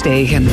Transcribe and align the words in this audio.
Verstegen. 0.00 0.48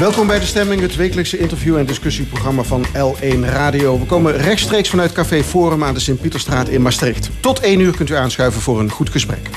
Welkom 0.00 0.26
bij 0.26 0.38
De 0.38 0.46
Stemming, 0.46 0.80
het 0.80 0.96
wekelijkse 0.96 1.38
interview- 1.38 1.76
en 1.76 1.86
discussieprogramma 1.86 2.62
van 2.62 2.84
L1 2.86 3.40
Radio. 3.40 3.98
We 3.98 4.04
komen 4.04 4.36
rechtstreeks 4.36 4.88
vanuit 4.90 5.12
Café 5.12 5.44
Forum 5.44 5.84
aan 5.84 5.94
de 5.94 6.00
Sint-Pieterstraat 6.00 6.68
in 6.68 6.82
Maastricht. 6.82 7.30
Tot 7.40 7.60
1 7.60 7.80
uur 7.80 7.96
kunt 7.96 8.10
u 8.10 8.14
aanschuiven 8.14 8.60
voor 8.60 8.80
een 8.80 8.90
goed 8.90 9.10
gesprek. 9.10 9.50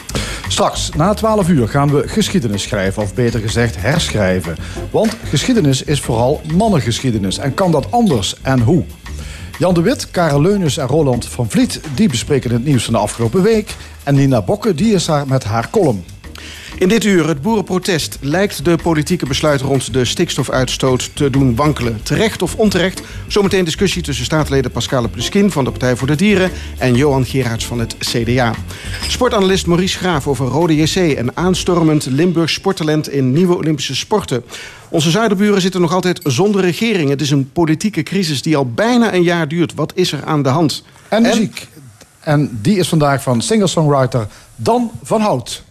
Straks, 0.47 0.89
na 0.95 1.13
12 1.13 1.49
uur, 1.49 1.67
gaan 1.67 1.91
we 1.91 2.07
geschiedenis 2.07 2.63
schrijven, 2.63 3.03
of 3.03 3.13
beter 3.13 3.39
gezegd 3.39 3.81
herschrijven. 3.81 4.55
Want 4.91 5.17
geschiedenis 5.23 5.83
is 5.83 6.01
vooral 6.01 6.41
mannengeschiedenis. 6.53 7.37
En 7.37 7.53
kan 7.53 7.71
dat 7.71 7.91
anders 7.91 8.35
en 8.41 8.59
hoe? 8.59 8.83
Jan 9.61 9.73
de 9.73 9.81
Wit, 9.81 10.11
Karel 10.11 10.41
Leunus 10.41 10.77
en 10.77 10.87
Roland 10.87 11.27
van 11.27 11.49
Vliet... 11.49 11.81
die 11.95 12.09
bespreken 12.09 12.51
het 12.51 12.65
nieuws 12.65 12.83
van 12.83 12.93
de 12.93 12.99
afgelopen 12.99 13.41
week. 13.41 13.75
En 14.03 14.15
Nina 14.15 14.41
Bokke, 14.41 14.75
die 14.75 14.93
is 14.93 15.05
daar 15.05 15.27
met 15.27 15.43
haar 15.43 15.69
column. 15.69 16.03
In 16.81 16.87
dit 16.87 17.03
uur, 17.03 17.27
het 17.27 17.41
boerenprotest, 17.41 18.17
lijkt 18.21 18.65
de 18.65 18.77
politieke 18.83 19.25
besluit 19.25 19.61
rond 19.61 19.93
de 19.93 20.05
stikstofuitstoot 20.05 21.09
te 21.13 21.29
doen 21.29 21.55
wankelen. 21.55 21.99
Terecht 22.03 22.41
of 22.41 22.55
onterecht? 22.55 23.01
Zometeen 23.27 23.65
discussie 23.65 24.01
tussen 24.01 24.25
staatsleden 24.25 24.71
Pascale 24.71 25.07
Pluskin 25.07 25.51
van 25.51 25.63
de 25.63 25.69
Partij 25.69 25.95
voor 25.95 26.07
de 26.07 26.15
Dieren 26.15 26.51
en 26.77 26.95
Johan 26.95 27.25
Gerards 27.25 27.65
van 27.65 27.79
het 27.79 27.95
CDA. 27.99 28.53
Sportanalist 29.07 29.65
Maurice 29.65 29.97
Graaf 29.97 30.27
over 30.27 30.45
Rode 30.45 30.75
JC 30.75 30.95
en 30.95 31.37
aanstormend 31.37 32.05
Limburgs 32.05 32.53
sporttalent 32.53 33.09
in 33.09 33.31
nieuwe 33.31 33.55
Olympische 33.55 33.95
sporten. 33.95 34.43
Onze 34.89 35.09
zuiderburen 35.09 35.61
zitten 35.61 35.81
nog 35.81 35.93
altijd 35.93 36.19
zonder 36.23 36.61
regering. 36.61 37.09
Het 37.09 37.21
is 37.21 37.31
een 37.31 37.51
politieke 37.51 38.03
crisis 38.03 38.41
die 38.41 38.57
al 38.57 38.71
bijna 38.71 39.13
een 39.13 39.23
jaar 39.23 39.47
duurt. 39.47 39.73
Wat 39.73 39.91
is 39.95 40.11
er 40.11 40.23
aan 40.25 40.43
de 40.43 40.49
hand? 40.49 40.83
En 41.07 41.21
muziek. 41.21 41.67
En 42.21 42.59
die 42.61 42.77
is 42.77 42.89
vandaag 42.89 43.21
van 43.21 43.41
singer-songwriter 43.41 44.27
Dan 44.55 44.91
van 45.03 45.21
Hout. 45.21 45.63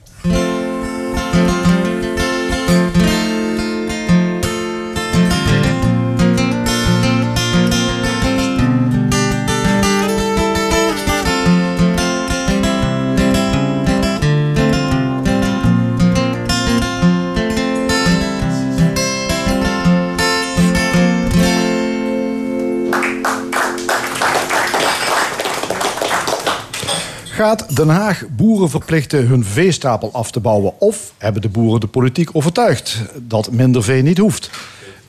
Gaat 27.40 27.76
Den 27.76 27.88
Haag 27.88 28.24
boeren 28.36 28.70
verplichten 28.70 29.26
hun 29.26 29.44
veestapel 29.44 30.12
af 30.12 30.30
te 30.30 30.40
bouwen? 30.40 30.72
Of 30.78 31.12
hebben 31.18 31.42
de 31.42 31.48
boeren 31.48 31.80
de 31.80 31.86
politiek 31.86 32.28
overtuigd 32.32 32.98
dat 33.22 33.50
minder 33.50 33.82
vee 33.82 34.02
niet 34.02 34.18
hoeft? 34.18 34.50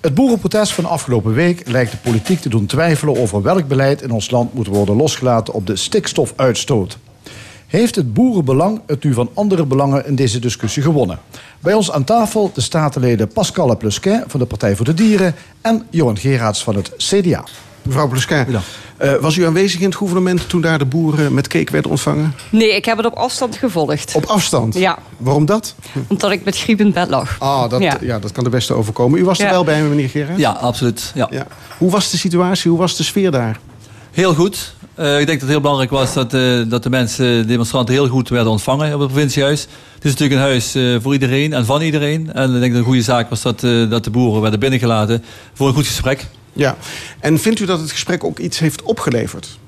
Het 0.01 0.13
boerenprotest 0.13 0.73
van 0.73 0.85
afgelopen 0.85 1.33
week 1.33 1.69
lijkt 1.69 1.91
de 1.91 1.97
politiek 1.97 2.39
te 2.39 2.49
doen 2.49 2.65
twijfelen 2.65 3.17
over 3.17 3.41
welk 3.41 3.67
beleid 3.67 4.01
in 4.01 4.11
ons 4.11 4.29
land 4.29 4.53
moet 4.53 4.67
worden 4.67 4.95
losgelaten 4.95 5.53
op 5.53 5.67
de 5.67 5.75
stikstofuitstoot. 5.75 6.97
Heeft 7.67 7.95
het 7.95 8.13
boerenbelang 8.13 8.81
het 8.87 9.03
nu 9.03 9.13
van 9.13 9.29
andere 9.33 9.65
belangen 9.65 10.05
in 10.05 10.15
deze 10.15 10.39
discussie 10.39 10.83
gewonnen? 10.83 11.19
Bij 11.59 11.73
ons 11.73 11.91
aan 11.91 12.03
tafel 12.03 12.51
de 12.53 12.61
statenleden 12.61 13.27
Pascal 13.27 13.77
Plusquin 13.77 14.23
van 14.27 14.39
de 14.39 14.45
Partij 14.45 14.75
voor 14.75 14.85
de 14.85 14.93
Dieren 14.93 15.35
en 15.61 15.85
Johan 15.89 16.17
Geraads 16.17 16.63
van 16.63 16.75
het 16.75 16.91
CDA. 16.97 17.43
Mevrouw 17.81 18.07
Plusquin, 18.07 18.45
uh, 19.01 19.13
was 19.15 19.37
u 19.37 19.45
aanwezig 19.45 19.79
in 19.79 19.85
het 19.85 19.95
gouvernement 19.95 20.49
toen 20.49 20.61
daar 20.61 20.77
de 20.77 20.85
boeren 20.85 21.33
met 21.33 21.47
cake 21.47 21.71
werden 21.71 21.91
ontvangen? 21.91 22.35
Nee, 22.49 22.75
ik 22.75 22.85
heb 22.85 22.97
het 22.97 23.05
op 23.05 23.13
afstand 23.13 23.55
gevolgd. 23.55 24.15
Op 24.15 24.25
afstand? 24.25 24.75
Ja. 24.75 24.97
Waarom 25.17 25.45
dat? 25.45 25.75
Omdat 26.07 26.31
ik 26.31 26.43
met 26.43 26.57
griep 26.57 26.79
in 26.79 26.91
bed 26.91 27.09
lag. 27.09 27.35
Ah, 27.39 27.69
dat, 27.69 27.81
ja. 27.81 28.19
dat 28.19 28.31
kan 28.31 28.43
de 28.43 28.49
beste 28.49 28.73
overkomen. 28.73 29.19
U 29.19 29.25
was 29.25 29.39
er 29.39 29.49
wel 29.49 29.63
bij, 29.63 29.81
meneer 29.81 30.09
Gerard? 30.09 30.37
Ja, 30.37 30.51
absoluut. 30.51 31.11
Ja. 31.15 31.27
ja. 31.31 31.47
Hoe 31.77 31.91
was 31.91 32.11
de 32.11 32.17
situatie? 32.17 32.71
Hoe 32.71 32.79
was 32.79 32.95
de 32.95 33.03
sfeer 33.03 33.31
daar? 33.31 33.59
Heel 34.11 34.33
goed. 34.33 34.75
Uh, 34.99 35.19
ik 35.19 35.25
denk 35.25 35.27
dat 35.27 35.39
het 35.39 35.49
heel 35.49 35.61
belangrijk 35.61 35.91
was 35.91 36.13
dat, 36.13 36.33
uh, 36.33 36.69
dat 36.69 36.83
de 36.83 36.89
mensen, 36.89 37.25
de 37.25 37.45
demonstranten, 37.45 37.93
heel 37.93 38.07
goed 38.07 38.29
werden 38.29 38.51
ontvangen 38.51 38.93
op 38.93 38.99
het 38.99 39.09
provinciehuis. 39.11 39.61
Het 39.95 40.05
is 40.05 40.11
natuurlijk 40.11 40.39
een 40.39 40.47
huis 40.47 40.75
uh, 40.75 40.97
voor 41.01 41.13
iedereen 41.13 41.53
en 41.53 41.65
van 41.65 41.81
iedereen. 41.81 42.33
En 42.33 42.55
ik 42.55 42.59
denk 42.59 42.61
dat 42.61 42.61
het 42.61 42.73
een 42.73 42.83
goede 42.83 43.01
zaak 43.01 43.29
was 43.29 43.41
dat, 43.41 43.59
dat 43.89 44.03
de 44.03 44.09
boeren 44.09 44.41
werden 44.41 44.59
binnengelaten 44.59 45.23
voor 45.53 45.67
een 45.67 45.73
goed 45.73 45.87
gesprek. 45.87 46.27
Ja, 46.53 46.77
en 47.19 47.39
vindt 47.39 47.59
u 47.59 47.65
dat 47.65 47.79
het 47.79 47.91
gesprek 47.91 48.23
ook 48.23 48.39
iets 48.39 48.59
heeft 48.59 48.81
opgeleverd? 48.81 49.59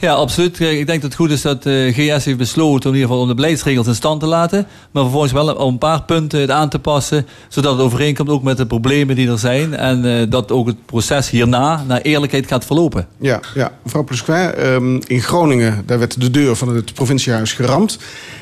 Ja, 0.00 0.12
absoluut. 0.12 0.60
Ik 0.60 0.86
denk 0.86 1.02
dat 1.02 1.10
het 1.10 1.14
goed 1.14 1.30
is 1.30 1.42
dat 1.42 1.62
de 1.62 1.92
eh, 1.96 2.16
GS 2.16 2.24
heeft 2.24 2.38
besloten 2.38 2.90
om 2.90 2.94
in 2.94 3.00
ieder 3.00 3.08
geval 3.08 3.20
om 3.20 3.28
de 3.28 3.34
beleidsregels 3.34 3.86
in 3.86 3.94
stand 3.94 4.20
te 4.20 4.26
laten. 4.26 4.66
Maar 4.90 5.02
vervolgens 5.02 5.32
wel 5.32 5.54
om 5.54 5.72
een 5.72 5.78
paar 5.78 6.02
punten 6.02 6.40
het 6.40 6.50
aan 6.50 6.68
te 6.68 6.78
passen. 6.78 7.26
Zodat 7.48 7.72
het 7.72 7.82
overeenkomt 7.82 8.28
ook 8.28 8.42
met 8.42 8.56
de 8.56 8.66
problemen 8.66 9.16
die 9.16 9.30
er 9.30 9.38
zijn. 9.38 9.74
En 9.74 10.04
uh, 10.04 10.22
dat 10.28 10.52
ook 10.52 10.66
het 10.66 10.86
proces 10.86 11.30
hierna 11.30 11.84
naar 11.86 12.00
eerlijkheid 12.00 12.46
gaat 12.46 12.64
verlopen. 12.64 13.06
Ja, 13.18 13.40
ja. 13.54 13.72
mevrouw 13.82 14.02
Plusquin, 14.02 14.66
um, 14.66 15.00
in 15.06 15.22
Groningen 15.22 15.82
daar 15.86 15.98
werd 15.98 16.20
de 16.20 16.30
deur 16.30 16.56
van 16.56 16.74
het 16.74 16.94
provinciehuis 16.94 17.52
geramd. 17.52 17.98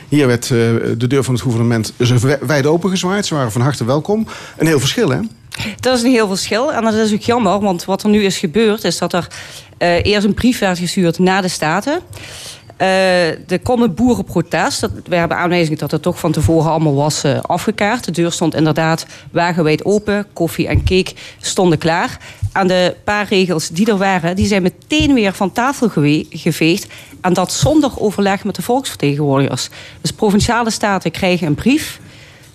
Hier 0.09 0.27
werd 0.27 0.45
uh, 0.45 0.59
de 0.99 1.07
deur 1.07 1.25
van 1.25 1.35
het 1.35 1.43
gouvernement 1.43 1.93
wijd 2.41 2.67
open 2.67 2.91
gezwaaid. 2.91 3.27
Ze 3.27 3.35
waren 3.35 3.53
van 3.53 3.61
harte 3.61 3.85
welkom. 3.85 4.27
Een 4.57 4.67
heel 4.67 4.81
verschil, 4.81 5.09
hè? 5.09 5.19
Dat 5.81 5.97
is 5.97 6.03
een 6.03 6.11
heel 6.11 6.29
verschil. 6.29 6.73
En 6.73 6.83
dat 6.83 6.95
is 6.95 7.13
ook 7.13 7.21
jammer, 7.21 7.61
want 7.61 7.85
wat 7.85 8.03
er 8.03 8.09
nu 8.09 8.25
is 8.25 8.39
gebeurd... 8.39 8.85
is 8.85 8.99
dat 8.99 9.13
er 9.13 9.27
uh, 9.79 10.05
eerst 10.05 10.27
een 10.27 10.35
brief 10.35 10.59
werd 10.59 10.79
gestuurd 10.79 11.19
naar 11.19 11.43
de 11.43 11.49
Staten... 11.49 12.03
Uh, 12.81 13.51
er 13.51 13.59
kwam 13.63 13.95
boerenprotest. 13.95 14.81
Dat, 14.81 14.91
we 15.05 15.17
hebben 15.17 15.37
aanwijzing 15.37 15.79
dat 15.79 15.91
het 15.91 16.03
toch 16.03 16.19
van 16.19 16.33
tevoren 16.33 16.71
allemaal 16.71 16.95
was 16.95 17.25
uh, 17.25 17.41
afgekaart. 17.41 18.05
De 18.05 18.11
deur 18.11 18.33
stond 18.33 18.55
inderdaad 18.55 19.07
wagenwijd 19.33 19.85
open. 19.85 20.27
Koffie 20.33 20.69
en 20.69 20.85
cake 20.85 21.13
stonden 21.41 21.79
klaar. 21.79 22.19
En 22.53 22.67
de 22.67 22.97
paar 23.05 23.27
regels 23.29 23.69
die 23.69 23.87
er 23.87 23.97
waren, 23.97 24.37
die 24.37 24.47
zijn 24.47 24.63
meteen 24.63 25.15
weer 25.15 25.33
van 25.33 25.53
tafel 25.53 25.89
geveegd. 26.31 26.87
En 27.21 27.33
dat 27.33 27.53
zonder 27.53 27.91
overleg 28.01 28.45
met 28.45 28.55
de 28.55 28.63
volksvertegenwoordigers. 28.63 29.69
Dus 30.01 30.13
provinciale 30.13 30.71
staten 30.71 31.11
krijgen 31.11 31.47
een 31.47 31.55
brief. 31.55 32.01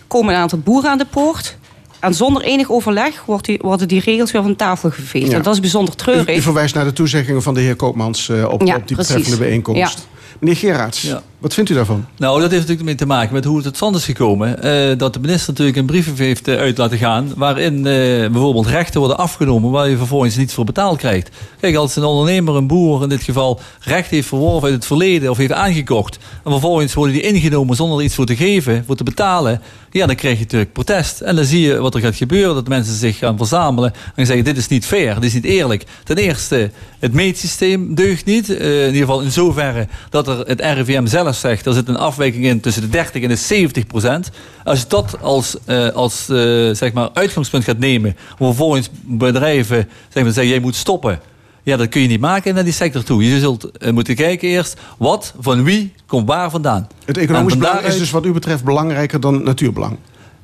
Komen 0.07 0.33
een 0.33 0.39
aantal 0.39 0.59
boeren 0.59 0.89
aan 0.89 0.97
de 0.97 1.05
poort. 1.05 1.57
En 2.03 2.13
zonder 2.13 2.41
enig 2.41 2.71
overleg 2.71 3.25
wordt 3.25 3.45
die, 3.45 3.59
worden 3.61 3.87
die 3.87 4.01
regels 4.01 4.31
weer 4.31 4.41
van 4.41 4.55
tafel 4.55 4.89
geveegd. 4.89 5.33
En 5.33 5.41
dat 5.41 5.53
is 5.53 5.59
bijzonder 5.59 5.95
treurig. 5.95 6.35
U, 6.35 6.37
u, 6.37 6.41
verwijst 6.41 6.75
naar 6.75 6.85
de 6.85 6.93
toezeggingen 6.93 7.41
van 7.41 7.53
de 7.53 7.59
heer 7.59 7.75
Koopmans 7.75 8.27
uh, 8.27 8.49
op, 8.49 8.61
ja, 8.61 8.75
op 8.75 8.87
die 8.87 8.97
betreffende 8.97 9.37
bijeenkomst. 9.37 10.07
Meneer 10.39 10.57
Gerards, 10.57 11.01
ja. 11.01 11.21
wat 11.37 11.53
vindt 11.53 11.69
u 11.69 11.73
daarvan? 11.73 12.05
Nou, 12.17 12.33
dat 12.33 12.49
heeft 12.49 12.61
natuurlijk 12.61 12.87
mee 12.87 12.95
te 12.95 13.05
maken 13.05 13.33
met 13.33 13.45
hoe 13.45 13.55
het 13.55 13.63
tot 13.65 13.75
stand 13.75 13.95
is 13.95 14.05
gekomen. 14.05 14.65
Uh, 14.65 14.97
dat 14.97 15.13
de 15.13 15.19
minister 15.19 15.49
natuurlijk 15.49 15.77
een 15.77 15.85
brief 15.85 16.17
heeft 16.17 16.47
uh, 16.47 16.55
uit 16.55 16.77
laten 16.77 16.97
gaan... 16.97 17.31
waarin 17.35 17.77
uh, 17.77 17.83
bijvoorbeeld 18.29 18.67
rechten 18.67 18.99
worden 18.99 19.17
afgenomen... 19.17 19.71
waar 19.71 19.89
je 19.89 19.97
vervolgens 19.97 20.35
niets 20.35 20.53
voor 20.53 20.65
betaald 20.65 20.97
krijgt. 20.97 21.29
Kijk, 21.59 21.75
als 21.75 21.95
een 21.95 22.03
ondernemer, 22.03 22.55
een 22.55 22.67
boer 22.67 23.03
in 23.03 23.09
dit 23.09 23.23
geval... 23.23 23.59
recht 23.79 24.09
heeft 24.09 24.27
verworven 24.27 24.63
uit 24.63 24.73
het 24.73 24.85
verleden 24.85 25.29
of 25.29 25.37
heeft 25.37 25.51
aangekocht... 25.51 26.17
en 26.43 26.51
vervolgens 26.51 26.93
worden 26.93 27.13
die 27.13 27.23
ingenomen 27.23 27.75
zonder 27.75 27.97
er 27.97 28.03
iets 28.03 28.15
voor 28.15 28.25
te 28.25 28.35
geven, 28.35 28.83
voor 28.85 28.95
te 28.95 29.03
betalen... 29.03 29.61
ja, 29.93 30.05
dan 30.05 30.15
krijg 30.15 30.37
je 30.37 30.43
natuurlijk 30.43 30.73
protest. 30.73 31.21
En 31.21 31.35
dan 31.35 31.45
zie 31.45 31.61
je 31.61 31.77
wat 31.77 31.95
er 31.95 32.01
gaat 32.01 32.15
gebeuren. 32.15 32.55
Dat 32.55 32.67
mensen 32.67 32.95
zich 32.95 33.17
gaan 33.17 33.37
verzamelen 33.37 33.93
en 34.15 34.25
zeggen... 34.25 34.45
dit 34.45 34.57
is 34.57 34.67
niet 34.67 34.85
fair, 34.85 35.13
dit 35.13 35.23
is 35.23 35.33
niet 35.33 35.43
eerlijk. 35.43 35.83
Ten 36.03 36.17
eerste, 36.17 36.71
het 36.99 37.13
meetsysteem 37.13 37.95
deugt 37.95 38.25
niet. 38.25 38.49
in 38.49 38.85
ieder 38.85 38.99
geval 38.99 39.21
in 39.21 39.31
zoverre 39.31 39.87
dat 40.09 40.27
er 40.27 40.39
het 40.39 40.61
RIVM 40.61 41.05
zelf 41.05 41.35
zegt, 41.35 41.65
er 41.65 41.73
zit 41.73 41.87
een 41.87 41.97
afwijking 41.97 42.45
in 42.45 42.59
tussen 42.59 42.81
de 42.81 42.89
30 42.89 43.21
en 43.21 43.29
de 43.29 43.35
70 43.35 43.87
procent. 43.87 44.31
Als 44.63 44.79
je 44.79 44.85
dat 44.87 45.21
als, 45.21 45.55
uh, 45.67 45.89
als 45.89 46.29
uh, 46.29 46.73
zeg 46.73 46.93
maar 46.93 47.09
uitgangspunt 47.13 47.63
gaat 47.63 47.77
nemen, 47.77 48.15
vervolgens 48.37 48.89
bedrijven 49.01 49.87
zeggen, 50.13 50.47
jij 50.47 50.59
moet 50.59 50.75
stoppen. 50.75 51.19
Ja, 51.63 51.77
dat 51.77 51.89
kun 51.89 52.01
je 52.01 52.07
niet 52.07 52.19
maken 52.19 52.53
naar 52.53 52.63
die 52.63 52.73
sector 52.73 53.03
toe. 53.03 53.29
Je 53.29 53.39
zult 53.39 53.71
uh, 53.79 53.91
moeten 53.91 54.15
kijken 54.15 54.47
eerst, 54.47 54.79
wat, 54.97 55.33
van 55.39 55.63
wie, 55.63 55.93
komt 56.05 56.27
waar 56.27 56.49
vandaan. 56.49 56.87
Het 57.05 57.17
economisch 57.17 57.57
belang 57.57 57.79
is 57.79 57.97
dus 57.97 58.11
wat 58.11 58.25
u 58.25 58.31
betreft 58.31 58.63
belangrijker 58.63 59.19
dan 59.19 59.43
natuurbelang? 59.43 59.97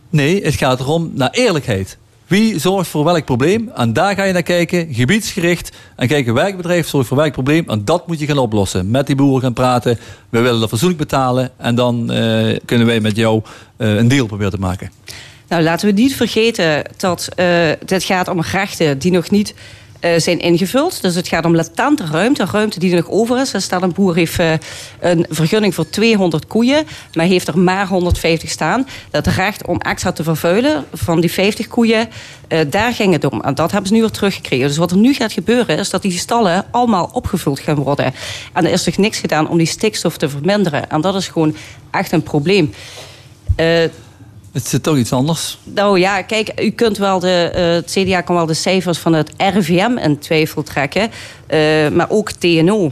Nee, 0.09 0.43
het 0.43 0.55
gaat 0.55 0.79
erom 0.79 1.11
naar 1.13 1.29
eerlijkheid. 1.29 1.97
Wie 2.27 2.59
zorgt 2.59 2.89
voor 2.89 3.03
welk 3.03 3.25
probleem? 3.25 3.71
En 3.75 3.93
daar 3.93 4.15
ga 4.15 4.23
je 4.23 4.33
naar 4.33 4.43
kijken, 4.43 4.93
gebiedsgericht. 4.93 5.71
En 5.95 6.07
kijken 6.07 6.33
welk 6.33 6.55
bedrijf 6.55 6.87
zorgt 6.87 7.07
voor 7.07 7.17
welk 7.17 7.31
probleem. 7.31 7.63
En 7.67 7.85
dat 7.85 8.07
moet 8.07 8.19
je 8.19 8.25
gaan 8.25 8.37
oplossen. 8.37 8.91
Met 8.91 9.07
die 9.07 9.15
boeren 9.15 9.41
gaan 9.41 9.53
praten. 9.53 9.99
We 10.29 10.39
willen 10.39 10.59
dat 10.59 10.69
fatsoenlijk 10.69 10.99
betalen. 10.99 11.51
En 11.57 11.75
dan 11.75 12.11
uh, 12.11 12.57
kunnen 12.65 12.87
wij 12.87 12.99
met 12.99 13.15
jou 13.15 13.41
uh, 13.77 13.95
een 13.95 14.07
deal 14.07 14.25
proberen 14.25 14.51
te 14.51 14.59
maken. 14.59 14.91
Nou, 15.47 15.63
laten 15.63 15.87
we 15.87 16.01
niet 16.01 16.15
vergeten 16.15 16.83
dat 16.97 17.29
uh, 17.35 17.69
dit 17.85 18.03
gaat 18.03 18.27
om 18.27 18.41
rechten 18.41 18.99
die 18.99 19.11
nog 19.11 19.29
niet 19.29 19.53
eh, 19.99 20.11
zijn 20.17 20.39
ingevuld. 20.39 21.01
Dus 21.01 21.15
het 21.15 21.27
gaat 21.27 21.45
om 21.45 21.55
latente 21.55 22.05
ruimte, 22.05 22.45
ruimte 22.51 22.79
die 22.79 22.91
er 22.91 22.97
nog 22.97 23.09
over 23.09 23.39
is. 23.41 23.53
Een 23.69 23.91
boer 23.93 24.15
heeft 24.15 24.39
uh, 24.39 24.51
een 24.99 25.25
vergunning 25.29 25.75
voor 25.75 25.89
200 25.89 26.47
koeien, 26.47 26.87
maar 27.13 27.25
heeft 27.25 27.47
er 27.47 27.59
maar 27.59 27.87
150 27.87 28.49
staan. 28.49 28.87
Dat 29.11 29.27
recht 29.27 29.65
om 29.67 29.79
extra 29.79 30.11
te 30.11 30.23
vervuilen 30.23 30.85
van 30.93 31.19
die 31.19 31.31
50 31.31 31.67
koeien, 31.67 32.09
uh, 32.47 32.59
daar 32.69 32.93
ging 32.93 33.13
het 33.13 33.25
om. 33.25 33.41
En 33.41 33.55
dat 33.55 33.71
hebben 33.71 33.89
ze 33.89 33.95
nu 33.95 34.01
weer 34.01 34.11
teruggekregen. 34.11 34.67
Dus 34.67 34.77
wat 34.77 34.91
er 34.91 34.97
nu 34.97 35.13
gaat 35.13 35.31
gebeuren, 35.31 35.77
is 35.77 35.89
dat 35.89 36.01
die 36.01 36.17
stallen 36.17 36.65
allemaal 36.71 37.09
opgevuld 37.13 37.59
gaan 37.59 37.75
worden. 37.75 38.13
En 38.53 38.65
er 38.65 38.71
is 38.71 38.83
toch 38.83 38.97
niks 38.97 39.19
gedaan 39.19 39.49
om 39.49 39.57
die 39.57 39.67
stikstof 39.67 40.17
te 40.17 40.29
verminderen. 40.29 40.89
En 40.89 41.01
dat 41.01 41.15
is 41.15 41.27
gewoon 41.27 41.55
echt 41.91 42.11
een 42.11 42.23
probleem. 42.23 42.73
Het 44.51 44.67
zit 44.67 44.83
toch 44.83 44.97
iets 44.97 45.13
anders? 45.13 45.57
Nou 45.63 45.99
ja, 45.99 46.21
kijk, 46.21 46.61
u 46.61 46.69
kunt 46.69 46.97
wel 46.97 47.19
de, 47.19 47.51
uh, 47.55 47.61
het 47.61 47.91
CDA 47.91 48.21
kan 48.21 48.35
wel 48.35 48.45
de 48.45 48.53
cijfers 48.53 48.97
van 48.97 49.13
het 49.13 49.31
RVM 49.37 49.97
in 49.97 50.19
twijfel 50.19 50.63
trekken. 50.63 51.09
Uh, 51.49 51.89
maar 51.89 52.09
ook 52.09 52.31
TNO 52.31 52.91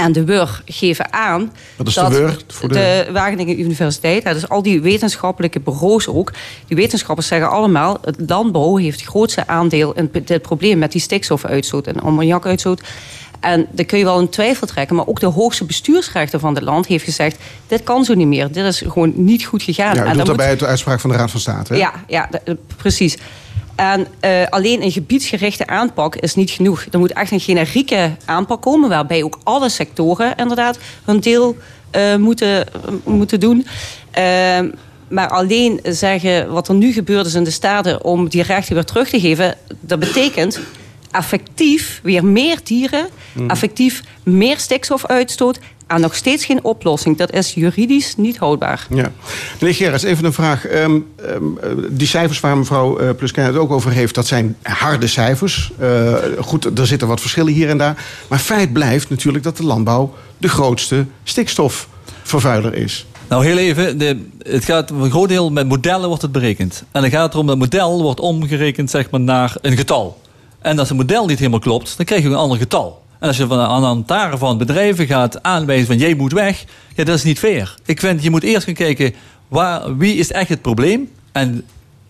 en 0.00 0.12
de 0.12 0.24
WUR 0.24 0.62
geven 0.64 1.12
aan... 1.12 1.52
Wat 1.76 1.86
is 1.86 1.94
dat 1.94 2.10
de 2.10 2.18
WUR? 2.18 2.36
Voor 2.46 2.68
de... 2.68 2.74
de 2.74 3.12
Wageningen 3.12 3.60
Universiteit, 3.60 4.24
dus 4.24 4.48
al 4.48 4.62
die 4.62 4.80
wetenschappelijke 4.80 5.60
bureaus 5.60 6.08
ook... 6.08 6.32
die 6.66 6.76
wetenschappers 6.76 7.26
zeggen 7.26 7.50
allemaal... 7.50 7.98
het 8.04 8.16
landbouw 8.26 8.76
heeft 8.76 9.00
het 9.00 9.08
grootste 9.08 9.46
aandeel 9.46 9.92
in 9.92 10.10
dit 10.24 10.42
probleem... 10.42 10.78
met 10.78 10.92
die 10.92 11.00
stikstofuitstoot 11.00 11.86
en 11.86 12.00
ammoniakuitstoot... 12.00 12.80
En 13.40 13.66
daar 13.70 13.84
kun 13.84 13.98
je 13.98 14.04
wel 14.04 14.18
een 14.18 14.28
twijfel 14.28 14.66
trekken. 14.66 14.96
Maar 14.96 15.06
ook 15.06 15.20
de 15.20 15.26
hoogste 15.26 15.64
bestuursrechter 15.64 16.40
van 16.40 16.54
het 16.54 16.64
land 16.64 16.86
heeft 16.86 17.04
gezegd... 17.04 17.36
dit 17.66 17.82
kan 17.82 18.04
zo 18.04 18.14
niet 18.14 18.26
meer. 18.26 18.52
Dit 18.52 18.64
is 18.64 18.82
gewoon 18.86 19.12
niet 19.14 19.44
goed 19.44 19.62
gegaan. 19.62 19.94
Ja, 19.94 20.04
en 20.04 20.16
dat 20.16 20.26
daarbij 20.26 20.50
moet... 20.50 20.58
de 20.58 20.66
uitspraak 20.66 21.00
van 21.00 21.10
de 21.10 21.16
Raad 21.16 21.30
van 21.30 21.40
State. 21.40 21.72
Hè? 21.72 21.78
Ja, 21.78 21.92
ja 22.06 22.28
precies. 22.76 23.16
En 23.74 24.06
uh, 24.24 24.46
alleen 24.48 24.82
een 24.82 24.92
gebiedsgerichte 24.92 25.66
aanpak 25.66 26.16
is 26.16 26.34
niet 26.34 26.50
genoeg. 26.50 26.86
Er 26.90 26.98
moet 26.98 27.12
echt 27.12 27.30
een 27.30 27.40
generieke 27.40 28.10
aanpak 28.24 28.62
komen... 28.62 28.88
waarbij 28.88 29.22
ook 29.22 29.38
alle 29.42 29.68
sectoren 29.68 30.36
inderdaad 30.36 30.78
hun 31.04 31.20
deel 31.20 31.56
uh, 31.96 32.16
moeten, 32.16 32.66
moeten 33.04 33.40
doen... 33.40 33.66
Uh, 34.18 34.58
maar 35.08 35.28
alleen 35.28 35.80
zeggen 35.82 36.52
wat 36.52 36.68
er 36.68 36.74
nu 36.74 36.92
gebeurd 36.92 37.26
is 37.26 37.34
in 37.34 37.44
de 37.44 37.50
Staten... 37.50 38.04
om 38.04 38.28
die 38.28 38.42
rechten 38.42 38.74
weer 38.74 38.84
terug 38.84 39.08
te 39.08 39.20
geven... 39.20 39.54
dat 39.80 39.98
betekent 39.98 40.60
affectief 41.10 42.00
weer 42.02 42.24
meer 42.24 42.58
dieren, 42.62 43.08
mm. 43.32 43.50
affectief 43.50 44.02
meer 44.22 44.58
stikstofuitstoot 44.58 45.58
en 45.86 46.00
nog 46.00 46.14
steeds 46.14 46.44
geen 46.44 46.64
oplossing. 46.64 47.16
Dat 47.16 47.32
is 47.32 47.54
juridisch 47.54 48.16
niet 48.16 48.36
houdbaar. 48.36 48.86
Ja. 48.90 49.12
Meneer 49.60 49.76
Gerrits, 49.76 50.02
even 50.02 50.24
een 50.24 50.32
vraag. 50.32 50.72
Um, 50.72 51.06
um, 51.30 51.58
die 51.90 52.06
cijfers 52.06 52.40
waar 52.40 52.58
mevrouw 52.58 53.00
uh, 53.00 53.10
Pluskin 53.16 53.44
het 53.44 53.56
ook 53.56 53.70
over 53.70 53.90
heeft... 53.90 54.14
dat 54.14 54.26
zijn 54.26 54.56
harde 54.62 55.06
cijfers. 55.06 55.72
Uh, 55.80 56.14
goed, 56.38 56.78
er 56.78 56.86
zitten 56.86 57.08
wat 57.08 57.20
verschillen 57.20 57.52
hier 57.52 57.68
en 57.68 57.78
daar. 57.78 58.04
Maar 58.28 58.38
feit 58.38 58.72
blijft 58.72 59.10
natuurlijk 59.10 59.44
dat 59.44 59.56
de 59.56 59.64
landbouw... 59.64 60.14
de 60.38 60.48
grootste 60.48 61.06
stikstofvervuiler 61.24 62.74
is. 62.74 63.06
Nou, 63.28 63.44
heel 63.44 63.58
even. 63.58 63.98
De, 63.98 64.26
het 64.42 64.64
gaat 64.64 64.90
een 64.90 65.10
groot 65.10 65.28
deel 65.28 65.50
met 65.50 65.68
modellen 65.68 66.08
wordt 66.08 66.22
het 66.22 66.32
berekend. 66.32 66.84
En 66.92 67.00
dan 67.00 67.10
gaat 67.10 67.22
het 67.22 67.32
erom 67.32 67.46
dat 67.46 67.58
model 67.58 68.02
wordt 68.02 68.20
omgerekend 68.20 68.90
zeg 68.90 69.10
maar, 69.10 69.20
naar 69.20 69.56
een 69.60 69.76
getal. 69.76 70.19
En 70.60 70.78
als 70.78 70.88
het 70.88 70.98
model 70.98 71.26
niet 71.26 71.38
helemaal 71.38 71.60
klopt, 71.60 71.96
dan 71.96 72.06
krijg 72.06 72.22
je 72.22 72.28
een 72.28 72.34
ander 72.34 72.58
getal. 72.58 73.02
En 73.18 73.28
als 73.28 73.36
je 73.36 73.46
van 73.46 73.60
aan 73.60 74.04
taren 74.04 74.38
van 74.38 74.58
bedrijven 74.58 75.06
gaat 75.06 75.42
aanwijzen 75.42 75.86
van 75.86 75.98
jij 75.98 76.14
moet 76.14 76.32
weg, 76.32 76.64
ja, 76.94 77.04
dat 77.04 77.16
is 77.16 77.24
niet 77.24 77.38
fair. 77.38 77.74
Ik 77.84 78.00
vind, 78.00 78.22
je 78.22 78.30
moet 78.30 78.42
eerst 78.42 78.64
gaan 78.64 78.74
kijken 78.74 79.14
waar, 79.48 79.96
wie 79.96 80.14
is 80.14 80.32
echt 80.32 80.48
het 80.48 80.62
probleem. 80.62 81.10
En 81.32 81.64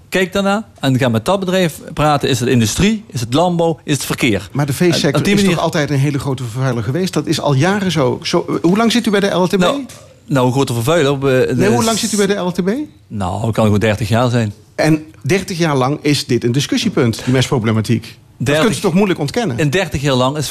kijk 0.08 0.32
daarna 0.32 0.68
en 0.80 0.98
ga 0.98 1.08
met 1.08 1.24
dat 1.24 1.40
bedrijf 1.40 1.80
praten. 1.94 2.28
Is 2.28 2.40
het 2.40 2.48
industrie? 2.48 3.04
Is 3.06 3.20
het 3.20 3.34
landbouw? 3.34 3.80
Is 3.84 3.94
het 3.94 4.04
verkeer? 4.04 4.48
Maar 4.52 4.66
de 4.66 4.72
veesector 4.72 5.26
is 5.26 5.34
manier... 5.34 5.50
toch 5.50 5.62
altijd 5.62 5.90
een 5.90 5.98
hele 5.98 6.18
grote 6.18 6.42
vervuiler 6.42 6.82
geweest? 6.82 7.12
Dat 7.12 7.26
is 7.26 7.40
al 7.40 7.54
jaren 7.54 7.92
zo. 7.92 8.18
zo 8.22 8.58
hoe 8.62 8.76
lang 8.76 8.92
zit 8.92 9.06
u 9.06 9.10
bij 9.10 9.20
de 9.20 9.26
LTB? 9.26 9.58
Nou, 9.58 9.84
nou 10.26 10.46
een 10.46 10.52
grote 10.52 10.72
vervuiler. 10.72 11.18
Nee, 11.56 11.70
hoe 11.70 11.84
lang 11.84 11.98
zit 11.98 12.12
u 12.12 12.16
bij 12.16 12.26
de 12.26 12.34
LTB? 12.34 12.70
Nou, 13.06 13.46
het 13.46 13.54
kan 13.54 13.64
gewoon 13.64 13.80
30 13.80 14.08
jaar 14.08 14.30
zijn. 14.30 14.52
En 14.74 15.04
30 15.22 15.58
jaar 15.58 15.76
lang 15.76 15.98
is 16.02 16.26
dit 16.26 16.44
een 16.44 16.52
discussiepunt, 16.52 17.24
die 17.24 17.32
mestproblematiek. 17.32 18.18
30, 18.40 18.54
dat 18.54 18.64
kunt 18.64 18.76
u 18.76 18.80
toch 18.80 18.94
moeilijk 18.94 19.20
ontkennen? 19.20 19.58
In 19.58 19.70
30 19.70 20.00
jaar 20.00 20.14
lang 20.14 20.36
is 20.36 20.50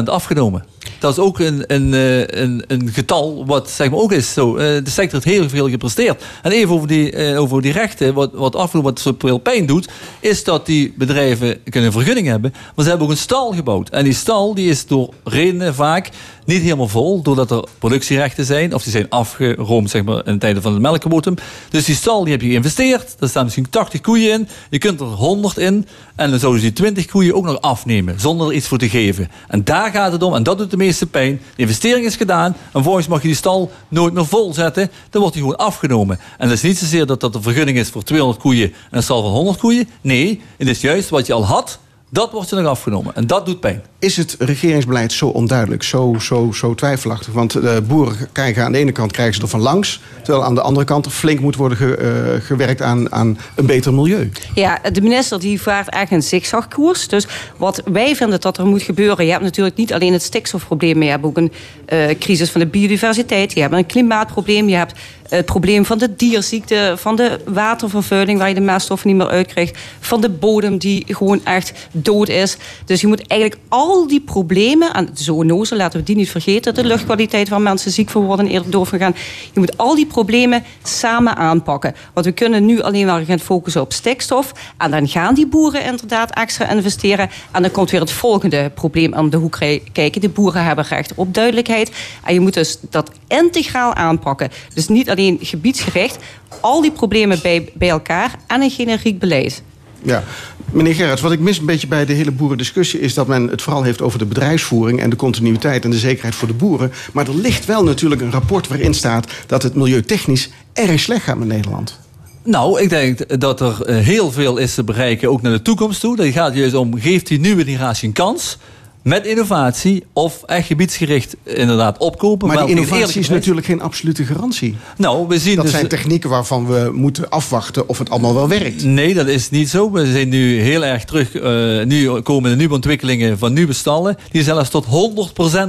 65% 0.00 0.04
afgenomen. 0.04 0.64
Dat 0.98 1.12
is 1.12 1.18
ook 1.18 1.38
een, 1.38 1.64
een, 1.66 1.94
eh, 1.94 2.40
een, 2.42 2.64
een 2.66 2.90
getal 2.92 3.46
wat 3.46 3.70
zeg 3.70 3.90
maar 3.90 3.98
ook 3.98 4.12
is 4.12 4.32
zo. 4.32 4.56
Eh, 4.56 4.84
de 4.84 4.90
sector 4.90 5.20
heeft 5.22 5.36
heel 5.36 5.48
veel 5.48 5.68
gepresteerd. 5.68 6.24
En 6.42 6.50
even 6.50 6.74
over 6.74 6.88
die, 6.88 7.12
eh, 7.12 7.40
over 7.40 7.62
die 7.62 7.72
rechten, 7.72 8.14
wat, 8.14 8.30
wat 8.32 8.56
afgenomen, 8.56 8.92
wat 8.92 9.00
zo 9.00 9.14
veel 9.18 9.38
pijn 9.38 9.66
doet, 9.66 9.88
is 10.20 10.44
dat 10.44 10.66
die 10.66 10.94
bedrijven 10.96 11.58
kunnen 11.70 11.92
vergunning 11.92 12.26
hebben. 12.26 12.50
Maar 12.52 12.84
ze 12.84 12.90
hebben 12.90 13.06
ook 13.06 13.12
een 13.12 13.18
stal 13.18 13.52
gebouwd. 13.52 13.88
En 13.88 14.04
die 14.04 14.14
stal 14.14 14.54
die 14.54 14.68
is 14.68 14.86
door 14.86 15.14
redenen 15.24 15.74
vaak 15.74 16.10
niet 16.44 16.62
helemaal 16.62 16.88
vol, 16.88 17.22
doordat 17.22 17.50
er 17.50 17.64
productierechten 17.78 18.44
zijn, 18.44 18.74
of 18.74 18.82
die 18.82 18.92
zijn 18.92 19.06
afgeroomd 19.08 19.90
zeg 19.90 20.04
maar, 20.04 20.26
in 20.26 20.38
tijden 20.38 20.62
van 20.62 20.72
het 20.72 20.82
melkquotum. 20.82 21.34
Dus 21.70 21.84
die 21.84 21.94
stal 21.94 22.24
die 22.24 22.32
heb 22.32 22.42
je 22.42 22.48
geïnvesteerd, 22.48 23.14
daar 23.18 23.28
staan 23.28 23.44
misschien 23.44 23.70
80 23.70 24.00
koeien 24.00 24.32
in, 24.32 24.48
je 24.70 24.78
kunt 24.78 25.00
er 25.00 25.06
100 25.06 25.58
in, 25.58 25.86
en 26.16 26.30
dan 26.30 26.38
zouden 26.38 26.60
ze 26.60 26.66
die 26.66 26.76
20 26.76 27.06
koeien 27.06 27.34
ook 27.34 27.44
nog 27.44 27.60
afnemen, 27.60 28.20
zonder 28.20 28.48
er 28.48 28.54
iets 28.54 28.66
voor 28.66 28.78
te 28.78 28.88
geven. 28.88 29.30
En 29.48 29.64
daar 29.64 29.90
gaat 29.90 30.12
het 30.12 30.22
om, 30.22 30.34
en 30.34 30.42
dat 30.42 30.58
doet 30.58 30.70
de 30.70 30.76
meeste 30.76 31.06
pijn. 31.06 31.40
De 31.56 31.62
investering 31.62 32.06
is 32.06 32.16
gedaan, 32.16 32.52
en 32.52 32.70
vervolgens 32.72 33.06
mag 33.06 33.22
je 33.22 33.28
die 33.28 33.36
stal 33.36 33.70
nooit 33.88 34.14
meer 34.14 34.26
vol 34.26 34.54
zetten, 34.54 34.90
dan 35.10 35.20
wordt 35.20 35.36
die 35.36 35.44
gewoon 35.44 35.58
afgenomen. 35.58 36.18
En 36.38 36.48
dat 36.48 36.56
is 36.56 36.62
niet 36.62 36.78
zozeer 36.78 37.06
dat 37.06 37.20
dat 37.20 37.34
een 37.34 37.42
vergunning 37.42 37.78
is 37.78 37.88
voor 37.88 38.02
200 38.02 38.40
koeien 38.40 38.72
en 38.90 38.96
een 38.96 39.02
stal 39.02 39.22
van 39.22 39.30
100 39.30 39.58
koeien. 39.58 39.88
Nee, 40.00 40.40
het 40.56 40.68
is 40.68 40.80
juist 40.80 41.08
wat 41.08 41.26
je 41.26 41.32
al 41.32 41.44
had, 41.44 41.78
dat 42.12 42.32
wordt 42.32 42.50
er 42.50 42.62
nog 42.62 42.70
afgenomen. 42.70 43.14
En 43.14 43.26
dat 43.26 43.46
doet 43.46 43.60
pijn. 43.60 43.82
Is 43.98 44.16
het 44.16 44.36
regeringsbeleid 44.38 45.12
zo 45.12 45.26
onduidelijk, 45.26 45.82
zo, 45.82 46.16
zo, 46.20 46.50
zo 46.52 46.74
twijfelachtig? 46.74 47.32
Want 47.32 47.52
de 47.52 47.82
boeren 47.86 48.16
krijgen 48.32 48.64
aan 48.64 48.72
de 48.72 48.78
ene 48.78 48.92
kant 48.92 49.12
krijgen 49.12 49.34
ze 49.34 49.42
er 49.42 49.48
van 49.48 49.60
langs... 49.60 50.00
terwijl 50.22 50.44
aan 50.44 50.54
de 50.54 50.60
andere 50.60 50.86
kant 50.86 51.04
er 51.04 51.10
flink 51.10 51.40
moet 51.40 51.56
worden 51.56 51.78
ge, 51.78 51.98
uh, 52.36 52.46
gewerkt 52.46 52.82
aan, 52.82 53.12
aan 53.12 53.38
een 53.54 53.66
beter 53.66 53.94
milieu. 53.94 54.30
Ja, 54.54 54.80
de 54.92 55.00
minister 55.00 55.40
die 55.40 55.62
vaart 55.62 55.88
eigenlijk 55.88 56.22
een 56.22 56.28
zigzagkoers. 56.28 57.08
Dus 57.08 57.26
wat 57.56 57.82
wij 57.92 58.16
vinden 58.16 58.40
dat 58.40 58.58
er 58.58 58.66
moet 58.66 58.82
gebeuren... 58.82 59.24
je 59.24 59.30
hebt 59.30 59.44
natuurlijk 59.44 59.76
niet 59.76 59.92
alleen 59.92 60.12
het 60.12 60.22
stikstofprobleem... 60.22 60.94
maar 60.94 61.04
je 61.04 61.10
hebt 61.10 61.24
ook 61.24 61.36
een 61.36 61.52
uh, 61.92 62.08
crisis 62.18 62.50
van 62.50 62.60
de 62.60 62.66
biodiversiteit. 62.66 63.52
Je 63.52 63.60
hebt 63.60 63.74
een 63.74 63.86
klimaatprobleem. 63.86 64.68
Je 64.68 64.76
hebt 64.76 64.94
het 65.36 65.46
probleem 65.46 65.84
van 65.84 65.98
de 65.98 66.16
dierziekte, 66.16 66.94
van 66.96 67.16
de 67.16 67.40
watervervuiling... 67.44 68.38
waar 68.38 68.48
je 68.48 68.54
de 68.54 68.60
meststoffen 68.60 69.08
niet 69.08 69.16
meer 69.16 69.28
uitkrijgt. 69.28 69.78
Van 70.00 70.20
de 70.20 70.28
bodem 70.28 70.78
die 70.78 71.04
gewoon 71.08 71.44
echt 71.44 71.72
dood 71.92 72.28
is. 72.28 72.56
Dus 72.84 73.00
je 73.00 73.06
moet 73.06 73.26
eigenlijk 73.26 73.60
al 73.68 74.06
die 74.06 74.20
problemen... 74.20 74.94
en 74.94 75.04
de 75.14 75.22
zoonozen, 75.22 75.76
laten 75.76 75.98
we 75.98 76.04
die 76.04 76.16
niet 76.16 76.30
vergeten... 76.30 76.74
de 76.74 76.84
luchtkwaliteit 76.84 77.48
waar 77.48 77.60
mensen 77.60 77.90
ziek 77.90 78.10
van 78.10 78.24
worden 78.24 78.46
en 78.46 78.52
eerder 78.52 78.70
doorgaan. 78.70 79.14
Je 79.52 79.60
moet 79.60 79.78
al 79.78 79.94
die 79.94 80.06
problemen 80.06 80.64
samen 80.82 81.36
aanpakken. 81.36 81.94
Want 82.12 82.26
we 82.26 82.32
kunnen 82.32 82.64
nu 82.64 82.80
alleen 82.80 83.06
maar 83.06 83.24
gaan 83.24 83.38
focussen 83.38 83.80
op 83.80 83.92
stikstof... 83.92 84.52
en 84.78 84.90
dan 84.90 85.08
gaan 85.08 85.34
die 85.34 85.46
boeren 85.46 85.84
inderdaad 85.84 86.30
extra 86.30 86.70
investeren... 86.70 87.30
en 87.52 87.62
dan 87.62 87.70
komt 87.70 87.90
weer 87.90 88.00
het 88.00 88.12
volgende 88.12 88.70
probleem 88.74 89.14
aan 89.14 89.30
de 89.30 89.36
hoek 89.36 89.58
kijken. 89.92 90.20
De 90.20 90.28
boeren 90.28 90.64
hebben 90.64 90.84
recht 90.84 91.12
op 91.14 91.34
duidelijkheid. 91.34 91.92
En 92.24 92.34
je 92.34 92.40
moet 92.40 92.54
dus 92.54 92.78
dat 92.90 93.10
integraal 93.28 93.94
aanpakken. 93.94 94.50
Dus 94.74 94.88
niet 94.88 95.10
alleen 95.10 95.20
gebiedsgericht. 95.40 96.18
Al 96.60 96.80
die 96.80 96.90
problemen 96.90 97.38
bij, 97.42 97.68
bij 97.74 97.88
elkaar 97.88 98.38
en 98.46 98.62
een 98.62 98.70
generiek 98.70 99.18
beleid. 99.18 99.62
Ja, 100.02 100.24
meneer 100.72 100.94
Gerrits, 100.94 101.20
wat 101.20 101.32
ik 101.32 101.40
mis 101.40 101.58
een 101.58 101.66
beetje 101.66 101.86
bij 101.86 102.04
de 102.04 102.12
hele 102.12 102.30
boerendiscussie... 102.30 103.00
is 103.00 103.14
dat 103.14 103.26
men 103.26 103.48
het 103.48 103.62
vooral 103.62 103.82
heeft 103.82 104.02
over 104.02 104.18
de 104.18 104.26
bedrijfsvoering... 104.26 105.00
en 105.00 105.10
de 105.10 105.16
continuïteit 105.16 105.84
en 105.84 105.90
de 105.90 105.98
zekerheid 105.98 106.34
voor 106.34 106.48
de 106.48 106.54
boeren. 106.54 106.92
Maar 107.12 107.28
er 107.28 107.34
ligt 107.34 107.64
wel 107.64 107.84
natuurlijk 107.84 108.20
een 108.20 108.30
rapport 108.30 108.68
waarin 108.68 108.94
staat... 108.94 109.32
dat 109.46 109.62
het 109.62 109.74
milieutechnisch 109.74 110.50
erg 110.72 111.00
slecht 111.00 111.24
gaat 111.24 111.38
met 111.38 111.48
Nederland. 111.48 111.98
Nou, 112.44 112.80
ik 112.80 112.88
denk 112.88 113.40
dat 113.40 113.60
er 113.60 113.82
eh, 113.82 113.96
heel 113.96 114.32
veel 114.32 114.56
is 114.56 114.74
te 114.74 114.84
bereiken, 114.84 115.30
ook 115.30 115.42
naar 115.42 115.52
de 115.52 115.62
toekomst 115.62 116.00
toe. 116.00 116.16
Dat 116.16 116.26
gaat 116.26 116.54
juist 116.54 116.74
om, 116.74 117.00
geeft 117.00 117.26
die 117.26 117.40
nieuwe 117.40 117.64
generatie 117.64 118.08
een 118.08 118.14
kans 118.14 118.58
met 119.02 119.26
innovatie 119.26 120.04
of 120.12 120.42
echt 120.46 120.66
gebiedsgericht 120.66 121.36
inderdaad 121.44 121.98
opkopen. 121.98 122.48
Maar 122.48 122.66
die 122.66 122.74
innovatie 122.74 123.20
is 123.20 123.28
natuurlijk 123.28 123.66
geen 123.66 123.80
absolute 123.80 124.24
garantie. 124.24 124.76
Nou, 124.96 125.28
we 125.28 125.38
zien 125.38 125.54
dat 125.54 125.64
dus 125.64 125.74
zijn 125.74 125.88
technieken 125.88 126.30
waarvan 126.30 126.66
we 126.66 126.90
moeten 126.94 127.28
afwachten 127.28 127.88
of 127.88 127.98
het 127.98 128.10
allemaal 128.10 128.34
wel 128.34 128.48
werkt. 128.48 128.84
Nee, 128.84 129.14
dat 129.14 129.26
is 129.26 129.50
niet 129.50 129.70
zo. 129.70 129.90
We 129.90 130.12
zijn 130.12 130.28
nu 130.28 130.60
heel 130.60 130.84
erg 130.84 131.04
terug. 131.04 131.34
Uh, 131.34 131.42
nu 131.84 132.20
komen 132.20 132.50
de 132.50 132.56
nieuwe 132.56 132.74
ontwikkelingen 132.74 133.38
van 133.38 133.52
nieuwe 133.52 133.72
stallen. 133.72 134.16
Die 134.30 134.42
zelfs 134.42 134.70
tot 134.70 134.86
100% 134.86 134.88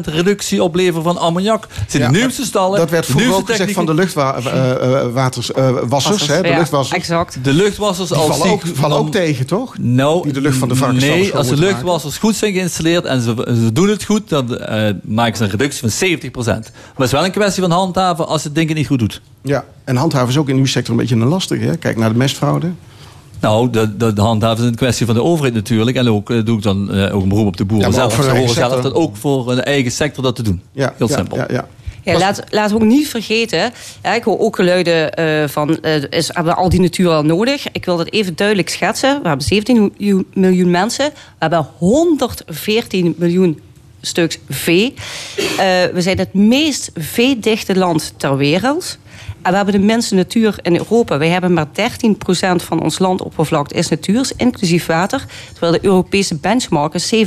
reductie 0.06 0.64
opleveren 0.64 1.04
van 1.04 1.18
ammoniak. 1.18 1.68
Het 1.70 1.92
zijn 1.92 2.12
de 2.12 2.18
nieuwste 2.18 2.46
stallen. 2.46 2.80
Dat 2.80 2.90
werd 2.90 3.06
vroeger 3.06 3.34
ook 3.34 3.50
gezegd 3.50 3.72
van 3.72 3.86
de 3.86 3.94
luchtwassers. 3.94 4.46
Uh, 4.46 5.58
uh, 5.58 5.80
wassers, 5.88 6.28
hè, 6.28 6.42
de 6.42 6.48
ja, 6.48 6.58
luchtwassers. 6.58 7.00
Exact. 7.00 7.38
De 7.44 7.54
luchtwassers 7.54 8.10
die 8.10 8.18
vallen, 8.18 8.52
ook, 8.52 8.62
vallen 8.74 8.98
ook 8.98 9.12
tegen, 9.12 9.46
toch? 9.46 9.78
Nou, 9.78 10.24
die 10.24 10.34
de 10.34 10.42
lucht 10.42 10.58
van 10.58 10.68
de 10.68 10.92
Nee, 10.94 11.36
als 11.36 11.48
de 11.48 11.58
luchtwassers 11.58 12.18
goed 12.18 12.36
zijn 12.36 12.54
geïnstalleerd 12.54 13.06
en 13.06 13.22
ze, 13.24 13.70
doen 13.74 13.90
het 13.90 14.04
goed, 14.04 14.30
dan 14.30 14.52
uh, 14.52 14.90
maken 15.04 15.38
ze 15.38 15.44
een 15.44 15.50
reductie 15.50 15.90
van 15.90 16.08
70%. 16.32 16.46
Maar 16.46 16.62
het 16.96 17.06
is 17.06 17.12
wel 17.12 17.26
een 17.26 17.32
kwestie 17.32 17.62
van 17.62 17.72
handhaven 17.72 18.28
als 18.28 18.44
het 18.44 18.56
dingen 18.56 18.76
niet 18.76 18.88
goed 18.88 19.00
doet. 19.00 19.22
Ja, 19.42 19.66
en 19.84 19.96
handhaven 19.96 20.30
is 20.30 20.38
ook 20.38 20.50
in 20.50 20.58
uw 20.58 20.66
sector 20.66 20.94
een 20.94 21.00
beetje 21.00 21.16
een 21.16 21.24
lastige. 21.24 21.66
Hè? 21.66 21.78
Kijk 21.78 21.98
naar 21.98 22.12
de 22.12 22.18
mestfraude. 22.18 22.72
Nou, 23.40 23.70
de, 23.70 23.98
de, 23.98 24.14
de 24.14 24.22
handhaven 24.22 24.64
is 24.64 24.70
een 24.70 24.76
kwestie 24.76 25.06
van 25.06 25.16
de 25.16 25.24
overheid 25.24 25.54
natuurlijk. 25.54 25.98
En 25.98 26.10
ook 26.10 26.30
uh, 26.30 26.46
doe 26.46 26.58
ik 26.58 26.64
dan 26.64 26.96
uh, 26.96 27.16
ook 27.16 27.24
een 27.24 27.30
beroep 27.30 27.48
op 27.48 27.58
de 27.58 27.66
boeren 27.66 27.88
Ja, 27.88 27.94
zelf. 27.94 28.14
Ze 28.14 28.30
horen 28.30 28.50
zelf 28.50 28.82
dat 28.82 28.94
ook 28.94 29.16
voor 29.16 29.52
een 29.52 29.64
eigen 29.64 29.92
sector 29.92 30.24
dat 30.24 30.36
te 30.36 30.44
doen. 30.44 30.62
Ja, 30.72 30.94
Heel 30.98 31.10
ja, 31.10 31.16
simpel. 31.16 31.38
Ja, 31.38 31.46
ja. 31.50 31.68
Ja, 32.04 32.18
laat, 32.18 32.44
laten 32.50 32.76
we 32.78 32.82
ook 32.84 32.90
niet 32.90 33.08
vergeten. 33.08 33.72
Ja, 34.04 34.14
ik 34.14 34.24
hoor 34.24 34.40
ook 34.40 34.56
geluiden 34.56 35.12
eh, 35.14 35.48
van. 35.48 35.82
eh, 35.82 35.96
is, 36.10 36.28
hebben 36.34 36.54
we 36.54 36.60
al 36.60 36.70
die 36.70 36.80
natuur 36.82 37.10
al 37.10 37.24
nodig? 37.24 37.72
Ik 37.72 37.86
wil 37.86 37.98
dat 37.98 38.12
even 38.12 38.36
duidelijk 38.36 38.70
schetsen. 38.70 39.22
We 39.22 39.28
hebben 39.28 39.46
17 39.48 39.76
miljoen- 39.98 40.26
miljoen 40.34 40.72
mensen. 40.72 41.06
We 41.14 41.16
hebben 41.40 41.68
114 41.78 43.16
miljoen 43.18 43.60
stuks 44.02 44.38
vee. 44.50 44.94
Eh, 45.38 45.46
we 45.94 46.02
zijn 46.02 46.18
het 46.18 46.34
meest 46.34 46.92
veedichte 46.96 47.76
land 47.76 48.14
ter 48.18 48.38
wereld. 48.38 48.98
En 49.44 49.52
we 49.52 49.56
hebben 49.56 49.74
de 49.74 49.86
minste 49.86 50.16
natuur 50.16 50.56
in 50.62 50.76
Europa. 50.76 51.18
Wij 51.18 51.30
hebben 51.30 51.54
maar 51.54 51.68
13% 51.68 51.70
van 52.56 52.82
ons 52.82 53.00
landoppervlakte 53.00 53.76
is 53.76 53.90
natuur, 53.90 54.32
inclusief 54.38 54.86
water. 54.86 55.26
Terwijl 55.52 55.72
de 55.72 55.86
Europese 55.86 56.36
benchmark 56.36 56.94
is 56.94 57.16
17%. 57.16 57.18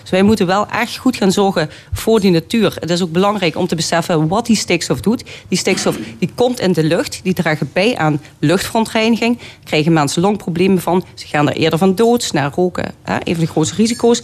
Dus 0.00 0.10
wij 0.10 0.22
moeten 0.22 0.46
wel 0.46 0.66
echt 0.66 0.96
goed 0.96 1.16
gaan 1.16 1.32
zorgen 1.32 1.70
voor 1.92 2.20
die 2.20 2.30
natuur. 2.30 2.76
Het 2.80 2.90
is 2.90 3.02
ook 3.02 3.12
belangrijk 3.12 3.56
om 3.56 3.66
te 3.66 3.74
beseffen 3.74 4.28
wat 4.28 4.46
die 4.46 4.56
stikstof 4.56 5.00
doet. 5.00 5.24
Die 5.48 5.58
stikstof 5.58 5.98
die 6.18 6.30
komt 6.34 6.60
in 6.60 6.72
de 6.72 6.84
lucht, 6.84 7.20
die 7.22 7.34
draagt 7.34 7.72
bij 7.72 7.96
aan 7.96 8.20
luchtverontreiniging. 8.38 9.38
Krijgen 9.64 9.92
mensen 9.92 10.22
longproblemen 10.22 10.80
van. 10.80 11.04
Ze 11.14 11.26
gaan 11.26 11.48
er 11.48 11.56
eerder 11.56 11.78
van 11.78 11.94
dood, 11.94 12.32
naar 12.32 12.52
roken. 12.54 12.94
Een 13.04 13.34
van 13.34 13.44
de 13.44 13.50
grootste 13.50 13.74
risico's. 13.74 14.22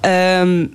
Ehm, 0.00 0.66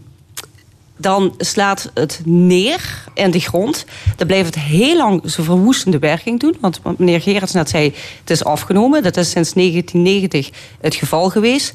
dan 0.98 1.34
slaat 1.38 1.92
het 1.94 2.22
neer 2.26 3.04
in 3.14 3.32
de 3.32 3.40
grond. 3.40 3.86
Dan 4.16 4.28
blijft 4.28 4.56
het 4.56 4.64
heel 4.64 4.98
lang 4.98 5.22
zijn 5.24 5.46
verwoestende 5.46 6.00
werking 6.00 6.40
doen. 6.40 6.56
Want 6.60 6.80
meneer 6.98 7.22
Gerards 7.22 7.54
net 7.54 7.70
zei, 7.70 7.94
het 8.20 8.30
is 8.30 8.44
afgenomen. 8.44 9.04
Dat 9.04 9.18
is 9.18 9.30
sinds 9.30 9.54
1990 9.54 10.50
het 10.82 10.96
geval 10.96 11.30
geweest. 11.30 11.72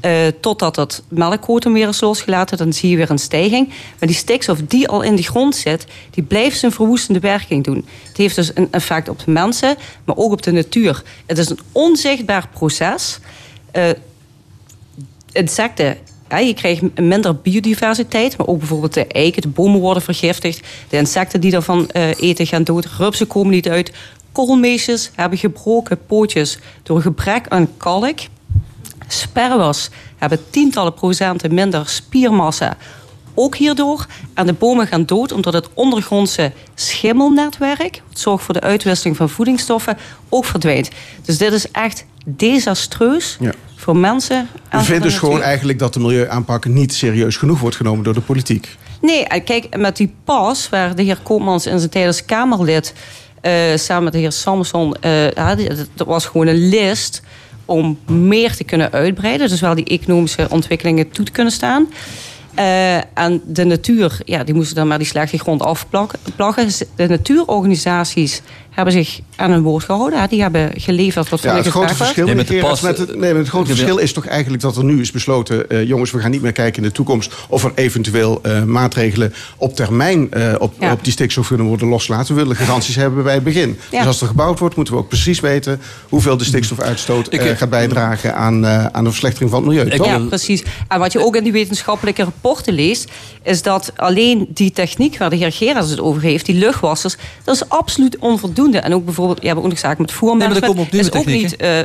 Eh, 0.00 0.26
totdat 0.40 0.76
het 0.76 1.02
melkquotum 1.08 1.72
weer 1.72 1.88
is 1.88 2.00
losgelaten, 2.00 2.56
dan 2.56 2.72
zie 2.72 2.90
je 2.90 2.96
weer 2.96 3.10
een 3.10 3.18
stijging. 3.18 3.68
Maar 3.68 4.08
die 4.08 4.14
stikstof 4.16 4.58
die 4.60 4.88
al 4.88 5.02
in 5.02 5.16
de 5.16 5.22
grond 5.22 5.56
zit, 5.56 5.86
die 6.10 6.24
blijft 6.24 6.58
zijn 6.58 6.72
verwoestende 6.72 7.20
werking 7.20 7.64
doen. 7.64 7.86
Het 8.08 8.16
heeft 8.16 8.34
dus 8.34 8.50
een 8.54 8.68
effect 8.70 9.08
op 9.08 9.24
de 9.24 9.30
mensen, 9.30 9.76
maar 10.04 10.16
ook 10.16 10.32
op 10.32 10.42
de 10.42 10.52
natuur. 10.52 11.02
Het 11.26 11.38
is 11.38 11.48
een 11.48 11.58
onzichtbaar 11.72 12.48
proces. 12.48 13.18
Eh, 13.70 13.88
insecten. 15.32 15.96
Je 16.28 16.54
krijgt 16.54 16.98
minder 17.00 17.36
biodiversiteit, 17.36 18.36
maar 18.36 18.46
ook 18.46 18.58
bijvoorbeeld 18.58 18.94
de 18.94 19.06
eiken, 19.06 19.42
de 19.42 19.48
bomen 19.48 19.80
worden 19.80 20.02
vergiftigd. 20.02 20.66
De 20.88 20.96
insecten 20.96 21.40
die 21.40 21.50
daarvan 21.50 21.90
eh, 21.90 22.20
eten 22.20 22.46
gaan 22.46 22.64
dood. 22.64 22.86
Rupsen 22.98 23.26
komen 23.26 23.52
niet 23.52 23.68
uit. 23.68 23.92
Koolmeesjes 24.32 25.10
hebben 25.14 25.38
gebroken 25.38 25.98
pootjes 26.06 26.58
door 26.82 27.00
gebrek 27.00 27.48
aan 27.48 27.76
kalk. 27.76 28.18
Sperwers 29.08 29.88
hebben 30.16 30.50
tientallen 30.50 30.94
procenten 30.94 31.54
minder 31.54 31.88
spiermassa. 31.88 32.76
Ook 33.38 33.56
hierdoor. 33.56 34.06
En 34.34 34.46
de 34.46 34.52
bomen 34.52 34.86
gaan 34.86 35.06
dood 35.06 35.32
omdat 35.32 35.52
het 35.52 35.68
ondergrondse 35.74 36.52
schimmelnetwerk, 36.74 38.02
wat 38.08 38.18
zorgt 38.18 38.44
voor 38.44 38.54
de 38.54 38.60
uitwisseling 38.60 39.16
van 39.16 39.28
voedingsstoffen, 39.28 39.98
ook 40.28 40.44
verdwijnt. 40.44 40.90
Dus 41.24 41.38
dit 41.38 41.52
is 41.52 41.70
echt 41.70 42.04
desastreus 42.24 43.36
Ja. 43.40 43.52
voor 43.76 43.96
mensen. 43.96 44.48
en 44.68 44.84
de 44.84 45.00
dus 45.00 45.18
gewoon 45.18 45.42
eigenlijk 45.42 45.78
dat 45.78 45.94
de 45.94 46.00
milieuaanpak 46.00 46.64
niet 46.64 46.92
serieus 46.92 47.36
genoeg 47.36 47.60
wordt 47.60 47.76
genomen 47.76 48.04
door 48.04 48.14
de 48.14 48.20
politiek. 48.20 48.76
Nee, 49.00 49.24
en 49.24 49.44
kijk, 49.44 49.76
met 49.76 49.96
die 49.96 50.14
pas 50.24 50.68
waar 50.68 50.94
de 50.94 51.02
heer 51.02 51.18
Koopmans 51.22 51.66
in 51.66 51.78
zijn 51.78 51.90
tijd 51.90 52.06
als 52.06 52.24
Kamerlid 52.24 52.94
eh, 53.40 53.52
samen 53.76 54.04
met 54.04 54.12
de 54.12 54.18
heer 54.18 54.32
Samson, 54.32 54.94
eh, 54.94 55.76
dat 55.94 56.06
was 56.06 56.26
gewoon 56.26 56.46
een 56.46 56.68
list 56.68 57.22
om 57.64 57.98
meer 58.06 58.56
te 58.56 58.64
kunnen 58.64 58.92
uitbreiden. 58.92 59.48
Dus 59.48 59.60
wel 59.60 59.74
die 59.74 59.84
economische 59.84 60.46
ontwikkelingen 60.50 61.10
toe 61.10 61.24
te 61.24 61.30
kunnen 61.32 61.52
staan. 61.52 61.88
Eh, 62.56 62.96
en 62.96 63.42
de 63.44 63.64
natuur, 63.64 64.20
ja, 64.24 64.44
die 64.44 64.54
moesten 64.54 64.76
dan 64.76 64.88
maar 64.88 64.98
die 64.98 65.06
slechte 65.06 65.38
grond 65.38 65.62
afplakken. 65.62 66.18
De 66.96 67.06
natuurorganisaties 67.08 68.42
hebben 68.76 68.94
zich 68.94 69.20
aan 69.36 69.50
hun 69.50 69.62
woord 69.62 69.84
gehouden. 69.84 70.20
hè. 70.20 70.26
Die 70.26 70.42
hebben 70.42 70.70
geleverd 70.74 71.28
wat 71.28 71.42
Ja, 71.42 71.48
van 71.48 71.56
het 71.58 71.66
grote 71.66 71.94
verschil, 71.94 72.24
Nee, 72.26 72.34
met 72.34 72.44
meneer 72.48 72.62
de 72.62 72.66
Gerards, 72.68 72.80
pas- 72.80 72.98
met 72.98 73.08
het, 73.08 73.18
nee, 73.18 73.30
met 73.30 73.38
het 73.40 73.48
grote 73.48 73.68
Ja. 73.68 73.74
verschil 73.74 73.96
is 73.98 74.12
toch 74.12 74.26
eigenlijk 74.26 74.62
dat 74.62 74.76
er 74.76 74.84
nu 74.84 75.00
is 75.00 75.10
besloten... 75.10 75.68
eh, 75.70 75.84
jongens, 75.88 76.10
we 76.10 76.18
gaan 76.18 76.30
niet 76.30 76.42
meer 76.42 76.52
kijken 76.52 76.82
in 76.82 76.88
de 76.88 76.94
toekomst... 76.94 77.32
of 77.48 77.64
er 77.64 77.72
eventueel 77.74 78.38
eh, 78.42 78.62
maatregelen 78.62 79.34
op 79.56 79.76
termijn 79.76 80.32
eh, 80.32 80.54
op, 80.58 80.74
Ja. 80.80 80.92
op 80.92 81.04
die 81.04 81.12
stikstof 81.12 81.48
kunnen 81.48 81.66
worden 81.66 81.88
losgelaten. 81.88 82.34
We 82.34 82.40
willen 82.40 82.56
garanties 82.56 82.94
hebben 82.96 83.24
bij 83.24 83.34
het 83.34 83.44
begin. 83.44 83.78
Ja. 83.90 83.98
Dus 83.98 84.06
als 84.06 84.20
er 84.20 84.26
gebouwd 84.26 84.58
wordt, 84.58 84.76
moeten 84.76 84.94
we 84.94 85.00
ook 85.00 85.08
precies 85.08 85.40
weten... 85.40 85.80
hoeveel 86.08 86.36
de 86.36 86.44
stikstofuitstoot 86.44 87.32
Ik- 87.32 87.40
eh, 87.40 87.56
gaat 87.56 87.70
bijdragen 87.70 88.34
aan, 88.34 88.64
eh, 88.66 88.86
aan 88.86 89.04
de 89.04 89.10
verslechtering 89.10 89.50
van 89.50 89.60
het 89.60 89.68
milieu. 89.68 89.90
Ik-? 89.90 90.04
Ja, 90.04 90.18
precies. 90.18 90.62
En 90.88 90.98
wat 90.98 91.12
je 91.12 91.24
ook 91.24 91.36
in 91.36 91.42
die 91.42 91.52
wetenschappelijke 91.52 92.22
rapporten 92.22 92.72
leest, 92.74 93.10
is 93.42 93.62
dat 93.62 93.92
alleen 93.96 94.46
die 94.48 94.70
techniek 94.72 95.18
waar 95.18 95.30
de 95.30 95.36
heer 95.36 95.52
Gerards 95.52 95.90
het 95.90 96.00
over 96.00 96.22
heeft, 96.22 96.46
die 96.46 96.54
luchtwassers, 96.54 97.16
dat 97.44 97.54
is 97.54 97.68
absoluut 97.68 98.18
onvoldoende. 98.18 98.64
En 98.74 98.94
ook 98.94 99.04
bijvoorbeeld, 99.04 99.44
ook 99.56 99.68
nog 99.68 99.78
zaken 99.78 100.00
met 100.02 100.10
Nee, 100.20 100.48
maar 100.48 100.56
er 100.92 100.98
is 100.98 101.12
ook 101.12 101.26
niet. 101.26 101.56
eh, 101.56 101.78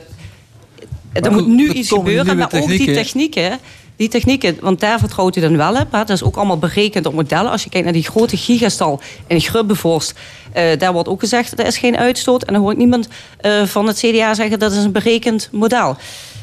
er 1.26 1.32
moet 1.32 1.48
nu 1.48 1.70
er 1.70 1.76
iets 1.76 1.90
gebeuren, 1.90 2.38
maar 2.38 2.46
ook 2.46 2.68
die 2.68 2.78
technieken. 2.96 3.60
Die 3.96 4.10
technieken, 4.10 4.58
want 4.62 4.80
daar 4.80 5.00
vertrouwt 5.00 5.36
u 5.36 5.42
dan 5.42 5.58
wel 5.58 5.72
op. 5.76 5.92
hè. 5.92 5.98
Dat 5.98 6.10
is 6.10 6.24
ook 6.24 6.36
allemaal 6.36 6.58
berekend 6.58 7.06
op 7.06 7.14
modellen. 7.14 7.52
Als 7.52 7.64
je 7.64 7.70
kijkt 7.70 7.86
naar 7.86 7.94
die 7.96 8.04
grote 8.04 8.38
gigastal 8.38 9.02
in 9.28 9.42
Grubbevorst, 9.42 10.14
eh 10.52 10.80
daar 10.80 10.94
wordt 10.94 11.08
ook 11.10 11.20
gezegd 11.20 11.58
dat 11.58 11.68
is 11.68 11.78
geen 11.78 11.98
uitstoot. 11.98 12.44
En 12.44 12.54
dan 12.54 12.62
hoor 12.62 12.72
ik 12.72 12.78
niemand 12.78 13.08
eh, 13.38 13.64
van 13.66 13.88
het 13.88 13.98
CDA 13.98 14.34
zeggen 14.34 14.60
dat 14.60 14.72
is 14.72 14.84
een 14.84 14.92
berekend 14.92 15.50
model. 15.52 15.96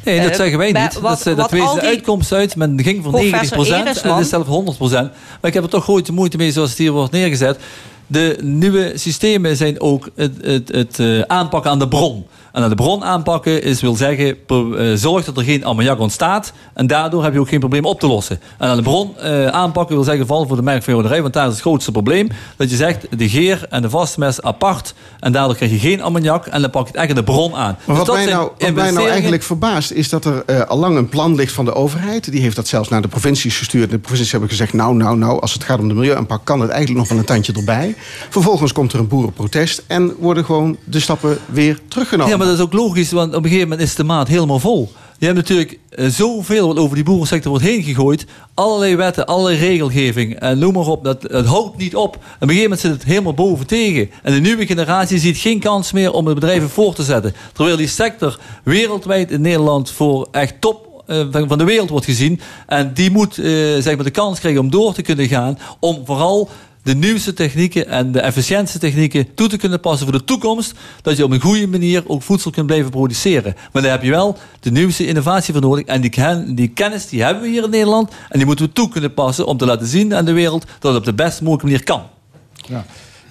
Nee, 0.05 0.21
dat 0.21 0.37
zeggen 0.37 0.59
wij 0.59 0.73
niet. 0.73 1.01
wat- 1.01 1.23
dat 1.23 1.37
dat 1.37 1.51
wees 1.51 1.73
de 1.75 1.81
uitkomst 1.81 2.33
uit. 2.33 2.57
Men 2.57 2.81
ging 2.83 3.03
voor 3.05 3.13
90 3.13 3.49
Professor 3.51 3.77
en 3.77 3.87
Eresman- 3.87 4.15
het 4.17 4.25
is 4.25 4.31
zelfs 4.31 4.49
100% 4.49 5.11
Maar 5.41 5.51
ik 5.51 5.55
heb 5.55 5.63
er 5.63 5.69
toch 5.71 5.83
grote 5.83 6.13
moeite 6.13 6.37
mee 6.37 6.53
zoals 6.53 6.71
het 6.71 6.79
hier 6.79 6.93
wordt 6.93 7.13
neergezet. 7.13 7.59
De 8.11 8.39
nieuwe 8.43 8.93
systemen 8.95 9.57
zijn 9.57 9.81
ook 9.81 10.09
het, 10.15 10.33
het, 10.41 10.69
het 10.69 10.99
eh, 10.99 11.21
aanpakken 11.21 11.71
aan 11.71 11.79
de 11.79 11.89
bron. 11.89 12.27
En 12.53 12.63
aan 12.63 12.69
de 12.69 12.75
bron 12.75 13.05
aanpakken 13.05 13.63
is, 13.63 13.81
wil 13.81 13.95
zeggen, 13.95 14.37
eh, 14.47 14.93
zorg 14.95 15.25
dat 15.25 15.37
er 15.37 15.43
geen 15.43 15.65
ammoniak 15.65 15.99
ontstaat. 15.99 16.53
En 16.75 16.87
daardoor 16.87 17.25
heb 17.25 17.33
je 17.33 17.41
ook 17.41 17.49
geen 17.49 17.61
probleem 17.61 17.85
op 17.85 18.01
te 18.01 18.07
lossen. 18.07 18.41
En 18.59 18.69
aan 18.69 18.77
de 18.77 18.83
bron 18.83 19.19
eh, 19.19 19.47
aanpakken 19.47 19.95
wil 19.95 20.05
zeggen, 20.05 20.27
vooral 20.27 20.47
voor 20.47 20.57
de 20.57 20.63
melkveehouderij, 20.63 21.23
want 21.23 21.35
daar 21.35 21.47
is 21.47 21.53
het 21.53 21.61
grootste 21.61 21.93
probleem. 21.93 22.29
Dat 22.57 22.71
je 22.71 22.77
zegt, 22.77 23.07
de 23.19 23.29
geer 23.29 23.67
en 23.71 23.83
de 23.83 23.91
vastmest 23.91 24.43
apart. 24.43 24.95
En 25.21 25.33
daardoor 25.33 25.57
krijg 25.57 25.71
je 25.71 25.79
geen 25.79 26.03
ammoniak. 26.03 26.47
En 26.47 26.61
dan 26.61 26.71
pak 26.71 26.83
je 26.83 26.89
het 26.93 27.01
echt 27.01 27.09
aan 27.09 27.15
de 27.15 27.25
bron 27.25 27.55
aan. 27.55 27.77
Maar 27.85 27.97
Dus 27.97 28.07
wat 28.07 28.17
mij, 28.17 28.27
nou, 28.27 28.51
wat 28.59 28.75
mij 28.75 28.91
nou 28.91 29.09
eigenlijk 29.09 29.43
verbaast, 29.43 29.91
is 29.91 30.09
dat 30.09 30.25
er 30.25 30.43
eh 30.47 30.61
al 30.61 30.79
lang 30.79 30.97
een 30.97 31.09
plan 31.09 31.35
ligt 31.35 31.53
van 31.53 31.65
de 31.65 31.75
overheid. 31.75 32.31
Die 32.31 32.41
heeft 32.41 32.57
dat 32.57 32.69
zelfs 32.69 32.89
naar 32.89 33.03
de 33.03 33.09
provincies 33.09 33.57
gestuurd. 33.59 33.91
De 33.91 33.99
provincies 33.99 34.31
hebben 34.31 34.49
gezegd, 34.49 34.73
nou, 34.73 34.95
nou, 34.95 35.17
nou, 35.17 35.41
als 35.41 35.53
het 35.53 35.65
gaat 35.65 35.79
om 35.79 35.89
de 35.89 35.95
milieuaanpak... 35.95 36.45
kan 36.45 36.61
het 36.61 36.71
eigenlijk 36.71 37.01
nog 37.01 37.09
wel 37.09 37.19
een 37.19 37.25
tandje 37.25 37.53
erbij. 37.53 37.95
Vervolgens 38.29 38.73
komt 38.73 38.93
er 38.93 38.99
een 38.99 39.09
boerenprotest 39.09 39.83
en 39.87 40.15
worden 40.19 40.45
gewoon 40.45 40.77
de 40.85 41.01
stappen 41.01 41.39
weer 41.47 41.81
teruggenomen. 41.89 42.33
Ja, 42.33 42.38
maar 42.39 42.47
dat 42.47 42.57
is 42.57 42.63
ook 42.63 42.73
logisch, 42.73 43.13
want 43.13 43.29
op 43.29 43.37
een 43.37 43.51
gegeven 43.51 43.69
moment 43.69 43.89
is 43.89 43.95
de 43.95 44.05
maat 44.05 44.29
helemaal 44.29 44.59
vol. 44.59 44.93
Je 45.19 45.25
hebt 45.25 45.37
natuurlijk 45.37 45.79
eh, 45.91 46.07
zoveel 46.07 46.67
wat 46.67 46.77
over 46.77 46.95
die 46.95 47.05
boerensector 47.05 47.51
wordt 47.51 47.67
heen 47.67 47.83
gegooid. 47.83 48.27
Allerlei 48.55 48.97
wetten, 48.97 49.27
allerlei 49.27 49.57
regelgeving. 49.57 50.39
En 50.39 50.59
noem 50.59 50.73
maar 50.73 50.87
op, 50.87 51.05
dat, 51.05 51.23
het 51.23 51.47
houdt 51.47 51.77
niet 51.77 51.97
op. 51.97 52.17
Op 52.17 52.23
een 52.39 52.49
gegeven 52.49 52.63
moment 52.63 52.81
zit 52.81 52.93
het 52.93 53.05
helemaal 53.05 53.35
boven 53.35 53.67
tegen. 53.67 54.11
En 54.23 54.33
de 54.33 54.41
nieuwe 54.41 54.67
generatie 54.67 55.19
ziet 55.19 55.39
geen 55.39 55.61
kans 55.61 55.93
meer 55.93 56.13
om 56.13 56.25
de 56.25 56.35
bedrijven 56.35 56.71
voor 56.71 56.95
te 56.95 57.03
zetten. 57.03 57.35
Terwijl 57.53 57.77
die 57.77 57.87
sector 57.87 58.39
wereldwijd 58.65 59.31
in 59.31 59.41
Nederland 59.41 59.91
voor 59.91 60.29
echt 60.31 60.61
top 60.61 61.03
eh, 61.07 61.27
van 61.31 61.59
de 61.59 61.65
wereld 61.65 61.91
wordt 61.91 62.07
gezien. 62.07 62.41
En 62.67 62.95
die 62.95 63.11
moet 63.11 63.39
eh, 63.39 63.45
zeg 63.79 63.95
maar 63.95 64.05
de 64.05 64.11
kans 64.11 64.39
krijgen 64.39 64.61
om 64.61 64.71
door 64.71 64.95
te 64.95 65.03
kunnen 65.03 65.29
gaan. 65.29 65.59
Om 65.81 66.03
vooral 66.05 66.49
de 66.83 66.95
nieuwste 66.95 67.33
technieken 67.33 67.89
en 67.89 68.13
de 68.13 68.21
efficiëntste 68.21 68.79
technieken 68.79 69.35
toe 69.35 69.49
te 69.49 69.57
kunnen 69.57 69.81
passen 69.81 70.09
voor 70.09 70.19
de 70.19 70.25
toekomst. 70.25 70.73
Dat 71.03 71.17
je 71.17 71.25
op 71.25 71.31
een 71.31 71.41
goede 71.41 71.67
manier 71.67 72.03
ook 72.07 72.23
voedsel 72.23 72.51
kunt 72.51 72.67
blijven 72.67 72.91
produceren. 72.91 73.57
Maar 73.73 73.83
daar 73.83 73.91
heb 73.91 74.03
je 74.03 74.11
wel 74.11 74.37
de 74.61 74.71
nieuwste 74.71 75.07
innovatie 75.07 75.53
voor 75.53 75.63
nodig. 75.63 75.85
En 75.85 76.01
die, 76.01 76.11
ken- 76.11 76.55
die 76.55 76.69
kennis 76.69 77.09
die 77.09 77.23
hebben 77.23 77.43
we 77.43 77.49
hier 77.49 77.65
in 77.65 77.71
Nederland. 77.71 78.11
En 78.29 78.39
die 78.39 78.47
moeten 78.47 78.67
we 78.67 78.73
toe 78.73 78.89
kunnen 78.89 79.15
passen 79.15 79.47
om 79.47 79.57
te 79.57 79.67
laten 79.67 79.87
zien 79.87 80.15
aan 80.15 80.25
de 80.25 80.33
wereld 80.33 80.65
dat 80.79 80.93
het 80.93 81.01
op 81.01 81.05
de 81.05 81.15
best 81.15 81.41
mogelijke 81.41 81.67
manier 81.67 81.85
kan. 81.85 82.03
Ja. 82.69 82.87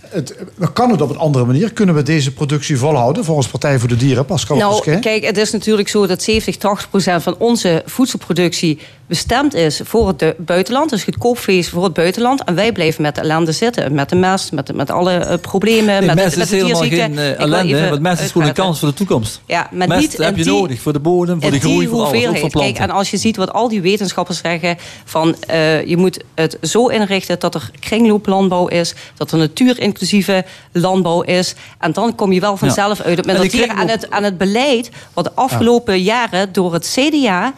Het, 0.09 0.35
kan 0.73 0.91
het 0.91 1.01
op 1.01 1.09
een 1.09 1.17
andere 1.17 1.45
manier? 1.45 1.73
Kunnen 1.73 1.95
we 1.95 2.03
deze 2.03 2.33
productie 2.33 2.77
volhouden 2.77 3.25
volgens 3.25 3.47
Partij 3.47 3.79
voor 3.79 3.87
de 3.87 3.95
Dieren, 3.95 4.25
Pascal 4.25 4.57
Nou, 4.57 4.99
kijk, 4.99 5.25
het 5.25 5.37
is 5.37 5.51
natuurlijk 5.51 5.87
zo 5.87 6.07
dat 6.07 6.23
70, 6.23 6.57
80 6.57 6.89
procent 6.89 7.23
van 7.23 7.35
onze 7.37 7.83
voedselproductie 7.85 8.79
bestemd 9.07 9.53
is 9.53 9.81
voor 9.83 10.07
het 10.07 10.33
buitenland. 10.37 10.89
Dus 10.89 11.03
goedkoop 11.03 11.37
vlees 11.37 11.69
voor 11.69 11.83
het 11.83 11.93
buitenland. 11.93 12.43
En 12.43 12.55
wij 12.55 12.71
blijven 12.71 13.01
met 13.01 13.15
de 13.15 13.21
ellende 13.21 13.51
zitten. 13.51 13.93
Met 13.93 14.09
de 14.09 14.15
mest, 14.15 14.51
met, 14.51 14.75
met 14.75 14.89
alle 14.91 15.13
eh, 15.13 15.37
problemen. 15.39 15.85
Nee, 15.85 16.01
met, 16.05 16.15
mest 16.15 16.35
met 16.37 16.45
is 16.45 16.49
de 16.49 16.55
helemaal 16.55 16.81
geen 16.81 17.17
eh, 17.17 17.39
ellende. 17.39 17.89
Want 17.89 18.01
mest 18.01 18.21
is 18.21 18.31
gewoon 18.31 18.47
een 18.47 18.53
kans 18.53 18.79
voor 18.79 18.87
de 18.89 18.93
toekomst. 18.93 19.41
Ja, 19.45 19.69
maar 19.71 19.87
mest 19.87 20.01
niet 20.01 20.17
heb 20.17 20.37
je 20.37 20.43
die- 20.43 20.53
nodig 20.53 20.81
voor 20.81 20.93
de 20.93 20.99
bodem, 20.99 21.41
voor 21.41 21.51
de 21.51 21.59
groei, 21.59 21.87
voor 21.87 22.03
alles. 22.03 22.25
Ook 22.25 22.37
voor 22.37 22.49
planten. 22.49 22.73
Kijk, 22.73 22.89
en 22.89 22.95
als 22.95 23.11
je 23.11 23.17
ziet 23.17 23.37
wat 23.37 23.53
al 23.53 23.67
die 23.67 23.81
wetenschappers 23.81 24.39
zeggen... 24.39 24.77
van 25.05 25.35
eh, 25.47 25.85
je 25.85 25.97
moet 25.97 26.23
het 26.35 26.57
zo 26.61 26.87
inrichten 26.87 27.39
dat 27.39 27.55
er 27.55 27.69
kringlooplandbouw 27.79 28.67
is... 28.67 28.93
dat 29.15 29.31
er 29.31 29.37
natuur 29.37 29.79
in 29.79 29.85
inclusieve 29.87 30.45
landbouw 30.71 31.21
is. 31.21 31.55
En 31.79 31.91
dan 31.91 32.15
kom 32.15 32.31
je 32.31 32.39
wel 32.39 32.57
vanzelf 32.57 33.01
uit 33.01 33.19
op 33.19 33.25
En 33.25 33.37
ook- 33.37 33.51
het, 33.89 34.09
aan 34.09 34.23
het 34.23 34.37
beleid 34.37 34.89
wat 35.13 35.23
de 35.23 35.31
afgelopen 35.35 36.01
jaren 36.01 36.53
door 36.53 36.73
het 36.73 36.95
CDA 36.95 37.53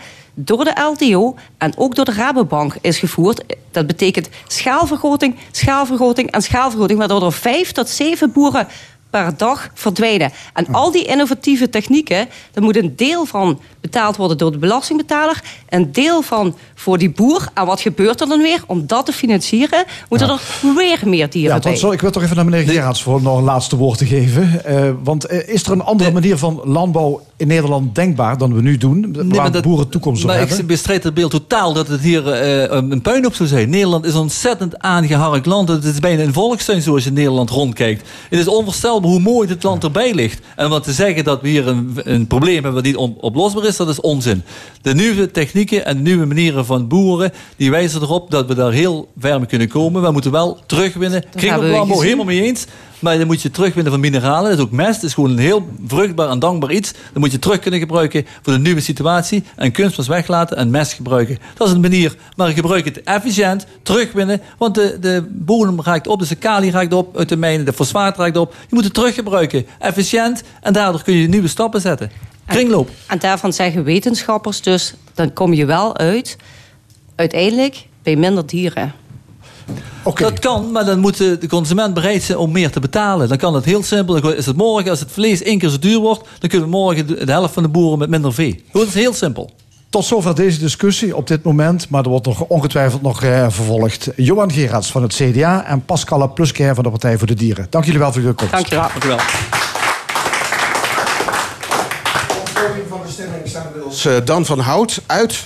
door 0.45 0.63
de 0.63 0.81
LTO 0.81 1.35
en 1.57 1.73
ook 1.77 1.95
door 1.95 2.05
de 2.05 2.13
Rabobank 2.13 2.75
is 2.81 2.99
gevoerd. 2.99 3.43
Dat 3.71 3.87
betekent 3.87 4.29
schaalvergroting, 4.47 5.35
schaalvergroting 5.51 6.31
en 6.31 6.41
schaalvergroting, 6.41 6.99
waardoor 6.99 7.23
er 7.23 7.33
vijf 7.33 7.71
tot 7.71 7.89
zeven 7.89 8.31
boeren 8.31 8.67
per 9.09 9.33
dag 9.37 9.69
verdwijnen. 9.73 10.31
En 10.53 10.67
al 10.71 10.91
die 10.91 11.05
innovatieve 11.05 11.69
technieken, 11.69 12.27
daar 12.51 12.63
moet 12.63 12.75
een 12.77 12.93
deel 12.95 13.25
van 13.25 13.59
betaald 13.81 14.15
worden 14.15 14.37
door 14.37 14.51
de 14.51 14.57
belastingbetaler, 14.57 15.41
een 15.69 15.91
deel 15.91 16.21
van 16.21 16.55
voor 16.75 16.97
die 16.97 17.09
boer. 17.09 17.47
En 17.53 17.65
wat 17.65 17.81
gebeurt 17.81 18.21
er 18.21 18.27
dan 18.27 18.41
weer? 18.41 18.63
Om 18.67 18.87
dat 18.87 19.05
te 19.05 19.11
financieren, 19.11 19.83
moeten 20.09 20.29
er 20.29 20.39
weer 20.75 20.99
meer 21.05 21.29
dieren 21.29 21.55
Ja, 21.55 21.61
bij. 21.61 21.75
zo, 21.75 21.91
ik 21.91 22.01
wil 22.01 22.11
toch 22.11 22.23
even 22.23 22.35
naar 22.35 22.45
meneer 22.45 22.69
Gerards 22.73 23.03
voor 23.03 23.21
nog 23.21 23.37
een 23.37 23.43
laatste 23.43 23.75
woord 23.75 23.97
te 23.97 24.05
geven. 24.05 24.65
Eh, 24.65 24.89
want 25.03 25.25
eh, 25.25 25.47
is 25.53 25.63
er 25.63 25.71
een 25.71 25.81
andere 25.83 26.11
manier 26.11 26.37
van 26.37 26.61
landbouw 26.63 27.21
in 27.37 27.47
Nederland 27.47 27.95
denkbaar 27.95 28.37
dan 28.37 28.53
we 28.55 28.61
nu 28.61 28.77
doen? 28.77 29.15
waar 29.29 29.51
dat- 29.51 29.63
boeren 29.63 29.89
toekomst 29.89 30.21
op 30.21 30.27
Maar 30.29 30.37
hebben? 30.37 30.59
ik 30.59 30.67
bestrijd 30.67 31.03
het 31.03 31.13
beeld 31.13 31.31
totaal 31.31 31.73
dat 31.73 31.87
het 31.87 32.01
hier 32.01 32.31
eh, 32.31 32.77
een 32.89 33.01
puinhoop 33.01 33.33
zou 33.33 33.49
zijn. 33.49 33.69
Nederland 33.69 34.05
is 34.05 34.13
een 34.13 34.19
ontzettend 34.19 34.77
aangeharkt 34.79 35.45
land. 35.45 35.69
Het 35.69 35.83
is 35.83 35.99
bijna 35.99 36.23
een 36.23 36.33
volkstuin 36.33 36.81
zoals 36.81 37.03
je 37.03 37.09
in 37.09 37.15
Nederland 37.15 37.49
rondkijkt. 37.49 38.07
Het 38.29 38.39
is 38.39 38.47
onvoorstelbaar 38.47 38.97
hoe 39.03 39.19
mooi 39.19 39.47
dit 39.47 39.63
land 39.63 39.83
erbij 39.83 40.13
ligt. 40.13 40.41
En 40.55 40.71
om 40.71 40.81
te 40.81 40.93
zeggen 40.93 41.23
dat 41.23 41.41
we 41.41 41.47
hier 41.47 41.67
een, 41.67 41.99
een 42.03 42.27
probleem 42.27 42.53
hebben 42.53 42.73
wat 42.73 42.83
niet 42.83 42.95
on- 42.95 43.17
oplosbaar 43.19 43.65
is, 43.65 43.75
dat 43.77 43.89
is 43.89 44.01
onzin. 44.01 44.43
De 44.81 44.93
nieuwe 44.93 45.31
technieken 45.31 45.85
en 45.85 46.01
nieuwe 46.01 46.25
manieren 46.25 46.65
van 46.65 46.87
boeren, 46.87 47.31
die 47.55 47.71
wijzen 47.71 48.01
erop 48.01 48.31
dat 48.31 48.47
we 48.47 48.55
daar 48.55 48.71
heel 48.71 49.07
ver 49.19 49.37
mee 49.37 49.47
kunnen 49.47 49.67
komen. 49.67 50.01
We 50.01 50.11
moeten 50.11 50.31
wel 50.31 50.59
terugwinnen. 50.65 51.23
hebben 51.35 51.69
we 51.69 51.75
gezien. 51.87 52.03
helemaal 52.03 52.25
mee 52.25 52.41
eens. 52.41 52.65
Maar 52.99 53.17
dan 53.17 53.27
moet 53.27 53.41
je 53.41 53.51
terugwinnen 53.51 53.91
van 53.91 54.01
mineralen. 54.01 54.49
Dat 54.49 54.59
is 54.59 54.65
ook 54.65 54.71
mest. 54.71 54.93
Dat 54.93 55.03
is 55.03 55.13
gewoon 55.13 55.29
een 55.29 55.37
heel 55.37 55.69
vruchtbaar 55.87 56.29
en 56.29 56.39
dankbaar 56.39 56.71
iets. 56.71 56.91
Dan 56.91 57.21
moet 57.21 57.31
je 57.31 57.39
terug 57.39 57.59
kunnen 57.59 57.79
gebruiken 57.79 58.25
voor 58.41 58.53
de 58.53 58.59
nieuwe 58.59 58.81
situatie. 58.81 59.43
En 59.55 59.71
kunstmest 59.71 60.09
weglaten 60.09 60.57
en 60.57 60.69
mest 60.69 60.93
gebruiken. 60.93 61.37
Dat 61.57 61.67
is 61.67 61.73
een 61.73 61.79
manier. 61.79 62.15
Maar 62.35 62.49
gebruik 62.49 62.85
het 62.85 63.03
efficiënt. 63.03 63.65
Terugwinnen. 63.83 64.41
Want 64.57 64.75
de, 64.75 64.97
de 64.99 65.27
bodem 65.29 65.81
raakt 65.81 66.07
op. 66.07 66.19
Dus 66.19 66.29
de 66.29 66.35
kali 66.35 66.71
raakt 66.71 66.93
op 66.93 67.17
uit 67.17 67.29
de 67.29 67.37
mijnen. 67.37 67.65
De 67.65 67.73
fosfaat 67.73 68.17
raakt 68.17 68.37
op. 68.37 68.55
Je 68.59 68.75
moet 68.75 68.83
het 68.83 68.93
teruggebruiken. 68.93 69.65
Efficiënt. 69.79 70.43
En 70.61 70.73
daardoor 70.73 71.03
kun 71.03 71.13
je 71.13 71.27
nieuwe 71.27 71.47
stappen 71.47 71.81
zetten. 71.81 72.11
Kringloop. 72.49 72.89
En 73.07 73.19
daarvan 73.19 73.53
zeggen 73.53 73.83
wetenschappers 73.83 74.61
dus, 74.61 74.93
dan 75.13 75.33
kom 75.33 75.53
je 75.53 75.65
wel 75.65 75.97
uit, 75.97 76.37
uiteindelijk, 77.15 77.87
bij 78.03 78.15
minder 78.15 78.45
dieren. 78.45 78.93
Oké. 80.03 80.23
Dat 80.23 80.39
kan, 80.39 80.71
maar 80.71 80.85
dan 80.85 80.99
moet 80.99 81.17
de 81.17 81.47
consument 81.47 81.93
bereid 81.93 82.23
zijn 82.23 82.37
om 82.37 82.51
meer 82.51 82.71
te 82.71 82.79
betalen. 82.79 83.27
Dan 83.27 83.37
kan 83.37 83.53
het 83.53 83.65
heel 83.65 83.83
simpel. 83.83 84.21
Dan 84.21 84.35
is 84.35 84.45
het 84.45 84.55
morgen, 84.55 84.89
als 84.89 84.99
het 84.99 85.11
vlees 85.11 85.41
één 85.41 85.59
keer 85.59 85.69
zo 85.69 85.79
duur 85.79 85.99
wordt, 85.99 86.27
dan 86.39 86.49
kunnen 86.49 86.69
we 86.69 86.75
morgen 86.75 87.07
de 87.07 87.31
helft 87.31 87.53
van 87.53 87.63
de 87.63 87.69
boeren 87.69 87.99
met 87.99 88.09
minder 88.09 88.33
vee. 88.33 88.63
Dat 88.71 88.87
is 88.87 88.93
heel 88.93 89.13
simpel. 89.13 89.49
Tot 89.89 90.05
zover 90.05 90.35
deze 90.35 90.59
discussie 90.59 91.15
op 91.15 91.27
dit 91.27 91.43
moment, 91.43 91.89
maar 91.89 92.03
er 92.03 92.09
wordt 92.09 92.25
nog 92.25 92.41
ongetwijfeld 92.41 93.01
nog 93.01 93.23
eh, 93.23 93.41
vervolgd. 93.41 94.09
Johan 94.15 94.51
Gerards 94.51 94.91
van 94.91 95.01
het 95.01 95.13
CDA 95.13 95.65
en 95.65 95.85
Pascal 95.85 96.33
Pluskeer 96.33 96.75
van 96.75 96.83
de 96.83 96.89
Partij 96.89 97.17
voor 97.17 97.27
de 97.27 97.33
Dieren. 97.33 97.67
Dank 97.69 97.85
jullie 97.85 97.99
wel 97.99 98.11
voor 98.11 98.21
jullie 98.21 98.35
komst. 98.35 98.53
Dankjewel. 98.53 98.87
Dank 98.87 99.03
u 99.03 99.07
wel. 99.07 99.17
Van 102.89 102.99
de 103.05 103.11
stemming 103.11 104.19
eh, 104.19 104.25
Dan 104.25 104.45
van 104.45 104.59
Hout 104.59 105.01
uit, 105.05 105.45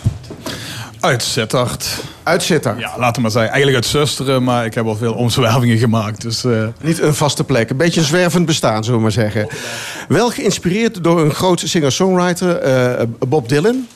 Uit 1.04 1.24
Sittard. 1.24 1.86
uit 2.24 2.44
Sittard. 2.44 2.80
Ja, 2.80 2.94
laten 2.98 3.16
we 3.16 3.22
maar 3.22 3.32
zeggen. 3.32 3.52
Eigenlijk 3.52 3.84
uit 3.84 3.92
Zusteren, 3.92 4.44
maar 4.44 4.66
ik 4.66 4.74
heb 4.74 4.86
al 4.86 4.96
veel 4.96 5.14
omzwervingen 5.14 5.78
gemaakt. 5.78 6.22
Dus 6.22 6.44
eh, 6.44 6.68
Niet 6.82 7.00
een 7.00 7.16
vaste 7.16 7.44
plek. 7.44 7.70
Een 7.70 7.78
beetje 7.78 8.00
een 8.00 8.06
zwervend 8.06 8.46
bestaan, 8.46 8.84
zullen 8.84 8.98
we 8.98 9.04
maar 9.04 9.12
zeggen. 9.12 9.48
Wel 10.08 10.30
geïnspireerd 10.30 11.04
door 11.04 11.22
een 11.22 11.34
groot 11.34 11.60
singer-songwriter, 11.60 12.58
eh, 12.58 13.06
Bob 13.28 13.50
Dylan. 13.50 13.88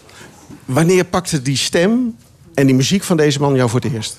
Wanneer 0.66 1.04
pakte 1.04 1.42
die 1.42 1.58
stem 1.58 2.16
en 2.54 2.66
die 2.66 2.76
muziek 2.76 3.04
van 3.04 3.18
deze 3.18 3.40
man 3.40 3.56
jou 3.56 3.70
voor 3.70 3.80
het 3.80 3.94
eerst? 3.94 4.18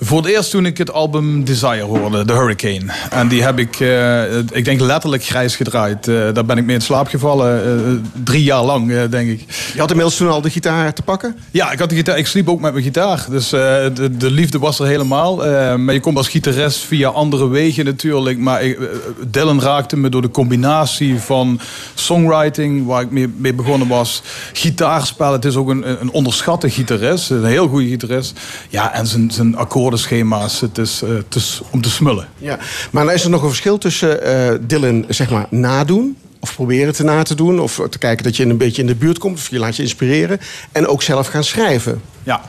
Voor 0.00 0.18
het 0.18 0.26
eerst 0.26 0.50
toen 0.50 0.66
ik 0.66 0.78
het 0.78 0.92
album 0.92 1.44
Desire 1.44 1.82
hoorde, 1.82 2.24
The 2.24 2.32
Hurricane. 2.32 2.92
En 3.10 3.28
die 3.28 3.42
heb 3.42 3.58
ik, 3.58 3.80
eh, 3.80 4.38
ik 4.38 4.64
denk 4.64 4.80
letterlijk 4.80 5.24
grijs 5.24 5.56
gedraaid. 5.56 6.08
Eh, 6.08 6.14
daar 6.32 6.44
ben 6.44 6.58
ik 6.58 6.64
mee 6.64 6.74
in 6.74 6.82
slaap 6.82 7.08
gevallen. 7.08 7.64
eh, 7.64 7.92
drie 8.24 8.42
jaar 8.42 8.62
lang, 8.62 9.08
denk 9.08 9.30
ik. 9.30 9.44
Je 9.72 9.80
had 9.80 9.88
inmiddels 9.88 10.16
toen 10.16 10.28
al 10.28 10.40
de 10.40 10.50
gitaar 10.50 10.92
te 10.92 11.02
pakken? 11.02 11.36
Ja, 11.50 11.72
ik, 11.72 11.78
had 11.78 11.88
de 11.88 11.94
gitaar, 11.94 12.18
ik 12.18 12.26
sliep 12.26 12.48
ook 12.48 12.60
met 12.60 12.72
mijn 12.72 12.84
gitaar. 12.84 13.26
Dus 13.30 13.48
de, 13.48 14.10
de 14.18 14.30
liefde 14.30 14.58
was 14.58 14.78
er 14.78 14.86
helemaal. 14.86 15.36
Maar 15.76 15.94
je 15.94 16.00
komt 16.00 16.16
als 16.16 16.28
gitarist 16.28 16.78
via 16.78 17.08
andere 17.08 17.48
wegen 17.48 17.84
natuurlijk. 17.84 18.38
Maar 18.38 18.62
ik, 18.62 18.78
Dylan 19.26 19.60
raakte 19.60 19.96
me 19.96 20.08
door 20.08 20.22
de 20.22 20.30
combinatie 20.30 21.20
van 21.20 21.60
songwriting, 21.94 22.86
waar 22.86 23.02
ik 23.02 23.10
mee, 23.10 23.28
mee 23.36 23.54
begonnen 23.54 23.88
was. 23.88 24.22
Gitaarspel, 24.52 25.32
het 25.32 25.44
is 25.44 25.56
ook 25.56 25.68
een, 25.68 26.00
een 26.00 26.10
onderschatte 26.10 26.70
gitarist. 26.70 27.30
Een 27.30 27.44
heel 27.44 27.68
goede 27.68 27.88
gitarist. 27.88 28.40
Ja, 28.68 28.94
en 28.94 29.06
zijn, 29.06 29.30
zijn 29.30 29.56
akkoordenschema's. 29.82 30.60
Het 30.60 30.78
is, 30.78 31.02
eh, 31.02 31.08
het 31.08 31.34
is 31.34 31.60
om 31.70 31.80
te 31.80 31.90
smullen. 31.90 32.28
Ja. 32.38 32.58
Maar 32.90 33.04
dan 33.04 33.14
is 33.14 33.24
er 33.24 33.30
nog 33.30 33.42
een 33.42 33.48
verschil 33.48 33.78
tussen 33.78 34.22
eh, 34.22 34.58
Dylan, 34.60 35.04
zeg 35.08 35.30
maar, 35.30 35.46
nadoen... 35.50 36.16
of 36.40 36.54
proberen 36.54 36.94
te 36.94 37.04
na 37.04 37.22
te 37.22 37.34
doen... 37.34 37.60
of 37.60 37.80
te 37.90 37.98
kijken 37.98 38.24
dat 38.24 38.36
je 38.36 38.44
een 38.44 38.56
beetje 38.56 38.82
in 38.82 38.88
de 38.88 38.94
buurt 38.94 39.18
komt... 39.18 39.38
of 39.38 39.50
je 39.50 39.58
laat 39.58 39.76
je 39.76 39.82
inspireren... 39.82 40.40
en 40.72 40.86
ook 40.86 41.02
zelf 41.02 41.26
gaan 41.26 41.44
schrijven. 41.44 42.00
Ja, 42.24 42.40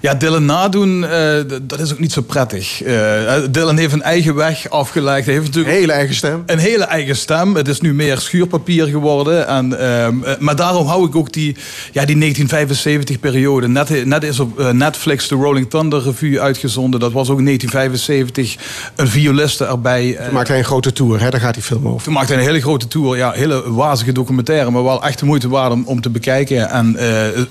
ja 0.00 0.14
Dylan 0.14 0.44
nadoen, 0.44 1.04
eh, 1.04 1.34
dat 1.62 1.80
is 1.80 1.92
ook 1.92 1.98
niet 1.98 2.12
zo 2.12 2.20
prettig. 2.20 2.82
Eh, 2.82 3.34
Dylan 3.50 3.76
heeft 3.76 3.92
een 3.92 4.02
eigen 4.02 4.34
weg 4.34 4.70
afgelegd. 4.70 5.24
Hij 5.24 5.34
heeft 5.34 5.46
natuurlijk 5.46 5.74
Hele 5.74 5.92
eigen 5.92 6.14
stem. 6.14 6.42
een 6.46 6.58
hele 6.58 6.84
eigen 6.84 7.16
stem. 7.16 7.54
Het 7.54 7.68
is 7.68 7.80
nu 7.80 7.94
meer 7.94 8.18
schuurpapier 8.18 8.86
geworden. 8.86 9.46
En, 9.46 9.80
ehm, 9.80 10.22
eh, 10.22 10.38
maar 10.38 10.56
daarom 10.56 10.86
hou 10.86 11.06
ik 11.06 11.16
ook 11.16 11.32
die, 11.32 11.56
ja, 11.92 12.04
die 12.04 12.16
1975-periode. 12.16 13.68
Net, 13.68 14.04
net 14.04 14.22
is 14.22 14.40
op 14.40 14.72
Netflix 14.72 15.28
de 15.28 15.34
Rolling 15.34 15.70
Thunder 15.70 16.02
Revue 16.02 16.40
uitgezonden. 16.40 17.00
Dat 17.00 17.12
was 17.12 17.30
ook 17.30 17.38
in 17.38 17.44
1975. 17.44 18.56
Een 18.96 19.08
violiste 19.08 19.64
erbij. 19.64 20.18
Toen 20.24 20.34
maakte 20.34 20.50
hij 20.50 20.60
een 20.60 20.66
grote 20.66 20.92
tour, 20.92 21.20
hè? 21.20 21.30
daar 21.30 21.40
gaat 21.40 21.54
die 21.54 21.62
film 21.62 21.88
over. 21.88 22.02
toen 22.04 22.12
maakte 22.12 22.32
hij 22.32 22.42
een 22.42 22.48
hele 22.48 22.60
grote 22.60 22.88
tour. 22.88 23.16
Ja, 23.16 23.30
hele 23.30 23.72
wazige 23.72 24.12
documentaire, 24.12 24.70
maar 24.70 24.84
wel 24.84 25.04
echt 25.04 25.18
de 25.18 25.24
moeite 25.24 25.48
waard 25.48 25.72
om, 25.72 25.82
om 25.86 26.00
te 26.00 26.10
bekijken. 26.10 26.70
En 26.70 26.96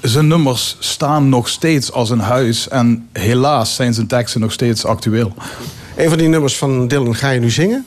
zijn 0.02 0.28
nummers 0.28 0.76
staan 0.80 1.30
nog 1.30 1.48
steeds 1.48 1.66
als 1.92 2.10
een 2.10 2.20
huis. 2.20 2.68
En 2.68 3.10
helaas 3.14 3.76
zijn 3.76 3.94
zijn 3.94 4.08
teksten 4.08 4.42
nog 4.42 4.52
steeds 4.52 4.86
actueel. 4.86 5.34
Een 5.96 6.10
van 6.10 6.18
die 6.18 6.28
nummers 6.28 6.58
van 6.58 6.88
Dylan 6.88 7.16
ga 7.16 7.30
je 7.30 7.40
nu 7.40 7.50
zingen. 7.50 7.86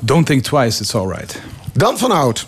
Don't 0.00 0.26
think 0.26 0.42
twice, 0.42 0.80
it's 0.82 0.94
alright. 0.94 1.40
Dan 1.72 1.98
van 1.98 2.10
Hout. 2.10 2.46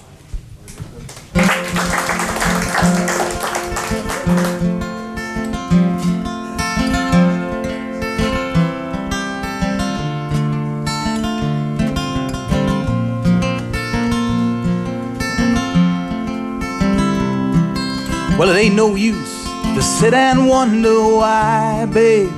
Well, 18.39 18.49
it 18.51 18.57
ain't 18.57 18.75
no 18.75 18.95
use 18.97 19.38
to 19.79 19.85
sit 19.85 20.13
and 20.13 20.49
wonder 20.49 20.99
why, 21.19 21.87
babe. 21.93 22.33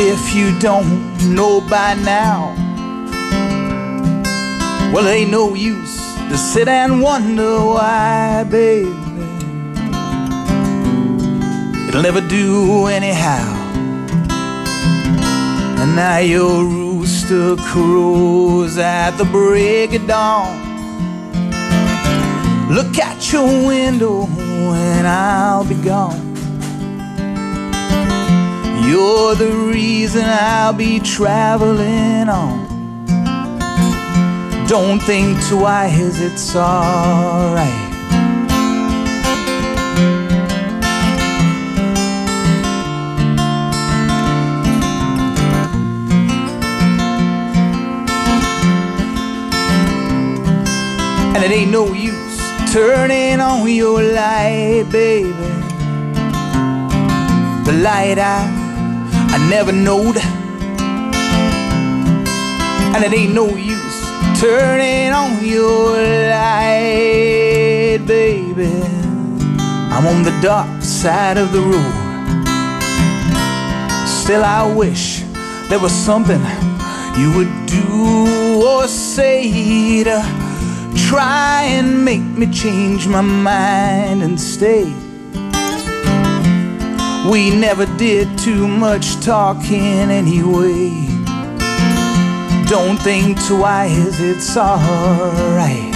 If 0.00 0.34
you 0.34 0.58
don't 0.58 1.16
know 1.32 1.60
by 1.60 1.94
now, 1.94 2.52
well, 4.92 5.06
ain't 5.06 5.30
no 5.30 5.54
use 5.54 5.96
to 6.28 6.36
sit 6.36 6.66
and 6.66 7.00
wonder 7.00 7.64
why, 7.64 8.44
baby. 8.50 8.90
It'll 11.86 12.02
never 12.02 12.20
do 12.20 12.86
anyhow. 12.86 13.46
And 15.82 15.94
now 15.94 16.18
your 16.18 16.64
rooster 16.64 17.54
crows 17.58 18.76
at 18.76 19.12
the 19.12 19.24
break 19.24 19.94
of 19.94 20.04
dawn. 20.08 20.58
Look 22.74 22.98
out 22.98 23.32
your 23.32 23.46
window 23.68 24.45
and 24.56 25.06
I'll 25.06 25.64
be 25.64 25.74
gone. 25.74 26.34
You're 28.88 29.34
the 29.34 29.50
reason 29.72 30.24
I'll 30.24 30.72
be 30.72 31.00
traveling 31.00 32.28
on. 32.28 32.66
Don't 34.68 35.00
think 35.00 35.38
twice, 35.48 36.20
it's 36.20 36.54
alright. 36.56 37.86
And 51.34 51.44
it 51.44 51.50
ain't 51.50 51.70
no 51.70 51.92
use 51.92 52.15
turning 52.76 53.40
on 53.40 53.66
your 53.66 54.02
light, 54.02 54.84
baby. 54.92 55.32
The 57.64 57.72
light 57.82 58.18
I, 58.18 58.44
I 59.32 59.38
never 59.48 59.72
knowed. 59.72 60.18
And 62.94 63.02
it 63.02 63.14
ain't 63.14 63.32
no 63.32 63.46
use 63.48 63.98
turning 64.38 65.14
on 65.14 65.42
your 65.42 65.92
light, 66.28 68.04
baby. 68.06 68.82
I'm 69.94 70.06
on 70.06 70.22
the 70.22 70.38
dark 70.42 70.82
side 70.82 71.38
of 71.38 71.52
the 71.52 71.62
road. 71.62 72.02
Still, 74.06 74.44
I 74.44 74.70
wish 74.76 75.22
there 75.70 75.80
was 75.80 75.92
something 75.92 76.42
you 77.16 77.32
would 77.36 77.54
do 77.64 78.68
or 78.68 78.86
say 78.86 80.04
to 80.04 80.45
try 81.06 81.62
and 81.62 82.04
make 82.04 82.24
me 82.36 82.50
change 82.50 83.06
my 83.06 83.20
mind 83.20 84.24
and 84.24 84.40
stay. 84.40 84.92
We 87.30 87.54
never 87.54 87.86
did 87.96 88.36
too 88.36 88.66
much 88.66 89.14
talking 89.20 90.10
anyway. 90.10 91.06
Don't 92.68 92.98
think 92.98 93.38
twice, 93.46 94.18
it's 94.18 94.56
alright. 94.56 95.94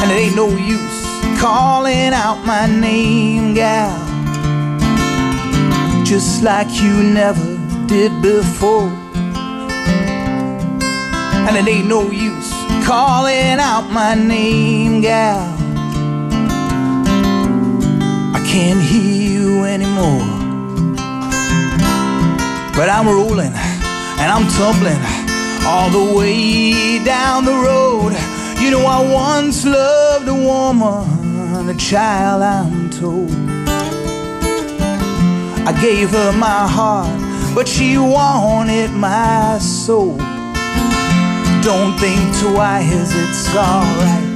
And 0.00 0.12
it 0.12 0.14
ain't 0.14 0.36
no 0.36 0.50
use 0.50 0.97
calling 1.38 2.12
out 2.12 2.44
my 2.44 2.66
name, 2.66 3.54
gal. 3.54 3.96
Just 6.04 6.42
like 6.42 6.70
you 6.82 7.02
never 7.02 7.56
did 7.86 8.12
before. 8.20 8.90
And 11.46 11.56
it 11.56 11.66
ain't 11.68 11.88
no 11.88 12.10
use 12.10 12.52
calling 12.84 13.58
out 13.60 13.90
my 13.90 14.14
name, 14.14 15.00
gal. 15.00 15.38
I 18.34 18.40
can't 18.46 18.80
hear 18.80 19.32
you 19.32 19.64
anymore. 19.64 20.26
But 22.74 22.88
I'm 22.88 23.06
rolling 23.06 23.52
and 24.20 24.28
I'm 24.34 24.46
tumbling 24.56 25.02
all 25.66 25.90
the 25.90 26.16
way 26.16 27.04
down 27.04 27.44
the 27.44 27.52
road. 27.52 28.12
You 28.60 28.70
know, 28.70 28.86
I 28.86 29.00
once 29.12 29.64
loved 29.64 30.28
a 30.28 30.34
woman, 30.34 31.17
a 31.68 31.74
child, 31.74 32.42
I'm 32.42 32.88
told. 32.90 33.30
I 35.66 35.78
gave 35.82 36.10
her 36.10 36.32
my 36.32 36.66
heart, 36.66 37.54
but 37.54 37.68
she 37.68 37.98
wanted 37.98 38.90
my 38.92 39.58
soul. 39.58 40.16
Don't 41.62 41.98
think 41.98 42.20
twice, 42.38 43.12
it's 43.14 43.54
alright. 43.54 44.27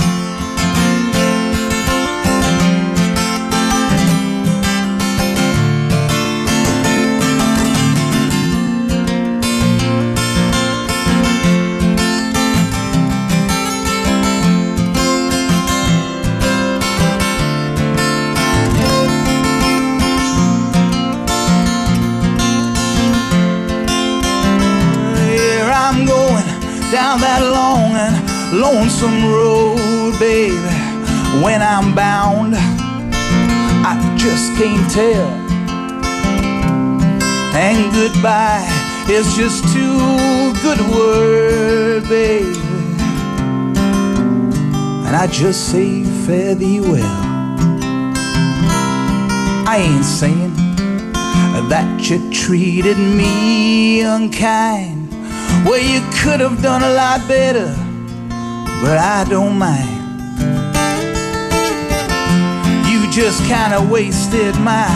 Down 26.93 27.21
that 27.21 27.41
long 27.41 27.97
and 27.97 28.61
lonesome 28.61 29.25
road, 29.25 30.13
baby. 30.19 30.53
When 31.43 31.63
I'm 31.63 31.95
bound, 31.95 32.55
I 32.55 33.97
just 34.19 34.53
can't 34.61 34.91
tell. 34.93 35.31
And 37.57 37.91
goodbye 37.95 38.69
is 39.09 39.35
just 39.35 39.65
too 39.73 40.53
good 40.61 40.81
a 40.81 40.91
word, 40.91 42.03
baby. 42.11 42.61
And 45.07 45.17
I 45.17 45.27
just 45.33 45.71
say 45.71 46.05
fare 46.27 46.55
thee 46.55 46.81
well. 46.81 47.23
I 49.67 49.79
ain't 49.81 50.05
saying 50.05 50.55
that 51.71 52.11
you 52.11 52.31
treated 52.31 52.99
me 52.99 54.03
unkind. 54.03 54.92
Well, 55.65 55.79
you 55.79 56.01
could 56.23 56.41
have 56.41 56.63
done 56.63 56.83
a 56.83 56.93
lot 56.93 57.27
better, 57.29 57.69
but 58.83 58.99
I 58.99 59.25
don't 59.29 59.59
mind. 59.59 60.01
You 62.89 63.11
just 63.11 63.41
kind 63.49 63.73
of 63.73 63.91
wasted 63.91 64.55
my 64.57 64.87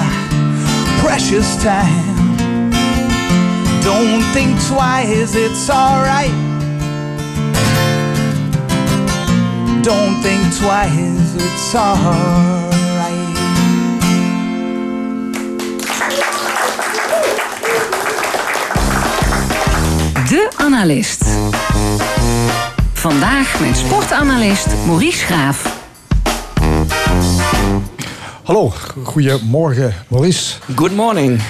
precious 1.01 1.63
time. 1.63 2.17
Don't 3.83 4.23
think 4.35 4.59
twice, 4.67 5.35
it's 5.37 5.71
alright. 5.71 6.35
Don't 9.85 10.21
think 10.23 10.43
twice, 10.59 11.35
it's 11.37 11.75
alright. 11.75 12.66
De 20.67 20.73
Analist. 20.73 21.25
Vandaag 22.93 23.61
met 23.61 23.77
sportanalist 23.77 24.67
Maurice 24.87 25.25
Graaf. 25.25 25.81
Hallo, 28.43 28.73
goedemorgen 29.03 29.95
Maurice. 30.09 30.55
Good 30.75 30.95
morning. 30.95 31.41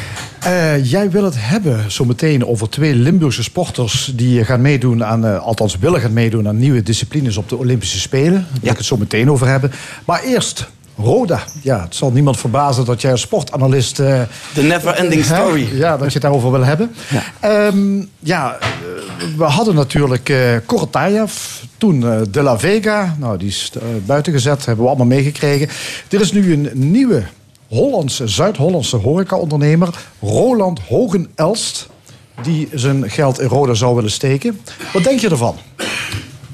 Eh, 0.40 0.84
jij 0.90 1.10
wil 1.10 1.24
het 1.24 1.34
hebben 1.38 1.90
zometeen 1.90 2.46
over 2.46 2.70
twee 2.70 2.94
Limburgse 2.94 3.42
sporters 3.42 4.12
die 4.14 4.44
gaan 4.44 4.60
meedoen 4.60 5.04
aan, 5.04 5.26
eh, 5.26 5.38
althans 5.38 5.78
willen 5.78 6.00
gaan 6.00 6.12
meedoen 6.12 6.48
aan 6.48 6.58
nieuwe 6.58 6.82
disciplines 6.82 7.36
op 7.36 7.48
de 7.48 7.56
Olympische 7.56 7.98
Spelen. 8.00 8.32
Daar 8.32 8.48
wil 8.52 8.60
Ja. 8.62 8.70
ik 8.70 8.76
het 8.76 8.86
zo 8.86 8.96
meteen 8.96 9.30
over 9.30 9.46
hebben. 9.48 9.72
Maar 10.04 10.22
eerst, 10.22 10.68
Roda. 10.96 11.42
Ja, 11.62 11.80
het 11.82 11.94
zal 11.94 12.10
niemand 12.10 12.36
verbazen 12.36 12.84
dat 12.84 13.00
jij 13.00 13.10
als 13.10 13.20
sportanalist. 13.20 13.98
eh, 14.00 14.20
The 14.54 14.62
never 14.62 14.94
ending 14.94 15.26
hè, 15.26 15.34
story. 15.34 15.68
Ja, 15.76 15.90
dat 15.96 16.06
je 16.06 16.12
het 16.12 16.22
daarover 16.22 16.50
wil 16.50 16.64
hebben. 16.64 16.94
Ja. 17.08 17.22
Ehm, 17.40 17.98
ja, 18.18 18.56
eh, 18.60 18.66
we 19.36 19.44
hadden 19.44 19.74
natuurlijk 19.74 20.32
Korotayev, 20.66 21.32
toen 21.78 22.00
De 22.30 22.42
La 22.42 22.58
Vega. 22.58 23.16
Nou, 23.18 23.38
die 23.38 23.48
is 23.48 23.72
buiten 24.06 24.32
gezet, 24.32 24.66
hebben 24.66 24.84
we 24.84 24.90
allemaal 24.90 25.06
meegekregen. 25.16 25.68
Er 26.10 26.20
is 26.20 26.32
nu 26.32 26.52
een 26.52 26.70
nieuwe 26.74 27.22
Hollandse, 27.68 28.28
Zuid-Hollandse 28.28 28.96
horecaondernemer, 28.96 29.88
Roland 30.20 30.80
Hogen-Elst. 30.88 31.88
Die 32.42 32.68
zijn 32.72 33.10
geld 33.10 33.40
in 33.40 33.48
Roda 33.48 33.74
zou 33.74 33.94
willen 33.94 34.10
steken. 34.10 34.60
Wat 34.92 35.04
denk 35.04 35.20
je 35.20 35.28
ervan? 35.30 35.56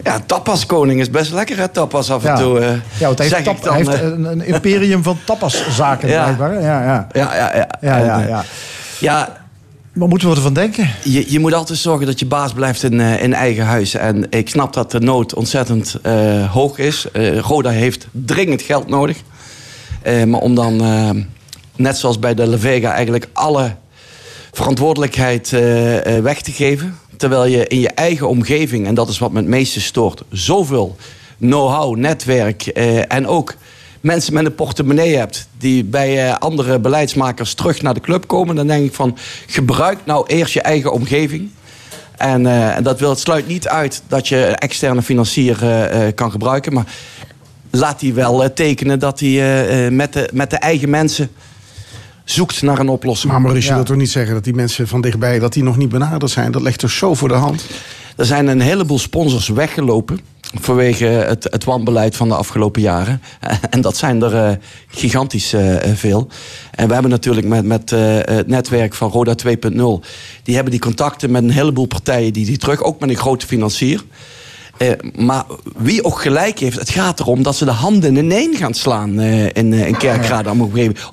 Ja, 0.05 0.21
tapas 0.27 0.67
koning 0.67 1.01
is 1.01 1.11
best 1.11 1.33
lekker 1.33 1.57
hè, 1.59 1.69
tapas 1.69 2.11
af 2.11 2.25
en 2.25 2.35
toe. 2.35 2.59
eh, 2.61 2.71
ja 2.99 3.07
want 3.07 3.19
hij 3.19 3.27
heeft, 3.27 3.39
ik 3.39 3.45
tap- 3.45 3.63
dan, 3.63 3.75
hij 3.75 3.83
heeft 3.85 4.01
eh. 4.01 4.07
een, 4.09 4.25
een 4.25 4.45
imperium 4.47 5.03
van 5.03 5.19
tapaszaken 5.25 6.09
Ja. 6.09 6.23
blijkbaar. 6.23 6.53
Ja, 6.63 6.83
ja. 6.85 7.07
ja, 7.13 7.35
ja, 7.37 7.57
ja. 7.57 7.69
Ja, 7.81 7.99
ja, 7.99 8.21
ja. 8.29 8.45
ja, 9.01 9.37
Wat 9.93 10.09
moeten 10.09 10.29
we 10.29 10.35
ervan 10.35 10.53
denken? 10.55 10.91
je, 11.05 11.33
je 11.33 11.39
moet 11.41 11.55
altijd 11.55 11.79
zorgen 11.79 12.07
dat 12.07 12.19
je 12.19 12.27
baas 12.27 12.53
blijft 12.53 12.83
in, 12.83 13.01
eh, 13.01 13.23
in 13.23 13.35
eigen 13.35 13.65
huis. 13.65 13.95
En 13.95 14.27
ik 14.31 14.49
snap 14.49 14.73
dat 14.73 14.91
de 14.91 15.01
nood 15.01 15.35
ontzettend 15.35 15.97
hoog 16.51 16.79
is. 16.79 17.07
Roda 17.41 17.71
heeft 17.71 18.07
dringend 18.11 18.63
geld 18.63 18.89
nodig. 18.89 19.17
Maar 20.27 20.41
om 20.41 20.55
dan, 20.55 20.77
net 21.77 21.97
zoals 21.99 22.19
bij 22.19 22.35
de 22.35 22.47
La 22.47 22.59
Vega, 22.59 22.93
eigenlijk 22.93 23.29
alle 23.33 23.75
verantwoordelijkheid 24.53 25.51
weg 26.23 26.41
te 26.43 26.53
geven. 26.53 26.99
Terwijl 27.23 27.47
je 27.47 27.67
in 27.67 27.81
je 27.81 27.89
eigen 27.89 28.29
omgeving, 28.29 28.87
en 28.87 28.95
dat 28.95 29.09
is 29.09 29.19
wat 29.19 29.33
me 29.33 29.39
het 29.39 29.49
meeste 29.49 29.81
stoort, 29.81 30.23
zoveel 30.31 30.97
know-how, 31.39 31.97
netwerk 31.97 32.67
eh, 32.67 33.13
en 33.13 33.27
ook 33.27 33.55
mensen 34.01 34.35
met 34.35 34.45
een 34.45 34.55
portemonnee 34.55 35.17
hebt 35.17 35.49
die 35.59 35.85
bij 35.85 36.29
eh, 36.29 36.37
andere 36.39 36.79
beleidsmakers 36.79 37.55
terug 37.55 37.83
naar 37.83 37.95
de 37.95 38.01
club 38.01 38.27
komen, 38.27 38.57
dan 38.57 38.67
denk 38.67 38.85
ik 38.85 38.95
van 38.95 39.17
gebruik 39.47 39.99
nou 40.05 40.27
eerst 40.27 40.55
je 40.55 40.61
eigen 40.63 40.93
omgeving. 40.93 41.51
En, 42.17 42.47
eh, 42.47 42.85
dat 42.85 43.01
wil, 43.01 43.11
het 43.11 43.19
sluit 43.19 43.47
niet 43.47 43.69
uit 43.69 44.03
dat 44.09 44.29
je 44.29 44.47
een 44.47 44.55
externe 44.55 45.03
financier 45.03 45.63
eh, 45.63 46.07
eh, 46.07 46.15
kan 46.15 46.31
gebruiken, 46.31 46.73
maar 46.73 46.87
laat 47.71 48.01
die 48.01 48.15
wel 48.15 48.45
eh, 48.45 48.51
tekenen 48.51 48.99
dat 48.99 49.21
hij 49.21 49.91
met, 49.91 50.13
de, 50.13 50.29
met 50.33 50.51
de 50.51 50.57
eigen 50.57 50.91
mensen 50.91 51.31
zoekt 52.33 52.63
naar 52.63 52.79
een 52.79 52.89
oplossing. 52.89 53.33
Maar 53.33 53.41
Maurice, 53.41 53.63
je 53.65 53.69
Ja. 53.69 53.75
wilt 53.75 53.87
toch 53.87 53.97
niet 53.97 54.11
zeggen 54.11 54.35
dat 54.35 54.45
die 54.45 54.55
mensen 54.55 54.89
van 54.89 55.01
dichtbij... 55.01 55.39
dat 55.39 55.53
die 55.53 55.63
nog 55.63 55.77
niet 55.77 55.89
benaderd 55.89 56.31
zijn? 56.31 56.53
Dat 56.53 56.63
ligt 56.63 56.79
toch 56.79 56.91
zo 56.91 57.15
voor 57.15 57.29
de 57.29 57.35
hand? 57.35 57.65
Er 58.17 58.27
zijn 58.27 58.47
een 58.47 58.61
heleboel 58.61 58.99
sponsors 58.99 59.49
weggelopen 59.49 60.21
vanwege 60.61 61.05
het, 61.05 61.45
het 61.51 61.65
wanbeleid 61.65 62.17
van 62.17 62.29
de 62.29 62.35
afgelopen 62.35 62.83
jaren. 62.83 63.23
En 63.71 63.81
dat 63.81 63.97
zijn 63.97 64.23
er 64.23 64.35
eh, 64.37 64.57
gigantisch 64.89 65.53
eh, 65.53 65.77
veel. 65.95 66.29
En 66.71 66.87
we 66.87 66.93
hebben 66.93 67.11
natuurlijk 67.11 67.47
met, 67.47 67.65
met 67.65 67.93
eh, 67.93 68.01
het 68.23 68.47
netwerk 68.47 68.95
van 68.95 69.11
Roda 69.11 69.35
2.0... 69.47 69.51
die 70.43 70.55
hebben 70.55 70.71
die 70.71 70.81
contacten 70.81 71.31
met 71.31 71.43
een 71.43 71.51
heleboel 71.51 71.87
partijen 71.87 72.33
die 72.33 72.47
die 72.47 72.59
terug... 72.59 72.83
ook 72.83 73.01
met 73.01 73.09
een 73.09 73.17
grote 73.17 73.47
financier. 73.47 74.05
Eh, 74.77 74.91
maar 75.17 75.45
wie 75.77 76.05
ook 76.05 76.21
gelijk 76.21 76.59
heeft, 76.59 76.79
het 76.79 76.91
gaat 76.91 77.21
erom 77.21 77.43
dat 77.43 77.57
ze 77.57 77.65
de 77.65 77.71
handen 77.71 78.17
ineen 78.17 78.57
gaan 78.57 78.75
slaan 78.75 79.19
eh, 79.21 79.45
in, 79.45 79.73
in 79.73 79.97
Kerkrade 79.97 80.51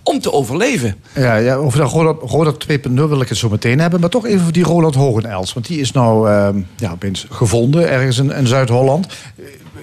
om 0.03 0.19
te 0.19 0.33
overleven. 0.33 0.95
Ja, 1.15 1.35
ja 1.35 1.55
over 1.55 1.79
dat 1.79 1.91
Roland, 1.91 2.21
Roland 2.21 2.65
2.0 2.71 2.93
wil 2.93 3.21
ik 3.21 3.29
het 3.29 3.37
zo 3.37 3.49
meteen 3.49 3.79
hebben. 3.79 3.99
Maar 3.99 4.09
toch 4.09 4.25
even 4.25 4.41
voor 4.41 4.51
die 4.51 4.63
Roland 4.63 4.95
Hogenels. 4.95 5.53
Want 5.53 5.67
die 5.67 5.79
is 5.79 5.91
nou 5.91 6.29
ehm, 6.29 6.61
ja, 6.77 6.91
opeens 6.91 7.25
gevonden 7.29 7.89
ergens 7.89 8.17
in 8.17 8.47
Zuid-Holland. 8.47 9.07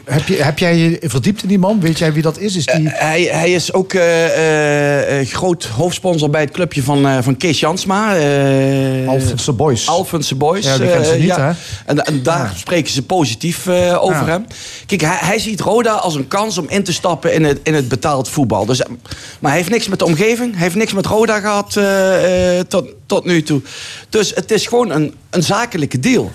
Heb, 0.07 0.27
je, 0.29 0.42
heb 0.42 0.59
jij 0.59 0.77
je 0.77 0.99
verdiept 1.03 1.42
in 1.42 1.49
die 1.49 1.59
man? 1.59 1.81
Weet 1.81 1.99
jij 1.99 2.12
wie 2.12 2.23
dat 2.23 2.38
is? 2.38 2.57
Is 2.57 2.66
die... 2.66 2.88
Eh, 2.88 3.01
hij, 3.01 3.23
hij 3.23 3.53
is 3.53 3.73
ook 3.73 3.92
eh, 3.92 5.21
eh, 5.21 5.27
groot 5.29 5.64
hoofdsponsor 5.64 6.31
bij 6.31 6.40
het 6.40 6.51
clubje 6.51 6.83
van, 6.83 7.23
van 7.23 7.37
Kees 7.37 7.61
Jansma. 7.61 8.11
Alphense 9.07 9.53
Boys. 9.53 9.88
Alphense 9.88 10.35
Boys. 10.35 10.64
Ja, 10.64 10.77
die 10.79 10.87
kennen 10.88 11.07
ze 11.07 11.16
niet, 11.16 11.37
hè? 11.37 11.51
En, 11.87 12.05
en 12.05 12.23
daar 12.23 12.53
spreken 12.57 12.92
ze 12.92 13.03
positief 13.03 13.69
over 13.99 14.27
Ja. 14.27 14.27
hem. 14.27 14.47
Kijk, 14.87 15.01
hij, 15.01 15.16
hij 15.21 15.38
ziet 15.38 15.61
Roda 15.61 15.92
als 15.92 16.14
een 16.14 16.29
kans 16.29 16.59
om 16.59 16.66
in 16.69 16.83
te 16.83 16.92
stappen 16.92 17.33
in 17.35 17.45
het, 17.45 17.61
in 17.62 17.75
het 17.75 17.88
betaald 17.88 18.29
voetbal. 18.29 18.66
Dus, 18.66 18.83
maar 19.38 19.51
hij 19.51 19.61
heeft 19.61 19.71
niks 19.71 19.88
met 19.88 19.99
de 19.99 20.05
omgeving. 20.05 20.53
Hij 20.53 20.62
heeft 20.62 20.75
niks 20.75 20.92
met 20.92 21.07
Roda 21.07 21.40
gehad 21.40 21.77
eh, 21.77 22.59
eh, 22.59 22.66
tot, 22.66 22.88
tot 23.07 23.25
nu 23.25 23.42
toe. 23.42 23.61
Dus 24.09 24.33
het 24.35 24.51
is 24.51 24.66
gewoon 24.66 24.90
een, 24.90 25.14
een 25.31 25.42
zakelijke 25.42 26.01
deal. 26.01 26.33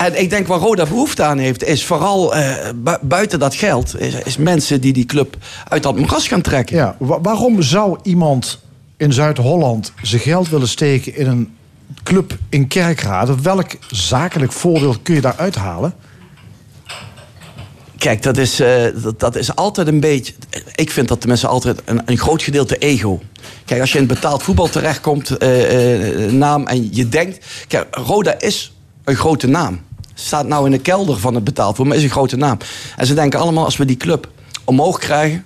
En 0.00 0.20
ik 0.20 0.30
denk 0.30 0.46
waar 0.46 0.58
Roda 0.58 0.86
behoefte 0.86 1.22
aan 1.22 1.38
heeft, 1.38 1.64
is 1.64 1.84
vooral 1.84 2.34
eh, 2.34 2.54
bu- 2.74 2.98
buiten 3.02 3.38
dat 3.38 3.54
geld, 3.54 4.00
is, 4.00 4.14
is 4.14 4.36
mensen 4.36 4.80
die 4.80 4.92
die 4.92 5.04
club 5.06 5.36
uit 5.68 5.82
dat 5.82 5.96
moeras 5.96 6.28
gaan 6.28 6.40
trekken. 6.40 6.76
Ja, 6.76 6.96
wa- 6.98 7.20
waarom 7.20 7.62
zou 7.62 7.98
iemand 8.02 8.58
in 8.96 9.12
Zuid-Holland 9.12 9.92
zijn 10.02 10.20
geld 10.20 10.48
willen 10.48 10.68
steken 10.68 11.16
in 11.16 11.26
een 11.26 11.54
club 12.02 12.36
in 12.48 12.68
Kerkrade? 12.68 13.34
Welk 13.42 13.70
zakelijk 13.90 14.52
voordeel 14.52 14.96
kun 15.02 15.14
je 15.14 15.20
daar 15.20 15.36
uithalen? 15.36 15.94
Kijk, 17.98 18.22
dat 18.22 18.36
is, 18.36 18.60
eh, 18.60 18.82
dat, 19.02 19.20
dat 19.20 19.36
is 19.36 19.54
altijd 19.54 19.86
een 19.86 20.00
beetje. 20.00 20.32
Ik 20.74 20.90
vind 20.90 21.08
dat 21.08 21.20
tenminste 21.20 21.46
altijd 21.46 21.82
een, 21.84 22.02
een 22.04 22.18
groot 22.18 22.42
gedeelte 22.42 22.78
ego. 22.78 23.20
Kijk, 23.64 23.80
als 23.80 23.92
je 23.92 23.98
in 23.98 24.06
betaald 24.06 24.42
voetbal 24.42 24.68
terechtkomt, 24.68 25.30
eh, 25.36 25.48
naam 26.30 26.66
en 26.66 26.94
je 26.94 27.08
denkt. 27.08 27.46
Kijk, 27.68 27.86
Roda 27.96 28.38
is 28.38 28.72
een 29.04 29.16
grote 29.16 29.46
naam. 29.46 29.80
Staat 30.20 30.46
nou 30.46 30.64
in 30.64 30.70
de 30.70 30.78
kelder 30.78 31.18
van 31.18 31.34
het 31.34 31.44
betaald 31.44 31.68
voetbal, 31.68 31.86
maar 31.86 31.96
is 31.96 32.02
een 32.02 32.10
grote 32.10 32.36
naam. 32.36 32.58
En 32.96 33.06
ze 33.06 33.14
denken 33.14 33.38
allemaal, 33.40 33.64
als 33.64 33.76
we 33.76 33.84
die 33.84 33.96
club 33.96 34.28
omhoog 34.64 34.98
krijgen, 34.98 35.44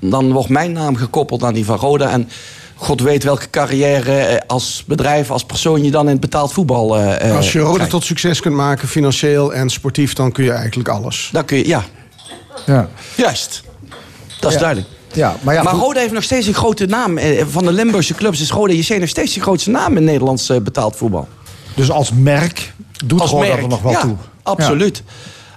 dan 0.00 0.32
wordt 0.32 0.48
mijn 0.48 0.72
naam 0.72 0.96
gekoppeld 0.96 1.42
aan 1.42 1.54
die 1.54 1.64
van 1.64 1.76
Roda. 1.78 2.10
En 2.10 2.28
God 2.74 3.00
weet 3.00 3.22
welke 3.24 3.50
carrière 3.50 4.18
eh, 4.20 4.38
als 4.46 4.84
bedrijf, 4.86 5.30
als 5.30 5.44
persoon 5.44 5.84
je 5.84 5.90
dan 5.90 6.04
in 6.04 6.10
het 6.12 6.20
betaald 6.20 6.52
voetbal. 6.52 6.96
eh, 6.98 7.28
eh, 7.30 7.36
Als 7.36 7.52
je 7.52 7.58
Roda 7.58 7.72
krijgt. 7.74 7.90
tot 7.90 8.04
succes 8.04 8.40
kunt 8.40 8.54
maken, 8.54 8.88
financieel 8.88 9.54
en 9.54 9.70
sportief, 9.70 10.12
dan 10.12 10.32
kun 10.32 10.44
je 10.44 10.52
eigenlijk 10.52 10.88
alles. 10.88 11.28
Dan 11.32 11.44
kun 11.44 11.56
je, 11.58 11.66
ja, 11.68 11.84
Ja, 12.66 12.88
juist. 13.16 13.62
Dat 14.40 14.50
is 14.50 14.56
Ja. 14.56 14.60
duidelijk. 14.62 14.88
ja 15.12 15.36
maar 15.42 15.54
ja, 15.54 15.62
maar. 15.62 15.74
Roda 15.74 16.00
heeft 16.00 16.12
nog 16.12 16.22
steeds 16.22 16.46
een 16.46 16.54
grote 16.54 16.86
naam. 16.86 17.18
Van 17.50 17.64
de 17.64 17.72
Limburgse 17.72 18.14
clubs 18.14 18.40
is 18.40 18.50
Roda 18.50 18.72
JC 18.72 18.98
nog 18.98 19.08
steeds 19.08 19.34
de 19.34 19.40
grootste 19.40 19.70
naam 19.70 19.96
in 19.96 20.04
Nederlands 20.04 20.52
betaald 20.62 20.96
voetbal. 20.96 21.28
dus 21.74 21.90
als 21.90 22.10
merk 22.12 22.72
doet 23.04 23.20
Als 23.20 23.32
merk. 23.32 23.62
er 23.62 23.68
nog 23.68 23.82
wel 23.82 23.92
ja, 23.92 24.00
toe. 24.00 24.16
Absoluut. 24.42 25.02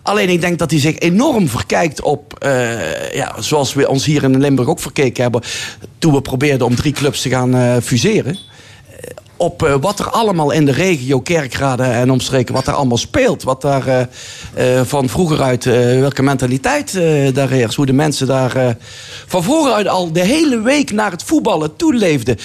Alleen 0.04 0.30
ik 0.30 0.42
denk 0.42 0.60
dat 0.60 0.72
hij 0.72 0.80
zich 0.80 1.00
enorm 1.00 1.48
verkijkt 1.48 2.02
op, 2.02 2.34
eh, 2.40 3.14
ja, 3.14 3.42
zoals 3.42 3.74
we 3.74 3.90
ons 3.90 4.06
hier 4.06 4.24
in 4.24 4.40
Limburg 4.40 4.68
ook 4.68 4.80
verkeken 4.80 5.24
hebben, 5.24 5.42
toen 5.98 6.14
we 6.14 6.22
probeerden 6.22 6.68
om 6.68 6.76
drie 6.76 6.94
clubs 6.94 7.22
te 7.22 7.30
gaan 7.30 7.56
eh, 7.56 7.76
fuseren. 7.82 8.38
Op 9.44 9.64
eh, 9.64 9.76
wat 9.82 10.00
er 10.00 10.10
allemaal 10.10 10.52
in 10.52 10.66
de 10.66 10.72
regio 10.72 11.22
Kerkrade 11.22 11.84
en 11.84 12.12
omstreken, 12.12 12.54
wat 12.54 12.68
er 12.68 12.74
allemaal 12.74 12.98
speelt. 12.98 13.44
Wat 13.44 13.62
daar 13.62 13.88
eh, 13.88 14.80
eh, 14.80 14.86
van 14.86 15.10
vroeger 15.10 15.42
uit, 15.42 15.64
welke 16.00 16.24
mentaliteit 16.24 16.94
daar 17.34 17.50
heerst. 17.50 17.76
Hoe 17.76 17.86
de 17.86 17.94
mensen 17.94 18.28
daar 18.28 18.78
van 19.28 19.44
vroeger 19.44 19.74
uit 19.74 19.88
al 19.88 20.12
de 20.12 20.20
hele 20.20 20.62
week 20.62 20.92
naar 20.92 21.12
het 21.12 21.24
voetballen 21.24 21.76
toeleefden. 21.76 22.38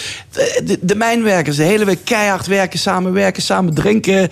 De, 0.65 0.79
de, 0.81 0.95
mijnwerkers 0.95 1.57
de 1.57 1.63
hele 1.63 1.85
week 1.85 2.05
keihard 2.05 2.47
werken, 2.47 2.79
samen 2.79 3.13
werken, 3.13 3.43
samen 3.43 3.75
drinken. 3.75 4.29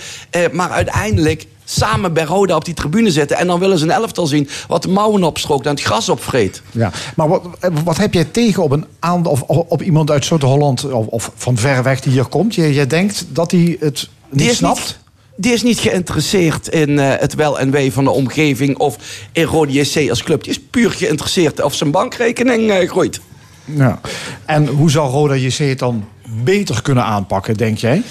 maar 0.53 0.71
uiteindelijk 0.71 1.47
samen 1.69 2.13
bij 2.13 2.25
Roda 2.25 2.57
op 2.57 2.65
die 2.65 2.75
tribune 2.75 3.11
zitten. 3.11 3.37
En 3.37 3.47
dan 3.47 3.59
willen 3.59 3.79
ze 3.79 3.85
een 3.85 3.91
elftal 3.91 4.27
zien 4.27 4.49
wat 4.69 4.83
de 4.83 4.89
mouwen 4.89 5.25
opstrookt 5.25 5.65
en 5.67 5.71
het 5.71 5.83
gras 5.83 6.09
opvreet. 6.09 6.63
Ja, 6.71 6.93
maar 7.17 7.29
wat, 7.29 7.43
wat 7.85 7.97
heb 7.97 8.15
jij 8.15 8.25
tegen 8.25 8.63
op, 8.63 8.71
een 8.71 8.87
aantal, 8.99 9.33
of, 9.33 9.43
op 9.69 9.83
iemand 9.83 10.11
uit 10.11 10.25
Zuid-Holland 10.25 10.93
of, 10.93 11.07
of 11.07 11.33
van 11.37 11.57
ver 11.57 11.83
weg 11.83 12.01
die 12.01 12.13
hier 12.13 12.27
komt? 12.27 12.55
Jij, 12.55 12.73
jij 12.73 12.87
denkt 12.87 13.27
dat 13.29 13.51
hij 13.51 13.77
het 13.81 14.09
niet 14.29 14.39
Die 14.39 14.55
snapt? 14.55 14.79
niet, 14.79 14.99
die 15.37 15.53
is 15.53 15.63
niet 15.63 15.79
geïnteresseerd 15.79 16.69
in 16.69 16.99
eh, 16.99 17.13
het 17.19 17.35
wel 17.35 17.59
en 17.59 17.71
wee 17.71 17.93
van 17.93 18.05
de 18.05 18.11
omgeving 18.11 18.79
of 18.79 18.97
in 19.33 19.45
Rode 19.45 19.73
JC 19.73 20.11
als 20.11 20.23
club. 20.23 20.43
Die 20.43 20.53
is 20.53 20.61
puur 20.71 20.91
geïnteresseerd 20.91 21.63
of 21.63 21.75
zijn 21.75 21.91
bankrekening 21.91 22.71
eh, 22.71 22.89
groeit. 22.89 23.21
Ja. 23.65 24.01
En 24.45 24.67
hoe 24.67 24.91
zou 24.91 25.11
Roda 25.11 25.35
JC 25.35 25.59
het 25.59 25.79
dan 25.79 26.05
beter 26.45 26.83
kunnen 26.83 27.05
aanpakken, 27.05 27.57
denk 27.57 27.79
jij? 27.79 28.03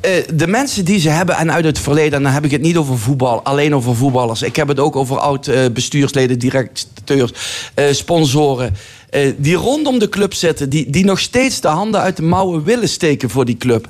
Eh, 0.00 0.12
de 0.34 0.46
mensen 0.46 0.84
die 0.84 0.98
ze 1.00 1.08
hebben 1.08 1.36
en 1.36 1.52
uit 1.52 1.64
het 1.64 1.78
verleden, 1.78 2.12
en 2.12 2.22
dan 2.22 2.32
heb 2.32 2.44
ik 2.44 2.50
het 2.50 2.60
niet 2.60 2.76
over 2.76 2.98
voetbal, 2.98 3.42
alleen 3.42 3.74
over 3.74 3.96
voetballers. 3.96 4.42
Ik 4.42 4.56
heb 4.56 4.68
het 4.68 4.80
ook 4.80 4.96
over 4.96 5.18
oud-bestuursleden, 5.18 6.38
directeurs, 6.38 7.32
eh, 7.74 7.84
sponsoren. 7.90 8.76
eh, 9.10 9.32
die 9.36 9.54
rondom 9.54 9.98
de 9.98 10.08
club 10.08 10.34
zitten, 10.34 10.70
die, 10.70 10.90
die 10.90 11.04
nog 11.04 11.18
steeds 11.18 11.60
de 11.60 11.68
handen 11.68 12.00
uit 12.00 12.16
de 12.16 12.22
mouwen 12.22 12.64
willen 12.64 12.88
steken 12.88 13.30
voor 13.30 13.44
die 13.44 13.56
club. 13.56 13.88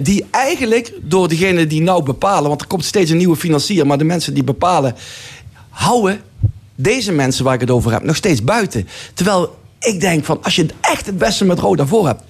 Die 0.00 0.24
eigenlijk 0.30 0.92
door 1.02 1.28
degene 1.28 1.66
die 1.66 1.82
nou 1.82 2.02
bepalen, 2.02 2.48
want 2.48 2.60
er 2.60 2.66
komt 2.66 2.84
steeds 2.84 3.10
een 3.10 3.16
nieuwe 3.16 3.36
financier, 3.36 3.86
maar 3.86 3.98
de 3.98 4.04
mensen 4.04 4.34
die 4.34 4.44
bepalen, 4.44 4.94
houden 5.68 6.20
deze 6.74 7.12
mensen 7.12 7.44
waar 7.44 7.54
ik 7.54 7.60
het 7.60 7.70
over 7.70 7.92
heb 7.92 8.02
nog 8.02 8.16
steeds 8.16 8.44
buiten. 8.44 8.88
Terwijl 9.14 9.58
ik 9.78 10.00
denk 10.00 10.24
van, 10.24 10.38
als 10.42 10.56
je 10.56 10.66
echt 10.80 11.06
het 11.06 11.18
beste 11.18 11.44
met 11.44 11.58
Roda 11.58 11.86
voor 11.86 12.06
hebt, 12.06 12.22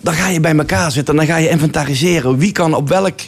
dan 0.00 0.14
ga 0.14 0.28
je 0.28 0.40
bij 0.40 0.56
elkaar 0.56 0.92
zitten 0.92 1.18
en 1.18 1.26
dan 1.26 1.34
ga 1.34 1.40
je 1.40 1.48
inventariseren. 1.48 2.38
Wie 2.38 2.52
kan 2.52 2.74
op 2.74 2.88
welk 2.88 3.20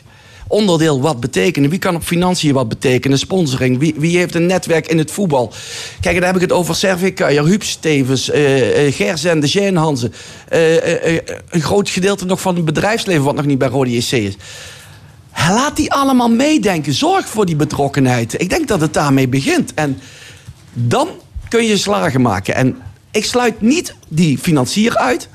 onderdeel 0.53 1.01
wat 1.01 1.21
betekenen? 1.21 1.71
Wie 1.71 1.79
kan 1.79 1.95
op 1.95 2.03
financiën 2.03 2.53
wat 2.53 2.69
betekenen? 2.69 3.19
Sponsoring? 3.19 3.79
Wie, 3.79 3.95
wie 3.97 4.17
heeft 4.17 4.35
een 4.35 4.47
netwerk 4.47 4.87
in 4.87 4.99
het 4.99 5.11
voetbal? 5.11 5.53
Kijk, 6.01 6.17
dan 6.17 6.25
heb 6.25 6.35
ik 6.35 6.41
het 6.41 6.53
over 6.53 6.75
Servik 6.75 7.15
Kuijer, 7.15 7.45
Huub 7.45 7.63
Stevens, 7.63 8.31
eh 8.31 8.87
eh 8.87 8.95
Gerzende, 8.95 9.79
Hansen. 9.79 10.13
Eh, 10.49 10.77
eh, 10.77 11.17
eh, 11.17 11.23
een 11.49 11.63
groot 11.63 11.89
gedeelte 11.91 12.25
nog 12.25 12.41
van 12.41 12.55
het 12.55 12.65
bedrijfsleven 12.65 13.25
wat 13.25 13.35
nog 13.35 13.47
niet 13.47 13.59
bij 13.59 13.69
Rode 13.69 13.97
JC 13.97 14.13
is. 14.13 14.37
Laat 15.49 15.77
die 15.77 15.93
allemaal 15.93 16.31
meedenken. 16.31 16.93
Zorg 16.93 17.29
voor 17.29 17.47
die 17.47 17.57
betrokkenheid. 17.57 18.41
Ik 18.41 18.51
denk 18.51 18.69
dat 18.69 18.81
het 18.81 18.95
daarmee 18.95 19.29
begint. 19.29 19.75
En 19.75 19.99
dan 20.73 21.09
kun 21.49 21.65
je 21.65 21.77
slagen 21.77 22.21
maken. 22.21 22.55
En 22.55 22.77
ik 23.11 23.25
sluit 23.25 23.61
niet 23.61 23.95
die 24.09 24.39
financier 24.39 24.97
uit. 24.97 25.29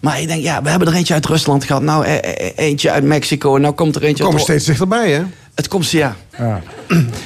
Maar 0.00 0.20
ik 0.20 0.26
denk, 0.28 0.42
ja, 0.42 0.62
we 0.62 0.70
hebben 0.70 0.88
er 0.88 0.94
eentje 0.94 1.14
uit 1.14 1.26
Rusland 1.26 1.64
gehad. 1.64 1.82
Nou, 1.82 2.06
e- 2.06 2.20
e- 2.22 2.52
eentje 2.56 2.90
uit 2.90 3.04
Mexico. 3.04 3.54
En 3.56 3.60
nou 3.60 3.74
komt 3.74 3.96
er 3.96 4.02
eentje 4.02 4.22
Komen 4.22 4.38
uit... 4.38 4.44
steeds 4.48 4.64
dichterbij, 4.64 5.10
hè? 5.12 5.22
Het 5.54 5.68
komt, 5.68 5.90
ja. 5.90 6.16
Ja. 6.38 6.62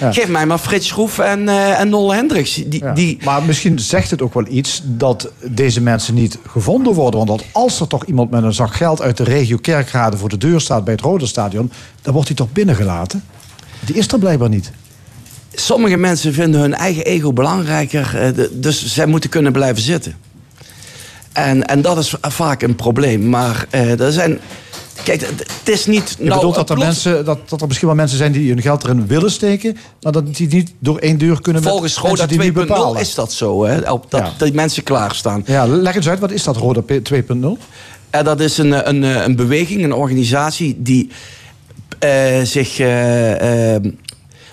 Geef 0.12 0.28
mij 0.28 0.46
maar 0.46 0.58
Frits 0.58 0.86
Schroef 0.88 1.18
en, 1.18 1.48
eh 1.48 1.80
en 1.80 1.88
Nol 1.88 2.14
Hendricks. 2.14 2.54
Die, 2.54 2.82
Ja. 2.84 2.92
die, 2.92 3.18
Maar 3.24 3.42
misschien 3.42 3.78
zegt 3.78 4.10
het 4.10 4.22
ook 4.22 4.34
wel 4.34 4.46
iets 4.48 4.82
dat 4.84 5.30
deze 5.50 5.80
mensen 5.80 6.14
niet 6.14 6.38
gevonden 6.46 6.92
worden. 6.92 7.26
Want 7.26 7.40
dat 7.40 7.48
als 7.52 7.80
er 7.80 7.86
toch 7.86 8.04
iemand 8.04 8.30
met 8.30 8.42
een 8.42 8.52
zak 8.54 8.74
geld 8.74 9.00
uit 9.02 9.16
de 9.16 9.24
regio 9.24 9.56
Kerkrade 9.56 10.16
voor 10.16 10.28
de 10.28 10.38
deur 10.38 10.60
staat 10.60 10.84
bij 10.84 10.92
het 10.94 11.02
Rode 11.02 11.26
Stadion, 11.26 11.70
dan 12.02 12.12
wordt 12.12 12.28
hij 12.28 12.36
toch 12.36 12.52
binnengelaten? 12.52 13.24
Die 13.84 13.94
is 13.96 14.08
er 14.12 14.18
blijkbaar 14.18 14.48
niet. 14.48 14.70
sommige 15.54 15.96
mensen 15.96 16.32
vinden 16.32 16.60
hun 16.60 16.74
eigen 16.74 17.04
ego 17.04 17.32
belangrijker. 17.32 18.18
eh, 18.18 18.44
dus 18.52 18.86
zij 18.86 19.06
moeten 19.06 19.30
kunnen 19.30 19.52
blijven 19.52 19.82
zitten. 19.82 20.14
En, 21.32 21.66
en 21.66 21.82
dat 21.82 21.98
is 21.98 22.14
vaak 22.20 22.62
een 22.62 22.76
probleem. 22.76 23.28
Maar 23.28 23.66
eh, 23.70 24.00
er 24.00 24.12
zijn... 24.12 24.38
Kijk, 25.04 25.20
het 25.60 25.68
is 25.68 25.86
niet... 25.86 26.16
Je 26.18 26.24
bedoelt 26.28 26.54
dat 26.54 26.68
er, 26.70 26.74
plots- 26.74 26.88
mensen, 27.04 27.24
dat, 27.24 27.38
dat 27.48 27.60
er 27.60 27.66
misschien 27.66 27.88
wel 27.88 27.96
mensen 27.96 28.18
zijn 28.18 28.32
die 28.32 28.48
hun 28.48 28.62
geld 28.62 28.84
erin 28.84 29.06
willen 29.06 29.30
steken, 29.30 29.76
maar 30.02 30.12
dat 30.12 30.36
die 30.36 30.48
niet 30.48 30.72
door 30.78 30.98
één 30.98 31.18
deur 31.18 31.40
kunnen 31.40 31.62
met 31.62 31.70
Volgens 31.70 31.94
mensen 32.02 32.10
Roda 32.18 32.26
die 32.26 32.38
niet 32.38 32.48
2.0 32.48 32.54
bepalen. 32.54 33.00
is 33.00 33.14
dat 33.14 33.32
zo. 33.32 33.64
Hè? 33.64 33.90
Op 33.90 34.10
dat, 34.10 34.20
Ja. 34.20 34.32
dat 34.36 34.52
mensen 34.52 34.82
klaarstaan. 34.82 35.42
Ja, 35.46 35.66
leg 35.66 35.94
eens 35.94 36.08
uit, 36.08 36.18
wat 36.18 36.30
is 36.30 36.42
dat 36.44 36.56
Roda 36.56 36.80
P- 36.80 37.00
2.0? 37.12 37.46
En 38.10 38.24
dat 38.24 38.40
is 38.40 38.58
een, 38.58 38.88
een, 38.88 39.02
een 39.02 39.36
beweging, 39.36 39.84
een 39.84 39.92
organisatie 39.94 40.76
die 40.78 41.10
eh, 41.98 42.42
zich. 42.42 42.78
eh, 42.78 43.74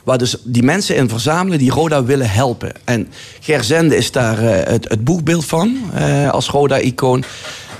waar 0.10 0.18
dus 0.18 0.36
die 0.44 0.64
mensen 0.64 0.96
in 0.96 1.10
verzamelen 1.10 1.58
die 1.60 1.72
Roda 1.72 2.04
willen 2.04 2.30
helpen. 2.30 2.72
En 2.86 3.08
Gerzende 3.40 3.96
is 3.96 4.12
daar 4.12 4.40
eh, 4.40 4.72
het, 4.72 4.90
het 4.90 5.04
boekbeeld 5.04 5.46
van, 5.46 5.78
eh, 5.94 6.30
als 6.30 6.50
Roda-icoon. 6.50 7.24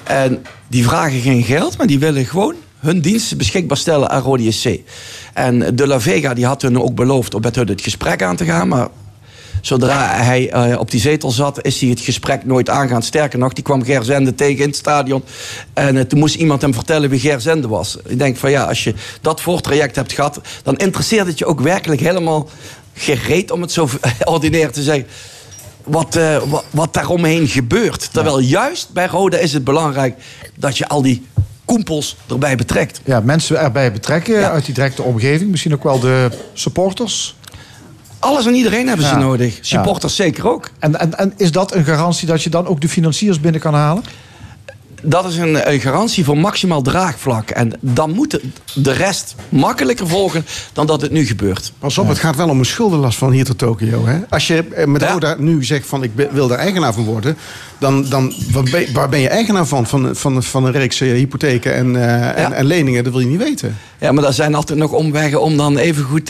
En 0.04 0.46
die 0.68 0.84
vragen 0.84 1.20
geen 1.20 1.44
geld, 1.44 1.78
maar 1.78 1.88
die 1.88 2.00
willen 2.00 2.26
gewoon 2.26 2.56
hun 2.80 3.02
diensten 3.02 3.38
beschikbaar 3.38 3.78
stellen 3.78 4.10
aan 4.10 4.22
Roda 4.22 4.52
SC. 4.52 4.70
En 5.34 5.76
De 5.76 5.88
La 5.88 6.00
Vega 6.00 6.34
die 6.34 6.46
had 6.46 6.62
hun 6.62 6.82
ook 6.82 6.96
beloofd 6.96 7.34
om 7.34 7.42
met 7.42 7.56
hun 7.56 7.68
het 7.68 7.82
gesprek 7.82 8.24
aan 8.24 8.36
te 8.36 8.46
gaan, 8.46 8.68
maar 8.68 8.88
Zodra 9.62 10.16
hij 10.16 10.52
eh, 10.52 10.80
op 10.80 10.92
die 10.92 11.00
zetel 11.00 11.32
zat, 11.32 11.66
is 11.66 11.82
hij 11.82 11.90
het 11.90 12.00
gesprek 12.00 12.46
nooit 12.46 12.70
aangaan. 12.70 13.04
Sterker 13.04 13.40
nog, 13.40 13.54
die 13.54 13.64
kwam 13.64 13.84
Gerzende 13.84 14.36
tegen 14.36 14.62
in 14.62 14.68
het 14.68 14.76
stadion. 14.78 15.24
En 15.74 15.98
eh, 15.98 16.04
toen 16.04 16.20
moest 16.20 16.36
iemand 16.36 16.62
hem 16.62 16.74
vertellen 16.74 17.10
wie 17.10 17.20
Gerzende 17.20 17.68
was. 17.68 17.98
Ik 18.06 18.18
denk 18.20 18.38
van 18.38 18.52
ja, 18.52 18.64
als 18.64 18.84
je 18.84 18.94
dat 19.22 19.42
voortraject 19.42 19.96
hebt 19.96 20.12
gehad... 20.14 20.42
dan 20.64 20.76
interesseert 20.78 21.28
het 21.28 21.38
je 21.38 21.46
ook 21.46 21.62
werkelijk 21.62 22.02
helemaal 22.02 22.50
gereed, 22.94 23.52
om 23.52 23.62
het 23.62 23.72
zo 23.72 23.90
ordinair 24.24 24.72
te 24.72 24.84
zeggen... 24.84 25.08
Wat, 25.84 26.16
eh, 26.16 26.38
wat, 26.48 26.64
wat 26.70 26.94
daaromheen 26.94 27.48
gebeurt. 27.48 28.14
Terwijl 28.14 28.40
juist 28.40 28.90
bij 28.94 29.08
Roda 29.08 29.38
is 29.38 29.54
het 29.54 29.64
belangrijk 29.64 30.16
dat 30.56 30.78
je 30.78 30.88
al 30.88 31.02
die 31.02 31.28
koempels 31.66 32.16
erbij 32.30 32.56
betrekt. 32.56 33.02
Ja, 33.04 33.20
mensen 33.20 33.60
erbij 33.60 33.92
betrekken 33.92 34.40
Ja. 34.40 34.50
uit 34.50 34.66
die 34.66 34.74
directe 34.74 35.04
omgeving. 35.04 35.52
Misschien 35.52 35.74
ook 35.74 35.84
wel 35.84 36.00
de 36.00 36.30
supporters. 36.54 37.36
Alles 38.20 38.46
en 38.46 38.54
iedereen 38.56 38.88
hebben 38.88 39.06
ze 39.06 39.12
Ja. 39.12 39.20
nodig. 39.20 39.58
Supporters 39.62 40.16
zeker 40.16 40.50
ook. 40.50 40.70
En, 40.80 41.00
en, 41.00 41.18
en 41.18 41.34
is 41.38 41.52
dat 41.52 41.74
een 41.76 41.84
garantie 41.86 42.28
dat 42.28 42.44
je 42.44 42.50
dan 42.50 42.68
ook 42.68 42.82
de 42.82 42.90
financiers 42.90 43.40
binnen 43.40 43.62
kan 43.62 43.74
halen? 43.74 44.04
Dat 45.04 45.26
is 45.26 45.38
een, 45.38 45.72
een 45.72 45.80
garantie 45.80 46.24
voor 46.26 46.38
maximaal 46.38 46.82
draagvlak. 46.82 47.50
En 47.50 47.72
dan 47.80 48.12
moet 48.12 48.32
de- 48.32 48.42
de 48.76 48.92
rest 48.92 49.36
makkelijker 49.50 50.08
volgen 50.08 50.46
dan 50.74 50.86
dat 50.88 51.02
het 51.02 51.12
nu 51.12 51.26
gebeurt. 51.26 51.72
Pas 51.80 51.98
op, 51.98 52.08
het 52.08 52.20
gaat 52.20 52.36
wel 52.36 52.50
om 52.50 52.60
een 52.60 52.66
schuldenlast 52.66 53.18
van 53.18 53.32
hier 53.32 53.46
tot 53.46 53.58
Tokio. 53.58 54.06
Hè? 54.06 54.18
Als 54.30 54.48
je 54.48 54.64
eh, 54.76 54.86
met 54.86 55.02
Ja. 55.02 55.12
Roda 55.12 55.36
nu 55.40 55.64
zegt 55.64 55.88
van 55.88 56.04
ik 56.04 56.12
wil 56.32 56.48
daar 56.48 56.58
eigenaar 56.58 56.94
van 56.94 57.04
worden... 57.04 57.38
dan, 57.80 58.06
dan 58.10 58.34
ben- 58.72 58.94
waar 58.94 59.10
ben 59.10 59.20
je 59.20 59.30
eigenaar 59.30 59.66
van? 59.66 59.88
Van, 59.88 60.16
van, 60.16 60.44
van 60.44 60.66
een 60.66 60.72
reeks 60.72 61.02
eh, 61.02 61.12
hypotheken 61.12 61.74
en, 61.76 61.96
eh, 61.96 62.44
en, 62.46 62.54
en 62.54 62.66
leningen? 62.66 63.04
Dat 63.04 63.12
wil 63.14 63.22
je 63.22 63.28
niet 63.28 63.44
weten. 63.44 63.78
Ja, 64.00 64.12
maar 64.12 64.24
er 64.24 64.34
zijn 64.34 64.56
altijd 64.56 64.80
nog 64.80 64.92
omwegen 64.92 65.42
om 65.42 65.58
dan 65.58 65.78
even 65.78 66.04
goed 66.04 66.30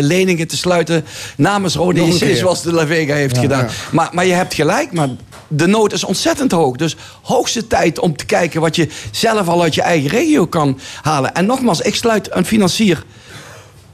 leningen 0.00 0.48
te 0.48 0.56
sluiten 0.56 1.04
namens 1.36 1.74
JC, 1.74 2.18
keer. 2.18 2.36
zoals 2.36 2.62
de 2.62 2.72
La 2.72 2.86
Vega 2.86 3.14
heeft 3.14 3.38
gedaan. 3.38 3.66
Maar, 3.92 4.08
maar 4.12 4.26
je 4.26 4.32
hebt 4.32 4.54
gelijk, 4.54 4.92
maar 4.92 5.08
de 5.48 5.66
nood 5.66 5.92
is 5.92 6.04
ontzettend 6.04 6.52
hoog. 6.52 6.76
Dus 6.76 6.96
hoogste 7.22 7.66
tijd 7.66 7.98
om 7.98 8.05
te 8.14 8.26
kijken 8.26 8.60
wat 8.60 8.76
je 8.76 8.88
zelf 9.10 9.48
al 9.48 9.62
uit 9.62 9.74
je 9.74 9.82
eigen 9.82 10.08
regio 10.10 10.46
kan 10.46 10.78
halen. 11.02 11.34
En 11.34 11.46
nogmaals, 11.46 11.80
ik 11.80 11.94
sluit 11.94 12.34
een 12.34 12.44
financier 12.44 13.04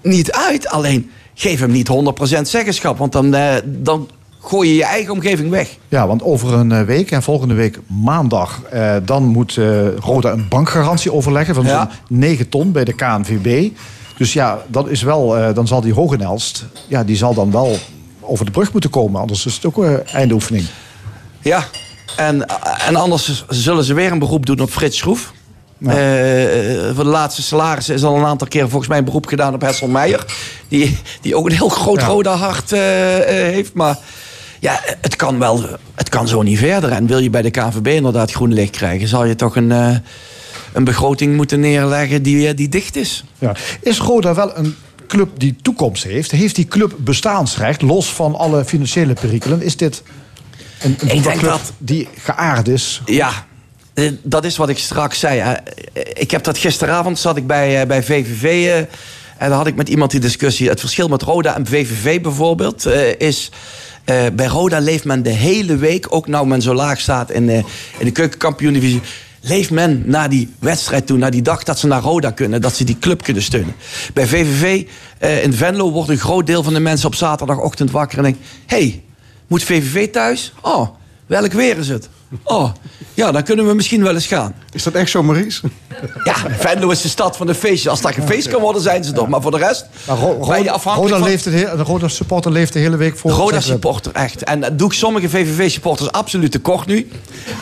niet 0.03 0.33
uit. 0.33 0.69
Alleen 0.69 1.11
geef 1.35 1.61
hem 1.61 1.71
niet 1.71 1.89
100% 1.89 2.41
zeggenschap, 2.49 2.99
want 2.99 3.13
dan, 3.13 3.35
eh, 3.35 3.55
dan 3.65 4.09
gooi 4.41 4.69
je 4.69 4.75
je 4.75 4.85
eigen 4.85 5.13
omgeving 5.13 5.51
weg. 5.51 5.77
Ja, 5.89 6.07
want 6.07 6.23
over 6.23 6.53
een 6.53 6.73
eh, 6.73 6.83
week 6.83 7.11
en 7.11 7.23
volgende 7.23 7.55
week 7.55 7.79
maandag... 7.87 8.63
eh, 8.71 8.97
dan 9.05 9.23
moet 9.25 9.57
eh, 9.57 9.97
Roda 9.97 10.33
een 10.33 10.49
bankgarantie 10.49 11.13
overleggen 11.13 11.55
van 11.55 11.65
Ja. 11.65 11.91
zo'n 12.09 12.19
9 12.19 12.49
ton 12.49 12.73
bij 12.73 12.85
de 12.85 12.93
KNVB. 12.93 13.71
Dus 14.17 14.33
ja, 14.33 14.63
dat 14.69 14.89
is 14.89 15.03
wel, 15.03 15.37
eh, 15.39 15.55
dan 15.55 15.67
zal 15.67 15.81
die 15.81 15.93
Hogenelst... 15.93 16.65
Ja, 16.89 17.05
die 17.05 17.17
zal 17.17 17.35
dan 17.35 17.51
wel 17.51 17.77
over 18.21 18.45
de 18.45 18.51
brug 18.51 18.73
moeten 18.73 18.91
komen. 18.91 19.21
Anders 19.21 19.47
is 19.47 19.55
het 19.55 19.67
ook 19.67 19.77
een 19.77 20.07
eindoefening. 20.07 20.65
Ja, 21.41 21.65
en, 22.17 22.47
en 22.87 22.97
anders 22.97 23.45
zullen 23.49 23.85
ze 23.85 23.95
weer 23.95 24.13
een 24.13 24.19
beroep 24.19 24.47
doen 24.47 24.61
op 24.61 24.71
Frits 24.71 24.99
Schroef. 24.99 25.33
Eh, 25.79 25.89
voor 26.95 27.05
de 27.05 27.11
laatste 27.11 27.43
salaris 27.43 27.89
is 27.89 28.05
al 28.05 28.17
een 28.17 28.25
aantal 28.25 28.49
keer 28.49 28.69
volgens 28.69 28.89
mij 28.89 28.99
een 28.99 29.05
beroep 29.05 29.27
gedaan 29.27 29.55
op 29.55 29.61
Hessel 29.61 29.89
Meijer. 29.89 30.25
Die, 30.69 30.99
die 31.21 31.37
ook 31.37 31.47
een 31.47 31.57
heel 31.57 31.69
groot 31.69 32.01
Ja. 32.01 32.07
Roda 32.07 32.35
hart 32.35 32.73
eh, 32.73 33.17
eh, 33.17 33.53
heeft. 33.55 33.75
Maar 33.75 33.99
ja, 34.63 34.81
het 35.01 35.17
kan 35.17 35.39
wel, 35.39 35.65
het 35.95 36.09
kan 36.09 36.29
zo 36.29 36.43
niet 36.43 36.59
verder. 36.59 36.91
En 36.91 37.07
wil 37.07 37.19
je 37.19 37.31
bij 37.31 37.43
de 37.43 37.51
KNVB 37.51 37.87
inderdaad 37.87 38.33
groen 38.33 38.53
licht 38.53 38.71
krijgen, 38.71 39.09
zal 39.09 39.25
je 39.25 39.35
toch 39.35 39.57
een, 39.57 39.73
eh, 39.73 39.97
een 40.73 40.85
begroting 40.85 41.37
moeten 41.37 41.61
neerleggen 41.61 42.23
die, 42.23 42.49
eh, 42.49 42.57
die 42.57 42.69
dicht 42.69 42.97
is. 42.97 43.25
Ja. 43.39 43.55
Is 43.81 43.99
Roda 43.99 44.35
wel 44.35 44.57
een 44.57 44.77
club 45.07 45.29
die 45.37 45.57
toekomst 45.63 46.05
heeft? 46.05 46.31
Heeft 46.31 46.55
die 46.55 46.67
club 46.67 46.95
bestaansrecht, 46.99 47.83
los 47.83 48.13
van 48.13 48.35
alle 48.35 48.65
financiële 48.65 49.13
perikelen? 49.13 49.63
Is 49.63 49.77
dit 49.77 50.03
een, 50.83 50.91
een 50.91 51.07
denk 51.09 51.11
voetbalclub 51.23 51.51
dat- 51.51 51.73
die 51.79 52.09
geaard 52.19 52.69
is? 52.69 53.03
Ja, 53.05 53.47
eh, 53.95 54.13
dat 54.23 54.45
is 54.45 54.57
wat 54.57 54.69
ik 54.69 54.79
straks 54.79 55.19
zei. 55.19 55.57
Ik 56.15 56.31
heb 56.31 56.45
dat 56.45 56.59
gisteravond, 56.59 57.19
zat 57.19 57.37
ik 57.37 57.47
bij, 57.47 57.81
eh, 57.81 57.87
bij 57.87 58.03
VVV... 58.03 58.43
eh, 58.43 58.77
en 59.39 59.49
dan 59.49 59.59
had 59.59 59.67
ik 59.67 59.75
met 59.75 59.89
iemand 59.89 60.11
die 60.11 60.21
discussie. 60.21 60.69
Het 60.69 60.81
verschil 60.81 61.09
met 61.09 61.23
Roda 61.23 61.57
en 61.57 61.67
VVV 61.67 62.21
bijvoorbeeld 62.21 62.87
is... 63.19 63.51
bij 64.35 64.47
Roda 64.47 64.79
leeft 64.79 65.05
men 65.05 65.23
de 65.23 65.31
hele 65.31 65.77
week, 65.77 66.07
ook 66.09 66.27
nou 66.27 66.47
men 66.47 66.63
zo 66.63 66.75
laag 66.75 67.01
staat 67.01 67.31
in, 67.31 67.49
eh, 67.49 67.57
in 67.99 68.05
de 68.05 68.11
keukenkampioen-divisie... 68.11 69.01
leeft 69.41 69.71
men 69.71 70.03
naar 70.07 70.29
die 70.31 70.49
wedstrijd 70.59 71.07
toe, 71.07 71.19
naar 71.19 71.31
die 71.31 71.43
dag 71.43 71.63
dat 71.63 71.79
ze 71.79 71.87
naar 71.87 72.03
Roda 72.03 72.31
kunnen... 72.31 72.61
dat 72.61 72.77
ze 72.77 72.85
die 72.85 72.99
club 72.99 73.23
kunnen 73.23 73.43
steunen. 73.43 73.75
Bij 74.15 74.27
VVV 74.27 74.85
eh, 75.19 75.43
in 75.45 75.53
Venlo 75.53 75.91
wordt 75.91 76.09
een 76.11 76.19
groot 76.19 76.47
deel 76.47 76.63
van 76.63 76.75
de 76.75 76.81
mensen 76.81 77.07
op 77.07 77.15
zaterdagochtend 77.15 77.91
wakker... 77.91 78.19
en 78.19 78.25
denkt, 78.25 78.39
hey, 78.67 79.03
moet 79.53 79.63
VVV 79.63 80.11
thuis? 80.11 80.53
Oh, 80.61 80.89
welk 81.27 81.53
weer 81.53 81.79
is 81.79 81.89
het? 81.89 82.09
Oh, 82.43 82.71
ja, 83.15 83.33
dan 83.33 83.43
kunnen 83.43 83.67
we 83.67 83.75
misschien 83.75 84.03
wel 84.03 84.15
eens 84.15 84.27
gaan. 84.27 84.55
Is 84.73 84.83
dat 84.83 84.93
echt 84.95 85.11
zo, 85.11 85.23
Maurice? 85.23 85.61
Ja, 86.25 86.35
Venlo 86.59 86.91
is 86.91 87.03
de 87.03 87.09
stad 87.09 87.37
van 87.37 87.47
de 87.47 87.55
feestjes. 87.55 87.89
Als 87.89 88.01
dat 88.01 88.15
geen 88.15 88.27
feest 88.27 88.49
kan 88.49 88.61
worden, 88.61 88.83
zijn 88.83 89.05
ze 89.05 89.13
toch. 89.13 89.29
Maar 89.29 89.43
voor 89.43 89.51
de 89.51 89.57
rest 89.57 89.87
Maar 90.07 90.17
Ro- 90.17 90.39
ben 90.39 90.49
je 90.49 90.55
Roda, 90.59 90.71
afhankelijk 90.71 91.11
Roda 91.15 91.23
van... 91.23 91.31
leeft 91.31 91.45
heel, 91.45 91.77
de 91.77 91.83
Roda 91.83 92.09
supporter 92.09 92.53
leeft 92.53 92.73
de 92.73 92.79
hele 92.79 92.97
week 92.97 93.19
voor. 93.19 93.31
Roda 93.31 93.61
supporter, 93.61 94.13
echt. 94.13 94.45
En 94.45 94.61
dat 94.61 94.79
doe 94.79 94.87
ik 94.89 94.93
sommige 94.95 95.29
VVV-supporters 95.29 96.13
absoluut 96.13 96.53
tekort 96.53 96.87
nu. 96.87 97.09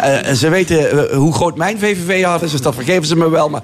Eh, 0.01 0.27
en 0.27 0.37
ze 0.37 0.49
weten 0.49 1.11
eh, 1.11 1.17
hoe 1.17 1.33
groot 1.33 1.57
mijn 1.57 1.79
VVV-hart 1.79 2.43
is, 2.43 2.51
dus 2.51 2.63
dat 2.63 2.75
vergeven 2.75 3.07
ze 3.07 3.17
me 3.17 3.31
wel. 3.31 3.49
Maar 3.49 3.63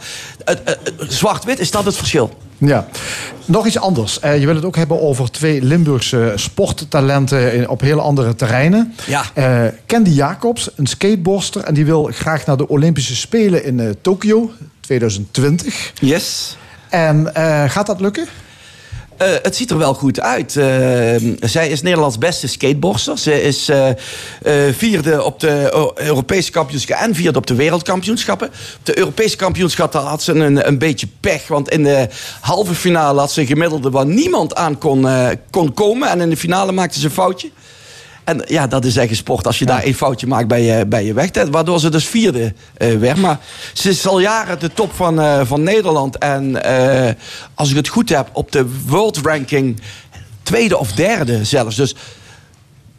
zwart-wit 1.09 1.59
is 1.59 1.71
dat 1.71 1.85
het 1.85 1.97
verschil. 1.97 2.37
Ja. 2.59 2.87
Nog 3.45 3.67
iets 3.67 3.79
anders. 3.79 4.21
Eh, 4.21 4.41
je 4.41 4.47
wil 4.47 4.55
het 4.55 4.65
ook 4.65 4.77
hebben 4.77 5.01
over 5.01 5.31
twee 5.31 5.63
Limburgse 5.63 6.33
sporttalenten 6.35 7.53
in- 7.55 7.69
op 7.69 7.81
heel 7.81 8.01
andere 8.01 8.35
terreinen. 8.35 8.95
Ja. 9.07 9.23
Eh, 9.35 9.65
Candy 9.87 10.11
Jacobs, 10.11 10.71
een 10.77 10.87
skateboardster, 10.87 11.65
en 11.65 11.75
die 11.75 11.85
wil 11.85 12.09
graag 12.13 12.47
naar 12.47 12.57
de 12.57 12.69
Olympische 12.69 13.17
Spelen 13.17 13.65
in 13.65 13.81
eh, 13.81 13.89
Tokio 14.01 14.51
2020. 14.81 15.93
Yes. 16.01 16.57
En 16.89 17.31
gaat 17.69 17.87
dat 17.87 18.01
lukken? 18.01 18.27
Eh, 19.17 19.29
het 19.43 19.57
ziet 19.57 19.71
er 19.71 19.79
wel 19.79 19.95
goed 19.95 20.21
uit. 20.21 20.57
Eh, 20.57 20.67
zij 21.41 21.69
is 21.69 21.83
Nederlands 21.83 22.19
beste 22.19 22.47
skateboardster. 22.47 23.19
Ze 23.19 23.43
is 23.43 23.69
eh, 23.69 23.89
vierde 24.73 25.23
op 25.23 25.41
de 25.41 25.91
Europese 25.95 26.51
kampioenschappen 26.51 27.07
en 27.09 27.15
vierde 27.15 27.39
op 27.39 27.47
de 27.47 27.55
wereldkampioenschappen. 27.55 28.49
Op 28.49 28.87
de 28.87 28.99
Europese 28.99 29.37
kampioenschappen 29.37 30.01
had 30.01 30.23
ze 30.23 30.33
een, 30.33 30.67
een 30.69 30.79
beetje 30.79 31.07
pech. 31.21 31.49
Want 31.49 31.71
in 31.71 31.83
de 31.83 32.09
halve 32.41 32.75
finale 32.75 33.21
had 33.21 33.33
ze 33.33 33.41
een 33.41 33.47
gemiddelde 33.47 33.91
waar 33.91 34.07
niemand 34.07 34.55
aan 34.55 34.79
kon, 34.79 35.07
kon 35.51 35.75
komen. 35.75 36.09
En 36.09 36.21
in 36.21 36.31
de 36.31 36.37
finale 36.37 36.73
maakte 36.73 36.99
ze 36.99 37.05
een 37.05 37.11
foutje. 37.11 37.51
En 38.27 38.43
ja, 38.47 38.67
dat 38.67 38.85
is 38.85 38.97
echt 38.97 39.11
een 39.11 39.17
sport. 39.17 39.47
Als 39.47 39.59
je 39.59 39.65
daar 39.65 39.83
één 39.83 39.95
foutje 39.95 40.27
maakt 40.27 40.49
bij 40.49 40.63
je, 40.63 40.87
bij 40.87 41.05
je 41.05 41.13
weg. 41.13 41.31
Waardoor 41.51 41.81
ze 41.81 41.89
dus 41.89 42.07
vierde 42.07 42.53
eh 42.77 42.99
werd. 42.99 43.17
Maar 43.17 43.39
ze 43.73 43.89
is 43.89 44.07
al 44.07 44.21
jaren 44.21 44.59
de 44.59 44.73
top 44.73 44.93
van, 44.93 45.21
eh, 45.21 45.41
van 45.45 45.63
Nederland. 45.63 46.19
En 46.19 46.63
eh, 46.63 47.15
als 47.55 47.71
ik 47.71 47.77
het 47.77 47.89
goed 47.89 48.09
heb, 48.09 48.29
op 48.33 48.53
de 48.53 48.67
world 48.87 49.17
ranking 49.17 49.81
tweede 50.43 50.79
of 50.79 50.93
derde 50.93 51.45
zelfs. 51.45 51.77
Dus 51.77 51.95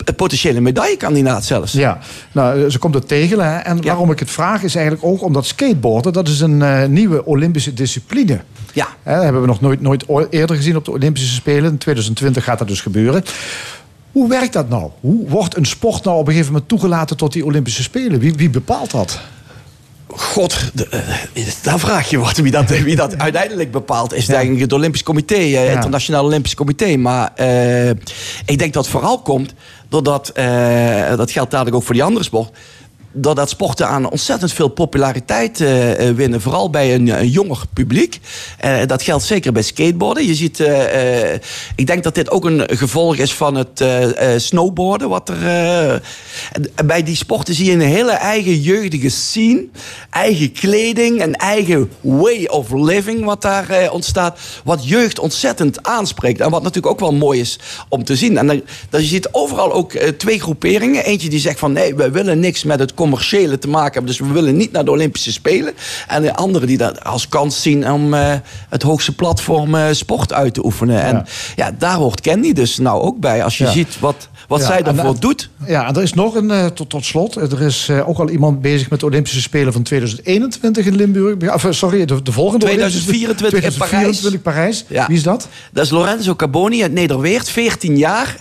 een 0.06 0.16
potentiële 0.16 0.60
medaillekandidaat 0.60 1.46
zelfs. 1.46 1.72
Ja, 1.72 2.00
nou, 2.32 2.70
ze 2.70 2.80
komt 2.80 2.94
het 2.94 3.08
tegen. 3.08 3.40
Hè? 3.40 3.58
En 3.58 3.78
Ja. 3.78 3.84
waarom 3.84 4.12
ik 4.12 4.20
het 4.20 4.32
vraag 4.32 4.63
is 4.63 4.76
eigenlijk 4.76 5.06
ook 5.06 5.24
omdat 5.24 5.46
skateboarden... 5.46 6.13
dat 6.13 6.28
is 6.28 6.40
een 6.40 6.94
nieuwe 6.94 7.26
Olympische 7.26 7.74
discipline. 7.74 8.40
Ja. 8.74 8.88
Hè, 9.04 9.13
dat 9.13 9.24
hebben 9.24 9.42
we 9.42 9.48
nog 9.48 9.62
nooit, 9.62 9.82
nooit 9.82 10.06
eerder 10.30 10.56
gezien 10.56 10.76
op 10.76 10.86
de 10.86 10.92
Olympische 10.92 11.34
Spelen. 11.34 11.72
In 11.72 11.78
2020 11.78 12.44
gaat 12.44 12.60
dat 12.60 12.68
dus 12.68 12.82
gebeuren. 12.82 13.24
Hoe 14.12 14.30
werkt 14.30 14.54
dat 14.54 14.70
nou? 14.70 14.89
Hoe 15.00 15.30
wordt 15.30 15.58
een 15.58 15.65
sport 15.65 16.04
nou 16.04 16.17
op 16.17 16.28
een 16.28 16.32
gegeven 16.32 16.52
moment 16.52 16.70
toegelaten 16.70 17.17
tot 17.17 17.34
die 17.34 17.46
Olympische 17.46 17.84
Spelen? 17.84 18.20
Wie, 18.20 18.34
wie 18.34 18.50
bepaalt 18.50 18.91
dat? 18.91 19.20
God, 20.08 20.72
eh, 20.91 21.00
daar 21.62 21.80
vraag 21.80 22.10
je 22.10 22.17
wat. 22.17 22.38
Wie 22.38 22.52
dat, 22.52 22.70
wie 22.70 22.96
dat 22.96 23.17
uiteindelijk 23.17 23.72
bepaalt, 23.72 24.13
is 24.13 24.26
denk 24.26 24.52
ik 24.52 24.60
het 24.60 24.74
Olympisch 24.74 25.04
Comité, 25.04 25.36
eh, 25.36 25.72
Internationaal 25.72 26.24
Olympisch 26.24 26.56
Comité. 26.56 26.98
Maar 26.98 27.32
eh, 27.36 27.89
ik 28.46 28.58
denk 28.58 28.74
dat 28.74 28.84
het 28.84 28.93
vooral 28.93 29.22
komt 29.22 29.54
doordat, 29.89 30.30
eh, 30.30 31.15
dat 31.15 31.32
geldt 31.32 31.52
dadelijk 31.52 31.76
ook 31.76 31.84
voor 31.84 31.93
die 31.93 32.04
andere 32.04 32.26
sport. 32.26 32.52
Doordat 33.19 33.49
sporten 33.49 33.88
aan 33.88 34.10
ontzettend 34.10 34.53
veel 34.53 34.67
populariteit 34.67 35.62
eh, 35.62 36.10
eh, 36.10 36.15
winnen. 36.15 36.41
Vooral 36.41 36.69
bij 36.69 36.93
een, 36.93 37.08
een 37.08 37.30
jonger 37.30 37.62
publiek. 37.73 38.19
Eh, 38.58 38.77
dat 38.86 39.01
geldt 39.01 39.23
zeker 39.23 39.51
bij 39.51 39.62
skateboarden. 39.62 40.25
Je 40.25 40.36
ziet, 40.36 40.60
ik 41.75 41.88
denk 41.88 42.03
dat 42.03 42.15
dit 42.15 42.32
ook 42.32 42.45
een 42.45 42.63
gevolg 42.77 43.15
is 43.15 43.34
van 43.34 43.56
het 43.56 43.86
snowboarden. 44.38 45.10
Wat 45.10 45.30
er, 45.30 46.01
bij 46.86 47.03
die 47.03 47.15
sporten 47.15 47.53
zie 47.53 47.65
je 47.65 47.71
een 47.71 47.82
hele 47.82 48.12
eigen 48.12 48.60
jeugdige 48.60 49.10
scene. 49.10 49.65
Eigen 50.10 50.51
kleding, 50.51 51.21
een 51.21 51.36
eigen 51.36 51.91
way 52.01 52.45
of 52.45 52.71
living 52.71 53.23
wat 53.23 53.41
daar 53.41 53.91
ontstaat. 53.91 54.39
Wat 54.63 54.88
jeugd 54.88 55.20
ontzettend 55.20 55.84
aanspreekt. 55.84 56.41
En 56.41 56.49
wat 56.49 56.63
natuurlijk 56.63 56.93
ook 56.93 56.99
wel 56.99 57.13
mooi 57.13 57.39
is 57.39 57.59
om 57.89 58.03
te 58.03 58.15
zien. 58.15 58.38
En 58.38 58.47
dan, 58.47 58.61
dan 58.89 59.01
je 59.01 59.07
ziet 59.07 59.30
overal 59.32 59.74
ook 59.74 59.91
twee 59.91 60.39
groeperingen. 60.39 61.05
Eentje 61.05 61.30
die 61.30 61.39
zegt 61.39 61.59
van 61.59 61.72
nee, 61.72 61.95
we 61.95 62.11
willen 62.11 62.39
niks 62.39 62.63
met 62.63 62.80
het 62.80 62.93
commerciële 63.12 63.60
te 63.60 63.68
maken 63.68 63.93
hebben. 63.93 64.12
Dus 64.12 64.20
we 64.20 64.34
willen 64.34 64.58
niet 64.58 64.72
naar 64.72 64.86
de 64.86 64.91
Olympische 64.91 65.32
Spelen. 65.32 65.74
En 66.08 66.22
de 66.22 66.36
anderen 66.36 66.68
die 66.68 66.78
dat 66.78 67.03
als 67.03 67.28
kans 67.30 67.62
zien 67.62 67.91
om 67.91 68.14
eh, 68.14 68.34
het 68.70 68.82
hoogste 68.82 69.16
platform 69.16 69.76
eh, 69.76 69.86
sport 69.91 70.34
uit 70.34 70.53
te 70.53 70.66
oefenen. 70.66 71.01
En 71.01 71.26
ja, 71.55 71.72
daar 71.80 71.95
hoort 71.95 72.22
Candy 72.22 72.53
dus 72.53 72.78
nou 72.78 73.01
ook 73.01 73.20
bij. 73.20 73.43
Als 73.43 73.58
je 73.58 73.64
Ja. 73.64 73.72
ziet 73.72 73.99
wat, 73.99 74.28
wat 74.47 74.60
Ja, 74.60 74.66
zij 74.66 74.82
daarvoor 74.82 75.14
en- 75.14 75.20
doet. 75.20 75.49
Ja, 75.68 75.88
en 75.88 75.95
er 75.95 76.01
is 76.01 76.14
nog 76.14 76.36
een, 76.36 76.51
eh, 76.51 76.66
tot, 76.66 76.89
tot 76.89 77.05
slot, 77.05 77.36
er 77.36 77.62
is 77.62 77.88
eh, 77.89 78.10
ook 78.10 78.20
al 78.20 78.30
iemand 78.30 78.62
bezig 78.62 78.89
met 78.89 78.99
de 78.99 79.05
Olympische 79.05 79.41
Spelen 79.41 79.74
van 79.74 79.84
2021 79.84 80.86
in 80.86 80.95
Limburg. 80.95 81.53
Of, 81.53 81.66
eh, 81.66 81.72
sorry, 81.72 82.05
de, 82.05 82.22
de 82.22 82.32
volgende 82.32 82.66
2024 82.66 83.64
in 83.64 83.70
2024 83.70 84.41
Parijs. 84.41 84.86
Ja. 84.88 85.08
Wie 85.08 85.16
is 85.18 85.24
dat? 85.24 85.47
Dat 85.72 85.84
is 85.86 85.89
Lorenzo 85.89 86.36
Carboni 86.36 86.82
uit 86.82 86.91
Nederweert, 86.91 87.49
14 87.49 87.97
jaar. 87.97 88.36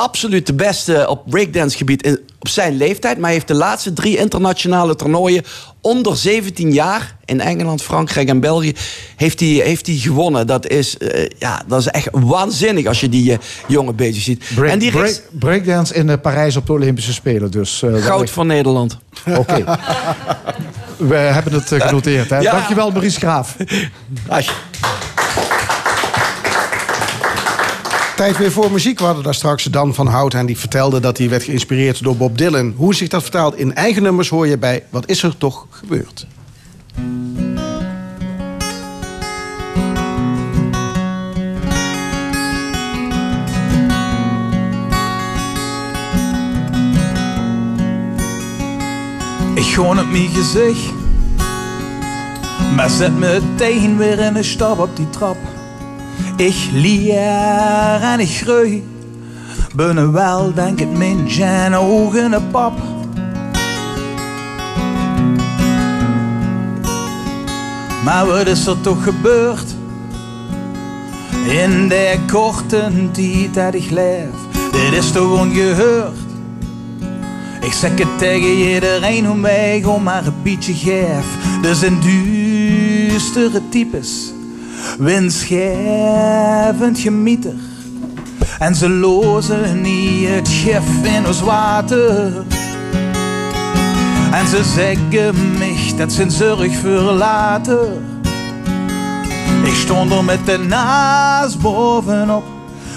Absoluut 0.00 0.46
de 0.46 0.54
beste 0.54 1.06
op 1.08 1.22
breakdance 1.30 1.76
gebied 1.76 2.02
in, 2.02 2.20
op 2.38 2.48
zijn 2.48 2.76
leeftijd. 2.76 3.16
Maar 3.16 3.24
hij 3.24 3.32
heeft 3.32 3.48
de 3.48 3.54
laatste 3.54 3.92
drie 3.92 4.16
internationale 4.16 4.96
toernooien 4.96 5.42
onder 5.80 6.16
17 6.16 6.72
jaar 6.72 7.16
in 7.24 7.40
Engeland, 7.40 7.82
Frankrijk 7.82 8.28
en 8.28 8.40
België 8.40 8.72
heeft 9.16 9.40
hij, 9.40 9.48
heeft 9.48 9.86
hij 9.86 9.96
gewonnen. 9.96 10.46
Dat 10.46 10.66
is, 10.68 10.98
eh, 10.98 11.26
ja, 11.38 11.62
dat 11.66 11.80
is 11.80 11.86
echt 11.86 12.08
waanzinnig 12.12 12.86
als 12.86 13.00
je 13.00 13.08
die 13.08 13.32
eh, 13.32 13.38
jongen 13.68 13.96
bezig 13.96 14.22
ziet. 14.22 14.44
Break, 14.54 14.70
en 14.70 14.78
die 14.78 14.90
break- 14.90 15.04
rechts- 15.04 15.20
breakdance 15.32 15.94
in 15.94 16.08
eh, 16.10 16.16
Parijs 16.22 16.56
op 16.56 16.66
de 16.66 16.72
Olympische 16.72 17.12
Spelen. 17.12 17.50
Dus, 17.50 17.82
goud 17.92 18.30
voor 18.30 18.46
Nederland. 18.46 18.98
Oké. 19.36 19.64
We 20.96 21.14
hebben 21.16 21.52
het 21.52 21.68
genoteerd. 21.82 22.30
Hè? 22.30 22.38
Ja. 22.38 22.52
Dankjewel, 22.52 22.90
Maurice 22.90 23.18
Graaf. 23.18 23.56
Tijd 28.16 28.38
weer 28.38 28.52
voor 28.52 28.72
muziek. 28.72 28.98
We 28.98 29.04
hadden 29.04 29.24
daar 29.24 29.34
straks 29.34 29.64
Dan 29.64 29.94
van 29.94 30.06
Hout 30.06 30.34
en 30.34 30.46
die 30.46 30.58
vertelde 30.58 31.00
dat 31.00 31.18
hij 31.18 31.28
werd 31.28 31.42
geïnspireerd 31.42 32.02
door 32.02 32.16
Bob 32.16 32.38
Dylan. 32.38 32.74
Hoe 32.76 32.94
zich 32.94 33.08
dat 33.08 33.22
vertaalt 33.22 33.56
in 33.56 33.74
eigen 33.74 34.02
nummers 34.02 34.28
hoor 34.28 34.46
je 34.46 34.58
bij 34.58 34.84
Wat 34.90 35.08
is 35.08 35.22
er 35.22 35.36
toch 35.38 35.66
gebeurd? 35.70 36.26
Ik 49.54 49.64
gewoon 49.64 49.98
op 49.98 50.10
mijn 50.10 50.28
gezicht. 50.28 50.92
Maar 52.74 52.90
zet 52.90 53.18
meteen 53.18 53.96
weer 53.96 54.18
in 54.18 54.36
een 54.36 54.44
stap 54.44 54.78
op 54.78 54.96
die 54.96 55.10
trap. 55.10 55.55
Ik 56.36 56.68
leer 56.72 58.00
en 58.02 58.20
ik 58.20 58.28
groei. 58.28 58.84
Binnen 59.74 60.12
wel 60.12 60.54
denk 60.54 60.78
het 60.78 60.96
mintje 60.96 61.44
en 61.44 61.74
ogen 61.74 62.32
een 62.32 62.50
pap. 62.50 62.78
Maar 68.04 68.26
wat 68.26 68.46
is 68.46 68.66
er 68.66 68.80
toch 68.80 69.02
gebeurd? 69.02 69.74
In 71.48 71.88
de 71.88 72.18
korte 72.32 72.90
tijd 73.12 73.54
dat 73.54 73.74
ik 73.74 73.90
leef. 73.90 74.28
Dit 74.72 74.92
is 74.92 75.10
toch 75.10 75.40
ongehoord? 75.40 76.16
Ik 77.60 77.72
zeg 77.72 77.98
het 77.98 78.18
tegen 78.18 78.48
iedereen 78.48 79.26
hoe 79.26 79.36
mij 79.36 79.80
gewoon 79.80 80.02
maar 80.02 80.26
een 80.26 80.42
beetje 80.42 80.74
geef. 80.74 81.24
Er 81.62 81.74
zijn 81.74 82.00
duistere 82.00 83.62
types, 83.68 84.32
winstgevend 84.98 86.98
gemieter. 86.98 87.54
En 88.58 88.74
ze 88.74 88.88
lozen 88.88 89.80
niet 89.80 90.28
het 90.28 90.48
gif 90.48 91.02
in 91.02 91.26
ons 91.26 91.40
water. 91.40 92.32
En 94.32 94.46
ze 94.46 94.64
zeggen 94.74 95.58
mij 95.58 95.76
dat 95.96 96.12
ze 96.12 96.30
zorg 96.30 96.76
voor 96.76 97.12
later. 97.12 97.88
Ik 99.64 99.74
stond 99.74 100.12
er 100.12 100.24
met 100.24 100.46
de 100.46 100.58
naast 100.58 101.60
bovenop. 101.60 102.44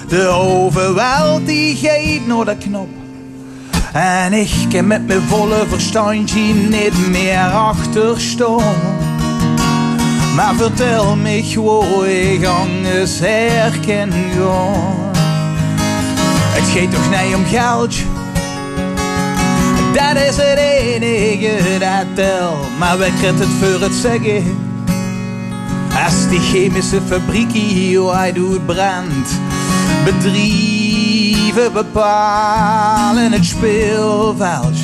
De 0.07 0.27
overweldigheid 0.27 2.27
naar 2.27 2.45
de 2.45 2.57
knop. 2.57 2.89
En 3.93 4.33
ik 4.33 4.51
kan 4.69 4.87
met 4.87 5.07
mijn 5.07 5.21
volle 5.21 5.65
verstandje 5.67 6.53
niet 6.53 7.09
meer 7.09 7.51
achterstaan. 7.51 9.08
Maar 10.39 10.55
vertel 10.55 11.15
me 11.15 11.53
hoe 11.55 12.31
ik 12.31 12.45
anders 12.45 13.19
herken 13.19 14.11
gaan. 14.11 15.11
Het 16.51 16.63
gaat 16.63 16.91
toch 16.91 17.09
niet 17.09 17.35
om 17.35 17.45
geld. 17.45 17.95
Dat 19.93 20.23
is 20.23 20.35
het 20.35 20.57
enige 20.57 21.79
dat 21.79 22.15
telt. 22.15 22.77
Maar 22.77 22.97
we 22.97 23.11
krijgen 23.19 23.39
het 23.39 23.47
voor 23.59 23.81
het 23.81 23.93
zeggen. 23.93 24.57
Als 26.05 26.29
die 26.29 26.39
chemische 26.39 27.01
fabriek 27.07 27.51
hier 27.51 28.33
doet 28.33 28.65
brand. 28.65 29.27
Bedrijven 30.05 31.73
bepalen 31.73 33.31
het 33.31 33.45
speelveld. 33.45 34.77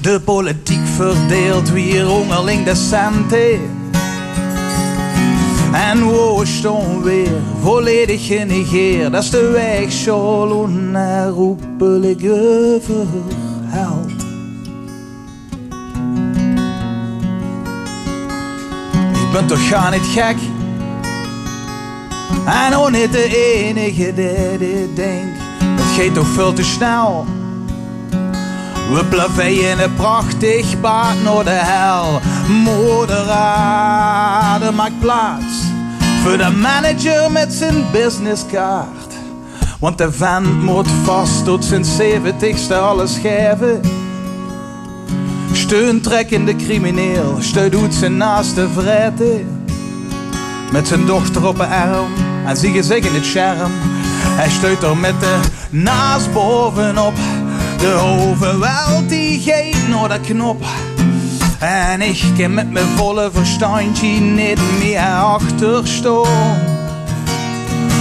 De 0.00 0.20
politiek 0.20 0.86
verdeelt 0.96 1.70
wie 1.70 2.08
onderling 2.08 2.64
de 2.64 2.74
centen. 2.74 3.79
En 5.72 6.46
staan 6.46 7.02
weer 7.02 7.32
volledig 7.62 8.26
genegeerd. 8.26 9.12
Dat 9.12 9.22
is 9.22 9.30
de 9.30 9.50
weg 9.50 9.92
zo 9.92 10.18
onherroepelijke 10.18 12.78
verhaal. 12.82 14.04
Ik 19.12 19.30
ben 19.32 19.46
toch 19.46 19.68
gaan 19.68 19.92
niet 19.92 20.06
gek. 20.14 20.36
En 22.46 22.74
ook 22.74 22.90
niet 22.90 23.12
de 23.12 23.64
enige 23.66 24.14
die 24.14 24.58
dit 24.58 24.96
denkt. 24.96 25.38
Het 25.64 25.84
gaat 25.96 26.14
toch 26.14 26.28
veel 26.28 26.52
te 26.52 26.64
snel. 26.64 27.26
We 28.90 29.04
plaveien 29.04 29.82
een 29.82 29.94
prachtig 29.94 30.80
paard 30.80 31.22
naar 31.22 31.44
de 31.44 31.50
hel. 31.50 32.20
Moderade 32.48 33.10
maakt 34.72 35.00
plaats 35.00 35.68
voor 36.22 36.36
de 36.36 36.50
manager 36.50 37.30
met 37.30 37.52
zijn 37.52 37.84
businesskaart. 37.92 39.14
Want 39.80 39.98
de 39.98 40.12
vent 40.12 40.62
moet 40.62 40.88
vast 41.04 41.44
tot 41.44 41.64
zijn 41.64 41.84
zeventigste 41.84 42.74
alles 42.74 43.18
geven. 43.18 43.80
Steuntrekkende 45.52 46.56
crimineel, 46.56 47.36
steun 47.38 47.70
doet 47.70 47.94
zijn 47.94 48.16
naaste 48.16 48.68
vreten. 48.68 49.64
Met 50.72 50.88
zijn 50.88 51.06
dochter 51.06 51.46
op 51.46 51.58
een 51.58 51.70
arm 51.70 52.12
en 52.46 52.56
zie 52.56 52.72
je 52.72 52.82
zich 52.82 53.04
in 53.04 53.14
het 53.14 53.24
scherm. 53.24 53.72
Hij 54.22 54.50
steunt 54.50 54.82
er 54.82 54.96
met 54.96 55.20
de 55.20 55.40
naast 55.70 56.32
bovenop. 56.32 57.14
De 57.80 57.94
overweldigheid 57.94 59.88
naar 59.88 60.08
de 60.08 60.20
knop. 60.20 60.64
En 61.58 62.00
ik 62.00 62.22
kan 62.38 62.54
met 62.54 62.70
mijn 62.70 62.86
volle 62.96 63.30
verstandje 63.32 64.06
niet 64.06 64.60
meer 64.78 65.00
achterstaan. 65.08 66.58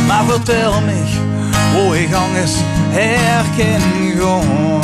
Maar 0.08 0.24
vertel 0.28 0.82
me 0.82 1.04
hoe 1.74 2.02
ik 2.02 2.14
anders 2.14 2.52
herken 2.90 3.82
gewoon. 4.18 4.82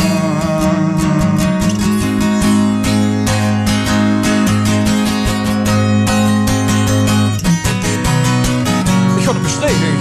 Ik 9.18 9.24
ga 9.24 9.32
op 9.32 9.44
bestreden. 9.44 9.96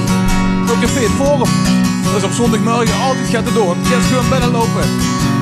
Ook 0.70 0.82
een 0.82 0.88
feest 0.88 1.10
forum. 1.10 1.83
Is 2.16 2.22
op 2.22 2.32
zondagmorgen 2.32 3.00
altijd 3.00 3.28
gaat 3.28 3.44
het 3.44 3.54
door. 3.54 3.76
Ga 3.82 4.00
gewoon 4.00 4.28
binnenlopen. 4.28 4.84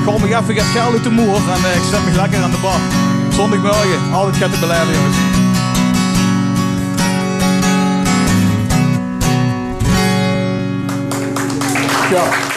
Ga 0.05 0.19
me 0.19 0.27
even 0.27 0.55
gaat 0.55 0.73
geld 0.73 0.93
uit 0.93 1.03
de 1.03 1.11
moer 1.11 1.37
en 1.37 1.65
eh, 1.65 1.77
ik 1.77 1.83
zet 1.91 2.05
me 2.05 2.13
lekker 2.17 2.43
aan 2.43 2.51
de 2.51 2.59
bar. 2.63 2.81
Zondagmorgen, 3.35 4.13
altijd 4.13 4.37
gaat 4.37 4.51
het 4.51 4.61
beleiden 4.61 4.95
jongens. 4.95 5.17
Ja. 12.11 12.52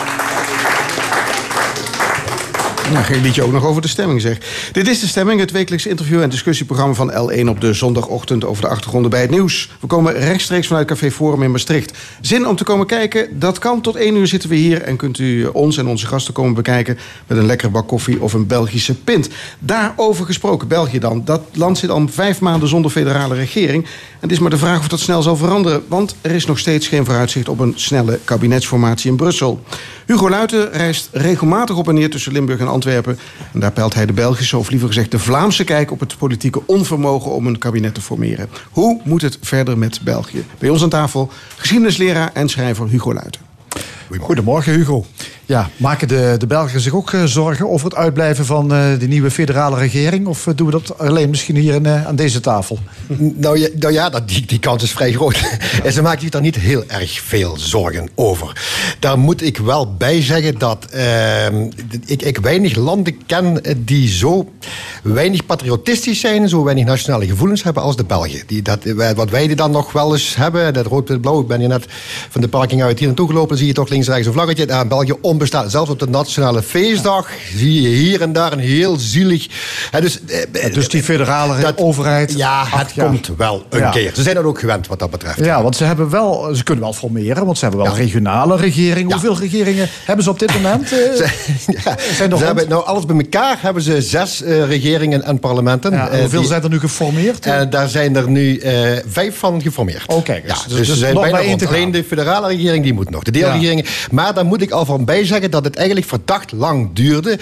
Nou, 2.91 3.03
geen 3.03 3.21
liedje 3.21 3.43
ook 3.43 3.51
nog 3.51 3.65
over 3.65 3.81
de 3.81 3.87
stemming 3.87 4.21
zeg. 4.21 4.37
Dit 4.71 4.87
is 4.87 4.99
de 4.99 5.07
stemming, 5.07 5.39
het 5.39 5.51
wekelijks 5.51 5.85
interview- 5.85 6.21
en 6.21 6.29
discussieprogramma 6.29 6.93
van 6.93 7.11
L1 7.11 7.49
op 7.49 7.61
de 7.61 7.73
zondagochtend 7.73 8.45
over 8.45 8.63
de 8.63 8.69
achtergronden 8.69 9.11
bij 9.11 9.21
het 9.21 9.29
nieuws. 9.29 9.69
We 9.79 9.87
komen 9.87 10.13
rechtstreeks 10.13 10.67
vanuit 10.67 10.87
Café 10.87 11.11
Forum 11.11 11.43
in 11.43 11.51
Maastricht. 11.51 11.97
Zin 12.21 12.47
om 12.47 12.55
te 12.55 12.63
komen 12.63 12.85
kijken? 12.85 13.39
Dat 13.39 13.59
kan. 13.59 13.81
Tot 13.81 13.95
1 13.95 14.15
uur 14.15 14.27
zitten 14.27 14.49
we 14.49 14.55
hier 14.55 14.81
en 14.81 14.95
kunt 14.95 15.19
u 15.19 15.45
ons 15.45 15.77
en 15.77 15.87
onze 15.87 16.07
gasten 16.07 16.33
komen 16.33 16.53
bekijken 16.53 16.97
met 17.27 17.37
een 17.37 17.45
lekkere 17.45 17.71
bak 17.71 17.87
koffie 17.87 18.21
of 18.21 18.33
een 18.33 18.47
Belgische 18.47 18.95
pint. 18.95 19.29
Daarover 19.59 20.25
gesproken, 20.25 20.67
België 20.67 20.99
dan. 20.99 21.21
Dat 21.25 21.41
land 21.53 21.77
zit 21.77 21.89
al 21.89 22.07
vijf 22.07 22.39
maanden 22.39 22.69
zonder 22.69 22.91
federale 22.91 23.35
regering. 23.35 23.85
Het 24.25 24.33
is 24.33 24.39
maar 24.39 24.49
de 24.49 24.57
vraag 24.57 24.79
of 24.79 24.87
dat 24.87 24.99
snel 24.99 25.21
zal 25.21 25.35
veranderen, 25.35 25.83
want 25.87 26.15
er 26.21 26.31
is 26.31 26.45
nog 26.45 26.59
steeds 26.59 26.87
geen 26.87 27.05
vooruitzicht 27.05 27.49
op 27.49 27.59
een 27.59 27.73
snelle 27.75 28.19
kabinetsformatie 28.23 29.09
in 29.09 29.17
Brussel. 29.17 29.63
Hugo 30.05 30.29
Luiten 30.29 30.71
reist 30.71 31.09
regelmatig 31.11 31.77
op 31.77 31.87
en 31.87 31.93
neer 31.93 32.09
tussen 32.09 32.31
Limburg 32.31 32.59
en 32.59 32.67
Antwerpen. 32.67 33.19
En 33.53 33.59
daar 33.59 33.71
peilt 33.71 33.93
hij 33.93 34.05
de 34.05 34.13
Belgische, 34.13 34.57
of 34.57 34.69
liever 34.69 34.87
gezegd 34.87 35.11
de 35.11 35.19
Vlaamse 35.19 35.63
kijk 35.63 35.91
op 35.91 35.99
het 35.99 36.17
politieke 36.17 36.61
onvermogen 36.65 37.31
om 37.31 37.47
een 37.47 37.57
kabinet 37.57 37.93
te 37.93 38.01
formeren. 38.01 38.49
Hoe 38.71 39.01
moet 39.03 39.21
het 39.21 39.37
verder 39.41 39.77
met 39.77 39.99
België? 40.03 40.45
Bij 40.57 40.69
ons 40.69 40.83
aan 40.83 40.89
tafel 40.89 41.31
geschiedenisleraar 41.55 42.31
en 42.33 42.49
schrijver 42.49 42.87
Hugo 42.87 43.13
Luiten. 43.13 43.44
Goedemorgen 44.19 44.73
Hugo. 44.73 45.05
Ja, 45.45 45.69
maken 45.77 46.07
de, 46.07 46.35
de 46.37 46.47
Belgen 46.47 46.79
zich 46.79 46.93
ook 46.93 47.13
eh, 47.13 47.23
zorgen 47.23 47.69
over 47.69 47.85
het 47.85 47.95
uitblijven 47.95 48.45
van 48.45 48.73
eh, 48.73 48.99
de 48.99 49.07
nieuwe 49.07 49.31
federale 49.31 49.77
regering? 49.77 50.27
Of 50.27 50.47
eh, 50.47 50.53
doen 50.55 50.65
we 50.65 50.71
dat 50.71 50.99
alleen 50.99 51.29
misschien 51.29 51.55
hier 51.55 51.73
in, 51.73 51.87
aan 51.87 52.15
deze 52.15 52.39
tafel? 52.39 52.79
Nou 53.17 53.59
ja, 53.59 53.67
nou 53.79 53.93
ja 53.93 54.09
dat, 54.09 54.27
die, 54.27 54.45
die 54.45 54.59
kans 54.59 54.83
is 54.83 54.91
vrij 54.91 55.11
groot. 55.11 55.39
En 55.83 55.93
ze 55.93 56.01
maken 56.01 56.21
zich 56.21 56.29
daar 56.29 56.41
niet 56.41 56.55
heel 56.55 56.83
erg 56.87 57.11
veel 57.11 57.57
zorgen 57.57 58.09
over. 58.15 58.61
Daar 58.99 59.19
moet 59.19 59.41
ik 59.41 59.57
wel 59.57 59.95
bij 59.95 60.21
zeggen 60.21 60.57
dat 60.57 60.85
ehm, 60.85 61.69
ik, 62.05 62.21
ik 62.21 62.37
weinig 62.37 62.75
landen 62.75 63.25
ken 63.25 63.61
die 63.77 64.07
zo 64.07 64.51
weinig 65.03 65.45
patriotistisch 65.45 66.19
zijn, 66.19 66.49
zo 66.49 66.63
weinig 66.63 66.85
nationale 66.85 67.25
gevoelens 67.25 67.63
hebben 67.63 67.83
als 67.83 67.95
de 67.95 68.03
Belgen. 68.03 68.41
Die, 68.47 68.61
dat, 68.61 68.83
wat 69.15 69.29
wij 69.29 69.55
dan 69.55 69.71
nog 69.71 69.91
wel 69.91 70.13
eens 70.13 70.35
hebben, 70.35 70.73
dat 70.73 70.85
rood-wit-blauw, 70.85 71.41
ik 71.41 71.47
ben 71.47 71.59
hier 71.59 71.67
net 71.67 71.85
van 72.29 72.41
de 72.41 72.47
parking 72.47 72.83
uit 72.83 72.97
hier 72.97 73.07
naartoe 73.07 73.27
gelopen, 73.27 73.57
zie 73.57 73.67
je 73.67 73.73
toch 73.73 73.89
links 73.95 74.07
rechts 74.09 74.27
een 74.27 74.33
vlaggetje. 74.33 74.67
Ja, 74.67 74.85
België 74.85 75.13
onbestaat. 75.21 75.71
Zelfs 75.71 75.89
op 75.89 75.99
de 75.99 76.07
nationale 76.09 76.61
feestdag 76.63 77.29
zie 77.55 77.81
je 77.81 77.87
hier 77.87 78.21
en 78.21 78.33
daar 78.33 78.51
een 78.51 78.59
heel 78.59 78.95
zielig. 78.97 79.47
Hè, 79.91 80.01
dus, 80.01 80.19
eh, 80.25 80.73
Dus 80.73 80.89
die 80.89 81.03
federale 81.03 81.73
overheid. 81.75 82.33
Ja, 82.37 82.63
het 82.67 82.93
komt 82.97 83.29
wel 83.37 83.65
een 83.69 83.79
Ja. 83.79 83.89
keer. 83.89 84.11
Ze 84.15 84.21
zijn 84.23 84.35
dat 84.35 84.43
ook 84.43 84.59
gewend 84.59 84.87
wat 84.87 84.99
dat 84.99 85.09
betreft. 85.11 85.39
Ja, 85.45 85.63
want 85.63 85.75
ze, 85.75 85.83
hebben 85.83 86.09
wel, 86.09 86.49
ze 86.55 86.63
kunnen 86.63 86.83
wel 86.83 86.93
formeren, 86.93 87.45
want 87.45 87.57
ze 87.57 87.65
hebben 87.65 87.83
wel 87.83 87.91
Ja. 87.93 87.97
regionale 87.97 88.55
regeringen. 88.55 89.11
Hoeveel 89.11 89.37
regeringen 89.37 89.87
hebben 90.05 90.23
ze 90.23 90.29
op 90.29 90.39
dit 90.39 90.53
moment? 90.53 90.91
Eh, 90.91 90.99
Ja, 91.85 91.95
zijn 92.15 92.31
er 92.31 92.37
ze 92.37 92.45
hebben, 92.45 92.69
nou, 92.69 92.85
alles 92.85 93.05
bij 93.05 93.15
elkaar 93.17 93.57
hebben 93.61 93.83
ze 93.83 94.01
zes 94.01 94.41
eh, 94.41 94.65
regeringen 94.65 95.23
en 95.23 95.39
parlementen. 95.39 95.93
Eh, 95.93 96.19
hoeveel 96.19 96.39
die- 96.39 96.47
zijn 96.49 96.63
er 96.63 96.69
nu 96.69 96.79
geformeerd? 96.79 97.45
eh, 97.45 97.61
daar 97.69 97.89
zijn 97.89 98.15
er 98.15 98.29
nu 98.29 98.57
eh, 98.57 98.73
vijf 99.07 99.37
van 99.37 99.61
geformeerd. 99.61 100.11
Eens. 100.11 100.25
Ja, 100.25 100.33
Dus- 100.43 100.63
dus, 100.67 100.77
dus 100.77 100.87
ze 100.87 100.95
zijn 100.95 101.13
nog 101.13 101.23
bijna 101.23 101.41
rond. 101.41 101.67
Alleen 101.67 101.91
de 101.91 102.03
federale 102.03 102.47
regering 102.47 102.83
die 102.83 102.93
moet 102.93 103.09
nog. 103.09 103.23
De 103.23 103.31
deelregeringen. 103.31 103.84
Maar 104.11 104.33
daar 104.33 104.45
moet 104.45 104.61
ik 104.61 104.71
al 104.71 104.85
van 104.85 105.05
bij 105.05 105.25
zeggen 105.25 105.51
dat 105.51 105.63
het 105.63 105.75
eigenlijk 105.75 106.07
verdacht 106.07 106.51
lang 106.51 106.89
duurde. 106.93 107.39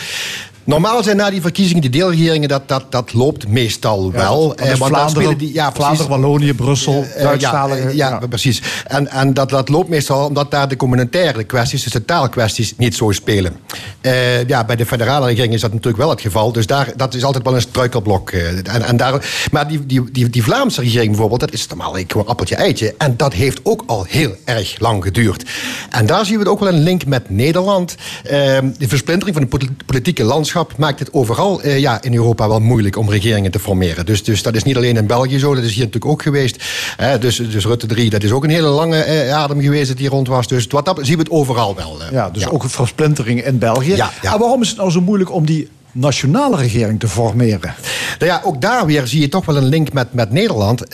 Normaal 0.66 1.04
zijn 1.04 1.18
na 1.18 1.30
die 1.30 1.42
verkiezingen 1.42 1.82
die 1.82 1.90
deelregeringen, 1.92 2.50
dat, 2.50 2.68
dat, 2.68 2.84
dat 2.92 3.14
loopt 3.14 3.48
meestal 3.48 4.12
wel. 4.12 4.56
Eh, 4.56 4.76
want 4.76 4.92
Vlaanderen, 4.92 5.38
die, 5.38 5.54
ja. 5.54 5.72
Vlaanderen, 5.74 6.10
Wallonië, 6.10 6.54
Brussel, 6.54 7.06
Eh, 7.16 7.24
Duitsstalige. 7.24 7.96
ja, 7.96 8.10
ja, 8.22 8.28
precies. 8.28 8.62
En, 8.88 9.08
en 9.08 9.34
dat, 9.34 9.50
dat 9.50 9.70
loopt 9.70 9.90
meestal 9.90 10.26
omdat 10.28 10.52
daar 10.52 10.68
de 10.68 10.76
communautaire 10.76 11.44
kwesties, 11.44 11.84
dus 11.84 11.92
de 11.92 12.06
taalkwesties, 12.06 12.74
niet 12.78 12.96
zo 12.96 13.12
spelen. 13.12 13.56
Eh, 14.02 14.48
ja, 14.48 14.64
bij 14.66 14.76
de 14.76 14.86
federale 14.86 15.26
regering 15.28 15.54
is 15.54 15.62
dat 15.62 15.72
natuurlijk 15.72 15.98
wel 16.04 16.10
het 16.10 16.22
geval. 16.22 16.52
Dus 16.52 16.68
daar, 16.68 16.92
dat 16.96 17.14
is 17.14 17.24
altijd 17.24 17.44
wel 17.44 17.56
een 17.56 17.62
struikelblok. 17.62 18.30
eh. 18.32 18.48
en, 18.48 18.82
en 18.84 18.98
daar, 18.98 19.26
maar 19.52 19.68
die, 19.68 19.86
die, 19.86 20.12
die, 20.12 20.30
die 20.30 20.44
Vlaamse 20.44 20.82
regering 20.82 21.08
bijvoorbeeld, 21.10 21.40
dat 21.40 21.54
is 21.54 21.68
normaal 21.68 21.96
gewoon 22.08 22.28
appeltje 22.28 22.56
eitje. 22.56 22.96
En 22.98 23.18
dat 23.18 23.34
heeft 23.34 23.60
ook 23.64 23.84
al 23.86 24.06
heel 24.10 24.36
erg 24.46 24.76
lang 24.80 25.04
geduurd. 25.04 25.44
En 25.90 26.06
daar 26.06 26.26
zien 26.26 26.40
we 26.40 26.50
ook 26.50 26.60
wel 26.60 26.68
een 26.74 26.84
link 26.84 27.06
met 27.06 27.30
Nederland. 27.30 27.96
Eh, 28.24 28.32
de 28.78 28.88
versplintering 28.88 29.36
van 29.38 29.48
poli- 29.48 29.76
politieke 29.86 30.24
landschap 30.24 30.52
maakt 30.78 31.00
het 31.00 31.14
overal 31.14 31.62
eh, 31.62 31.80
ja, 31.80 32.02
in 32.02 32.14
Europa 32.14 32.48
wel 32.48 32.60
moeilijk 32.60 32.98
om 32.98 33.10
regeringen 33.10 33.52
te 33.52 33.60
formeren. 33.60 34.06
Dus, 34.06 34.24
dus 34.24 34.42
dat 34.44 34.56
is 34.56 34.64
niet 34.64 34.76
alleen 34.76 34.98
in 34.98 35.08
België 35.08 35.40
zo, 35.40 35.56
dat 35.56 35.64
is 35.64 35.74
hier 35.74 35.86
natuurlijk 35.86 36.12
ook 36.12 36.22
geweest. 36.22 36.64
Hè, 36.98 37.20
dus, 37.20 37.36
dus 37.36 37.66
Rutte 37.66 37.88
3, 37.88 38.10
dat 38.10 38.24
is 38.24 38.32
ook 38.32 38.44
een 38.44 38.50
hele 38.50 38.68
lange 38.68 38.98
eh, 38.98 39.34
adem 39.34 39.62
geweest 39.62 39.88
dat 39.88 39.98
die 39.98 40.10
rond 40.10 40.28
was. 40.28 40.48
Dus 40.48 40.68
wat 40.70 40.86
dat 40.86 41.00
zien 41.02 41.16
we 41.16 41.22
het 41.24 41.32
overal 41.32 41.76
wel. 41.76 41.98
eh. 42.04 42.12
Ja, 42.12 42.30
dus 42.30 42.48
ook 42.48 42.64
een 42.64 42.70
versplintering 42.70 43.46
in 43.46 43.58
België. 43.58 43.96
Ja, 43.96 44.12
ja. 44.22 44.30
Maar 44.30 44.40
waarom 44.40 44.62
is 44.62 44.68
het 44.70 44.78
nou 44.78 44.92
zo 44.92 45.02
moeilijk 45.02 45.32
om 45.34 45.46
die 45.46 45.70
nationale 45.94 46.58
regering 46.58 47.00
te 47.00 47.08
formeren? 47.08 47.74
Nou 48.20 48.32
ja, 48.32 48.42
ook 48.46 48.62
daar 48.62 48.86
weer 48.86 49.08
zie 49.08 49.22
je 49.22 49.30
toch 49.30 49.46
wel 49.46 49.58
een 49.58 49.66
link 49.66 49.94
met, 49.94 50.14
met 50.14 50.32
Nederland. 50.32 50.84
Eh, 50.84 50.90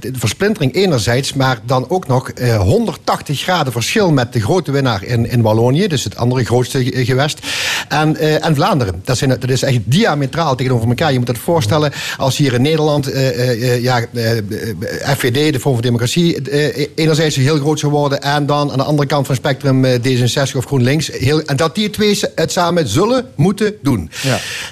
de 0.00 0.10
versplintering 0.12 0.74
enerzijds, 0.74 1.32
maar 1.32 1.58
dan 1.64 1.84
ook 1.90 2.06
nog 2.06 2.28
eh, 2.30 2.60
180 2.60 3.40
graden 3.40 3.72
verschil 3.72 4.10
met 4.12 4.32
de 4.32 4.40
grote 4.40 4.70
winnaar 4.72 5.04
in, 5.04 5.30
in 5.30 5.42
Wallonië, 5.42 5.86
dus 5.88 6.04
het 6.04 6.16
andere 6.16 6.44
grootste 6.44 6.84
ge- 6.84 7.04
gewest, 7.04 7.38
en, 7.88 8.16
eh, 8.16 8.44
en 8.46 8.54
Vlaanderen. 8.54 9.00
Dat, 9.04 9.18
zijn, 9.18 9.30
dat 9.30 9.48
is 9.50 9.62
echt 9.62 9.78
diametraal 9.84 10.54
tegenover 10.56 10.88
elkaar. 10.88 11.12
Je 11.12 11.18
moet 11.18 11.28
het 11.28 11.38
voorstellen, 11.38 11.92
als 12.16 12.36
hier 12.36 12.52
in 12.54 12.62
Nederland 12.62 13.06
eh, 13.10 13.28
eh, 13.28 13.50
eh, 13.74 13.82
ja, 13.82 14.00
eh, 14.14 14.38
eh, 14.38 14.44
FVD, 15.16 15.52
de 15.52 15.60
Vorm 15.60 15.74
voor 15.74 15.82
Democratie, 15.82 16.42
eh, 16.50 16.86
enerzijds 16.94 17.36
heel 17.36 17.56
groot 17.58 17.78
zou 17.78 17.92
worden 17.92 18.22
en 18.22 18.46
dan 18.46 18.70
aan 18.70 18.78
de 18.78 18.84
andere 18.84 19.08
kant 19.08 19.26
van 19.26 19.34
het 19.34 19.44
spectrum 19.44 19.84
eh, 19.84 19.94
D66 19.94 20.56
of 20.56 20.64
GroenLinks, 20.64 21.10
heel, 21.12 21.40
en 21.42 21.56
dat 21.56 21.74
die 21.74 21.90
twee 21.90 22.18
het 22.34 22.52
samen 22.52 22.88
zullen 22.88 23.26
moeten 23.36 23.74
doen. 23.82 24.10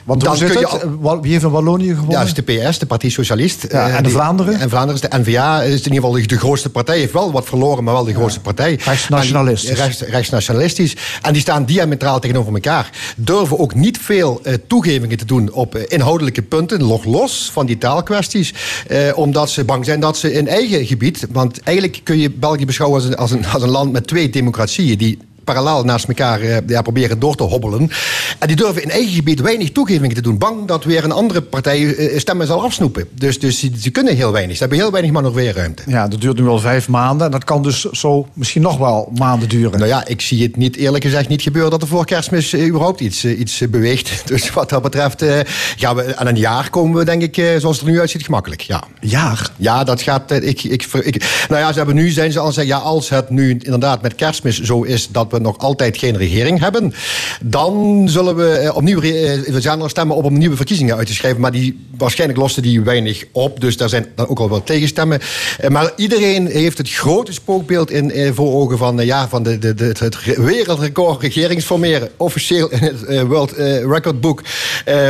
Want 0.04 0.20
Dan 0.24 0.38
kun 0.38 0.48
je 0.58 0.66
al- 0.66 0.80
Wa- 1.00 1.20
Wie 1.20 1.32
heeft 1.32 1.44
in 1.44 1.50
Wallonië 1.50 1.88
gewonnen? 1.88 2.10
ja, 2.18 2.22
is 2.22 2.34
de 2.34 2.42
PS, 2.42 2.78
de 2.78 2.86
Partij 2.86 3.10
Socialist. 3.10 3.66
Ja, 3.70 3.88
Eh, 3.88 3.96
en 3.96 4.02
de 4.02 4.10
Vlaanderen? 4.10 4.60
En 4.60 4.68
Vlaanderen 4.70 5.02
is 5.02 5.08
de 5.10 5.18
NVA, 5.18 5.62
is 5.62 5.68
in 5.70 5.76
ieder 5.76 5.92
geval 5.94 6.10
de, 6.12 6.26
de 6.26 6.38
grootste 6.38 6.70
partij. 6.70 6.98
Heeft 6.98 7.12
wel 7.12 7.32
wat 7.32 7.44
verloren, 7.46 7.84
maar 7.84 7.94
wel 7.94 8.04
de 8.04 8.14
grootste 8.14 8.40
partij. 8.40 8.78
Rechtsnationalistisch. 8.84 9.68
En- 9.70 9.76
Rechts, 9.76 10.00
rechtsnationalistisch. 10.00 10.96
En 11.22 11.32
die 11.32 11.42
staan 11.42 11.64
diametraal 11.64 12.20
tegenover 12.20 12.52
elkaar. 12.54 12.90
Durven 13.16 13.58
ook 13.58 13.74
niet 13.74 13.98
veel 13.98 14.40
eh, 14.42 14.54
toegevingen 14.66 15.16
te 15.16 15.24
doen 15.24 15.52
op 15.52 15.74
eh, 15.74 15.82
inhoudelijke 15.88 16.42
punten, 16.42 16.78
nog 16.78 17.04
los 17.04 17.50
van 17.52 17.66
die 17.66 17.78
taalkwesties. 17.78 18.54
Eh, 18.88 18.98
omdat 19.14 19.50
ze 19.50 19.64
bang 19.64 19.84
zijn 19.84 20.00
dat 20.00 20.16
ze 20.18 20.32
in 20.32 20.48
eigen 20.48 20.86
gebied. 20.86 21.26
Want 21.30 21.60
eigenlijk 21.62 22.00
kun 22.04 22.18
je 22.18 22.30
België 22.30 22.66
beschouwen 22.66 23.00
als 23.00 23.08
een, 23.08 23.16
als 23.16 23.30
een, 23.30 23.46
als 23.46 23.62
een 23.62 23.68
land 23.70 23.92
met 23.92 24.06
twee 24.06 24.30
democratieën. 24.30 24.98
die 24.98 25.18
parallel 25.46 25.84
naast 25.84 26.08
elkaar 26.08 26.40
eh, 26.40 26.56
ja, 26.66 26.82
proberen 26.82 27.18
door 27.18 27.34
te 27.36 27.42
hobbelen. 27.42 27.90
En 28.38 28.46
die 28.46 28.56
durven 28.56 28.82
in 28.82 28.90
eigen 28.90 29.12
gebied 29.14 29.40
weinig 29.40 29.72
toegevingen 29.72 30.14
te 30.16 30.22
doen. 30.22 30.38
Bang 30.38 30.66
dat 30.66 30.84
weer 30.84 31.04
een 31.04 31.12
andere 31.12 31.42
partij 31.42 31.94
eh, 31.94 32.18
stemmen 32.18 32.46
zal 32.46 32.62
afsnoepen. 32.62 33.08
Dus, 33.12 33.38
dus 33.40 33.58
ze, 33.58 33.70
ze 33.80 33.90
kunnen 33.90 34.16
heel 34.16 34.32
weinig. 34.32 34.54
Ze 34.54 34.60
hebben 34.60 34.78
heel 34.78 34.90
weinig 34.90 35.12
manoeuvreerruimte. 35.12 35.82
Ja, 35.86 36.08
dat 36.08 36.20
duurt 36.20 36.38
nu 36.38 36.46
al 36.48 36.58
vijf 36.58 36.88
maanden. 36.88 37.26
En 37.26 37.32
dat 37.32 37.44
kan 37.44 37.62
dus 37.62 37.80
zo 37.84 38.26
misschien 38.32 38.62
nog 38.62 38.78
wel 38.78 39.12
maanden 39.18 39.48
duren. 39.48 39.78
Nou 39.78 39.90
ja, 39.90 40.06
ik 40.06 40.20
zie 40.20 40.42
het 40.42 40.56
niet 40.56 40.76
eerlijk 40.76 41.04
gezegd 41.04 41.28
niet 41.28 41.42
gebeuren 41.42 41.70
dat 41.70 41.82
er 41.82 41.88
voor 41.88 42.04
kerstmis 42.04 42.52
eh, 42.52 42.66
überhaupt 42.66 43.00
iets, 43.00 43.24
eh, 43.24 43.38
iets 43.38 43.60
eh, 43.60 43.68
beweegt. 43.68 44.22
Dus 44.36 44.50
wat 44.52 44.68
dat 44.70 44.82
betreft 44.82 45.22
eh, 45.22 45.38
gaan 45.76 45.96
we 45.96 46.16
aan 46.16 46.26
een 46.26 46.36
jaar 46.36 46.70
komen 46.70 46.98
we 46.98 47.04
denk 47.04 47.22
ik, 47.22 47.36
eh, 47.36 47.44
zoals 47.58 47.76
het 47.78 47.86
er 47.86 47.92
nu 47.92 48.00
uitziet, 48.00 48.24
gemakkelijk. 48.24 48.60
Ja. 48.60 48.82
Jaar? 49.00 49.50
Ja, 49.56 49.84
dat 49.84 50.02
gaat. 50.02 50.30
eh, 50.30 50.48
Ik, 50.48 50.62
ik, 50.62 50.82
ik, 51.02 51.44
nou 51.48 51.60
ja, 51.60 51.68
ze 51.72 51.76
hebben 51.76 51.94
nu 51.94 52.10
zijn 52.10 52.32
ze 52.32 52.38
al 52.38 52.52
zeggen, 52.52 52.74
ja, 52.74 52.78
als 52.80 53.08
het 53.08 53.30
nu 53.30 53.50
inderdaad 53.50 54.02
met 54.02 54.14
kerstmis 54.14 54.60
zo 54.60 54.82
is 54.82 55.08
dat 55.08 55.26
we 55.30 55.35
nog 55.40 55.58
altijd 55.58 55.98
geen 55.98 56.16
regering 56.16 56.60
hebben, 56.60 56.94
dan 57.42 58.04
zullen 58.08 58.36
we 58.36 58.48
eh, 58.48 58.76
opnieuw 58.76 59.00
we 59.00 59.60
zijn 59.60 59.80
er 59.80 59.90
stemmen 59.90 60.16
op 60.16 60.24
om 60.24 60.38
nieuwe 60.38 60.56
verkiezingen 60.56 60.96
uit 60.96 61.06
te 61.06 61.14
schrijven. 61.14 61.40
Maar 61.40 61.52
die 61.52 61.86
waarschijnlijk 61.98 62.38
lossen 62.38 62.62
die 62.62 62.80
weinig 62.80 63.24
op. 63.32 63.60
Dus 63.60 63.76
daar 63.76 63.88
zijn 63.88 64.06
dan 64.14 64.28
ook 64.28 64.38
al 64.38 64.50
wel 64.50 64.62
tegenstemmen. 64.62 65.20
Eh, 65.58 65.70
Maar 65.70 65.92
iedereen 65.96 66.46
heeft 66.46 66.78
het 66.78 66.90
grote 66.90 67.32
spookbeeld 67.32 67.90
in, 67.90 68.10
eh, 68.10 68.32
voor 68.32 68.52
ogen 68.52 68.78
van, 68.78 68.96
ja, 68.96 69.28
van 69.28 69.42
de, 69.42 69.58
de, 69.58 69.74
de, 69.74 69.94
het 69.98 70.36
wereldrecord 70.36 71.22
regeringsformeren. 71.22 72.08
Officieel 72.16 72.70
in 72.70 72.82
het 72.82 73.26
World 73.26 73.52
Record 73.86 74.20
Book 74.20 74.42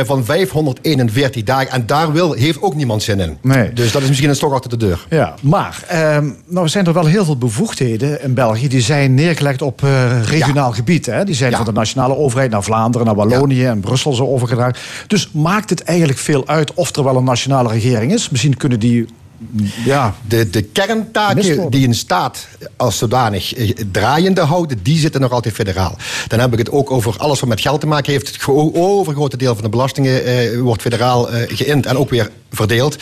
van 0.05 0.25
541 0.25 1.43
dagen. 1.43 1.71
En 1.71 1.85
daar 1.85 2.11
wil, 2.11 2.33
heeft 2.33 2.61
ook 2.61 2.75
niemand 2.75 3.03
zin 3.03 3.19
in. 3.19 3.37
Nee. 3.41 3.73
Dus 3.73 3.91
dat 3.91 4.01
is 4.01 4.07
misschien 4.07 4.29
een 4.29 4.35
stok 4.35 4.53
achter 4.53 4.69
de 4.69 4.77
deur. 4.77 5.05
Ja, 5.09 5.35
maar 5.41 5.83
ehm, 5.87 6.29
nou 6.45 6.67
zijn 6.67 6.85
er 6.85 6.93
wel 6.93 7.05
heel 7.05 7.25
veel 7.25 7.37
bevoegdheden 7.37 8.23
in 8.23 8.33
België. 8.33 8.67
Die 8.67 8.81
zijn 8.81 9.13
neergelegd 9.13 9.61
op 9.61 9.81
regionaal 10.23 10.71
gebied. 10.71 11.05
Hè? 11.05 11.23
Die 11.23 11.35
zijn 11.35 11.51
Ja. 11.51 11.57
van 11.57 11.65
de 11.65 11.71
nationale 11.71 12.15
overheid 12.15 12.51
naar 12.51 12.63
Vlaanderen, 12.63 13.05
naar 13.07 13.15
Wallonië 13.15 13.65
en 13.65 13.79
Brussel 13.79 14.13
zo 14.13 14.25
overgedragen. 14.27 14.75
Dus 15.07 15.29
maakt 15.33 15.69
het 15.69 15.83
eigenlijk 15.83 16.19
veel 16.19 16.47
uit 16.47 16.73
of 16.73 16.95
er 16.95 17.03
wel 17.03 17.15
een 17.15 17.23
nationale 17.23 17.69
regering 17.69 18.13
is? 18.13 18.29
Misschien 18.29 18.57
kunnen 18.57 18.79
die. 18.79 19.05
mm, 19.37 19.69
Ja, 19.85 20.15
De, 20.27 20.49
de 20.49 20.61
kerntaken 20.61 21.69
die 21.69 21.87
een 21.87 21.95
staat 21.95 22.47
als 22.75 22.97
zodanig 22.97 23.53
eh, 23.53 23.71
draaiende 23.91 24.41
houden, 24.41 24.79
die 24.83 24.99
zitten 24.99 25.21
nog 25.21 25.31
altijd 25.31 25.53
federaal. 25.53 25.95
Dan 26.27 26.39
heb 26.39 26.51
ik 26.53 26.57
het 26.59 26.71
ook 26.71 26.91
over 26.91 27.13
alles 27.17 27.39
wat 27.39 27.49
met 27.49 27.61
geld 27.61 27.79
te 27.79 27.87
maken 27.87 28.11
heeft. 28.11 28.27
Het 28.27 28.35
gro- 28.37 28.71
overgrote 28.73 29.37
deel 29.37 29.53
van 29.53 29.63
de 29.63 29.69
belastingen 29.69 30.25
eh, 30.25 30.59
wordt 30.59 30.81
federaal 30.81 31.29
eh, 31.31 31.55
geïnd 31.57 31.85
en 31.85 31.97
ook 31.97 32.09
weer 32.09 32.29
verdeeld. 32.51 32.95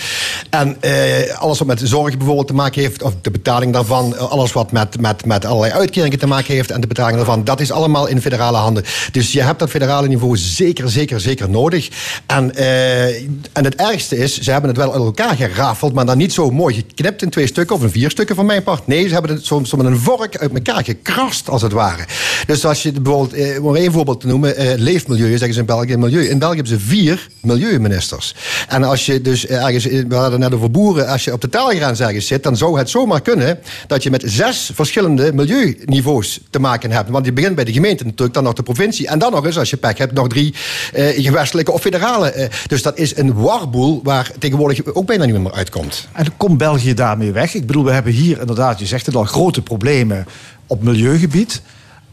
En 0.50 0.78
eh, 0.82 1.38
alles 1.38 1.58
wat 1.58 1.68
met 1.68 1.82
zorg 1.84 2.18
bijvoorbeeld 2.18 2.48
te 2.48 2.54
maken 2.54 2.82
heeft, 2.82 3.04
of 3.04 3.14
de 3.22 3.32
betaling 3.32 3.74
daarvan, 3.74 4.16
eh, 4.16 4.32
alles 4.32 4.54
wat 4.54 4.72
met, 4.72 5.02
met, 5.02 5.26
met 5.26 5.46
allerlei 5.46 5.74
uitkeringen 5.74 6.20
te 6.20 6.28
maken 6.28 6.54
heeft 6.54 6.72
en 6.72 6.82
de 6.82 6.88
betaling 6.88 7.16
daarvan, 7.16 7.44
dat 7.44 7.60
is 7.60 7.72
allemaal 7.72 8.08
in 8.08 8.22
federale 8.22 8.58
handen. 8.58 8.84
Dus 9.12 9.32
je 9.32 9.42
hebt 9.42 9.60
dat 9.60 9.70
federale 9.70 10.08
niveau 10.08 10.38
zeker, 10.38 10.90
zeker, 10.90 11.20
zeker 11.20 11.50
nodig. 11.50 11.90
En, 12.26 12.56
eh, 12.56 13.16
en 13.54 13.64
het 13.64 13.76
ergste 13.76 14.18
is, 14.18 14.40
ze 14.40 14.52
hebben 14.52 14.70
het 14.70 14.80
wel 14.80 14.94
uit 14.94 15.04
elkaar 15.04 15.36
gerafeld, 15.36 15.94
maar 15.94 16.06
dan 16.06 16.18
niet 16.18 16.34
zo 16.34 16.52
mooi 16.52 16.76
geknipt 16.76 17.22
in 17.22 17.30
twee 17.30 17.48
stukken 17.48 17.76
of 17.76 17.82
in 17.82 17.90
vier 17.90 18.10
stukken 18.10 18.36
van 18.36 18.46
mijn 18.46 18.64
part. 18.64 18.88
Nee, 18.88 19.08
ze 19.08 19.14
hebben 19.14 19.32
het 19.32 19.46
soms 19.46 19.74
met 19.74 19.86
een 19.86 19.98
vork 20.00 20.38
uit 20.38 20.54
elkaar 20.54 20.84
gekrast, 20.84 21.50
als 21.50 21.62
het 21.62 21.72
ware. 21.72 22.06
Dus 22.48 22.66
als 22.66 22.84
je 22.84 22.92
bijvoorbeeld, 22.92 23.60
om 23.60 23.76
één 23.76 23.92
voorbeeld 23.92 24.20
te 24.20 24.28
noemen, 24.28 24.54
leefmilieu, 24.78 25.30
zeggen 25.30 25.54
ze 25.54 25.60
in 25.60 25.66
België, 25.66 25.98
milieu. 25.98 26.28
In 26.28 26.40
België 26.40 26.56
hebben 26.56 26.80
ze 26.80 26.86
vier 26.86 27.28
milieuministers. 27.42 28.36
En 28.68 28.84
als 28.84 29.06
je 29.06 29.22
dus 29.22 29.35
dus 29.42 29.48
ergens, 29.48 29.88
eh, 29.88 30.04
we 30.08 30.16
hadden 30.16 30.40
net 30.40 30.54
over 30.54 30.72
boeren, 30.72 31.08
als 31.08 31.24
je 31.24 31.34
op 31.34 31.42
de 31.42 31.50
taalgrens 31.50 32.00
ergens 32.00 32.28
zit, 32.28 32.44
dan 32.44 32.58
zou 32.58 32.78
het 32.78 32.90
zomaar 32.90 33.22
kunnen 33.22 33.60
dat 33.88 34.04
je 34.04 34.10
met 34.10 34.24
zes 34.26 34.72
verschillende 34.74 35.34
milieuniveaus 35.34 36.40
te 36.50 36.60
maken 36.60 36.92
hebt. 36.92 37.10
Want 37.10 37.26
je 37.26 37.34
begint 37.34 37.56
bij 37.56 37.64
de 37.64 37.74
gemeente 37.74 38.04
natuurlijk, 38.04 38.34
dan 38.34 38.44
nog 38.44 38.54
de 38.54 38.64
provincie 38.64 39.08
en 39.08 39.20
dan 39.20 39.32
nog 39.32 39.46
eens, 39.46 39.58
als 39.58 39.70
je 39.70 39.78
pech 39.78 39.98
hebt, 39.98 40.14
nog 40.14 40.28
drie 40.28 40.54
eh, 40.94 41.24
gewestelijke 41.24 41.72
of 41.72 41.82
federale. 41.82 42.32
eh. 42.32 42.50
dus 42.68 42.82
dat 42.82 42.98
is 42.98 43.18
een 43.18 43.34
warboel 43.34 44.00
waar 44.04 44.32
tegenwoordig 44.40 44.94
ook 44.94 45.06
bijna 45.06 45.26
niet 45.26 45.38
meer 45.38 45.54
uitkomt. 45.54 46.08
En 46.12 46.38
komt 46.38 46.58
België 46.58 46.94
daarmee 46.94 47.32
weg? 47.32 47.54
Ik 47.54 47.66
bedoel, 47.66 47.84
we 47.84 47.92
hebben 47.92 48.14
hier 48.14 48.40
inderdaad, 48.40 48.80
je 48.80 48.86
zegt 48.86 49.06
het 49.06 49.16
al, 49.16 49.24
grote 49.24 49.62
problemen 49.62 50.26
op 50.68 50.84
milieugebied. 50.84 51.62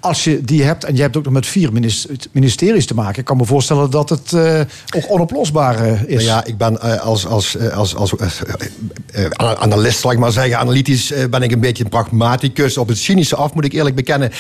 Als 0.03 0.25
je 0.25 0.41
die 0.41 0.63
hebt, 0.63 0.85
en 0.85 0.97
je 0.97 1.03
hebt 1.03 1.17
ook 1.17 1.25
nog 1.25 1.33
met 1.33 1.47
vier 1.47 1.73
minis- 1.73 2.07
ministeries 2.33 2.87
te 2.87 2.95
maken, 2.95 3.19
ik 3.19 3.25
kan 3.25 3.37
me 3.37 3.45
voorstellen 3.45 3.91
dat 3.91 4.09
het 4.09 4.33
eh, 4.33 4.61
ook 4.97 5.05
onoplosbaar 5.11 5.85
eh, 5.85 6.03
is. 6.03 6.09
Nou 6.09 6.23
ja, 6.23 6.45
ik 6.45 6.57
ben 6.57 6.81
eh, 6.81 7.01
als, 7.01 7.27
als, 7.27 7.59
als, 7.71 7.95
als 7.97 8.15
ana- 9.33 9.57
analist, 9.57 10.01
zal 10.01 10.11
ik 10.13 10.19
maar 10.19 10.33
zeggen, 10.33 10.59
analytisch 10.59 11.13
ben 11.31 11.43
ik 11.43 11.53
een 11.53 11.61
beetje 11.61 11.85
een 11.85 11.91
pragmaticus. 11.91 12.77
Op 12.77 12.89
het 12.89 12.99
cynische 12.99 13.37
af, 13.37 13.55
moet 13.55 13.65
ik 13.65 13.73
eerlijk 13.73 13.95
bekennen. 13.97 14.31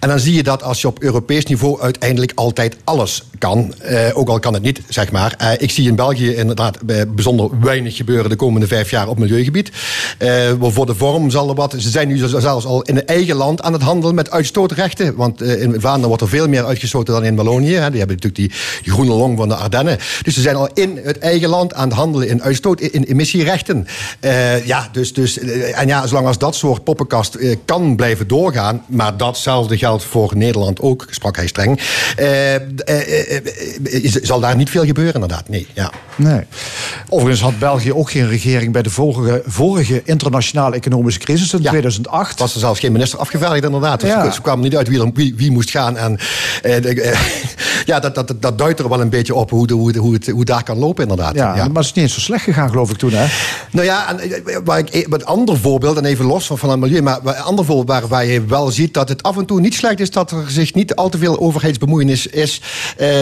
En 0.00 0.08
dan 0.08 0.18
zie 0.20 0.34
je 0.34 0.42
dat 0.42 0.62
als 0.62 0.80
je 0.80 0.86
op 0.86 1.02
Europees 1.02 1.44
niveau 1.44 1.80
uiteindelijk 1.80 2.32
altijd 2.34 2.76
alles 2.84 3.24
kan. 3.38 3.74
ook 4.12 4.28
al 4.28 4.38
kan 4.38 4.54
het 4.54 4.62
niet, 4.62 4.80
zeg 4.88 5.12
maar. 5.12 5.56
Ik 5.58 5.70
zie 5.70 5.88
in 5.88 5.94
België 5.96 6.34
inderdaad 6.34 6.78
bijzonder 7.14 7.50
weinig 7.60 7.96
gebeuren 7.96 8.30
de 8.30 8.36
komende 8.36 8.66
vijf 8.66 8.90
jaar 8.90 9.08
op 9.08 9.18
milieugebied. 9.18 9.70
Voor 10.60 10.86
de 10.86 10.94
vorm 10.94 11.30
zal 11.30 11.48
er 11.48 11.54
wat. 11.54 11.74
Ze 11.78 11.90
zijn 11.90 12.08
nu 12.08 12.16
zelfs 12.16 12.64
al 12.64 12.82
in 12.82 12.96
het 12.96 13.04
eigen 13.04 13.36
land 13.36 13.62
aan 13.62 13.72
het 13.72 13.82
handelen 13.82 14.14
met 14.14 14.30
uitstootrechten. 14.30 15.11
Want 15.16 15.40
eh, 15.40 15.62
in 15.62 15.80
Vlaanderen 15.80 16.08
wordt 16.08 16.22
er 16.22 16.28
veel 16.28 16.48
meer 16.48 16.64
uitgestoten 16.64 17.14
dan 17.14 17.24
in 17.24 17.36
Wallonië. 17.36 17.74
Hè. 17.74 17.90
Die 17.90 17.98
hebben 17.98 18.16
natuurlijk 18.16 18.34
die, 18.34 18.52
die 18.82 18.92
groene 18.92 19.12
long 19.12 19.36
van 19.36 19.48
de 19.48 19.54
Ardennen. 19.54 19.98
Dus 20.22 20.34
ze 20.34 20.40
zijn 20.40 20.56
al 20.56 20.68
in 20.74 21.00
het 21.02 21.18
eigen 21.18 21.48
land 21.48 21.74
aan 21.74 21.88
het 21.88 21.96
handelen 21.96 22.28
in 22.28 22.42
uitstoot, 22.42 22.80
in 22.80 23.02
emissierechten. 23.02 23.86
Eh, 24.20 24.66
ja, 24.66 24.88
dus, 24.92 25.12
dus, 25.12 25.38
eh, 25.38 25.80
en 25.80 25.86
ja, 25.86 26.06
zolang 26.06 26.26
als 26.26 26.38
dat 26.38 26.54
soort 26.54 26.84
poppenkast 26.84 27.38
kan 27.64 27.96
blijven 27.96 28.28
doorgaan, 28.28 28.82
maar 28.86 29.16
datzelfde 29.16 29.78
geldt 29.78 30.04
voor 30.04 30.32
Nederland 30.36 30.80
ook, 30.80 31.06
sprak 31.10 31.36
hij 31.36 31.46
streng, 31.46 31.80
zal 34.22 34.40
daar 34.40 34.56
niet 34.56 34.70
veel 34.70 34.84
gebeuren 34.84 35.14
inderdaad. 35.14 35.48
Nee, 35.48 35.66
ja. 35.74 35.92
Nee. 36.16 36.40
Overigens 37.08 37.40
had 37.40 37.58
België 37.58 37.92
ook 37.92 38.10
geen 38.10 38.28
regering 38.28 38.72
bij 38.72 38.82
de 38.82 38.90
vorige, 38.90 39.42
vorige 39.46 40.02
internationale 40.04 40.76
economische 40.76 41.20
crisis 41.20 41.52
in 41.52 41.60
2008. 41.60 42.38
Was 42.38 42.54
er 42.54 42.60
zelfs 42.60 42.80
geen 42.80 42.92
minister 42.92 43.18
afgevaardigd 43.18 43.64
inderdaad. 43.64 44.00
Dus 44.00 44.08
Ja. 44.08 44.30
Ze 44.30 44.40
kwamen 44.40 44.64
niet 44.64 44.76
uit 44.76 44.88
wie, 44.88 45.01
wie, 45.14 45.34
wie 45.36 45.50
moest 45.50 45.70
gaan. 45.70 45.96
En, 45.96 46.18
eh, 46.62 46.82
de- 46.82 47.00
eh, 47.02 47.18
ja, 47.90 48.00
dat, 48.00 48.14
dat, 48.14 48.34
dat 48.40 48.58
duidt 48.58 48.78
er 48.80 48.88
wel 48.88 49.00
een 49.00 49.08
beetje 49.08 49.34
op 49.34 49.50
hoe, 49.50 49.66
de, 49.66 49.74
hoe, 49.74 49.92
de- 49.92 49.98
hoe, 49.98 50.12
het, 50.12 50.26
hoe 50.28 50.44
daar 50.44 50.62
kan 50.62 50.78
lopen 50.78 51.02
inderdaad. 51.02 51.34
Ja, 51.34 51.54
maar 51.54 51.66
het 51.82 51.84
is 51.84 51.92
niet 51.92 52.04
eens 52.04 52.14
zo 52.14 52.20
slecht 52.20 52.44
gegaan, 52.44 52.68
geloof 52.70 52.90
ik 52.90 52.96
toen, 52.96 53.12
hè? 53.12 53.26
Nou 53.70 53.86
ja, 53.86 54.08
en, 54.18 54.30
eh, 54.46 54.56
waar 54.64 54.78
ik, 54.78 55.06
een 55.10 55.24
ander 55.24 55.58
voorbeeld, 55.58 55.96
en 55.96 56.04
even 56.04 56.24
los 56.24 56.46
van, 56.46 56.58
van 56.58 56.70
het 56.70 56.78
milieu, 56.80 57.00
maar 57.02 57.18
een 57.24 57.34
ander 57.34 57.64
voorbeeld 57.64 57.88
waar, 58.00 58.08
waar 58.08 58.26
je 58.26 58.44
wel 58.44 58.70
ziet 58.70 58.94
dat 58.94 59.08
het 59.08 59.22
af 59.22 59.36
en 59.36 59.46
toe 59.46 59.60
niet 59.60 59.74
slecht 59.74 60.00
is 60.00 60.10
dat 60.10 60.30
er 60.30 60.44
zich 60.48 60.74
niet 60.74 60.94
al 60.94 61.08
te 61.08 61.18
veel 61.18 61.40
overheidsbemoeienis 61.40 62.26
is. 62.26 62.60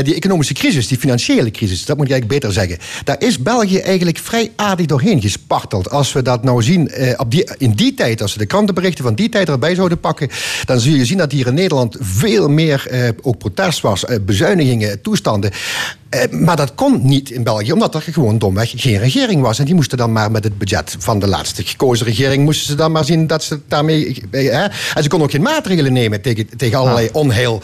die 0.02 0.14
economische 0.14 0.54
crisis, 0.54 0.88
die 0.88 0.98
financiële 0.98 1.50
crisis, 1.50 1.84
dat 1.84 1.96
moet 1.96 2.06
ik 2.06 2.12
eigenlijk 2.12 2.40
beter 2.40 2.52
zeggen. 2.60 2.78
Daar 3.04 3.16
is 3.18 3.38
België 3.42 3.78
eigenlijk 3.78 4.18
vrij 4.18 4.50
aardig 4.56 4.86
doorheen 4.86 5.20
gesparteld. 5.20 5.90
Als 5.90 6.12
we 6.12 6.22
dat 6.22 6.42
nou 6.44 6.62
zien 6.62 6.90
op 7.16 7.30
die, 7.30 7.48
in 7.58 7.72
die 7.72 7.94
tijd, 7.94 8.22
als 8.22 8.32
we 8.32 8.38
de 8.38 8.46
krantenberichten 8.46 9.04
van 9.04 9.14
die 9.14 9.28
tijd 9.28 9.48
erbij 9.48 9.74
zouden 9.74 10.00
pakken, 10.00 10.28
dan 10.64 10.80
zul 10.80 10.94
je 10.94 11.04
zien 11.04 11.18
dat 11.18 11.32
hier 11.32 11.46
in 11.46 11.54
Nederland 11.54 11.69
veel 11.98 12.48
meer 12.48 12.86
eh, 12.90 13.08
ook 13.22 13.38
protest 13.38 13.80
was, 13.80 14.04
eh, 14.04 14.16
bezuinigingen, 14.26 15.00
toestanden. 15.02 15.50
Eh, 16.08 16.30
maar 16.30 16.56
dat 16.56 16.74
kon 16.74 17.00
niet 17.02 17.30
in 17.30 17.42
België, 17.42 17.72
omdat 17.72 17.94
er 17.94 18.02
gewoon 18.02 18.38
domweg 18.38 18.72
geen 18.76 18.98
regering 18.98 19.42
was. 19.42 19.58
En 19.58 19.64
die 19.64 19.74
moesten 19.74 19.98
dan 19.98 20.12
maar 20.12 20.30
met 20.30 20.44
het 20.44 20.58
budget 20.58 20.96
van 20.98 21.18
de 21.18 21.26
laatste 21.26 21.64
gekozen 21.64 22.06
regering... 22.06 22.44
moesten 22.44 22.66
ze 22.66 22.74
dan 22.74 22.92
maar 22.92 23.04
zien 23.04 23.26
dat 23.26 23.42
ze 23.42 23.60
daarmee... 23.68 24.22
Hè? 24.30 24.64
En 24.94 25.02
ze 25.02 25.08
konden 25.08 25.22
ook 25.28 25.30
geen 25.34 25.42
maatregelen 25.42 25.92
nemen 25.92 26.20
tegen, 26.20 26.48
tegen 26.56 26.78
allerlei 26.78 27.08
onheil. 27.12 27.62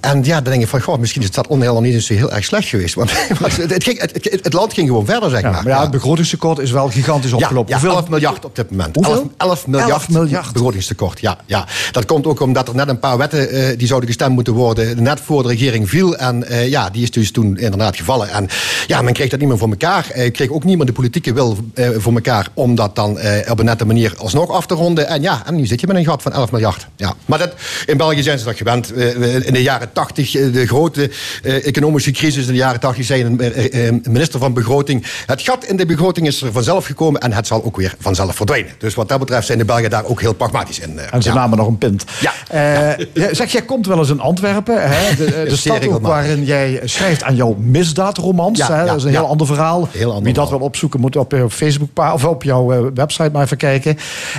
En 0.00 0.24
ja, 0.24 0.34
dan 0.34 0.44
denk 0.52 0.60
je 0.60 0.68
van, 0.68 0.80
goh, 0.80 0.98
misschien 0.98 1.22
is 1.22 1.30
dat 1.30 1.46
onheil 1.46 1.74
nog 1.74 1.82
niet 1.82 1.94
eens 1.94 2.06
zo 2.06 2.14
heel 2.14 2.32
erg 2.32 2.44
slecht 2.44 2.68
geweest. 2.68 2.94
Want, 2.94 3.10
want 3.40 3.56
het, 3.56 3.84
ging- 3.84 4.00
het, 4.42 4.52
land 4.52 4.72
ging 4.72 4.88
gewoon 4.88 5.06
verder, 5.06 5.30
zeg 5.30 5.40
Ja, 5.40 5.50
maar. 5.50 5.62
maar 5.62 5.72
ja, 5.72 5.80
het 5.80 5.90
begrotingstekort 5.90 6.58
is 6.58 6.70
wel 6.70 6.88
gigantisch 6.88 7.32
opgelopen. 7.32 7.74
ja, 7.74 7.80
Hoeveel- 7.80 7.96
11 7.96 8.08
miljard 8.08 8.44
op 8.44 8.56
dit 8.56 8.70
moment. 8.70 8.94
Hoeveel? 8.94 9.14
11, 9.14 9.30
11 9.36 9.66
miljard, 9.66 9.90
11 9.90 10.08
miljard. 10.08 10.52
begrotingstekort. 10.52 11.20
Ja, 11.20 11.38
ja. 11.46 11.66
Dat 11.92 12.04
komt 12.04 12.26
ook 12.26 12.40
omdat 12.40 12.68
er 12.68 12.74
net 12.74 12.88
een 12.88 12.98
paar 12.98 13.18
wetten 13.18 13.37
eh, 13.42 13.78
die 13.78 13.86
zouden 13.86 14.08
gestemd 14.08 14.34
moeten 14.34 14.52
worden. 14.52 15.02
net 15.02 15.20
voor 15.20 15.42
de 15.42 15.48
regering 15.48 15.88
viel. 15.88 16.16
En 16.16 16.44
eh, 16.48 16.68
ja, 16.68 16.90
die 16.90 17.02
is 17.02 17.10
dus 17.10 17.30
toen 17.30 17.58
inderdaad 17.58 17.96
gevallen. 17.96 18.28
En 18.30 18.48
ja, 18.86 19.02
men 19.02 19.12
kreeg 19.12 19.28
dat 19.30 19.38
niet 19.38 19.48
meer 19.48 19.58
voor 19.58 19.68
elkaar. 19.68 20.10
Eh, 20.10 20.32
kreeg 20.32 20.50
ook 20.50 20.64
niet 20.64 20.76
meer 20.76 20.86
de 20.86 20.92
politieke 20.92 21.32
wil 21.32 21.56
eh, 21.74 21.88
voor 21.96 22.14
elkaar. 22.14 22.48
om 22.54 22.74
dat 22.74 22.96
dan 22.96 23.18
eh, 23.18 23.50
op 23.50 23.58
een 23.58 23.64
nette 23.64 23.84
manier 23.86 24.14
alsnog 24.18 24.50
af 24.50 24.66
te 24.66 24.74
ronden. 24.74 25.08
En 25.08 25.22
ja, 25.22 25.42
en 25.46 25.54
nu 25.56 25.66
zit 25.66 25.80
je 25.80 25.86
met 25.86 25.96
een 25.96 26.04
gat 26.04 26.22
van 26.22 26.32
11 26.32 26.50
miljard. 26.52 26.86
Ja. 26.96 27.14
Maar 27.26 27.38
dat, 27.38 27.54
in 27.86 27.96
België 27.96 28.22
zijn 28.22 28.38
ze 28.38 28.44
dat 28.44 28.56
gewend. 28.56 28.92
Eh, 28.92 28.96
we- 29.16 29.44
in 29.46 29.52
de 29.52 29.62
jaren 29.62 29.92
80, 29.92 30.34
eh, 30.34 30.52
de 30.52 30.66
grote 30.66 31.10
eh, 31.42 31.66
economische 31.66 32.10
crisis 32.10 32.46
in 32.46 32.52
de 32.52 32.58
jaren 32.58 32.80
80, 32.80 33.04
zei 33.04 33.24
een 33.24 33.40
eh, 33.40 33.86
eh, 33.88 33.94
minister 34.10 34.40
van 34.40 34.52
Begroting. 34.52 35.04
Het 35.26 35.42
gat 35.42 35.64
in 35.64 35.76
de 35.76 35.86
begroting 35.86 36.26
is 36.26 36.42
er 36.42 36.52
vanzelf 36.52 36.86
gekomen. 36.86 37.20
en 37.20 37.32
het 37.32 37.46
zal 37.46 37.64
ook 37.64 37.76
weer 37.76 37.94
vanzelf 37.98 38.36
verdwijnen. 38.36 38.72
Dus 38.78 38.94
wat 38.94 39.08
dat 39.08 39.18
betreft 39.18 39.46
zijn 39.46 39.58
de 39.58 39.64
Belgen 39.64 39.90
daar 39.90 40.04
ook 40.04 40.20
heel 40.20 40.32
pragmatisch 40.34 40.78
in. 40.78 40.98
eh. 40.98 41.04
En 41.10 41.22
ze 41.22 41.28
Ja. 41.28 41.34
namen 41.34 41.58
nog 41.58 41.66
een 41.66 41.78
pint. 41.78 42.04
Ja. 42.20 42.32
Eh, 42.48 43.06
ja, 43.14 43.27
zeg, 43.30 43.52
jij 43.52 43.62
komt 43.62 43.86
wel 43.86 43.98
eens 43.98 44.10
in 44.10 44.20
Antwerpen. 44.20 44.90
Hè? 44.90 45.14
De, 45.16 45.24
eh, 45.24 45.50
de 45.50 45.56
stad 45.66 45.86
ook 45.88 46.06
waarin 46.06 46.44
jij 46.44 46.80
schrijft 46.84 47.22
aan 47.22 47.36
jouw 47.36 47.56
misdaadromans. 47.58 48.58
Ja, 48.58 48.76
hè? 48.76 48.86
dat 48.86 48.96
is 48.96 49.04
een 49.04 49.10
heel 49.10 49.26
ander 49.26 49.46
verhaal. 49.46 49.88
Heel 49.92 50.08
ander 50.08 50.24
Wie 50.24 50.32
dat 50.32 50.48
wil 50.50 50.58
opzoeken, 50.58 51.00
moet 51.00 51.16
op 51.16 51.32
jouw 51.32 51.50
Facebook 51.50 51.88
of 52.12 52.24
op 52.24 52.42
jouw 52.42 52.72
eh, 52.72 52.80
website 52.94 53.30
maar 53.32 53.42
even 53.42 53.56
kijken. 53.56 53.96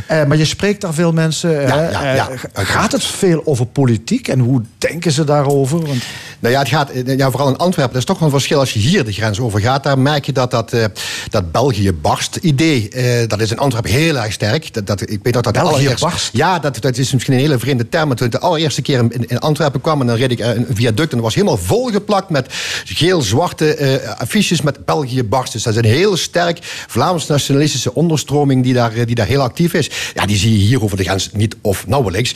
Eh, 0.08 0.24
maar 0.26 0.38
je 0.38 0.46
spreekt 0.46 0.82
daar 0.82 0.94
veel 0.94 1.12
mensen. 1.12 1.68
Eh, 1.68 2.28
gaat 2.54 2.92
het 2.92 3.04
veel 3.04 3.42
over 3.46 3.66
politiek 3.66 4.28
en 4.28 4.40
hoe 4.40 4.62
denken 4.78 5.12
ze 5.12 5.24
daarover? 5.24 5.86
Want 5.86 6.04
Nou 6.40 6.54
ja, 6.54 6.60
het 6.60 6.70
gaat, 6.70 6.90
eh, 6.90 7.18
ja, 7.18 7.30
vooral 7.32 7.48
in 7.50 7.58
Antwerpen. 7.58 7.94
Dat 7.94 8.02
is 8.02 8.08
toch 8.08 8.18
wel 8.20 8.28
een 8.28 8.34
verschil 8.34 8.60
als 8.60 8.74
je 8.74 8.80
hier 8.80 9.06
de 9.06 9.12
grens 9.12 9.40
over 9.40 9.60
gaat. 9.60 9.84
Daar 9.84 10.00
merk 10.00 10.26
je 10.26 10.32
dat 10.32 10.52
dat, 10.52 10.74
eh, 10.74 10.86
dat 11.30 11.52
België 11.52 11.92
barst 11.94 12.36
idee. 12.36 12.90
eh, 12.90 13.28
dat 13.28 13.40
is 13.42 13.52
in 13.52 13.58
Antwerpen 13.58 13.92
heel 13.92 14.18
erg 14.18 14.32
sterk. 14.32 14.74
Dat, 14.74 14.88
dat, 14.88 15.02
ik 15.02 15.20
weet 15.24 15.34
dat 15.34 15.44
dat 15.44 15.54
België 15.54 15.94
barst? 16.00 16.30
Ja, 16.34 16.60
dat, 16.60 16.82
dat 16.82 16.98
is 16.98 17.14
misschien 17.14 17.34
een 17.34 17.40
hele 17.40 17.60
vreemde 17.60 17.90
term. 17.90 18.08
Maar 18.08 18.18
toen 18.18 18.30
de 18.30 18.40
allereerste 18.40 18.79
keer 18.82 19.00
in, 19.00 19.28
in 19.28 19.40
Antwerpen 19.40 19.82
kwam... 19.82 20.02
en 20.02 20.08
dan 20.08 20.16
reed 20.16 20.32
ik 20.32 20.40
eh, 20.40 20.56
een 20.56 20.66
viaduct 20.74 21.10
en 21.10 21.16
dat 21.16 21.26
was 21.26 21.36
helemaal 21.36 21.58
volgeplakt... 21.58 22.30
met 22.30 22.54
geel-zwarte 22.86 23.76
eh, 23.76 24.20
affiches 24.20 24.62
met 24.62 24.86
België 24.86 25.24
barst. 25.24 25.52
Dus 25.52 25.64
dat 25.64 25.74
is 25.74 25.80
een 25.80 25.96
heel 25.96 26.18
sterk 26.18 26.60
Vlaams-nationalistische 26.88 27.94
onderstroming... 27.94 28.64
Die 28.64 28.74
daar, 28.74 28.94
eh, 28.94 29.06
die 29.06 29.16
daar 29.16 29.28
heel 29.28 29.42
actief 29.42 29.74
is. 29.74 29.90
Ja, 30.14 30.26
die 30.26 30.38
zie 30.38 30.52
je 30.52 30.66
hier 30.66 30.84
over 30.84 30.98
de 30.98 31.04
grens 31.04 31.30
niet 31.34 31.56
of 31.62 31.88
nauwelijks. 31.88 32.36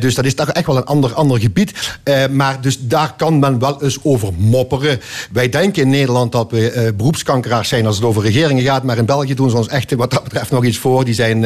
Dus 0.00 0.14
dat 0.14 0.24
is 0.24 0.34
toch 0.34 0.48
echt 0.48 0.66
wel 0.66 0.76
een 0.76 0.84
ander, 0.84 1.14
ander 1.14 1.40
gebied. 1.40 1.72
Maar 2.30 2.60
dus 2.60 2.78
daar 2.80 3.14
kan 3.16 3.38
men 3.38 3.58
wel 3.58 3.82
eens 3.82 3.98
over 4.02 4.32
mopperen. 4.36 5.00
Wij 5.32 5.48
denken 5.48 5.82
in 5.82 5.88
Nederland 5.88 6.32
dat 6.32 6.50
we 6.50 6.92
beroepskankeraars 6.96 7.68
zijn 7.68 7.86
als 7.86 7.96
het 7.96 8.04
over 8.04 8.22
regeringen 8.22 8.64
gaat. 8.64 8.82
Maar 8.82 8.98
in 8.98 9.04
België 9.04 9.34
doen 9.34 9.50
ze 9.50 9.56
ons 9.56 9.68
echt 9.68 9.94
wat 9.94 10.10
dat 10.10 10.22
betreft 10.22 10.50
nog 10.50 10.64
iets 10.64 10.78
voor. 10.78 11.04
Die 11.04 11.14
zijn 11.14 11.40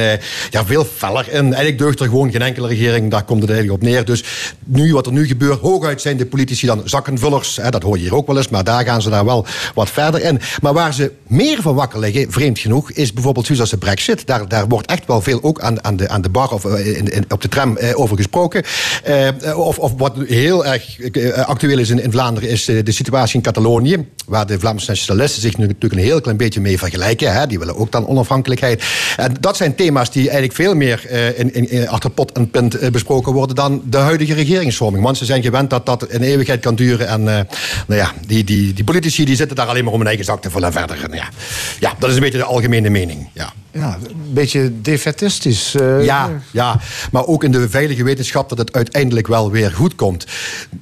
ja, 0.50 0.64
veel 0.64 0.84
feller. 0.84 1.28
En 1.28 1.44
eigenlijk 1.44 1.78
deugt 1.78 2.00
er 2.00 2.06
gewoon 2.06 2.30
geen 2.30 2.42
enkele 2.42 2.68
regering. 2.68 3.10
Daar 3.10 3.24
komt 3.24 3.40
het 3.40 3.50
eigenlijk 3.50 3.82
op 3.82 3.88
neer. 3.88 4.04
Dus 4.04 4.24
nu, 4.64 4.92
wat 4.92 5.06
er 5.06 5.12
nu 5.12 5.26
gebeurt, 5.26 5.60
hooguit 5.60 6.00
zijn 6.00 6.16
de 6.16 6.26
politici 6.26 6.66
dan 6.66 6.82
zakkenvullers. 6.84 7.56
Hè, 7.56 7.70
dat 7.70 7.82
hoor 7.82 7.96
je 7.96 8.02
hier 8.02 8.14
ook 8.14 8.26
wel 8.26 8.36
eens. 8.36 8.48
Maar 8.48 8.64
daar 8.64 8.84
gaan 8.84 9.02
ze 9.02 9.10
daar 9.10 9.24
wel 9.24 9.46
wat 9.74 9.90
verder 9.90 10.22
in. 10.22 10.40
Maar 10.62 10.72
waar 10.72 10.94
ze 10.94 11.12
meer 11.26 11.62
van 11.62 11.74
wakker 11.74 11.98
liggen, 11.98 12.32
vreemd 12.32 12.58
genoeg, 12.58 12.92
is 12.92 13.12
bijvoorbeeld 13.12 13.46
zoals 13.46 13.70
de 13.70 13.76
brexit. 13.76 14.26
Daar, 14.26 14.48
daar 14.48 14.68
wordt 14.68 14.90
echt 14.90 15.06
wel 15.06 15.20
veel 15.20 15.42
ook 15.42 15.60
aan, 15.60 15.84
aan, 15.84 15.96
de, 15.96 16.08
aan 16.08 16.22
de 16.22 16.28
bar 16.28 16.50
of 16.50 16.64
eh, 16.64 16.96
in, 16.96 17.24
op 17.28 17.42
de 17.42 17.48
tram 17.48 17.76
eh, 17.76 18.00
over 18.00 18.16
gesproken. 18.16 18.62
Eh, 19.04 19.28
of, 19.56 19.78
of 19.78 19.92
wat 19.96 20.16
heel 20.26 20.66
erg 20.66 21.00
eh, 21.00 21.32
actueel 21.32 21.78
is 21.78 21.90
in, 21.90 22.02
in 22.02 22.12
Vlaanderen, 22.12 22.48
is 22.48 22.68
eh, 22.68 22.84
de 22.84 22.92
situatie 22.92 23.36
in 23.36 23.42
Catalonië. 23.42 24.06
Waar 24.26 24.46
de 24.46 24.58
Vlaamse 24.58 24.90
nationalisten 24.90 25.42
zich 25.42 25.58
natuurlijk 25.58 25.92
een 25.92 25.98
heel 25.98 26.20
klein 26.20 26.36
beetje 26.36 26.60
mee 26.60 26.78
vergelijken. 26.78 27.32
Hè. 27.32 27.46
Die 27.46 27.58
willen 27.58 27.76
ook 27.76 27.92
dan 27.92 28.06
onafhankelijkheid. 28.06 28.82
En 29.16 29.34
dat 29.40 29.56
zijn 29.56 29.74
thema's 29.74 30.10
die 30.10 30.22
eigenlijk 30.22 30.52
veel 30.52 30.74
meer 30.74 31.06
eh, 31.08 31.38
in, 31.38 31.70
in, 31.70 31.88
achter 31.88 32.10
pot 32.10 32.32
en 32.32 32.50
pint 32.50 32.74
eh, 32.74 32.90
besproken 32.90 33.32
worden 33.32 33.56
dan 33.56 33.82
de 33.84 33.96
huidige 33.96 34.21
regeringsvorming. 34.30 35.04
Want 35.04 35.16
ze 35.16 35.24
zijn 35.24 35.42
gewend 35.42 35.70
dat 35.70 35.86
dat 35.86 36.06
een 36.08 36.22
eeuwigheid 36.22 36.60
kan 36.60 36.74
duren. 36.74 37.08
En 37.08 37.20
eh, 37.20 37.44
nou 37.86 38.00
ja, 38.00 38.12
die, 38.26 38.44
die, 38.44 38.72
die 38.72 38.84
politici 38.84 39.24
die 39.24 39.36
zitten 39.36 39.56
daar 39.56 39.66
alleen 39.66 39.84
maar 39.84 39.92
om 39.92 39.98
hun 39.98 40.08
eigen 40.08 40.24
zak 40.24 40.42
te 40.42 40.50
vullen 40.50 40.66
en 40.66 40.72
verder. 40.72 41.04
En 41.04 41.16
ja. 41.16 41.28
ja, 41.80 41.94
dat 41.98 42.08
is 42.08 42.14
een 42.14 42.22
beetje 42.22 42.38
de 42.38 42.44
algemene 42.44 42.90
mening. 42.90 43.28
Ja. 43.32 43.52
Ja, 43.72 43.98
een 44.08 44.32
beetje 44.32 44.72
defetistisch. 44.82 45.74
eh, 45.74 46.04
Ja, 46.04 46.30
ja, 46.50 46.80
maar 47.12 47.26
ook 47.26 47.44
in 47.44 47.52
de 47.52 47.68
veilige 47.68 48.04
wetenschap 48.04 48.48
dat 48.48 48.58
het 48.58 48.72
uiteindelijk 48.72 49.26
wel 49.26 49.50
weer 49.50 49.70
goed 49.70 49.94
komt. 49.94 50.26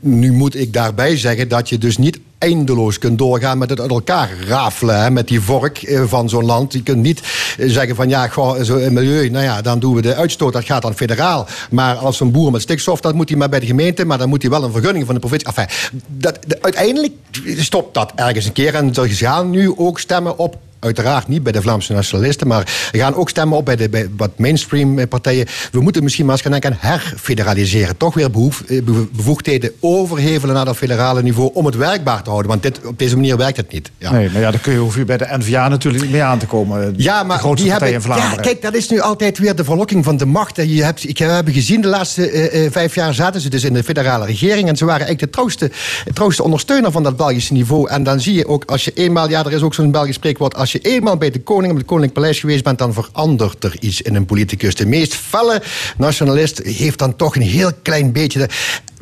Nu 0.01 0.32
moet 0.32 0.55
ik 0.57 0.72
daarbij 0.72 1.16
zeggen 1.16 1.49
dat 1.49 1.68
je 1.68 1.78
dus 1.78 1.99
niet 1.99 2.18
eindeloos 2.38 2.99
kunt 2.99 3.18
doorgaan 3.18 3.59
met 3.59 3.70
het 3.70 3.80
uit 3.80 3.91
elkaar 3.91 4.30
rafelen. 4.47 5.03
Hè, 5.03 5.11
met 5.11 5.28
die 5.28 5.41
vork 5.41 5.82
eh, 5.82 6.03
van 6.07 6.28
zo'n 6.28 6.45
land. 6.45 6.72
Je 6.72 6.82
kunt 6.82 7.03
niet 7.03 7.20
eh, 7.59 7.68
zeggen 7.70 7.97
van 7.97 8.09
ja, 8.09 8.28
goh, 8.28 8.62
zo 8.62 8.76
in 8.76 8.93
milieu, 8.93 9.28
nou 9.30 9.45
ja, 9.45 9.62
dan 9.62 9.78
doen 9.78 9.95
we 9.95 10.03
de 10.03 10.14
uitstoot, 10.14 10.53
dat 10.53 10.64
gaat 10.64 10.82
dan 10.82 10.95
federaal. 10.95 11.47
Maar 11.70 11.97
als 11.97 12.16
zo'n 12.16 12.30
boer 12.30 12.51
met 12.51 12.62
stikstof, 12.62 13.01
dat 13.01 13.14
moet 13.14 13.28
hij 13.28 13.38
maar 13.38 13.49
bij 13.49 13.61
de 13.61 13.66
gemeente, 13.66 14.05
maar 14.05 14.18
dan 14.18 14.28
moet 14.28 14.43
hij 14.43 14.51
wel 14.51 14.64
een 14.64 14.72
vergunning 14.72 15.05
van 15.07 15.14
de 15.14 15.20
provincie. 15.20 15.49
Enfin, 15.49 15.66
dat, 16.07 16.38
de- 16.47 16.59
uiteindelijk 16.62 17.12
stopt 17.57 17.95
dat 17.95 18.12
ergens 18.14 18.47
een 18.47 18.53
keer. 18.53 18.74
En 18.74 18.95
ze 18.95 19.07
gaan 19.14 19.51
nu 19.51 19.72
ook 19.76 19.99
stemmen 20.01 20.38
op 20.38 20.57
uiteraard 20.81 21.28
niet 21.28 21.43
bij 21.43 21.53
de 21.53 21.62
Vlaamse 21.62 21.93
nationalisten, 21.93 22.47
maar 22.47 22.89
gaan 22.93 23.14
ook 23.14 23.28
stemmen 23.28 23.59
op 23.59 23.64
bij 23.64 23.76
de 23.76 23.89
bij 23.89 24.09
wat 24.16 24.31
mainstream 24.39 24.99
eh, 24.99 25.09
partijen. 25.09 25.47
We 25.72 25.81
moeten 25.81 26.03
misschien 26.03 26.24
maar 26.24 26.35
eens 26.35 26.43
gaan 26.43 26.53
denken 26.53 26.70
aan 26.70 26.91
herfederaliseren. 26.91 27.97
Toch 27.97 28.14
weer 28.14 28.31
behoef, 28.31 28.61
eh, 28.61 28.83
bevo- 28.83 29.09
bevoegdheden 29.12 29.72
overhevelen 29.81 30.55
naar 30.55 30.64
dat 30.64 30.76
federale 30.76 31.22
niveau 31.22 31.51
om 31.55 31.66
het 31.66 31.76
werkbaar 31.76 32.22
te 32.22 32.28
houden. 32.31 32.51
Want 32.51 32.62
dit, 32.62 32.81
op 32.87 32.99
deze 32.99 33.14
manier 33.16 33.37
werkt 33.37 33.57
het 33.57 33.72
niet. 33.72 33.91
Ja. 33.99 34.12
Nee, 34.12 34.31
maar 34.31 34.41
ja, 34.41 34.51
dan 34.51 34.61
kun 34.61 34.72
je, 34.72 34.78
hoef 34.78 34.97
je 34.97 35.05
bij 35.05 35.16
de 35.16 35.26
NVA 35.39 35.68
natuurlijk 35.68 36.03
niet 36.03 36.12
mee 36.12 36.22
aan 36.22 36.39
te 36.39 36.47
komen. 36.47 36.95
Ja, 36.97 37.22
maar 37.22 37.37
de 37.37 37.43
grootste 37.43 37.62
die 37.62 37.70
partij 37.72 37.93
hebben, 37.93 38.09
in 38.11 38.14
Vlaanderen. 38.16 38.45
Ja, 38.45 38.51
kijk, 38.51 38.62
dat 38.62 38.74
is 38.74 38.89
nu 38.89 39.01
altijd 39.01 39.39
weer 39.39 39.57
de 39.57 39.64
verlokking 39.64 40.05
van 40.05 40.16
de 40.16 40.26
macht. 40.26 40.57
hè. 40.57 40.62
Je 40.62 40.85
hebt, 40.85 41.09
ik 41.09 41.18
we 41.18 41.24
hebben 41.24 41.55
gezien, 41.55 41.81
de 41.81 41.89
laatste 41.89 42.31
eh, 42.31 42.64
eh, 42.64 42.72
vijf 42.72 42.95
jaar 42.95 43.14
zaten 43.14 43.41
ze 43.41 43.49
dus 43.49 43.64
in 43.64 43.72
de 43.72 43.83
federale 43.83 44.26
regering. 44.26 44.68
En 44.68 44.76
ze 44.76 44.85
waren 44.85 45.07
eigenlijk 45.07 45.33
de 45.33 45.39
trouwste, 45.39 45.70
trouwste 46.12 46.43
ondersteuner 46.43 46.91
van 46.93 47.03
dat 47.03 47.16
Belgische 47.16 47.53
niveau. 47.53 47.89
En 47.89 48.03
dan 48.03 48.20
zie 48.20 48.35
je 48.35 48.47
ook, 48.47 48.64
als 48.64 48.85
je 48.85 48.93
eenmaal, 48.95 49.28
ja, 49.28 49.45
er 49.45 49.53
is 49.53 49.62
ook 49.62 49.74
zo'n 49.74 49.91
Belgisch 49.91 50.14
spreekwoord. 50.14 50.55
Als 50.55 50.70
je 50.73 50.79
eenmaal 50.79 51.16
bij 51.16 51.31
de 51.31 51.41
koning, 51.41 51.73
op 51.73 51.79
het 51.79 51.87
Koninklijk 51.87 52.14
Paleis 52.18 52.41
geweest 52.41 52.64
bent, 52.64 52.79
dan 52.79 52.93
verandert 52.93 53.64
er 53.64 53.77
iets 53.81 54.03
in 54.03 54.14
een 54.14 54.25
politicus. 54.27 54.75
De 54.75 54.87
meest 54.87 55.14
felle 55.14 55.62
nationalist 55.97 56.59
heeft 56.59 56.99
dan 56.99 57.16
toch 57.16 57.37
een 57.37 57.43
heel 57.43 57.71
klein 57.83 58.12
beetje. 58.12 58.39
de- 58.39 58.49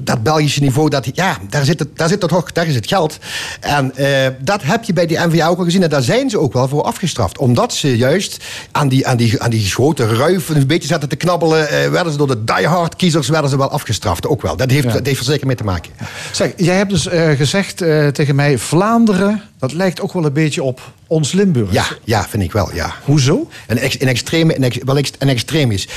dat 0.00 0.22
Belgische 0.22 0.60
niveau, 0.60 0.88
dat, 0.90 1.06
ja, 1.12 1.38
daar 1.48 1.64
zit, 1.64 1.78
het, 1.78 1.88
daar 1.96 2.08
zit 2.08 2.22
het 2.22 2.30
toch, 2.30 2.52
daar 2.52 2.66
is 2.66 2.74
het 2.74 2.86
geld. 2.86 3.18
En 3.60 3.96
eh, 3.96 4.26
dat 4.40 4.62
heb 4.62 4.84
je 4.84 4.92
bij 4.92 5.06
die 5.06 5.18
NVA 5.18 5.46
ook 5.46 5.58
al 5.58 5.64
gezien. 5.64 5.82
En 5.82 5.88
daar 5.90 6.02
zijn 6.02 6.30
ze 6.30 6.38
ook 6.38 6.52
wel 6.52 6.68
voor 6.68 6.82
afgestraft. 6.82 7.38
Omdat 7.38 7.72
ze 7.74 7.96
juist 7.96 8.44
aan 8.72 8.88
die, 8.88 9.06
aan 9.06 9.16
die, 9.16 9.42
aan 9.42 9.50
die 9.50 9.66
grote 9.66 10.06
ruif 10.16 10.48
een 10.48 10.66
beetje 10.66 10.88
zaten 10.88 11.08
te 11.08 11.16
knabbelen... 11.16 11.68
eh, 11.68 11.90
werden 11.90 12.12
ze 12.12 12.18
door 12.18 12.26
de 12.26 12.44
diehard 12.44 12.96
kiezers 12.96 13.28
werden 13.28 13.50
ze 13.50 13.56
wel 13.56 13.70
afgestraft. 13.70 14.26
Ook 14.26 14.42
wel. 14.42 14.56
Dat 14.56 14.70
heeft, 14.70 14.92
dat 14.92 15.06
heeft 15.06 15.18
er 15.18 15.24
zeker 15.24 15.46
mee 15.46 15.56
te 15.56 15.64
maken. 15.64 15.90
Zeg, 16.32 16.52
jij 16.56 16.76
hebt 16.76 16.90
dus 16.90 17.06
eh, 17.06 17.30
gezegd 17.30 17.76
tegen 18.12 18.34
mij... 18.34 18.58
Vlaanderen, 18.58 19.42
dat 19.58 19.72
lijkt 19.72 20.00
ook 20.00 20.12
wel 20.12 20.24
een 20.24 20.32
beetje 20.32 20.62
op 20.62 20.80
ons 21.06 21.32
Limburg. 21.32 21.72
Ja, 21.72 21.84
ja, 22.04 22.26
vind 22.28 22.42
ik 22.42 22.52
wel, 22.52 22.74
ja. 22.74 22.94
Hoezo? 23.04 23.48
Een, 23.66 23.78
ex, 23.78 24.00
een 24.00 24.08
extreme, 24.08 24.56
een, 24.56 24.62
ex, 24.64 24.78
wel 24.84 24.96
ex, 24.96 25.10
een 25.18 25.28
extreem 25.28 25.70
is. 25.70 25.88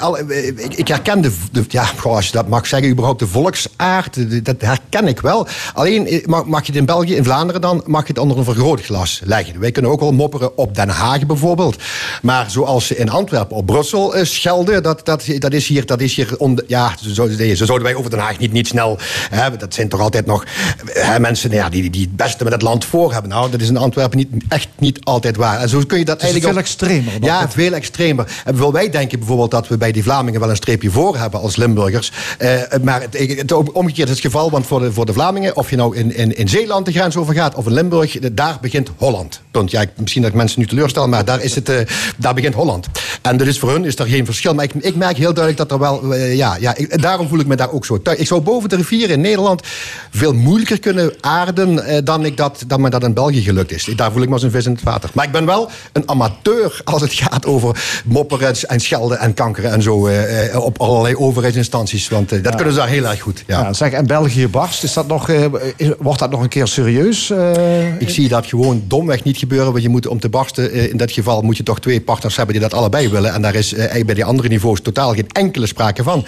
Al, 0.00 0.18
ik, 0.18 0.74
ik 0.74 0.88
herken 0.88 1.20
de, 1.20 1.32
de- 1.52 1.64
ja, 1.68 1.84
goh, 1.84 2.14
als 2.14 2.26
je 2.26 2.32
dat 2.32 2.48
mag 2.48 2.66
zeggen, 2.66 2.90
überhaupt 2.90 3.18
de 3.18 3.26
volksaard, 3.42 4.44
dat 4.44 4.56
herken 4.58 5.06
ik 5.06 5.20
wel. 5.20 5.46
Alleen 5.74 6.06
eh, 6.06 6.26
mag, 6.26 6.60
je 6.60 6.66
het 6.66 6.76
in 6.76 6.84
België, 6.84 7.14
in 7.14 7.24
Vlaanderen 7.24 7.60
dan, 7.60 7.82
mag 7.86 8.02
je 8.02 8.08
het 8.08 8.18
onder 8.18 8.38
een 8.38 8.44
vergrootglas 8.44 9.20
leggen. 9.24 9.60
Wij 9.60 9.70
kunnen 9.70 9.90
ook 9.90 10.00
wel 10.00 10.12
mopperen 10.12 10.58
op 10.58 10.74
Den 10.74 10.88
Haag 10.88 11.26
bijvoorbeeld. 11.26 11.76
Maar 12.22 12.50
zoals 12.50 12.86
ze 12.86 12.96
in 12.96 13.10
Antwerpen 13.10 13.56
op 13.56 13.66
Brussel 13.66 14.14
eh, 14.14 14.24
schelden, 14.24 14.82
dat, 14.82 15.04
dat, 15.06 15.24
dat 15.38 15.52
is 15.52 15.66
hier, 15.66 15.86
dat 15.86 16.00
is 16.00 16.14
hier 16.14 16.34
onder, 16.38 16.64
ja, 16.66 16.94
zo, 17.00 17.08
zo, 17.08 17.28
zo 17.54 17.64
zouden 17.64 17.82
wij 17.82 17.94
over 17.94 18.10
Den 18.10 18.18
Haag 18.18 18.38
niet, 18.38 18.52
niet 18.52 18.66
snel, 18.66 18.98
hè, 19.30 19.56
dat 19.56 19.74
zijn 19.74 19.88
toch 19.88 20.00
altijd 20.00 20.26
nog 20.26 20.44
hè, 20.86 21.20
mensen 21.20 21.50
ja, 21.50 21.68
die, 21.68 21.90
die 21.90 22.02
het 22.02 22.16
beste 22.16 22.44
met 22.44 22.52
het 22.52 22.62
land 22.62 22.84
voor 22.84 23.12
hebben. 23.12 23.30
Nou, 23.30 23.50
dat 23.50 23.60
is 23.60 23.68
in 23.68 23.76
Antwerpen 23.76 24.18
niet, 24.18 24.28
echt 24.48 24.68
niet 24.78 25.04
altijd 25.04 25.36
waar. 25.36 25.60
En 25.60 25.68
zo 25.68 25.80
kun 25.86 25.98
je 25.98 26.04
dat 26.04 26.20
Het 26.20 26.30
is 26.36 26.44
eigenlijk 26.44 26.66
veel 26.66 26.86
extremer 26.86 27.20
dan 27.20 27.30
Ja, 27.30 27.50
veel 27.50 27.72
extremer. 27.72 28.26
En 28.44 28.72
wij 28.72 28.90
denken 28.90 29.18
bijvoorbeeld 29.18 29.50
dat 29.50 29.68
we 29.68 29.76
bij 29.76 29.92
die 29.92 30.02
Vlamingen 30.02 30.40
wel 30.40 30.50
een 30.50 30.56
streepje 30.56 30.90
voor 30.90 31.16
hebben 31.16 31.40
als 31.40 31.56
Limburgers. 31.56 32.12
Eh, 32.38 32.60
maar 32.82 33.00
het, 33.00 33.14
het 33.36 33.52
omgekeerd 33.72 34.08
is 34.08 34.14
het 34.14 34.24
geval, 34.24 34.50
want 34.50 34.66
voor 34.66 34.80
de, 34.80 34.92
voor 34.92 35.06
de 35.06 35.12
Vlamingen, 35.12 35.56
of 35.56 35.70
je 35.70 35.76
nou 35.76 35.96
in, 35.96 36.16
in, 36.16 36.36
in 36.36 36.48
Zeeland 36.48 36.86
de 36.86 36.92
grens 36.92 37.16
over 37.16 37.34
gaat 37.34 37.54
of 37.54 37.66
in 37.66 37.72
Limburg, 37.72 38.18
daar 38.32 38.58
begint 38.60 38.90
Holland. 38.96 39.40
Punt. 39.50 39.70
Ja, 39.70 39.80
ik- 39.80 39.90
misschien 39.96 40.22
dat 40.22 40.30
ik 40.30 40.36
mensen 40.36 40.60
nu 40.60 40.66
teleurstel, 40.66 41.08
maar 41.08 41.24
daar, 41.24 41.42
is 41.42 41.54
het, 41.54 41.68
eh, 41.68 41.76
daar 42.16 42.34
begint 42.34 42.54
Holland. 42.54 42.86
En 43.22 43.40
is 43.46 43.58
voor 43.58 43.70
hun 43.70 43.84
is 43.84 43.98
er 43.98 44.06
geen 44.06 44.24
verschil. 44.24 44.54
Maar 44.54 44.64
ik, 44.64 44.72
ik 44.74 44.94
merk 44.96 45.16
heel 45.16 45.34
duidelijk 45.34 45.56
dat 45.56 45.70
er 45.70 45.78
wel, 45.78 46.14
eh, 46.14 46.36
ja, 46.36 46.56
ja 46.60 46.74
ik- 46.76 47.02
daarom 47.02 47.28
voel 47.28 47.38
ik 47.38 47.46
me 47.46 47.56
daar 47.56 47.72
ook 47.72 47.86
zo 47.86 48.02
thuis. 48.02 48.18
Ik 48.18 48.26
zou 48.26 48.40
boven 48.40 48.68
de 48.68 48.76
rivieren 48.76 49.14
in 49.14 49.20
Nederland 49.20 49.62
veel 50.10 50.32
moeilijker 50.32 50.78
kunnen 50.78 51.12
aarden 51.20 51.84
eh, 51.86 51.98
dan, 52.04 52.24
ik 52.24 52.36
dat, 52.36 52.64
dan 52.66 52.80
me 52.80 52.90
dat 52.90 53.02
in 53.02 53.14
België 53.14 53.42
gelukt 53.42 53.72
is. 53.72 53.84
Daar 53.96 54.12
voel 54.12 54.22
ik 54.22 54.28
me 54.28 54.34
als 54.34 54.42
een 54.42 54.50
vis 54.50 54.66
in 54.66 54.72
het 54.72 54.82
water. 54.82 55.10
Maar 55.14 55.24
ik 55.24 55.32
ben 55.32 55.46
wel 55.46 55.70
een 55.92 56.08
amateur 56.08 56.80
als 56.84 57.02
het 57.02 57.12
gaat 57.12 57.46
over 57.46 57.82
mopperen 58.04 58.54
en 58.68 58.80
schelden 58.80 59.18
en 59.18 59.34
kankeren 59.34 59.72
en 59.72 59.82
zo 59.82 60.08
op 60.54 60.80
allerlei 60.80 61.16
overheidsinstanties. 61.16 62.08
Want 62.08 62.28
dat 62.44 62.54
kunnen 62.54 62.72
ze 62.74 62.78
daar 62.78 62.88
heel 62.88 63.04
erg 63.06 63.21
goed. 63.22 63.44
Ja. 63.46 63.60
Ja, 63.60 63.72
zeg, 63.72 63.92
en 63.92 64.06
België 64.06 64.48
barst, 64.48 64.82
is 64.82 64.92
dat 64.92 65.06
nog, 65.06 65.28
eh, 65.28 65.44
is- 65.76 65.88
wordt 65.98 66.18
dat 66.18 66.30
nog 66.30 66.42
een 66.42 66.48
keer 66.48 66.66
serieus? 66.66 67.30
eh? 67.30 68.00
Ik 68.00 68.08
zie 68.10 68.28
dat 68.28 68.46
gewoon 68.46 68.82
domweg 68.86 69.24
niet 69.24 69.36
gebeuren. 69.36 69.70
Want 69.70 69.82
je 69.82 69.88
moet 69.88 70.06
om 70.06 70.20
te 70.20 70.28
barsten, 70.28 70.70
eh, 70.70 70.90
in 70.90 70.96
dat 70.96 71.12
geval 71.12 71.42
moet 71.42 71.56
je 71.56 71.62
toch 71.62 71.80
twee 71.80 72.00
partners 72.00 72.36
hebben 72.36 72.54
die 72.54 72.62
dat 72.68 72.74
allebei 72.74 73.08
willen. 73.08 73.32
En 73.34 73.42
daar 73.42 73.54
is 73.54 73.74
bij 74.04 74.14
die 74.14 74.24
andere 74.24 74.48
niveaus 74.48 74.80
totaal 74.80 75.14
geen 75.14 75.28
enkele 75.32 75.66
sprake 75.66 76.02
van. 76.02 76.24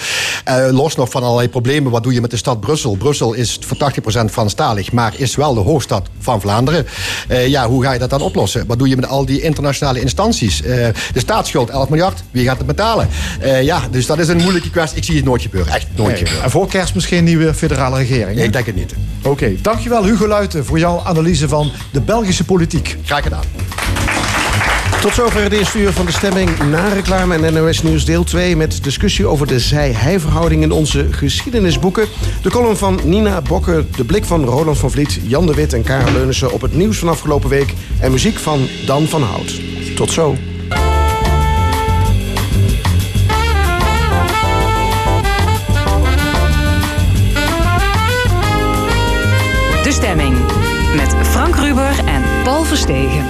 Los 0.70 0.96
nog 0.96 1.10
van 1.10 1.22
allerlei 1.22 1.48
problemen. 1.48 1.90
Wat 1.90 2.02
doe 2.02 2.12
je 2.12 2.20
met 2.20 2.30
de 2.30 2.36
stad 2.36 2.60
Brussel? 2.60 2.94
Brussel 2.96 3.32
is 3.32 3.58
voor 3.60 3.76
80% 3.76 4.30
Franstalig, 4.30 4.92
maar 4.92 5.12
is 5.16 5.36
wel 5.36 5.54
de 5.54 5.60
hoofdstad 5.60 6.08
van 6.18 6.40
Vlaanderen. 6.40 6.86
Ja, 7.46 7.68
hoe 7.68 7.82
ga 7.82 7.92
je 7.92 7.98
dat 7.98 8.10
dan 8.10 8.20
oplossen? 8.20 8.66
Wat 8.66 8.78
doe 8.78 8.88
je 8.88 8.96
met 8.96 9.06
al 9.08 9.24
die 9.24 9.40
internationale 9.40 10.00
instanties? 10.00 10.62
De 10.62 10.92
staatsschuld, 11.14 11.70
11 11.70 11.88
miljard. 11.88 12.22
Wie 12.30 12.44
gaat 12.44 12.58
het 12.58 12.66
betalen? 12.66 13.08
Ja, 13.62 13.80
dus 13.90 14.06
dat 14.06 14.18
is 14.18 14.28
een 14.28 14.36
moeilijke 14.42 14.70
kwestie. 14.70 14.98
Ik 14.98 15.04
zie 15.04 15.16
het 15.16 15.24
nooit 15.24 15.42
gebeuren. 15.42 15.72
Echt 15.74 15.86
nooit 15.96 16.08
Nee. 16.08 16.16
gebeuren. 16.18 16.42
En 16.44 16.50
voor 16.50 16.68
kerst 16.84 16.94
misschien 16.94 17.18
een 17.18 17.36
nieuwe 17.36 17.54
federale 17.54 17.96
regering. 17.96 18.38
hè? 18.38 18.44
Ik 18.44 18.52
denk 18.52 18.66
het 18.66 18.74
niet. 18.74 18.94
Oké, 19.22 19.54
dankjewel 19.62 20.04
Hugo 20.04 20.26
Luiten 20.26 20.64
voor 20.64 20.78
jouw 20.78 21.00
analyse 21.04 21.48
van 21.48 21.70
de 21.90 22.00
Belgische 22.00 22.44
politiek. 22.44 22.96
Graag 23.04 23.22
gedaan. 23.22 23.42
Tot 25.00 25.14
zover 25.14 25.42
het 25.42 25.52
eerste 25.52 25.78
uur 25.78 25.92
van 25.92 26.06
de 26.06 26.12
stemming 26.12 26.70
na 26.70 26.88
reclame 26.88 27.46
en 27.46 27.54
NOS 27.54 27.82
Nieuws 27.82 28.04
deel 28.04 28.24
2... 28.24 28.56
met 28.56 28.84
discussie 28.84 29.26
over 29.26 29.46
de 29.46 29.60
zij-hij-verhouding 29.60 30.62
in 30.62 30.72
onze 30.72 31.06
geschiedenisboeken. 31.10 32.06
De 32.42 32.50
column 32.50 32.76
van 32.76 33.00
Nina 33.04 33.40
Bokke, 33.40 33.84
de 33.96 34.04
blik 34.04 34.24
van 34.24 34.44
Roland 34.44 34.78
van 34.78 34.90
Vliet... 34.90 35.20
Jan 35.22 35.46
de 35.46 35.54
Wit 35.54 35.72
en 35.72 35.82
Karel 35.82 36.12
Leunissen 36.12 36.52
op 36.52 36.60
het 36.60 36.74
nieuws 36.74 36.98
van 36.98 37.08
afgelopen 37.08 37.48
week... 37.48 37.74
en 38.00 38.10
muziek 38.10 38.38
van 38.38 38.68
Dan 38.86 39.06
van 39.06 39.22
Hout. 39.22 39.60
Tot 39.96 40.12
zo. 40.12 40.36
De 49.94 50.00
stemming. 50.00 50.36
Met 50.96 51.14
Frank 51.26 51.56
Ruber 51.56 52.04
en 52.04 52.22
Paul 52.44 52.64
Verstegen. 52.64 53.26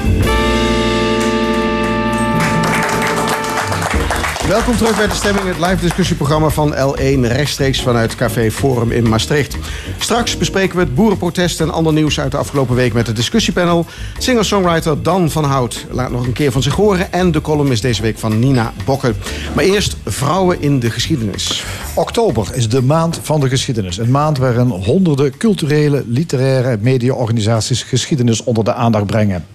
Welkom 4.49 4.77
terug 4.77 4.97
bij 4.97 5.07
de 5.07 5.15
stemming, 5.15 5.47
het 5.47 5.59
live 5.59 5.81
discussieprogramma 5.81 6.49
van 6.49 6.75
L1 6.75 7.21
rechtstreeks 7.21 7.83
vanuit 7.83 8.15
Café 8.15 8.51
Forum 8.51 8.91
in 8.91 9.09
Maastricht. 9.09 9.57
Straks 9.99 10.37
bespreken 10.37 10.77
we 10.77 10.83
het 10.83 10.95
boerenprotest 10.95 11.61
en 11.61 11.71
ander 11.71 11.93
nieuws 11.93 12.21
uit 12.21 12.31
de 12.31 12.37
afgelopen 12.37 12.75
week 12.75 12.93
met 12.93 13.07
het 13.07 13.17
discussiepanel. 13.17 13.87
Singer-songwriter 14.19 15.03
Dan 15.03 15.31
van 15.31 15.45
Hout 15.45 15.87
laat 15.91 16.11
nog 16.11 16.27
een 16.27 16.33
keer 16.33 16.53
van 16.53 16.63
zich 16.63 16.75
horen 16.75 17.13
en 17.13 17.33
de 17.33 17.41
column 17.41 17.73
is 17.73 17.81
deze 17.81 18.03
week 18.03 18.19
van 18.19 18.39
Nina 18.39 18.73
Bokke. 18.85 19.15
Maar 19.55 19.65
eerst 19.65 19.97
vrouwen 20.05 20.61
in 20.61 20.81
de 20.81 20.91
geschiedenis. 20.91 21.65
Oktober 21.95 22.49
is 22.53 22.69
de 22.69 22.83
maand 22.83 23.21
van 23.23 23.41
de 23.41 23.49
geschiedenis. 23.49 23.99
Een 23.99 24.11
maand 24.11 24.39
waarin 24.39 24.69
honderden 24.69 25.37
culturele, 25.37 26.05
literaire 26.07 26.69
en 26.69 26.79
mediaorganisaties 26.83 27.83
geschiedenis 27.83 28.45
onder 28.45 28.65
de 28.65 28.75
aandacht 28.75 29.07
brengen. 29.07 29.47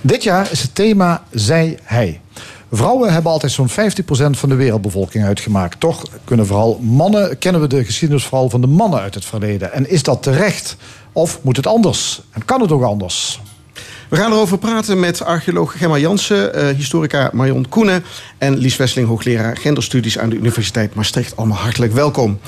Dit 0.00 0.22
jaar 0.22 0.48
is 0.50 0.62
het 0.62 0.74
thema 0.74 1.22
Zij-Hij. 1.30 2.20
Vrouwen 2.72 3.12
hebben 3.12 3.32
altijd 3.32 3.52
zo'n 3.52 3.70
50% 3.70 3.72
van 4.30 4.48
de 4.48 4.54
wereldbevolking 4.54 5.24
uitgemaakt. 5.24 5.80
Toch 5.80 6.02
kunnen 6.24 6.46
vooral 6.46 6.78
mannen, 6.82 7.38
kennen 7.38 7.60
we 7.60 7.66
de 7.66 7.84
geschiedenis 7.84 8.24
vooral 8.24 8.50
van 8.50 8.60
de 8.60 8.66
mannen 8.66 9.00
uit 9.00 9.14
het 9.14 9.24
verleden. 9.24 9.72
En 9.72 9.90
is 9.90 10.02
dat 10.02 10.22
terecht? 10.22 10.76
Of 11.12 11.38
moet 11.42 11.56
het 11.56 11.66
anders? 11.66 12.22
En 12.30 12.44
kan 12.44 12.60
het 12.60 12.72
ook 12.72 12.82
anders? 12.82 13.40
We 14.08 14.16
gaan 14.16 14.32
erover 14.32 14.58
praten 14.58 15.00
met 15.00 15.24
archeoloog 15.24 15.78
Gemma 15.78 15.98
Jansen, 15.98 16.54
eh, 16.54 16.76
historica 16.76 17.30
Marion 17.32 17.68
Koenen 17.68 18.04
en 18.38 18.56
Lies 18.56 18.76
Wesseling, 18.76 19.08
hoogleraar 19.08 19.56
genderstudies 19.56 20.18
aan 20.18 20.30
de 20.30 20.36
Universiteit 20.36 20.94
Maastricht. 20.94 21.36
Allemaal 21.36 21.58
hartelijk 21.58 21.92
welkom. 21.92 22.38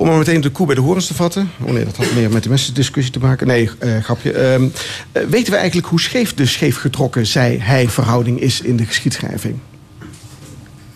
Om 0.00 0.06
maar 0.06 0.18
meteen 0.18 0.40
de 0.40 0.50
koe 0.50 0.66
bij 0.66 0.74
de 0.74 0.80
horens 0.80 1.06
te 1.06 1.14
vatten. 1.14 1.50
Oh 1.62 1.70
nee, 1.70 1.84
dat 1.84 1.96
had 1.96 2.12
meer 2.14 2.30
met 2.30 2.42
de 2.42 2.48
messendiscussie 2.48 3.12
te 3.12 3.18
maken. 3.18 3.46
Nee, 3.46 3.70
eh, 3.78 3.98
grapje. 3.98 4.32
Ehm, 4.32 4.68
eh, 5.12 5.22
weten 5.22 5.52
we 5.52 5.58
eigenlijk 5.58 5.88
hoe 5.88 6.00
scheef 6.00 6.34
de 6.34 6.46
scheefgetrokken 6.46 7.26
zij-hij-verhouding 7.26 8.40
is 8.40 8.60
in 8.60 8.76
de 8.76 8.86
geschiedschrijving? 8.86 9.58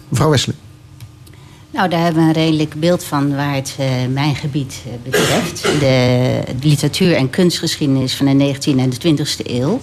Mevrouw 0.09 0.31
Wesseling. 0.31 0.59
Nou, 1.71 1.89
daar 1.89 2.03
hebben 2.03 2.23
we 2.23 2.29
een 2.29 2.45
redelijk 2.45 2.75
beeld 2.75 3.05
van 3.05 3.37
waar 3.37 3.55
het 3.55 3.77
eh, 3.79 3.87
mijn 4.13 4.35
gebied 4.35 4.83
betreft. 5.03 5.63
De 5.63 6.41
literatuur- 6.63 7.17
en 7.17 7.31
kunstgeschiedenis 7.31 8.15
van 8.15 8.27
de 8.27 8.45
19e 8.45 8.81
en 8.81 8.91
de 8.91 8.99
20e 8.99 9.51
eeuw. 9.61 9.81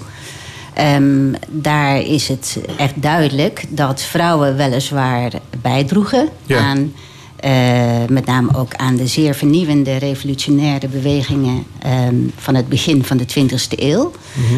Ehm, 0.74 1.34
daar 1.50 2.02
is 2.02 2.28
het 2.28 2.60
echt 2.78 3.02
duidelijk 3.02 3.64
dat 3.70 4.02
vrouwen 4.02 4.56
weliswaar 4.56 5.32
bijdroegen 5.62 6.30
Ja. 6.46 6.60
aan... 6.60 6.94
eh, 7.42 8.08
met 8.10 8.26
name 8.26 8.56
ook 8.56 8.76
aan 8.76 8.96
de 8.96 9.08
zeer 9.08 9.36
vernieuwende 9.36 9.98
revolutionaire 9.98 10.88
bewegingen 10.88 11.64
ehm, 11.80 12.16
van 12.36 12.56
het 12.56 12.70
begin 12.70 13.04
van 13.04 13.18
de 13.18 13.26
20e 13.26 13.80
eeuw. 13.80 14.12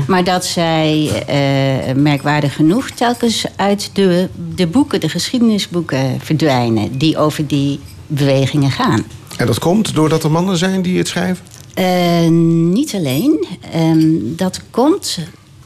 Maar 0.08 0.24
dat 0.24 0.46
zij 0.46 1.24
eh, 1.28 1.96
merkwaardig 1.96 2.56
genoeg 2.56 2.90
telkens 2.90 3.46
uit 3.56 3.90
de, 3.94 4.30
de 4.56 4.68
boeken, 4.68 5.00
de 5.00 5.10
geschiedenisboeken 5.10 6.20
verdwijnen 6.20 6.98
die 6.98 7.18
over 7.18 7.48
die 7.48 7.80
bewegingen 8.08 8.72
gaan. 8.72 9.04
En 9.38 9.46
dat 9.46 9.60
komt 9.60 9.96
doordat 9.96 10.24
er 10.24 10.32
mannen 10.32 10.58
zijn 10.58 10.82
die 10.82 10.98
het 10.98 11.08
schrijven? 11.08 11.46
Eh, 11.74 12.28
niet 12.74 12.96
alleen. 12.96 13.46
Ehm, 13.72 14.18
dat 14.24 14.62
komt 14.70 15.20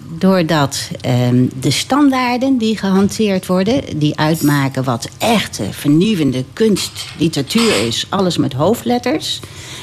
doordat 0.09 0.89
ehm, 1.01 1.45
de 1.59 1.71
standaarden 1.71 2.57
die 2.57 2.77
gehanteerd 2.77 3.45
worden, 3.45 3.99
die 3.99 4.17
uitmaken 4.17 4.83
wat 4.83 5.09
echte 5.17 5.63
vernieuwende 5.71 6.43
kunst, 6.53 7.05
literatuur 7.17 7.85
is, 7.85 8.05
alles 8.09 8.37
met 8.37 8.53
hoofdletters, 8.53 9.39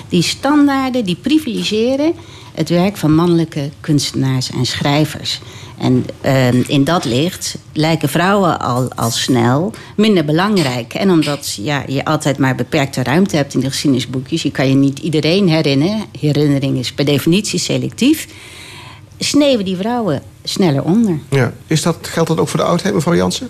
die 0.08 0.22
standaarden 0.22 1.04
die 1.04 1.16
privilegeren 1.16 2.14
het 2.54 2.68
werk 2.68 2.96
van 2.96 3.14
mannelijke 3.14 3.70
kunstenaars 3.80 4.50
en 4.50 4.66
schrijvers. 4.66 5.40
En 5.78 6.04
ehm, 6.20 6.62
in 6.66 6.84
dat 6.84 7.04
licht 7.04 7.56
lijken 7.72 8.08
vrouwen 8.08 8.60
al, 8.60 8.92
al 8.92 9.10
snel 9.10 9.72
minder 9.96 10.24
belangrijk. 10.24 10.94
En 10.94 11.10
omdat 11.10 11.58
ja, 11.60 11.84
je 11.86 12.04
altijd 12.04 12.38
maar 12.38 12.54
beperkte 12.54 13.02
ruimte 13.02 13.36
hebt 13.36 13.54
in 13.54 13.60
de 13.60 13.70
geschiedenisboekjes, 13.70 14.42
je 14.42 14.50
kan 14.50 14.68
je 14.68 14.74
niet 14.74 14.98
iedereen 14.98 15.48
herinneren. 15.48 16.04
Herinnering 16.20 16.78
is 16.78 16.92
per 16.92 17.04
definitie 17.04 17.58
selectief. 17.58 18.28
Sneeuwen 19.18 19.64
die 19.64 19.76
vrouwen 19.76 20.22
sneller 20.42 20.82
onder. 20.82 21.18
Ja. 21.30 21.52
Is 21.66 21.82
dat, 21.82 21.96
geldt 22.00 22.28
dat 22.28 22.38
ook 22.38 22.48
voor 22.48 22.60
de 22.60 22.66
oudheid, 22.66 22.94
mevrouw 22.94 23.14
Jansen? 23.14 23.48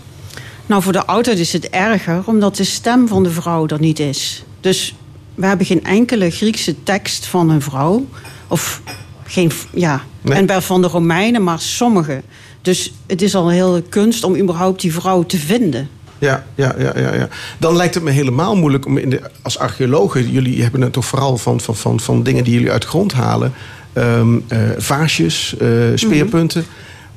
Nou, 0.67 0.83
voor 0.83 0.93
de 0.93 1.07
oudheid 1.07 1.39
is 1.39 1.53
het 1.53 1.69
erger, 1.69 2.23
omdat 2.25 2.57
de 2.57 2.65
stem 2.65 3.09
van 3.09 3.23
de 3.23 3.31
vrouw 3.31 3.67
er 3.67 3.81
niet 3.81 3.99
is. 3.99 4.45
Dus 4.61 4.95
we 5.35 5.47
hebben 5.47 5.67
geen 5.67 5.85
enkele 5.85 6.31
Griekse 6.31 6.83
tekst 6.83 7.27
van 7.27 7.51
een 7.51 7.63
vrouw. 7.63 8.07
Of 8.49 8.81
geen, 9.25 9.51
ja. 9.73 10.03
Nee. 10.21 10.39
En 10.39 10.47
wel 10.47 10.61
van 10.61 10.83
de 10.83 10.89
Romeinen, 10.89 11.43
maar 11.43 11.61
sommige. 11.61 12.23
Dus 12.63 12.93
het 13.07 13.23
is 13.23 13.35
al 13.35 13.49
een 13.49 13.55
hele 13.55 13.83
kunst 13.83 14.25
om 14.25 14.37
überhaupt 14.37 14.81
die 14.81 14.93
vrouw 14.93 15.23
te 15.23 15.39
vinden. 15.39 15.89
Ja, 16.19 16.45
ja, 16.55 16.75
ja, 16.79 16.93
ja, 16.99 17.15
ja. 17.15 17.29
Dan 17.59 17.77
lijkt 17.77 17.95
het 17.95 18.03
me 18.03 18.11
helemaal 18.11 18.57
moeilijk 18.57 18.87
om 18.87 18.99
in 18.99 19.11
de, 19.11 19.21
als 19.43 19.59
archeologen... 19.59 20.31
jullie 20.31 20.63
hebben 20.63 20.81
het 20.81 20.93
toch 20.93 21.05
vooral 21.05 21.37
van, 21.37 21.61
van, 21.61 21.77
van, 21.77 22.01
van 22.01 22.23
dingen 22.23 22.45
die 22.45 22.53
jullie 22.53 22.71
uit 22.71 22.83
de 22.83 22.89
grond 22.89 23.13
halen... 23.13 23.53
eh, 23.95 24.59
vaasjes, 24.77 25.57
eh, 25.57 25.69
speerpunten. 25.95 26.65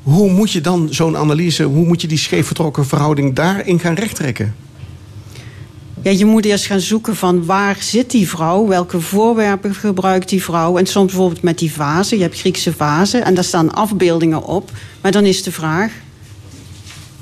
Hoe 0.04 0.32
moet 0.32 0.52
je 0.52 0.62
dan 0.62 0.88
zo'n 0.92 1.18
analyse... 1.18 1.64
hoe 1.64 1.86
moet 1.86 2.02
je 2.02 2.08
die 2.08 2.18
scheef 2.18 2.46
vertrokken 2.46 2.86
verhouding 2.86 3.36
daarin 3.36 3.80
gaan 3.80 3.94
rechttrekken? 3.94 4.56
Ja, 6.02 6.12
je 6.12 6.26
moet 6.26 6.46
eerst 6.46 6.66
gaan 6.66 6.80
zoeken 6.80 7.16
van 7.16 7.46
waar 7.46 7.78
zit 7.80 8.12
die 8.12 8.30
vrouw? 8.30 8.68
Welke 8.68 9.02
voorwerpen 9.02 9.76
gebruikt 9.76 10.30
die 10.30 10.44
vrouw? 10.44 10.78
En 10.78 10.86
soms 10.86 11.12
bijvoorbeeld 11.12 11.42
met 11.42 11.60
die 11.60 11.72
vazen. 11.72 12.18
Je 12.18 12.24
hebt 12.24 12.40
Griekse 12.40 12.74
vazen 12.74 13.26
en 13.26 13.34
daar 13.34 13.44
staan 13.44 13.74
afbeeldingen 13.74 14.44
op. 14.44 14.72
Maar 15.02 15.12
dan 15.12 15.26
is 15.26 15.44
de 15.44 15.52
vraag... 15.52 15.92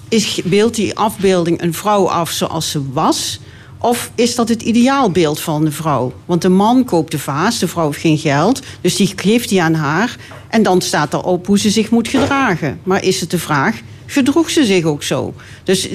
Is, 0.09 0.41
beeldt 0.43 0.75
die 0.75 0.95
afbeelding 0.95 1.61
een 1.61 1.73
vrouw 1.73 2.09
af 2.09 2.31
zoals 2.31 2.71
ze 2.71 2.91
was? 2.91 3.39
Of 3.79 4.11
is 4.15 4.35
dat 4.35 4.49
het 4.49 4.61
ideaalbeeld 4.61 5.39
van 5.39 5.65
de 5.65 5.71
vrouw? 5.71 6.13
Want 6.25 6.41
de 6.41 6.49
man 6.49 6.83
koopt 6.83 7.11
de 7.11 7.19
vaas, 7.19 7.59
de 7.59 7.67
vrouw 7.67 7.85
heeft 7.85 7.99
geen 7.99 8.17
geld. 8.17 8.61
Dus 8.81 8.95
die 8.95 9.13
geeft 9.15 9.49
die 9.49 9.61
aan 9.61 9.73
haar. 9.73 10.15
En 10.49 10.63
dan 10.63 10.81
staat 10.81 11.13
erop 11.13 11.47
hoe 11.47 11.59
ze 11.59 11.69
zich 11.69 11.89
moet 11.89 12.07
gedragen. 12.07 12.79
Maar 12.83 13.03
is 13.03 13.21
het 13.21 13.31
de 13.31 13.39
vraag, 13.39 13.81
gedroeg 14.05 14.49
ze 14.49 14.65
zich 14.65 14.83
ook 14.83 15.03
zo? 15.03 15.33
Dus 15.63 15.89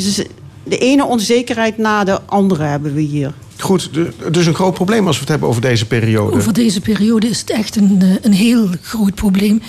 de 0.65 0.79
ene 0.79 1.05
onzekerheid 1.05 1.79
na 1.79 2.05
de 2.05 2.21
andere 2.27 2.65
hebben 2.65 2.95
we 2.95 3.01
hier. 3.01 3.33
Goed, 3.59 3.91
dus 4.31 4.47
een 4.47 4.55
groot 4.55 4.75
probleem 4.75 5.07
als 5.07 5.15
we 5.15 5.21
het 5.21 5.31
hebben 5.31 5.49
over 5.49 5.61
deze 5.61 5.87
periode. 5.87 6.37
Over 6.37 6.53
deze 6.53 6.81
periode 6.81 7.29
is 7.29 7.41
het 7.41 7.51
echt 7.51 7.77
een, 7.77 7.99
eh, 8.01 8.09
een 8.23 8.33
heel 8.33 8.69
groot 8.83 9.15
probleem. 9.15 9.63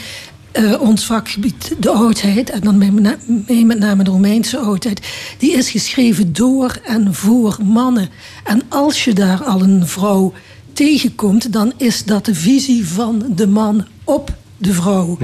Eh, 0.52 0.82
ons 0.82 1.06
vakgebied, 1.06 1.76
de 1.80 1.90
oudheid, 1.90 2.50
en 2.50 2.60
dan 2.62 2.78
met, 2.78 3.00
na- 3.00 3.18
mee 3.48 3.66
met 3.66 3.80
name 3.80 4.04
de 4.04 4.10
Romeinse 4.10 4.58
oudheid, 4.58 5.02
die 5.38 5.52
is 5.52 5.70
geschreven 5.70 6.34
door 6.34 6.80
en 6.86 7.14
voor 7.14 7.58
mannen. 7.64 8.10
En 8.44 8.62
als 8.70 9.04
je 9.04 9.14
daar 9.14 9.44
al 9.44 9.62
een 9.62 9.88
vrouw 9.88 10.34
tegenkomt, 10.74 11.54
dan 11.54 11.74
is 11.78 12.04
dat 12.04 12.26
de 12.26 12.36
visie 12.36 12.88
van 12.88 13.24
de 13.36 13.48
man 13.48 13.86
op 14.04 14.34
de 14.58 14.74
vrouw. 14.74 15.18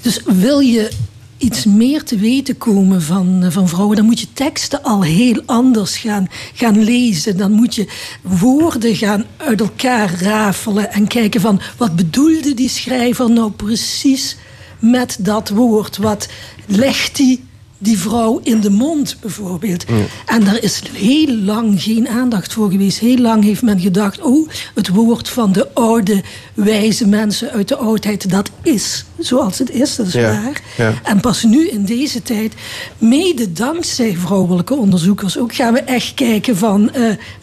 Dus 0.00 0.20
wil 0.24 0.58
je 0.58 0.90
iets 1.38 1.64
meer 1.64 2.04
te 2.04 2.16
weten 2.16 2.56
komen 2.56 3.02
van, 3.02 3.42
eh, 3.42 3.50
van 3.50 3.68
vrouwen, 3.68 3.96
dan 3.96 4.04
moet 4.04 4.20
je 4.20 4.32
teksten 4.32 4.82
al 4.82 5.02
heel 5.02 5.42
anders 5.46 5.96
gaan, 5.96 6.28
gaan 6.54 6.84
lezen. 6.84 7.36
Dan 7.36 7.52
moet 7.52 7.74
je 7.74 7.88
woorden 8.22 8.96
gaan 8.96 9.24
uit 9.36 9.60
elkaar 9.60 10.22
rafelen 10.22 10.92
en 10.92 11.06
kijken 11.06 11.40
van 11.40 11.60
wat 11.76 11.96
bedoelde 11.96 12.54
die 12.54 12.68
schrijver 12.68 13.30
nou 13.30 13.50
precies 13.50 14.36
met 14.78 15.16
dat 15.20 15.48
woord? 15.48 15.96
Wat 15.96 16.28
legt 16.66 17.16
die 17.16 17.47
die 17.78 17.98
vrouw 17.98 18.40
in 18.42 18.60
de 18.60 18.70
mond 18.70 19.16
bijvoorbeeld? 19.20 19.84
En 20.26 20.44
daar 20.44 20.62
is 20.62 20.82
heel 20.92 21.34
lang 21.36 21.82
geen 21.82 22.08
aandacht 22.08 22.52
voor 22.52 22.70
geweest. 22.70 22.98
Heel 22.98 23.16
lang 23.18 23.44
heeft 23.44 23.62
men 23.62 23.80
gedacht, 23.80 24.20
oh, 24.20 24.48
het 24.74 24.88
woord 24.88 25.28
van 25.28 25.52
de 25.52 25.68
oude, 25.74 26.22
wijze 26.54 27.06
mensen 27.06 27.50
uit 27.50 27.68
de 27.68 27.76
oudheid, 27.76 28.30
dat 28.30 28.50
is 28.62 29.04
zoals 29.18 29.58
het 29.58 29.70
is, 29.70 29.96
dat 29.96 30.06
is 30.06 30.12
Ja, 30.12 30.42
waar. 30.42 30.62
ja. 30.76 30.94
En 31.02 31.20
pas 31.20 31.42
nu 31.42 31.68
in 31.68 31.84
deze 31.84 32.22
tijd, 32.22 32.54
mede 32.98 33.52
dankzij 33.52 34.16
vrouwelijke 34.16 34.74
onderzoekers, 34.74 35.38
ook 35.38 35.54
gaan 35.54 35.72
we 35.72 35.80
echt 35.80 36.14
kijken 36.14 36.56
van, 36.56 36.92
eh, 36.92 37.02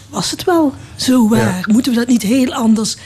was 0.09 0.31
het 0.31 0.43
wel 0.43 0.73
zo 0.95 1.27
waar? 1.29 1.65
Moeten 1.71 1.91
we 1.91 1.97
dat 1.97 2.07
niet 2.07 2.21
heel 2.21 2.53
anders, 2.53 2.93
de- 2.93 2.99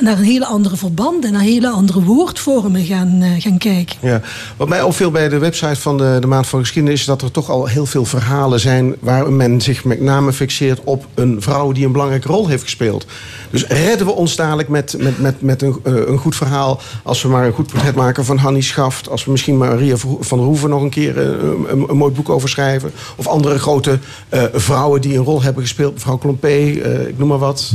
naar 0.00 0.18
een 0.18 0.24
hele 0.24 0.46
andere 0.46 0.76
verbanden, 0.76 1.32
naar 1.32 1.40
hele 1.40 1.68
andere 1.68 2.02
woordvormen 2.02 2.84
gaan, 2.84 3.18
eh, 3.22 3.30
gaan 3.38 3.58
kijken? 3.58 3.96
Ja. 4.00 4.20
Wat 4.56 4.68
mij 4.68 4.82
opviel 4.82 5.10
bij 5.10 5.28
de 5.28 5.38
website 5.38 5.80
van 5.80 5.98
de, 5.98 6.16
de 6.20 6.26
Maand 6.26 6.46
van 6.46 6.60
Geschiedenis... 6.60 7.00
is 7.00 7.06
dat 7.06 7.22
er 7.22 7.30
toch 7.30 7.50
al 7.50 7.66
heel 7.66 7.86
veel 7.86 8.04
verhalen 8.04 8.60
zijn... 8.60 8.94
waar 9.00 9.32
men 9.32 9.60
zich 9.60 9.84
met 9.84 10.00
name 10.00 10.32
fixeert 10.32 10.80
op 10.84 11.06
een 11.14 11.42
vrouw... 11.42 11.72
die 11.72 11.86
een 11.86 11.92
belangrijke 11.92 12.28
rol 12.28 12.48
heeft 12.48 12.62
gespeeld. 12.62 13.06
Dus 13.50 13.66
redden 13.66 14.06
we 14.06 14.12
ons 14.12 14.36
dadelijk 14.36 14.68
met, 14.68 14.96
met, 14.98 15.20
met, 15.20 15.42
met 15.42 15.62
een, 15.62 15.80
eh, 15.84 15.92
een 15.94 16.18
goed 16.18 16.36
verhaal... 16.36 16.80
als 17.02 17.22
we 17.22 17.28
maar 17.28 17.46
een 17.46 17.52
goed 17.52 17.66
portret 17.66 17.94
maken 17.94 18.24
van 18.24 18.36
Hannie 18.36 18.62
Schaft... 18.62 19.08
als 19.08 19.24
we 19.24 19.30
misschien 19.30 19.58
Maria 19.58 19.96
van 20.20 20.38
der 20.38 20.46
Hoeven 20.46 20.70
nog 20.70 20.82
een 20.82 20.90
keer 20.90 21.18
eh, 21.18 21.26
een, 21.70 21.84
een 21.88 21.96
mooi 21.96 22.12
boek 22.12 22.28
over 22.28 22.48
schrijven... 22.48 22.92
of 23.16 23.26
andere 23.26 23.58
grote 23.58 23.98
eh, 24.28 24.44
vrouwen 24.52 25.00
die 25.00 25.16
een 25.16 25.24
rol 25.24 25.42
hebben 25.42 25.62
gespeeld. 25.62 25.94
Mevrouw 25.94 26.16
Klompé, 26.16 26.48
eh, 26.48 27.08
ik 27.08 27.18
noem 27.18 27.28
maar 27.28 27.38
wat. 27.38 27.72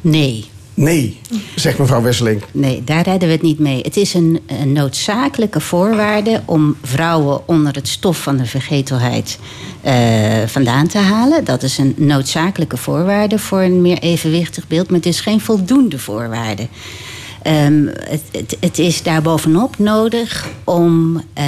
Nee. 0.00 0.50
Nee, 0.78 1.18
zegt 1.54 1.78
mevrouw 1.78 2.02
Wesseling. 2.02 2.42
Nee, 2.52 2.84
daar 2.84 3.02
redden 3.02 3.28
we 3.28 3.34
het 3.34 3.42
niet 3.42 3.58
mee. 3.58 3.80
Het 3.82 3.96
is 3.96 4.14
een, 4.14 4.40
een 4.46 4.72
noodzakelijke 4.72 5.60
voorwaarde 5.60 6.42
om 6.44 6.76
vrouwen 6.82 7.48
onder 7.48 7.74
het 7.74 7.88
stof 7.88 8.22
van 8.22 8.36
de 8.36 8.44
vergetelheid 8.44 9.38
eh, 9.80 9.94
vandaan 10.46 10.86
te 10.86 10.98
halen. 10.98 11.44
Dat 11.44 11.62
is 11.62 11.78
een 11.78 11.94
noodzakelijke 11.96 12.76
voorwaarde 12.76 13.38
voor 13.38 13.60
een 13.60 13.82
meer 13.82 13.98
evenwichtig 13.98 14.66
beeld, 14.66 14.88
maar 14.88 14.96
het 14.96 15.06
is 15.06 15.20
geen 15.20 15.40
voldoende 15.40 15.98
voorwaarde. 15.98 16.66
Ehm, 17.42 17.86
het, 17.86 18.22
het, 18.32 18.56
het 18.60 18.78
is 18.78 19.02
daarbovenop 19.02 19.78
nodig 19.78 20.48
om 20.64 21.22
eh, 21.34 21.44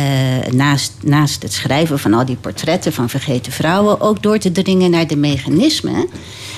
naast, 0.53 0.93
naast 1.03 1.43
het 1.43 1.53
schrijven 1.53 1.99
van 1.99 2.15
al 2.15 2.25
die 2.25 2.37
portretten 2.37 2.93
van 2.93 3.09
vergeten 3.09 3.53
vrouwen 3.53 4.01
ook 4.01 4.23
door 4.23 4.39
te 4.39 4.53
dringen 4.53 4.91
naar 4.91 5.07
de 5.07 5.17
mechanismen 5.17 6.09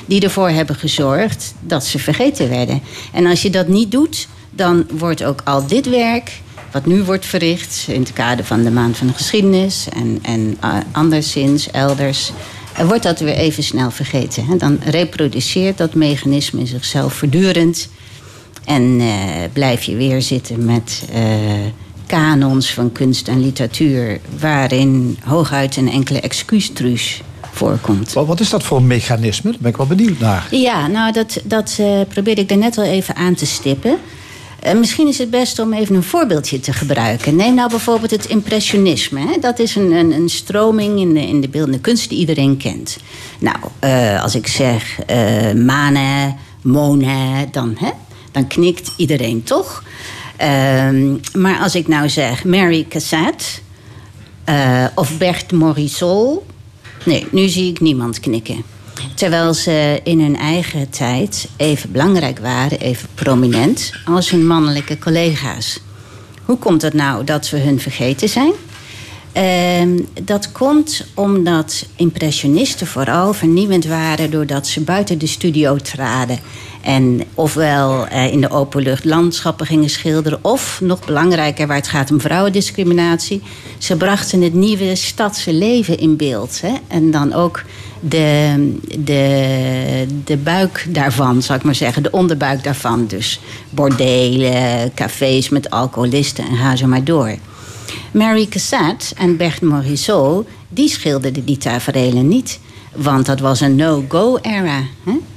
die 0.07 0.21
ervoor 0.21 0.49
hebben 0.49 0.77
gezorgd 0.77 1.55
dat 1.61 1.85
ze 1.85 1.99
vergeten 1.99 2.49
werden. 2.49 2.83
En 3.13 3.27
als 3.27 3.43
je 3.43 3.51
dat 3.51 3.69
niet 3.69 3.91
doet, 3.91 4.29
dan 4.51 4.87
wordt 4.91 5.25
ook 5.25 5.41
al 5.45 5.67
dit 5.67 5.89
werk, 5.89 6.41
wat 6.71 6.87
nu 6.87 7.03
wordt 7.03 7.27
verricht 7.27 7.85
in 7.89 8.01
het 8.01 8.13
kader 8.13 8.45
van 8.45 8.63
de 8.63 8.71
Maand 8.71 8.97
van 8.97 9.07
de 9.07 9.13
Geschiedenis 9.13 9.87
en, 9.95 10.19
en 10.23 10.57
eh, 10.61 10.75
anderszins, 10.93 11.71
elders, 11.71 12.33
eh, 12.77 12.87
wordt 12.87 13.03
dat 13.03 13.21
weer 13.21 13.35
even 13.35 13.63
snel 13.63 13.91
vergeten. 13.91 14.59
Dan 14.59 14.79
reproduceert 14.85 15.79
dat 15.79 15.95
mechanisme 15.95 16.67
zichzelf 16.67 17.15
voortdurend. 17.15 17.89
En 18.65 19.01
eh, 19.01 19.09
blijf 19.53 19.83
je 19.83 19.97
weer 19.97 20.23
zitten 20.23 20.65
met 20.65 21.03
eh 21.13 21.21
kanons 22.13 22.73
van 22.73 22.93
kunst 22.93 23.29
en 23.29 23.41
literatuur... 23.41 24.21
waarin 24.39 25.19
hooguit 25.25 25.77
een 25.77 25.91
enkele 25.91 26.21
excuustruus 26.21 27.23
voorkomt. 27.53 28.13
Wat, 28.13 28.27
wat 28.27 28.41
is 28.41 28.51
dat 28.51 28.63
voor 28.63 28.77
een 28.77 28.87
mechanisme? 28.87 29.51
Daar 29.51 29.61
ben 29.61 29.71
ik 29.71 29.77
wel 29.77 29.87
benieuwd 29.87 30.19
naar. 30.19 30.47
Ja, 30.51 30.87
nou, 30.87 31.13
dat, 31.13 31.41
dat 31.45 31.77
eh, 31.81 32.01
probeerde 32.09 32.41
ik 32.41 32.49
daarnet 32.49 32.79
al 32.79 32.85
even 32.85 33.17
aan 33.17 33.35
te 33.35 33.47
stippen. 33.47 33.99
Eh, 34.61 34.75
misschien 34.75 35.09
is 35.09 35.19
het 35.19 35.31
best 35.31 35.59
om 35.59 35.73
even 35.73 35.95
een 35.95 36.03
voorbeeldje 36.03 36.61
te 36.61 36.73
gebruiken. 36.73 37.37
Neem 37.37 37.55
nou 37.55 37.71
bijvoorbeeld 37.71 38.11
het 38.11 38.27
impressionisme. 38.27 39.21
Hè? 39.21 39.39
Dat 39.41 39.59
is 39.59 39.77
een, 39.77 39.93
een, 39.93 40.13
een 40.13 40.29
stroming 40.29 41.01
in 41.01 41.15
de, 41.15 41.27
in 41.27 41.41
de 41.41 41.49
beeldende 41.49 41.81
kunst 41.81 42.09
die 42.09 42.19
iedereen 42.19 42.57
kent. 42.57 42.97
Nou, 43.39 43.57
eh, 43.79 44.23
als 44.23 44.35
ik 44.35 44.47
zeg 44.47 44.99
Manet, 45.55 46.35
Monet, 46.63 47.53
dan, 47.53 47.75
hè, 47.79 47.91
dan 48.33 48.47
knikt 48.47 48.93
iedereen 48.97 49.43
toch. 49.43 49.83
Ehm, 50.37 51.17
maar 51.33 51.59
als 51.59 51.75
ik 51.75 51.89
nou 51.89 52.09
zeg 52.09 52.45
Mary 52.45 52.87
Cassatt 52.89 53.63
of 54.95 55.19
Bert 55.19 55.53
Morisot... 55.53 56.51
Nee, 57.05 57.27
nu 57.31 57.49
zie 57.49 57.71
ik 57.71 57.81
niemand 57.81 58.21
knikken. 58.21 58.63
Terwijl 59.15 59.55
ze 59.55 60.01
in 60.05 60.21
hun 60.21 60.37
eigen 60.37 60.91
tijd 60.91 61.49
even 61.57 61.93
belangrijk 61.93 62.39
waren, 62.39 62.81
even 62.81 63.09
prominent 63.15 63.93
als 64.05 64.31
hun 64.31 64.47
mannelijke 64.47 64.99
collega's. 64.99 65.81
Hoe 66.45 66.57
komt 66.57 66.83
het 66.83 66.95
nou 66.95 67.25
dat 67.25 67.51
we 67.51 67.59
hun 67.59 67.81
vergeten 67.81 68.29
zijn? 68.29 68.53
Ehm, 69.33 69.99
dat 70.23 70.53
komt 70.53 71.07
omdat 71.15 71.87
impressionisten 71.97 72.87
vooral 72.87 73.33
vernieuwend 73.33 73.87
waren 73.87 74.31
doordat 74.31 74.67
ze 74.67 74.81
buiten 74.81 75.19
de 75.19 75.27
studio 75.27 75.77
traden 75.77 76.39
En 76.83 77.23
ofwel 77.35 78.07
eh, 78.07 78.33
in 78.33 78.41
de 78.41 78.51
openlucht 78.51 79.05
landschappen 79.05 79.67
gingen 79.67 79.91
schilderen. 79.91 80.39
Of, 80.45 80.81
nog 80.81 81.05
belangrijker, 81.05 81.67
waar 81.67 81.77
het 81.77 81.89
gaat 81.89 82.11
om 82.11 82.21
vrouwendiscriminatie. 82.21 83.43
Ze 83.79 83.97
brachten 83.97 84.43
het 84.43 84.55
nieuwe 84.55 84.95
stadse 84.95 85.53
leven 85.53 85.99
in 85.99 86.17
beeld. 86.17 86.61
Hè? 86.61 86.73
En 86.89 87.11
dan 87.11 87.33
ook 87.33 87.63
de, 88.01 88.55
de, 88.99 90.07
de 90.25 90.37
buik 90.37 90.87
daarvan, 90.89 91.43
zou 91.43 91.59
ik 91.59 91.65
maar 91.65 91.75
zeggen. 91.75 92.03
De 92.03 92.11
onderbuik 92.11 92.65
daarvan. 92.65 93.07
Dus 93.07 93.41
bordelen, 93.71 94.95
cafés 94.95 95.49
met 95.49 95.71
alcoholisten 95.71 96.45
en 96.45 96.57
ga 96.57 96.77
zo 96.77 96.87
maar 96.87 97.05
door. 97.05 97.35
Mary 98.11 98.47
Cassatt 98.47 99.13
en 99.17 99.37
Bert 99.37 99.63
Morisot, 99.63 100.47
die 100.69 100.89
schilderden 100.89 101.45
die 101.45 101.57
tafereelen 101.57 102.29
niet. 102.29 102.61
Want 102.95 103.27
dat 103.27 103.41
was 103.41 103.61
een 103.61 103.77
no-go-era 103.77 104.83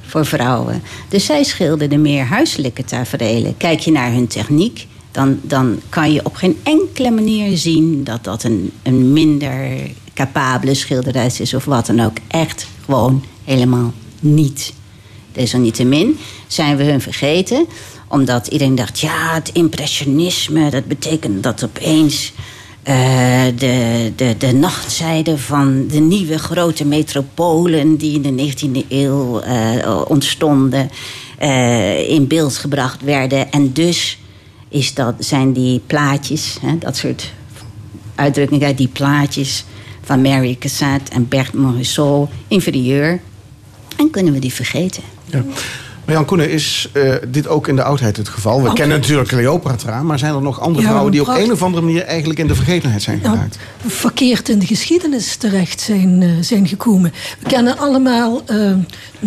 voor 0.02 0.26
vrouwen. 0.26 0.84
Dus 1.10 1.26
zij 1.26 1.44
schilderden 1.44 2.02
meer 2.02 2.24
huiselijke 2.24 2.84
tafereelen. 2.84 3.58
Kijk 3.58 3.80
je 3.80 3.92
naar 3.92 4.12
hun 4.12 4.28
techniek, 4.28 4.88
dan, 5.12 5.40
dan 5.42 5.80
kan 5.90 6.14
je 6.14 6.26
op 6.26 6.36
geen 6.36 6.60
enkele 6.64 7.12
manier 7.12 7.58
zien... 7.58 8.04
dat 8.04 8.24
dat 8.24 8.44
een, 8.44 8.72
een 8.84 9.14
minder 9.14 9.78
capabele 10.14 10.74
schilderes 10.74 11.40
is 11.40 11.54
of 11.54 11.66
wat 11.66 11.86
dan 11.86 12.00
ook. 12.00 12.18
Echt 12.28 12.68
gewoon 12.86 13.24
helemaal 13.44 13.94
niet. 14.20 14.74
Desalniettemin 15.32 16.18
zijn 16.48 16.78
we 16.78 16.84
hun 16.84 17.02
vergeten 17.02 17.68
omdat 18.08 18.48
iedereen 18.48 18.76
dacht, 18.76 19.00
ja, 19.00 19.34
het 19.34 19.50
impressionisme, 19.54 20.70
dat 20.70 20.86
betekent 20.86 21.44
dat 21.44 21.64
opeens 21.64 22.34
eh, 22.86 23.46
de, 23.56 24.12
de, 24.16 24.36
de 24.38 24.54
nachtzijde 24.54 25.38
van 25.38 25.88
de 25.88 26.00
nieuwe 26.00 26.40
grote 26.40 26.86
metropolen 26.86 27.96
die 27.96 28.22
in 28.22 28.36
de 28.36 28.54
19e 28.54 28.88
eeuw 28.90 29.40
eh, 29.40 30.02
ontstonden, 30.08 30.90
eh, 31.38 32.10
in 32.10 32.28
beeld 32.28 32.58
gebracht 32.58 33.02
werden. 33.02 33.52
En 33.52 33.74
dus 33.74 34.20
is 34.70 34.94
dat, 34.94 35.16
zijn 35.20 35.54
die 35.54 35.82
plaatjes, 35.88 36.58
hè, 36.62 36.78
dat 36.78 36.98
soort 36.98 37.34
uitdrukkingen, 38.16 38.76
die 38.76 38.88
plaatjes 38.88 39.66
van 40.02 40.22
Mary 40.22 40.56
Cassatt 40.60 41.10
en 41.10 41.28
Bert 41.28 41.54
Morisot 41.54 42.30
inferieur. 42.48 43.20
En 43.98 44.10
kunnen 44.10 44.34
we 44.34 44.40
die 44.40 44.54
vergeten? 44.54 45.04
Ja. 45.26 45.44
Maar 46.06 46.16
Jan 46.16 46.26
Koenen, 46.26 46.50
is 46.50 46.90
eh, 46.92 47.14
dit 47.28 47.48
ook 47.48 47.68
in 47.68 47.76
de 47.76 47.84
oudheid 47.84 48.18
het 48.18 48.30
geval? 48.30 48.64
We 48.64 48.74
kennen 48.74 49.00
natuurlijk 49.00 49.28
Cleopatra, 49.30 50.04
maar 50.04 50.20
zijn 50.20 50.36
er 50.36 50.42
nog 50.42 50.60
andere 50.60 50.82
Ja, 50.84 50.88
vrouwen 50.90 51.12
die 51.12 51.22
op 51.22 51.28
een 51.28 51.52
of 51.52 51.64
andere 51.64 51.84
manier 51.84 52.02
eigenlijk 52.02 52.40
in 52.40 52.48
de 52.48 52.56
vergetenheid 52.56 53.02
zijn 53.02 53.20
Nou, 53.24 53.36
geraakt? 53.36 53.58
verkeerd 53.86 54.50
in 54.50 54.60
de 54.60 54.66
geschiedenis 54.66 55.36
terecht 55.36 55.82
zijn, 55.82 56.22
eh, 56.22 56.30
zijn 56.42 56.68
gekomen. 56.68 57.14
We 57.40 57.48
kennen 57.50 57.78
allemaal, 57.78 58.42
eh, 58.46 58.56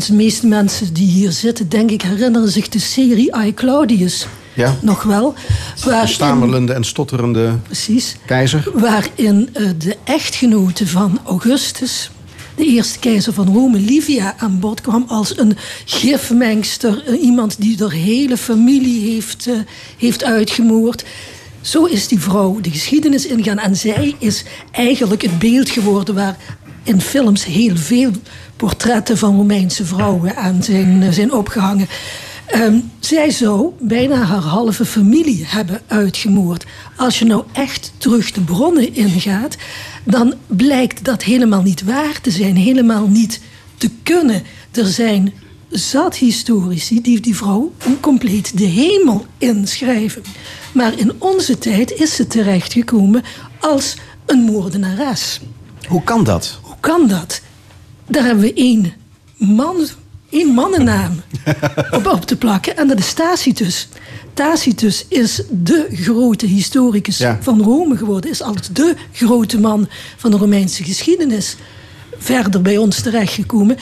de 0.07 0.13
meeste 0.13 0.47
mensen 0.47 0.93
die 0.95 1.07
hier 1.07 1.31
zitten, 1.33 1.69
denk 1.69 1.91
ik, 1.91 2.03
herinneren 2.03 2.49
zich 2.51 2.69
de 2.69 2.79
serie 2.81 3.37
I 3.47 3.55
Claudius 3.55 4.27
Ja. 4.55 4.75
nog 4.83 5.03
wel. 5.03 5.35
De 5.83 5.91
Waarin, 5.91 6.09
stamelende 6.09 6.73
en 6.73 6.85
stotterende 6.85 7.51
precies, 7.67 8.17
keizer. 8.27 8.69
waarin 8.75 9.49
eh, 9.53 9.67
de 9.79 9.97
echtgenote 10.05 10.87
van 10.87 11.19
Augustus, 11.25 12.11
de 12.59 12.65
eerste 12.65 12.99
keizer 12.99 13.33
van 13.33 13.53
Rome, 13.55 13.79
Livia, 13.79 14.35
aan 14.39 14.61
bod 14.61 14.81
kwam 14.81 15.05
als 15.09 15.39
een 15.39 15.57
gifmengster. 15.85 17.05
eh, 17.07 17.23
iemand 17.23 17.61
die 17.61 17.77
de 17.77 17.95
hele 17.95 18.37
familie 18.37 19.13
heeft, 19.13 19.47
eh, 19.47 19.55
heeft 19.99 20.25
uitgemoord. 20.25 21.05
Zo 21.61 21.85
is 21.85 22.09
die 22.09 22.21
vrouw 22.21 22.61
de 22.61 22.71
geschiedenis 22.71 23.27
ingegaan. 23.27 23.59
En 23.59 23.77
zij 23.77 24.15
is 24.19 24.45
eigenlijk 24.71 25.23
het 25.23 25.39
beeld 25.39 25.71
geworden 25.71 26.15
waar 26.15 26.37
in 26.83 27.01
films 27.01 27.45
heel 27.45 27.77
veel 27.77 28.11
portretten 28.57 29.19
van 29.19 29.37
Romeinse 29.37 29.85
vrouwen 29.85 30.37
aan 30.37 30.63
zijn, 30.63 31.03
eh, 31.03 31.11
zijn 31.11 31.33
opgehangen. 31.33 31.89
Ehm, 32.47 32.79
zij 33.01 33.31
zou 33.31 33.73
bijna 33.81 34.17
haar 34.17 34.43
halve 34.43 34.85
familie 34.85 35.45
hebben 35.47 35.81
uitgemoord. 35.87 36.67
Als 36.97 37.19
je 37.19 37.25
nou 37.25 37.45
echt 37.53 37.93
terug 37.99 38.33
de 38.33 38.41
bronnen 38.41 38.95
ingaat, 38.95 39.57
dan 40.11 40.35
blijkt 40.47 41.05
dat 41.05 41.23
helemaal 41.23 41.63
niet 41.63 41.83
waar 41.83 42.21
te 42.21 42.31
zijn, 42.31 42.57
helemaal 42.57 43.09
niet 43.09 43.41
te 43.77 43.91
kunnen. 44.03 44.43
Er 44.71 44.87
zijn 44.87 45.33
zat 45.71 46.17
historici 46.17 47.01
die 47.01 47.21
die 47.21 47.37
vrouw 47.37 47.73
compleet 48.01 48.59
de 48.59 48.65
hemel 48.65 49.27
inschrijven. 49.39 50.23
Maar 50.73 50.99
in 50.99 51.13
onze 51.19 51.59
tijd 51.59 51.93
is 51.93 52.15
ze 52.15 52.27
terechtgekomen 52.27 53.23
als 53.61 53.97
een 54.27 54.39
moordenares. 54.39 55.41
Hoe 55.89 56.03
kan 56.03 56.25
dat? 56.25 56.59
Hoe 56.63 56.77
kan 56.81 57.09
dat? 57.09 57.41
Daar 58.07 58.25
hebben 58.25 58.45
we 58.45 58.55
één 58.55 58.93
man, 59.37 59.87
één 60.31 60.49
mannennaam 60.49 61.21
op, 61.97 62.07
op 62.07 62.25
te 62.25 62.37
plakken. 62.37 62.77
En 62.77 62.89
dat 62.89 62.99
is 62.99 63.13
Tacitus. 63.13 63.89
Tacitus 64.39 65.05
is 65.09 65.43
de 65.51 65.87
grote 65.93 66.47
historicus 66.47 67.19
Ja. 67.19 67.39
van 67.41 67.63
Rome 67.63 67.97
geworden. 67.97 68.31
Is 68.31 68.43
als 68.43 68.69
de 68.73 68.95
grote 69.13 69.61
man 69.61 69.89
van 70.17 70.31
de 70.31 70.37
Romeinse 70.37 70.85
geschiedenis 70.85 71.57
verder 72.19 72.63
bij 72.63 72.77
ons 72.77 73.01
terechtgekomen. 73.03 73.77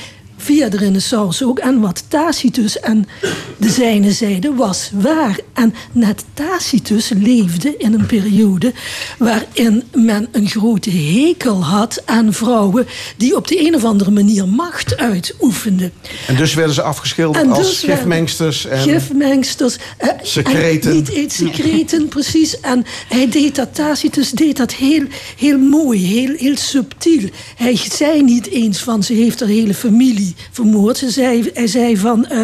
Via 0.46 0.68
de 0.68 0.76
renaissance 0.76 1.46
ook. 1.46 1.58
En 1.58 1.80
wat 1.80 2.04
Tacitus 2.08 2.80
en 2.80 3.08
de 3.56 3.70
zijne 3.70 4.12
zeiden 4.12 4.56
was 4.56 4.90
waar. 4.94 5.38
En 5.52 5.74
net 5.92 6.24
Tacitus 6.34 7.08
leefde 7.08 7.74
in 7.78 7.94
een 7.94 8.06
periode 8.06 8.72
waarin 9.18 9.82
men 9.94 10.28
een 10.32 10.48
grote 10.48 10.90
hekel 10.90 11.64
had 11.64 12.02
aan 12.04 12.32
vrouwen 12.32 12.86
die 13.16 13.36
op 13.36 13.48
de 13.48 13.66
een 13.66 13.74
of 13.74 13.84
andere 13.84 14.10
manier 14.10 14.48
macht 14.48 14.96
uitoefenden. 14.96 15.92
En 16.26 16.36
dus 16.36 16.54
werden 16.54 16.74
ze 16.74 16.82
afgeschilderd 16.82 17.44
En 17.44 17.50
als 17.50 17.68
dus 17.68 17.78
gifmengsters. 17.78 18.66
En... 18.66 18.78
Gifmengsters. 18.78 19.76
eh, 19.98 20.08
Secreten. 20.22 20.90
en 20.90 20.96
Niet 20.96 21.08
eens 21.08 21.34
secreten, 21.34 22.08
precies. 22.16 22.60
En 22.60 22.84
hij 23.08 23.28
deed 23.30 23.54
dat, 23.54 23.74
Tacitus 23.74 24.30
deed 24.30 24.56
dat 24.56 24.74
heel, 24.74 25.04
heel 25.36 25.58
mooi, 25.58 26.06
heel, 26.06 26.34
heel 26.36 26.56
subtiel. 26.56 27.28
Hij 27.56 27.78
zei 27.92 28.22
niet 28.22 28.46
eens 28.46 28.78
van 28.78 29.02
ze 29.02 29.12
heeft 29.12 29.40
haar 29.40 29.48
hele 29.48 29.74
familie 29.74 30.34
vermoord. 30.50 30.96
Ze 30.96 31.10
zei, 31.10 31.50
hij 31.54 31.66
zei 31.66 31.96
van 31.96 32.26
eh, 32.26 32.40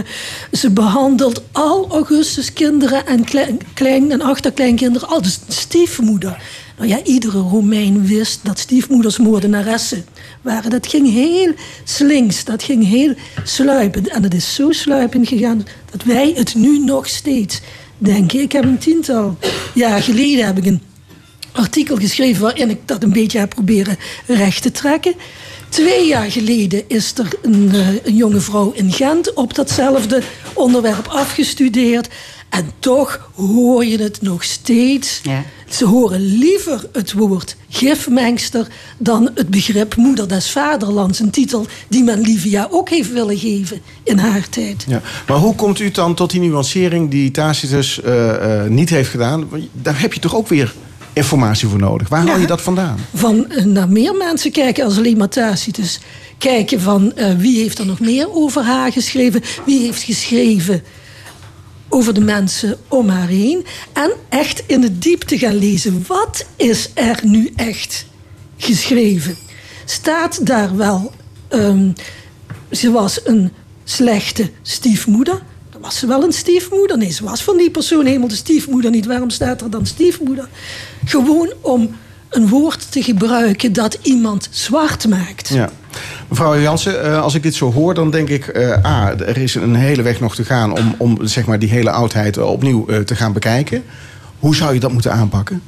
ze 0.52 0.70
behandelt 0.70 1.42
al 1.52 1.88
Augustus 1.90 2.52
kinderen 2.52 3.06
en 3.06 3.24
klein, 3.24 3.58
klein- 3.74 4.10
en 4.10 4.20
achterkleinkinderen 4.20 5.08
als 5.08 5.38
stiefmoeder. 5.48 6.42
Nou 6.76 6.88
ja, 6.88 7.02
iedere 7.04 7.38
Romein 7.38 8.06
wist 8.06 8.40
dat 8.42 8.58
stiefmoeders 8.58 9.18
moordenaressen 9.18 10.04
waren. 10.40 10.70
Dat 10.70 10.86
ging 10.86 11.10
heel 11.10 11.52
slinks, 11.84 12.44
dat 12.44 12.62
ging 12.62 12.88
heel 12.88 13.14
sluipend. 13.44 14.08
En 14.08 14.22
het 14.22 14.34
is 14.34 14.54
zo 14.54 14.70
sluipend 14.70 15.28
gegaan 15.28 15.66
dat 15.90 16.02
wij 16.02 16.32
het 16.34 16.54
nu 16.54 16.78
nog 16.78 17.08
steeds 17.08 17.60
denken. 17.98 18.40
Ik 18.40 18.52
heb 18.52 18.64
een 18.64 18.78
tiental 18.78 19.36
jaar 19.74 20.02
geleden 20.02 20.46
heb 20.46 20.58
ik 20.58 20.66
een 20.66 20.82
artikel 21.52 21.96
geschreven 21.96 22.42
waarin 22.42 22.70
ik 22.70 22.78
dat 22.84 23.02
een 23.02 23.12
beetje 23.12 23.38
heb 23.38 23.48
proberen 23.48 23.96
recht 24.26 24.62
te 24.62 24.70
trekken. 24.70 25.14
Twee 25.72 26.06
jaar 26.06 26.30
geleden 26.30 26.82
is 26.86 27.12
er 27.18 27.28
een, 27.42 27.70
eh, 27.72 28.04
een 28.04 28.16
jonge 28.16 28.40
vrouw 28.40 28.72
in 28.72 28.92
Gent 28.92 29.34
op 29.34 29.54
datzelfde 29.54 30.22
onderwerp 30.54 31.06
afgestudeerd. 31.06 32.08
En 32.48 32.70
toch 32.78 33.30
hoor 33.34 33.84
je 33.84 34.02
het 34.02 34.22
nog 34.22 34.44
steeds. 34.44 35.20
Ja. 35.22 35.44
Ze 35.68 35.84
horen 35.84 36.20
liever 36.20 36.84
het 36.92 37.12
woord 37.12 37.56
gifmengster 37.68 38.66
dan 38.98 39.30
het 39.34 39.48
begrip 39.48 39.96
moeder 39.96 40.28
des 40.28 40.50
vaderlands. 40.50 41.18
Een 41.18 41.30
titel 41.30 41.66
die 41.88 42.02
men 42.02 42.20
Livia 42.20 42.68
ook 42.70 42.88
heeft 42.88 43.12
willen 43.12 43.38
geven 43.38 43.80
in 44.02 44.18
haar 44.18 44.48
tijd. 44.48 44.84
Ja. 44.88 45.02
Maar 45.26 45.38
hoe 45.38 45.54
komt 45.54 45.78
u 45.78 45.90
dan 45.90 46.14
tot 46.14 46.30
die 46.30 46.40
nuancering 46.40 47.10
die 47.10 47.30
Tacitus 47.30 48.00
eh, 48.02 48.64
eh, 48.64 48.70
niet 48.70 48.90
heeft 48.90 49.10
gedaan? 49.10 49.48
Daar 49.72 50.00
heb 50.00 50.12
je 50.12 50.20
toch 50.20 50.36
ook 50.36 50.48
weer 50.48 50.74
informatie 51.12 51.68
voor 51.68 51.78
nodig. 51.78 52.08
Waar 52.08 52.26
haal 52.26 52.38
je 52.38 52.46
dat 52.46 52.62
vandaan? 52.62 52.98
Van 53.14 53.50
eh, 53.50 53.64
naar 53.64 53.88
meer 53.88 54.14
mensen 54.14 54.50
kijken 54.50 54.84
als 54.84 54.96
alleen 54.96 55.16
maar 55.16 55.28
Tacitus. 55.28 56.00
Kijken 56.38 56.80
van 56.80 57.12
eh, 57.16 57.34
wie 57.36 57.60
heeft 57.60 57.78
er 57.78 57.86
nog 57.86 58.00
meer 58.00 58.34
over 58.34 58.62
haar 58.62 58.92
geschreven. 58.92 59.42
Wie 59.66 59.80
heeft 59.80 60.02
geschreven 60.02 60.82
over 61.88 62.14
de 62.14 62.20
mensen 62.20 62.78
om 62.88 63.08
haar 63.08 63.28
heen. 63.28 63.64
En 63.92 64.12
echt 64.28 64.62
in 64.66 64.80
de 64.80 64.98
diepte 64.98 65.38
gaan 65.38 65.54
lezen. 65.54 66.04
Wat 66.06 66.46
is 66.56 66.90
er 66.94 67.20
nu 67.22 67.52
echt 67.56 68.06
geschreven? 68.56 69.36
Staat 69.84 70.46
daar 70.46 70.76
wel... 70.76 71.12
ehm, 71.48 71.90
ze 72.70 72.90
was 72.90 73.20
een 73.24 73.52
slechte 73.84 74.50
stiefmoeder. 74.62 75.42
Was 75.82 75.98
ze 75.98 76.06
wel 76.06 76.22
een 76.22 76.32
stiefmoeder. 76.32 76.98
Nee, 76.98 77.10
ze 77.10 77.24
was 77.24 77.42
van 77.42 77.56
die 77.56 77.70
persoon 77.70 78.06
helemaal 78.06 78.28
de 78.28 78.34
stiefmoeder 78.34 78.90
niet. 78.90 79.06
Waarom 79.06 79.30
staat 79.30 79.60
er 79.60 79.70
dan 79.70 79.86
stiefmoeder? 79.86 80.48
Gewoon 81.04 81.52
om 81.60 81.96
een 82.28 82.48
woord 82.48 82.92
te 82.92 83.02
gebruiken 83.02 83.72
dat 83.72 83.98
iemand 84.02 84.48
zwart 84.50 85.08
maakt. 85.08 85.48
Ja. 85.48 85.70
Mevrouw 86.28 86.60
Jansen, 86.60 87.02
eh, 87.04 87.22
als 87.22 87.34
ik 87.34 87.42
dit 87.42 87.54
zo 87.54 87.72
hoor, 87.72 87.94
dan 87.94 88.10
denk 88.10 88.28
ik... 88.28 88.46
eh 88.46 88.84
A, 88.84 89.10
er 89.18 89.36
is 89.36 89.54
een 89.54 89.74
hele 89.74 90.02
weg 90.02 90.20
nog 90.20 90.34
te 90.34 90.44
gaan 90.44 90.78
om, 90.78 90.94
om 90.98 91.26
zeg 91.26 91.46
maar, 91.46 91.58
die 91.58 91.68
hele 91.68 91.90
oudheid 91.90 92.36
eh, 92.36 92.50
opnieuw 92.50 92.86
eh, 92.86 92.98
te 92.98 93.14
gaan 93.14 93.32
bekijken. 93.32 93.84
Hoe 94.38 94.56
zou 94.56 94.74
je 94.74 94.80
dat 94.80 94.92
moeten 94.92 95.12
aanpakken? 95.12 95.62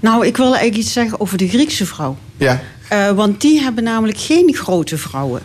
Nou, 0.00 0.26
ik 0.26 0.36
wil 0.36 0.46
eigenlijk 0.46 0.76
iets 0.76 0.92
zeggen 0.92 1.20
over 1.20 1.38
de 1.38 1.48
Griekse 1.48 1.86
vrouw. 1.86 2.16
Ja. 2.36 2.60
Eh, 2.88 3.10
want 3.10 3.40
die 3.40 3.60
hebben 3.60 3.84
namelijk 3.84 4.18
geen 4.18 4.54
grote 4.54 4.98
vrouwen. 4.98 5.42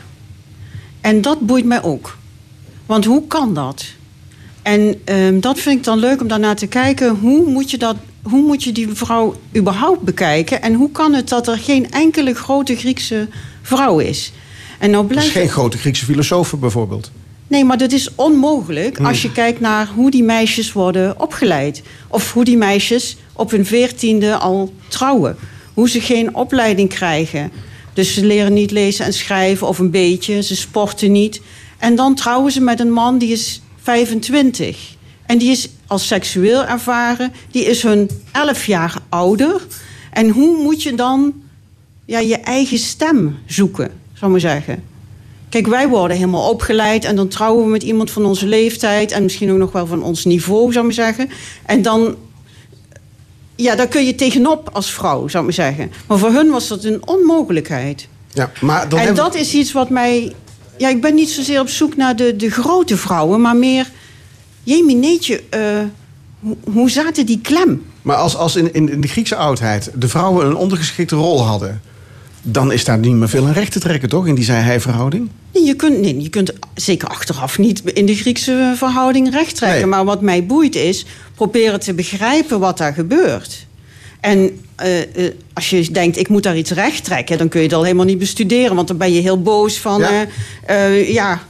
En 1.02 1.22
dat 1.22 1.40
boeit 1.40 1.66
mij 1.66 1.84
ook. 1.84 2.18
Want 2.86 3.06
hoe 3.06 3.28
kan 3.28 3.54
dat? 3.54 3.86
En 4.62 5.02
ehm, 5.04 5.40
dat 5.40 5.60
vind 5.60 5.78
ik 5.78 5.84
dan 5.84 5.98
leuk 5.98 6.22
om 6.22 6.28
daarnaar 6.28 6.56
te 6.56 6.68
kijken. 6.68 7.16
Hoe 7.16 7.50
moet, 7.50 7.72
je 7.72 7.78
dat, 7.78 7.96
hoe 8.22 8.42
moet 8.42 8.64
je 8.64 8.72
die 8.72 8.88
vrouw 8.94 9.36
überhaupt 9.56 10.02
bekijken? 10.02 10.62
En 10.62 10.74
hoe 10.74 10.92
kan 10.92 11.14
het 11.14 11.30
dat 11.30 11.48
er 11.48 11.58
geen 11.58 11.92
enkele 11.92 12.34
grote 12.34 12.76
Griekse 12.76 13.28
vrouw 13.62 14.00
is? 14.00 14.32
En 14.80 14.92
nou 14.92 15.06
blijft 15.06 15.30
geen 15.30 15.50
grote 15.50 15.78
Griekse 15.78 16.06
filosofen 16.06 16.60
bijvoorbeeld. 16.60 17.12
Nee, 17.48 17.66
maar 17.66 17.78
dat 17.78 17.92
is 17.92 18.16
onmogelijk 18.16 19.00
als 19.00 19.22
je 19.22 19.32
kijkt 19.32 19.60
naar 19.60 19.88
hoe 19.96 20.12
die 20.12 20.24
meisjes 20.24 20.74
worden 20.74 21.20
opgeleid. 21.20 21.82
Of 22.08 22.34
hoe 22.34 22.44
die 22.44 22.58
meisjes 22.58 23.18
op 23.34 23.52
hun 23.52 23.66
veertiende 23.66 24.36
al 24.36 24.74
trouwen. 24.88 25.38
Hoe 25.74 25.90
ze 25.90 26.02
geen 26.02 26.36
opleiding 26.36 26.90
krijgen. 26.90 27.52
Dus 28.02 28.14
ze 28.14 28.26
leren 28.26 28.54
niet 28.54 28.72
lezen 28.72 29.06
en 29.06 29.14
schrijven 29.14 29.68
of 29.68 29.80
een 29.80 29.92
beetje. 29.92 30.44
Ze 30.44 30.56
sporten 30.56 31.12
niet. 31.12 31.42
En 31.78 31.96
dan 31.96 32.16
trouwen 32.16 32.52
ze 32.52 32.62
met 32.62 32.80
een 32.80 32.92
man 32.92 33.18
die 33.18 33.32
is 33.32 33.62
25. 33.82 34.96
En 35.26 35.38
die 35.38 35.52
is 35.52 35.70
als 35.88 36.08
seksueel 36.08 36.66
ervaren. 36.66 37.32
Die 37.52 37.66
is 37.66 37.84
hun 37.84 38.10
11 38.32 38.66
jaar 38.66 38.98
ouder. 39.10 39.62
En 40.12 40.30
hoe 40.30 40.64
moet 40.64 40.84
je 40.84 40.96
dan 40.96 41.34
ja, 42.06 42.20
je 42.20 42.38
eigen 42.38 42.78
stem 42.78 43.38
zoeken, 43.46 43.92
zou 44.14 44.32
maar 44.32 44.40
zeggen? 44.40 44.84
Kijk, 45.50 45.68
wij 45.68 45.88
worden 45.88 46.18
helemaal 46.18 46.50
opgeleid 46.50 47.06
en 47.06 47.16
dan 47.16 47.28
trouwen 47.28 47.64
we 47.64 47.70
met 47.70 47.84
iemand 47.84 48.12
van 48.12 48.26
onze 48.26 48.48
leeftijd 48.48 49.12
en 49.12 49.24
misschien 49.24 49.52
ook 49.52 49.58
nog 49.58 49.72
wel 49.72 49.88
van 49.88 50.04
ons 50.04 50.26
niveau, 50.26 50.72
zou 50.72 50.88
ik 50.88 50.96
maar 50.96 51.06
zeggen. 51.06 51.30
En 51.66 51.82
dan, 51.82 52.16
ja, 53.56 53.76
daar 53.76 53.88
kun 53.88 54.06
je 54.06 54.16
tegenop 54.16 54.70
als 54.74 54.92
vrouw, 54.92 55.28
zou 55.28 55.48
ik 55.48 55.58
maar 55.58 55.68
zeggen. 55.68 55.92
Maar 56.08 56.18
voor 56.18 56.32
hun 56.32 56.50
was 56.50 56.68
dat 56.68 56.84
een 56.84 57.08
onmogelijkheid. 57.08 58.08
Ja, 58.34 58.52
maar 58.62 58.90
dan 58.90 59.00
en 59.00 59.06
hebben- 59.06 59.24
dat 59.24 59.36
is 59.36 59.54
iets 59.54 59.72
wat 59.72 59.90
mij. 59.90 60.34
Ja, 60.78 60.90
ik 60.90 61.02
ben 61.02 61.16
niet 61.16 61.30
zozeer 61.30 61.60
op 61.60 61.70
zoek 61.70 61.96
naar 61.96 62.16
de, 62.16 62.36
de 62.36 62.50
grote 62.50 62.98
vrouwen, 62.98 63.42
maar 63.42 63.56
meer. 63.56 63.90
Jemineetje, 64.64 65.44
eh 65.50 65.60
hoe, 66.40 66.58
hoe 66.74 66.90
zaten 66.90 67.26
die 67.26 67.40
klem? 67.42 67.86
Maar 68.02 68.16
als, 68.16 68.36
als 68.36 68.56
in, 68.56 68.74
in 68.74 69.02
de 69.02 69.08
Griekse 69.08 69.36
oudheid 69.36 69.92
de 69.96 70.08
vrouwen 70.08 70.46
een 70.46 70.56
ondergeschikte 70.56 71.16
rol 71.16 71.46
hadden... 71.46 71.82
dan 72.42 72.72
is 72.72 72.86
daar 72.86 72.98
niet 72.98 73.14
meer 73.14 73.30
veel 73.30 73.46
aan 73.46 73.54
recht 73.54 73.72
te 73.72 73.80
trekken, 73.80 74.10
toch? 74.10 74.28
In 74.28 74.36
die 74.36 74.44
zij-hij-verhouding? 74.44 75.30
Nee, 75.54 75.64
je 75.64 75.76
kunt, 75.76 76.00
nee, 76.00 76.22
je 76.22 76.30
kunt 76.30 76.54
zeker 76.76 77.08
achteraf 77.08 77.58
niet 77.58 77.82
in 77.94 78.06
de 78.06 78.16
Griekse 78.16 78.74
verhouding 78.76 79.32
recht 79.32 79.56
trekken. 79.56 79.90
Maar 79.90 80.06
wat 80.06 80.22
mij 80.22 80.46
boeit 80.46 80.76
is 80.76 81.06
proberen 81.36 81.80
te 81.80 81.94
begrijpen 81.94 82.60
wat 82.60 82.78
daar 82.78 82.94
gebeurt. 82.94 83.66
En 84.20 84.60
eh, 84.76 85.02
eh, 85.02 85.34
als 85.54 85.70
je 85.70 85.92
denkt, 85.92 86.18
ik 86.18 86.30
moet 86.30 86.44
daar 86.44 86.58
iets 86.58 86.72
recht 86.72 87.04
trekken... 87.04 87.38
dan 87.38 87.50
kun 87.50 87.60
je 87.60 87.66
het 87.66 87.76
al 87.76 87.84
helemaal 87.84 88.06
niet 88.06 88.18
bestuderen. 88.18 88.76
Want 88.76 88.88
dan 88.88 88.98
ben 88.98 89.14
je 89.14 89.22
heel 89.22 89.42
boos 89.42 89.78
van... 89.78 90.00
Ja. 90.00 90.26
eh, 90.66 91.14
ja, 91.14 91.42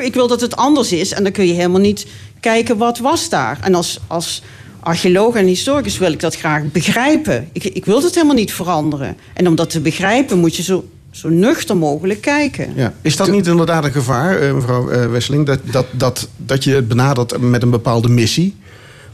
ik 0.00 0.14
wil 0.14 0.28
dat 0.28 0.40
het 0.40 0.56
anders 0.56 0.92
is. 0.92 1.12
En 1.12 1.22
dan 1.22 1.32
kun 1.32 1.46
je 1.46 1.52
helemaal 1.52 1.80
niet 1.80 2.06
kijken 2.40 2.76
wat 2.76 2.98
was 2.98 3.28
daar. 3.28 3.58
En 3.62 3.74
als, 3.74 4.00
als 4.06 4.42
archeoloog 4.86 5.34
en 5.34 5.46
historicus 5.46 5.98
wil 5.98 6.12
ik 6.12 6.20
dat 6.20 6.36
graag 6.36 6.62
begrijpen. 6.72 7.48
Ik, 7.52 7.64
ik 7.64 7.84
wil 7.84 8.02
het 8.02 8.14
helemaal 8.14 8.34
niet 8.34 8.52
veranderen. 8.52 9.16
En 9.34 9.48
om 9.48 9.54
dat 9.54 9.70
te 9.70 9.80
begrijpen 9.80 10.38
moet 10.38 10.56
je 10.56 10.62
zo, 10.62 10.88
zo 11.10 11.28
nuchter 11.28 11.76
mogelijk 11.76 12.20
kijken. 12.20 12.72
Ja. 12.76 12.94
Is 13.02 13.16
dat 13.16 13.30
niet 13.30 13.46
inderdaad 13.46 13.84
een 13.84 13.92
gevaar, 13.92 14.38
eh, 14.38 14.54
mevrouw 14.54 14.88
eh, 14.88 15.10
Wesseling... 15.10 15.46
Dat, 15.46 15.58
dat, 15.70 15.86
dat, 15.90 16.28
dat 16.36 16.64
je 16.64 16.74
het 16.74 16.88
benadert 16.88 17.40
met 17.40 17.62
een 17.62 17.70
bepaalde 17.70 18.08
missie? 18.08 18.54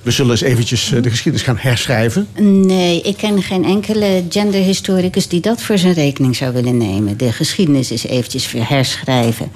We 0.03 0.11
zullen 0.11 0.31
eens 0.31 0.41
eventjes 0.41 0.93
eh, 0.93 1.03
de 1.03 1.11
geschiedenis 1.11 1.47
gaan 1.47 1.59
herschrijven. 1.59 2.27
Nee, 2.41 3.01
ik 3.01 3.17
ken 3.17 3.43
geen 3.43 3.65
enkele 3.65 4.25
genderhistoricus 4.29 5.29
die 5.29 5.41
dat 5.41 5.63
voor 5.63 5.79
zijn 5.79 5.95
rekening 5.95 6.37
zou 6.37 6.53
willen 6.53 6.77
nemen. 6.77 7.17
De 7.17 7.33
geschiedenis 7.33 7.91
is 7.91 8.07
eventjes 8.07 8.53
weer 8.53 8.69
herschrijven. 8.69 9.51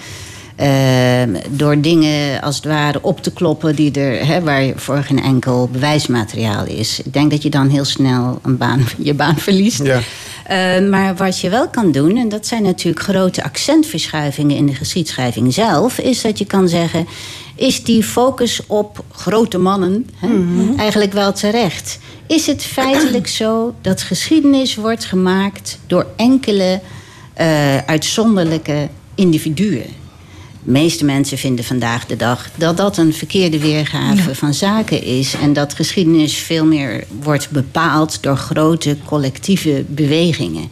Ehm, 0.57 1.34
door 1.50 1.80
dingen 1.80 2.40
als 2.40 2.57
het 2.57 2.64
ware 2.64 2.98
op 3.02 3.22
te 3.22 3.32
kloppen 3.32 3.74
die 3.74 3.92
er, 3.92 4.26
hè, 4.26 4.40
waar 4.40 4.72
voor 4.76 5.02
geen 5.02 5.22
enkel 5.22 5.68
bewijsmateriaal 5.72 6.66
is. 6.66 7.00
Ik 7.04 7.12
denk 7.12 7.30
dat 7.30 7.42
je 7.42 7.50
dan 7.50 7.68
heel 7.68 7.84
snel 7.84 8.38
een 8.42 8.57
baan, 8.57 8.84
je 8.98 9.14
baan 9.14 9.36
verliest. 9.36 9.82
Ja. 9.82 10.00
Eh, 10.44 10.88
maar 10.88 11.16
wat 11.16 11.40
je 11.40 11.48
wel 11.48 11.68
kan 11.68 11.92
doen, 11.92 12.16
en 12.16 12.28
dat 12.28 12.46
zijn 12.46 12.62
natuurlijk 12.62 13.04
grote 13.04 13.42
accentverschuivingen 13.42 14.57
in 14.57 14.66
de 14.66 14.74
geschiedschrijving 14.74 15.54
zelf, 15.54 15.98
is 15.98 16.22
dat 16.22 16.38
je 16.38 16.46
kan 16.46 16.68
zeggen: 16.68 17.07
is 17.54 17.84
die 17.84 18.02
focus 18.02 18.61
op 18.66 19.04
grote 19.12 19.59
mannen 19.59 20.07
hè, 20.16 20.28
eigenlijk 20.76 21.12
wel 21.12 21.32
terecht? 21.32 21.98
Is 22.26 22.46
het 22.46 22.62
feitelijk 22.62 23.26
zo 23.26 23.74
dat 23.80 24.02
geschiedenis 24.02 24.74
wordt 24.74 25.04
gemaakt 25.04 25.78
door 25.86 26.07
enkele 26.16 26.80
eh, 27.34 27.76
uitzonderlijke 27.76 28.88
individuen? 29.14 30.04
De 30.66 30.72
meeste 30.72 31.04
mensen 31.04 31.38
vinden 31.38 31.64
vandaag 31.64 32.06
de 32.06 32.16
dag 32.16 32.50
dat 32.56 32.76
dat 32.76 32.96
een 32.96 33.14
verkeerde 33.14 33.58
weergave 33.58 34.34
van 34.34 34.54
zaken 34.54 35.02
is. 35.02 35.34
En 35.34 35.52
dat 35.52 35.74
geschiedenis 35.74 36.36
veel 36.36 36.64
meer 36.64 37.04
wordt 37.22 37.50
bepaald 37.50 38.22
door 38.22 38.36
grote 38.36 38.96
collectieve 39.04 39.84
bewegingen. 39.88 40.68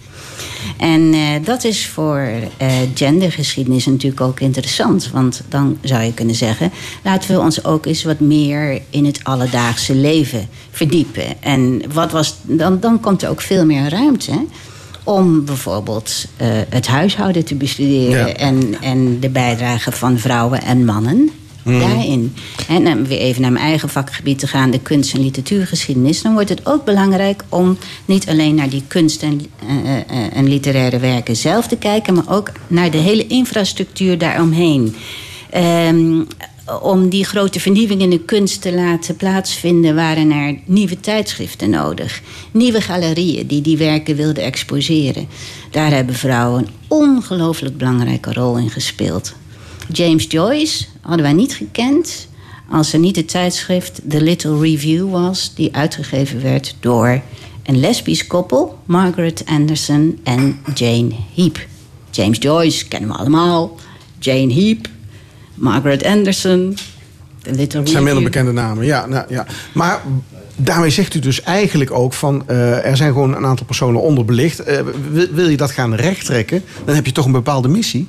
En 0.77 1.13
eh, 1.13 1.21
dat 1.45 1.65
is 1.65 1.87
voor 1.87 2.29
eh, 2.57 2.69
gendergeschiedenis 2.95 3.87
natuurlijk 3.87 4.21
ook 4.21 4.41
interessant. 4.41 5.11
Want 5.13 5.43
dan 5.49 5.79
zou 5.83 6.03
je 6.03 6.15
kunnen 6.15 6.35
zeggen... 6.35 6.73
laten 7.03 7.35
we 7.35 7.41
ons 7.41 7.65
ook 7.65 7.87
eens 7.87 8.05
wat 8.05 8.21
meer 8.21 8.83
in 8.91 9.05
het 9.05 9.25
alledaagse 9.25 9.95
leven 9.95 10.49
verdiepen. 10.71 11.43
En 11.43 11.83
wat 11.93 12.13
was, 12.13 12.35
dan, 12.43 12.81
dan 12.81 13.01
komt 13.01 13.23
er 13.23 13.29
ook 13.29 13.41
veel 13.41 13.65
meer 13.65 13.89
ruimte... 13.89 14.45
om 15.05 15.45
bijvoorbeeld 15.45 16.27
eh, 16.37 16.49
het 16.69 16.87
huishouden 16.87 17.45
te 17.45 17.55
bestuderen... 17.55 18.27
Ja. 18.27 18.35
En, 18.35 18.77
en 18.81 19.21
de 19.21 19.29
bijdrage 19.29 19.93
van 19.93 20.19
vrouwen 20.19 20.63
en 20.63 20.85
mannen 20.85 21.31
daarin. 21.65 22.35
En 22.69 22.85
dan 22.85 23.07
weer 23.07 23.19
even 23.19 23.43
naar 23.43 23.53
mijn 23.53 23.65
eigen 23.65 23.89
vakgebied 23.89 24.39
te 24.39 24.47
gaan, 24.47 24.71
de 24.71 24.81
kunst- 24.81 25.15
en 25.15 25.21
literatuurgeschiedenis. 25.21 26.23
Dan 26.23 26.33
wordt 26.33 26.49
het 26.49 26.67
ook 26.67 26.85
belangrijk 26.85 27.45
om 27.49 27.79
niet 28.05 28.29
alleen 28.29 28.55
naar 28.55 28.69
die 28.69 28.83
kunst- 28.89 29.23
en, 29.23 29.41
eh, 29.67 29.97
eh, 29.97 30.37
en 30.37 30.49
literaire 30.49 30.99
werken 30.99 31.37
zelf 31.37 31.67
te 31.67 31.77
kijken, 31.77 32.15
maar 32.15 32.29
ook 32.29 32.53
naar 32.67 32.91
de 32.91 32.99
hele 32.99 33.27
infrastructuur 33.27 34.19
daaromheen. 34.19 34.97
Ehm, 35.51 36.23
om 36.83 37.09
die 37.09 37.25
grote 37.25 37.61
vernieuwing 37.61 38.01
in 38.01 38.11
de 38.11 38.21
kunst 38.21 38.63
te 38.63 38.75
laten 38.75 39.17
plaatsvinden, 39.17 39.95
waren 39.95 40.31
er 40.31 40.59
nieuwe 40.65 41.01
tijdschriften 41.01 41.71
nodig. 41.71 42.23
Nieuwe 42.51 42.81
galerieën 42.81 43.47
die 43.47 43.61
die 43.61 43.77
werken 43.77 44.17
wilden 44.17 44.45
exposeren. 44.45 45.29
Daar 45.71 45.91
hebben 45.91 46.15
vrouwen 46.15 46.65
een 46.65 46.71
ongelooflijk 46.89 47.77
belangrijke 47.77 48.33
rol 48.33 48.59
in 48.59 48.71
gespeeld. 48.71 49.35
James 49.93 50.27
Joyce 50.29 50.85
hadden 51.01 51.23
wij 51.23 51.33
niet 51.33 51.55
gekend 51.55 52.29
als 52.71 52.93
er 52.93 52.99
niet 52.99 53.17
het 53.17 53.29
tijdschrift 53.29 54.01
The 54.09 54.23
Little 54.23 54.59
Review 54.59 55.11
was, 55.11 55.55
die 55.55 55.75
uitgegeven 55.75 56.43
werd 56.43 56.77
door 56.81 57.23
een 57.63 57.81
lesbisch 57.81 58.27
koppel, 58.27 58.79
Margaret 58.85 59.43
Anderson 59.47 60.19
en 60.23 60.61
Jane 60.75 61.11
Heap. 61.35 61.67
James 62.11 62.39
Joyce 62.41 62.89
kennen 62.89 63.11
we 63.11 63.17
allemaal, 63.17 63.77
Jane 64.19 64.55
Heap, 64.55 64.89
Margaret 65.55 66.05
Anderson, 66.05 66.77
The 67.43 67.51
Little 67.51 67.81
Het 67.81 67.89
zijn 67.89 68.05
minder 68.05 68.23
bekende 68.23 68.53
namen, 68.53 68.85
ja, 68.85 69.07
nou, 69.07 69.25
ja. 69.29 69.47
Maar 69.75 70.01
daarmee 70.57 70.91
zegt 70.91 71.15
u 71.15 71.19
dus 71.19 71.43
eigenlijk 71.43 71.91
ook 71.91 72.13
van... 72.13 72.43
eh, 72.47 72.87
er 72.87 72.97
zijn 72.97 73.13
gewoon 73.13 73.37
een 73.37 73.47
aantal 73.47 73.67
personen 73.67 74.01
onderbelicht. 74.01 74.61
Eh, 74.61 74.81
wil, 75.11 75.27
wil 75.33 75.49
je 75.49 75.57
dat 75.57 75.71
gaan 75.71 75.95
rechttrekken, 75.95 76.63
dan 76.85 76.95
heb 76.95 77.07
je 77.07 77.13
toch 77.13 77.27
een 77.27 77.33
bepaalde 77.33 77.69
missie? 77.69 78.09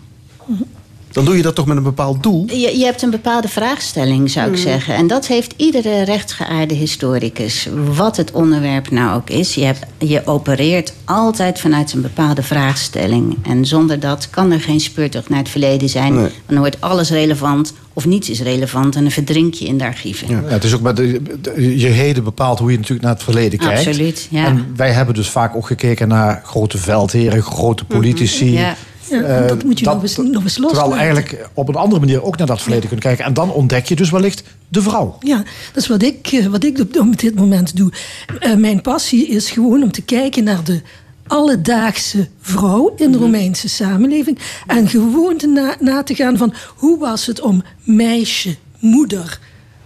Dan 1.15 1.25
doe 1.25 1.35
je 1.37 1.41
dat 1.41 1.55
toch 1.55 1.65
met 1.65 1.77
een 1.77 1.83
bepaald 1.83 2.23
doel? 2.23 2.45
Je, 2.47 2.77
je 2.77 2.83
hebt 2.85 3.01
een 3.01 3.09
bepaalde 3.09 3.47
vraagstelling, 3.47 4.29
zou 4.29 4.51
ik 4.51 4.57
zeggen. 4.57 4.95
En 4.95 5.07
dat 5.07 5.27
heeft 5.27 5.53
iedere 5.57 6.01
rechtsgeaarde 6.03 6.73
historicus. 6.73 7.67
Wat 7.95 8.17
het 8.17 8.31
onderwerp 8.31 8.91
nou 8.91 9.15
ook 9.15 9.29
is. 9.29 9.53
Je, 9.55 9.63
hebt, 9.63 9.79
je 9.97 10.21
opereert 10.25 10.93
altijd 11.05 11.59
vanuit 11.59 11.93
een 11.93 12.01
bepaalde 12.01 12.43
vraagstelling. 12.43 13.37
En 13.47 13.65
zonder 13.65 13.99
dat 13.99 14.29
kan 14.29 14.51
er 14.51 14.61
geen 14.61 14.79
speurtocht 14.79 15.29
naar 15.29 15.39
het 15.39 15.49
verleden 15.49 15.89
zijn. 15.89 16.13
Nee. 16.15 16.29
Dan 16.45 16.57
wordt 16.57 16.81
alles 16.81 17.09
relevant 17.09 17.73
of 17.93 18.05
niets 18.05 18.29
is 18.29 18.41
relevant. 18.41 18.95
En 18.95 19.01
dan 19.01 19.11
verdrink 19.11 19.53
je 19.53 19.65
in 19.65 19.77
de 19.77 19.83
archieven. 19.83 20.27
Ja, 20.29 20.41
het 20.45 20.63
is 20.63 20.73
ook 20.73 20.81
met 20.81 20.95
de, 20.95 21.21
de- 21.41 21.77
je 21.79 21.87
heden 21.87 22.23
bepaalt 22.23 22.59
hoe 22.59 22.71
je 22.71 22.77
natuurlijk 22.77 23.05
naar 23.05 23.13
het 23.13 23.23
verleden 23.23 23.59
kijkt. 23.59 23.87
Absoluut, 23.87 24.27
ja. 24.29 24.45
En 24.45 24.73
wij 24.75 24.91
hebben 24.91 25.13
dus 25.15 25.29
vaak 25.29 25.55
ook 25.55 25.67
gekeken 25.67 26.07
naar 26.07 26.41
grote 26.45 26.77
veldheren, 26.77 27.43
grote 27.43 27.85
politici. 27.85 28.51
Ja. 28.51 28.75
Ja, 29.09 29.21
Eh, 29.21 29.47
dat 29.47 29.63
moet 29.63 29.79
je 29.79 29.85
nog 29.85 30.01
eens, 30.01 30.17
nog 30.17 30.43
eens 30.43 30.53
Terwijl 30.53 30.73
loslaten. 30.73 30.97
eigenlijk 30.97 31.49
op 31.53 31.67
een 31.67 31.75
andere 31.75 31.99
manier 31.99 32.23
ook 32.23 32.37
naar 32.37 32.47
dat 32.47 32.61
verleden 32.61 32.87
kunnen 32.87 33.05
kijken. 33.05 33.25
En 33.25 33.33
dan 33.33 33.51
ontdek 33.51 33.85
je 33.85 33.95
dus 33.95 34.09
wellicht 34.09 34.43
de 34.67 34.81
vrouw. 34.81 35.17
Ja, 35.19 35.37
dat 35.73 35.83
is 35.83 35.87
wat 35.87 36.03
ik, 36.03 36.27
eh, 36.27 36.45
wat 36.45 36.63
ik 36.63 36.79
op, 36.99 37.19
dit 37.19 37.35
moment 37.35 37.75
doe. 37.77 37.91
Eh, 38.39 38.53
mijn 38.53 38.81
passie 38.81 39.27
is 39.27 39.51
gewoon 39.51 39.83
om 39.83 39.91
te 39.91 40.01
kijken 40.01 40.43
naar 40.43 40.63
de 40.63 40.81
alledaagse 41.27 42.27
vrouw 42.41 42.93
in 42.97 43.11
de 43.11 43.17
Romeinse 43.17 43.69
samenleving. 43.69 44.39
En 44.67 44.87
gewoon 44.87 45.37
te 45.37 45.47
na, 45.47 45.75
na 45.79 46.03
te 46.03 46.15
gaan 46.15 46.37
van 46.37 46.53
hoe 46.75 46.99
was 46.99 47.25
het 47.25 47.41
om 47.41 47.63
meisje, 47.83 48.55
moeder, 48.79 49.39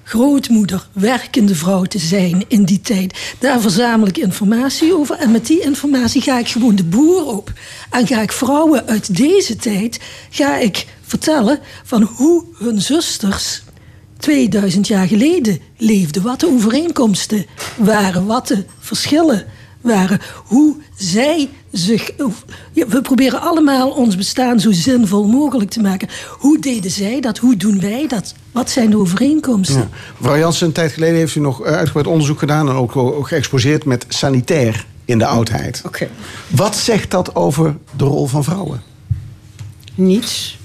grootmoeder, 0.09 0.87
werkende 0.93 1.55
vrouw 1.55 1.83
te 1.83 1.99
zijn 1.99 2.43
in 2.47 2.63
die 2.63 2.81
tijd. 2.81 3.35
Daar 3.39 3.61
verzamel 3.61 4.07
ik 4.07 4.17
informatie 4.17 4.95
over. 4.95 5.15
En 5.15 5.31
met 5.31 5.45
die 5.45 5.59
informatie 5.59 6.21
ga 6.21 6.39
ik 6.39 6.47
gewoon 6.47 6.75
de 6.75 6.83
boer 6.83 7.25
op. 7.25 7.51
En 7.89 8.07
ga 8.07 8.21
ik 8.21 8.31
vrouwen 8.31 8.87
uit 8.87 9.17
deze 9.17 9.55
tijd 9.55 9.99
ga 10.29 10.57
ik 10.57 10.85
vertellen 11.01 11.59
van 11.83 12.01
hoe 12.01 12.43
hun 12.57 12.81
zusters 12.81 13.61
2000 14.17 14.87
jaar 14.87 15.07
geleden 15.07 15.59
leefden. 15.77 16.23
Wat 16.23 16.39
de 16.39 16.47
overeenkomsten 16.47 17.45
waren, 17.77 18.25
wat 18.25 18.47
de 18.47 18.65
verschillen 18.79 19.45
waren. 19.81 20.21
Hoe 20.45 20.75
zij 20.95 21.49
zich. 21.71 22.11
Ja, 22.73 22.87
We 22.87 23.01
proberen 23.01 23.41
allemaal 23.41 23.89
ons 23.89 24.15
bestaan 24.15 24.59
zo 24.59 24.71
zinvol 24.71 25.27
mogelijk 25.27 25.69
te 25.69 25.81
maken. 25.81 26.07
Hoe 26.29 26.59
deden 26.59 26.91
zij 26.91 27.19
dat? 27.19 27.37
Hoe 27.37 27.57
doen 27.57 27.79
wij 27.79 28.07
dat? 28.07 28.33
Wat 28.51 28.69
zijn 28.69 28.89
de 28.89 28.97
overeenkomsten? 28.97 29.79
Ja. 29.79 29.89
Mevrouw 30.17 30.37
Jansen, 30.37 30.67
een 30.67 30.73
tijd 30.73 30.91
geleden 30.91 31.15
heeft 31.15 31.35
u 31.35 31.39
nog 31.39 31.63
eh, 31.63 31.73
uitgebreid 31.73 32.07
onderzoek 32.07 32.39
gedaan... 32.39 32.69
en 32.69 32.75
ook, 32.75 32.95
ook 32.95 33.27
geëxposeerd 33.27 33.85
met 33.85 34.05
sanitair 34.07 34.85
in 35.05 35.17
de 35.17 35.25
oudheid. 35.25 35.81
Oké. 35.85 36.07
Wat 36.47 36.75
zegt 36.75 37.11
dat 37.11 37.35
over 37.35 37.77
de 37.97 38.03
rol 38.03 38.27
van 38.27 38.43
vrouwen? 38.43 38.81
Niets. 39.95 40.57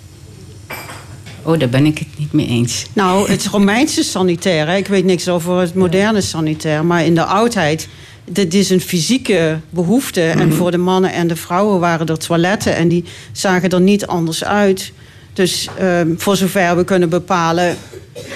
Oh, 1.42 1.58
daar 1.58 1.68
ben 1.68 1.86
ik 1.86 1.98
het 1.98 2.18
niet 2.18 2.32
mee 2.32 2.46
eens. 2.46 2.86
Nou, 2.92 3.30
het 3.30 3.46
Romeinse 3.46 4.02
sanitair, 4.02 4.66
hè, 4.66 4.76
ik 4.76 4.86
weet 4.86 5.04
niks 5.04 5.28
over 5.28 5.58
het 5.58 5.74
moderne 5.74 6.20
sanitair, 6.20 6.84
maar 6.84 7.04
in 7.04 7.14
de 7.14 7.24
oudheid, 7.24 7.88
dit 8.24 8.54
is 8.54 8.70
een 8.70 8.80
fysieke 8.80 9.58
behoefte. 9.70 10.22
En 10.22 10.46
Mhm. 10.48 10.56
voor 10.56 10.70
de 10.70 10.78
mannen 10.78 11.12
en 11.12 11.26
de 11.26 11.36
vrouwen 11.36 11.80
waren 11.80 12.06
er 12.06 12.18
toiletten 12.18 12.76
en 12.76 12.88
die 12.88 13.04
zagen 13.32 13.68
er 13.70 13.80
niet 13.80 14.06
anders 14.06 14.44
uit. 14.44 14.92
Dus 15.32 15.68
ehm, 15.78 16.08
voor 16.16 16.36
zover 16.36 16.76
we 16.76 16.84
kunnen 16.84 17.08
bepalen 17.08 17.76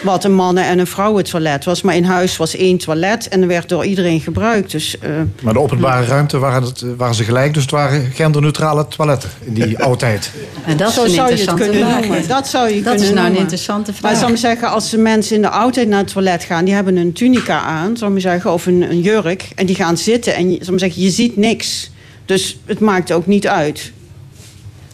wat 0.03 0.25
een 0.25 0.35
mannen- 0.35 0.65
en 0.65 0.79
een 0.79 0.87
vrouwentoilet 0.87 1.65
was. 1.65 1.83
Maar 1.83 1.97
in 1.97 2.05
huis 2.05 2.37
was 2.37 2.57
één 2.57 2.79
toilet 2.79 3.29
en 3.29 3.41
er 3.43 3.47
werd 3.49 3.69
door 3.69 3.85
iedereen 3.85 4.21
gebruikt. 4.21 4.71
Dus, 4.71 4.99
eh, 4.99 5.11
Maar 5.43 5.53
de 5.53 5.59
openbare 5.61 6.07
ruimte 6.07 6.39
waren, 6.39 6.63
het, 6.63 6.85
waren 6.97 7.15
ze 7.15 7.25
gelijk, 7.25 7.55
dus 7.55 7.63
het 7.63 7.71
waren 7.73 8.11
genderneutrale 8.15 8.89
toiletten 8.89 9.31
in 9.45 9.55
die 9.55 9.79
oude 9.85 9.99
tijd. 9.99 10.31
En 10.65 10.77
dat 10.77 10.89
is 10.89 10.95
Zo 10.95 11.05
een 11.05 11.11
zou 11.11 11.31
je 11.37 11.41
het 11.41 11.55
kunnen 11.55 11.75
vraag. 11.89 12.01
noemen. 12.01 12.29
Dat 12.29 12.49
zou 12.49 12.69
je 12.69 12.75
Dat 12.75 12.85
kunnen 12.95 13.09
is 13.09 13.15
nou 13.15 13.27
een 13.31 13.37
interessante 13.37 13.91
Maar 13.91 14.01
vraag. 14.01 14.19
zou 14.19 14.31
ik 14.33 14.39
zeggen, 14.39 14.69
als 14.71 14.91
de 14.91 14.99
mensen 14.99 15.37
in 15.37 15.43
de 15.43 15.49
oudheid 15.51 15.89
naar 15.89 15.99
het 16.03 16.13
toilet 16.13 16.43
gaan... 16.43 16.65
die 16.65 16.75
hebben 16.75 16.97
een 16.97 17.13
tunica 17.13 17.61
aan, 17.61 17.97
zou 17.97 18.15
ik 18.15 18.21
zeggen, 18.21 18.53
of 18.53 18.67
een, 18.67 18.83
een 18.91 19.01
jurk... 19.01 19.49
en 19.55 19.67
die 19.67 19.77
gaan 19.77 19.97
zitten 19.97 20.35
en 20.35 20.59
zou 20.61 20.73
ik 20.73 20.79
zeggen, 20.79 21.03
je 21.03 21.11
ziet 21.11 21.37
niks. 21.37 21.91
Dus 22.25 22.59
het 22.65 22.81
maakt 22.81 23.13
ook 23.13 23.27
niet 23.27 23.47
uit. 23.47 23.93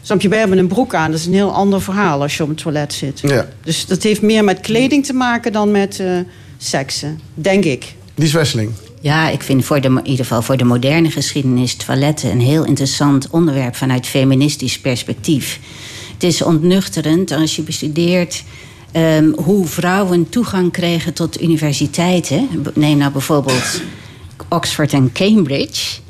Snap 0.04 0.20
je, 0.20 0.28
wij 0.28 0.38
hebben 0.38 0.58
een 0.58 0.66
broek 0.66 0.94
aan. 0.94 1.10
Dat 1.10 1.20
is 1.20 1.26
een 1.26 1.34
heel 1.34 1.52
ander 1.52 1.82
verhaal 1.82 2.22
als 2.22 2.36
je 2.36 2.42
op 2.42 2.48
het 2.48 2.58
toilet 2.58 2.92
zit. 2.92 3.20
Ja. 3.20 3.48
Dus 3.62 3.86
dat 3.86 4.02
heeft 4.02 4.22
meer 4.22 4.44
met 4.44 4.60
kleding 4.60 5.06
te 5.06 5.12
maken 5.12 5.52
dan 5.52 5.70
met 5.70 6.00
eh, 6.00 6.18
seksen, 6.58 7.20
denk 7.34 7.64
ik. 7.64 7.94
Lies 8.14 8.32
Wesseling. 8.32 8.70
Ja, 9.00 9.28
ik 9.28 9.42
vind 9.42 9.64
voor 9.64 9.80
de, 9.80 9.88
in 9.88 10.06
ieder 10.06 10.24
geval 10.24 10.42
voor 10.42 10.56
de 10.56 10.64
moderne 10.64 11.10
geschiedenis 11.10 11.74
toiletten 11.74 12.30
een 12.30 12.40
heel 12.40 12.64
interessant 12.64 13.30
onderwerp 13.30 13.76
vanuit 13.76 14.06
feministisch 14.06 14.80
perspectief. 14.80 15.60
Het 16.12 16.22
is 16.22 16.42
ontnuchterend 16.42 17.30
als 17.30 17.56
je 17.56 17.62
bestudeert 17.62 18.44
ehm, 18.92 19.30
hoe 19.32 19.66
vrouwen 19.66 20.28
toegang 20.28 20.72
kregen 20.72 21.12
tot 21.12 21.42
universiteiten. 21.42 22.48
Neem 22.74 22.98
nou 22.98 23.12
bijvoorbeeld 23.12 23.82
Oxford 24.48 24.92
en 24.92 25.12
Cambridge. 25.12 26.02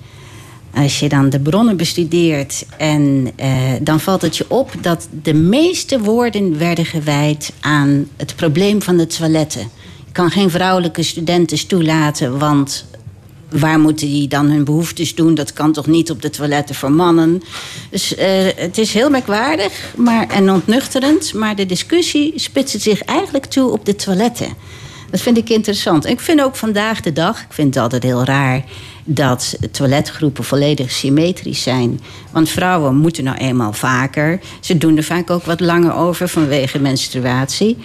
Als 0.75 1.01
je 1.01 1.09
dan 1.09 1.31
de 1.31 1.41
bronnen 1.41 1.77
bestudeert, 1.77 2.67
en, 2.77 3.31
eh, 3.37 3.51
dan 3.81 4.01
valt 4.01 4.23
het 4.23 4.37
je 4.37 4.45
op 4.49 4.71
dat 4.81 5.09
de 5.23 5.35
meeste 5.35 6.01
woorden 6.01 6.59
werden 6.59 6.85
gewijd 6.85 7.53
aan 7.61 8.09
het 8.17 8.37
probleem 8.37 8.83
van 8.83 8.97
de 8.97 9.07
toiletten. 9.07 9.71
Je 10.07 10.13
kan 10.13 10.31
geen 10.31 10.51
vrouwelijke 10.51 11.03
studenten 11.03 11.67
toelaten, 11.67 12.39
want 12.39 12.87
waar 13.51 13.81
moeten 13.81 14.07
die 14.07 14.29
dan 14.29 14.47
hun 14.47 14.65
behoeftes 14.65 15.15
doen? 15.15 15.35
Dat 15.35 15.53
kan 15.53 15.73
toch 15.73 15.87
niet 15.87 16.11
op 16.11 16.23
de 16.23 16.31
toiletten 16.31 16.75
voor 16.75 16.93
mannen? 16.93 17.43
Dus 17.91 18.15
eh, 18.15 18.29
het 18.57 18.79
is 18.79 18.93
heel 18.93 19.11
merkwaardig 19.11 19.93
maar, 19.97 20.29
en 20.29 20.51
ontnuchterend, 20.51 21.35
maar 21.35 21.57
de 21.57 21.67
discussie 21.67 22.33
spitst 22.37 22.81
zich 22.81 23.03
eigenlijk 23.03 23.45
toe 23.45 23.71
op 23.71 23.85
de 23.85 23.95
toiletten. 23.95 24.49
Dat 25.11 25.21
vind 25.21 25.37
ik 25.37 25.49
interessant. 25.49 26.07
Ik 26.07 26.21
vind 26.21 26.43
ook 26.43 26.57
vandaag 26.57 27.01
de 27.01 27.13
dag, 27.13 27.41
ik 27.41 27.53
vind 27.53 27.75
het 27.75 27.83
altijd 27.83 28.03
heel 28.03 28.25
raar 28.25 28.65
dat 29.05 29.57
toiletgroepen 29.71 30.45
volledig 30.45 30.91
symmetrisch 30.91 31.63
zijn. 31.63 32.01
Want 32.33 32.49
vrouwen 32.49 32.97
moeten 32.97 33.25
nou 33.25 33.37
eenmaal 33.37 33.73
vaker. 33.73 34.41
Ze 34.61 34.79
doen 34.79 34.97
er 34.97 35.03
vaak 35.03 35.31
ook 35.31 35.45
wat 35.45 35.61
langer 35.61 35.95
over 35.95 36.29
vanwege 36.29 36.79
menstruatie. 36.79 37.77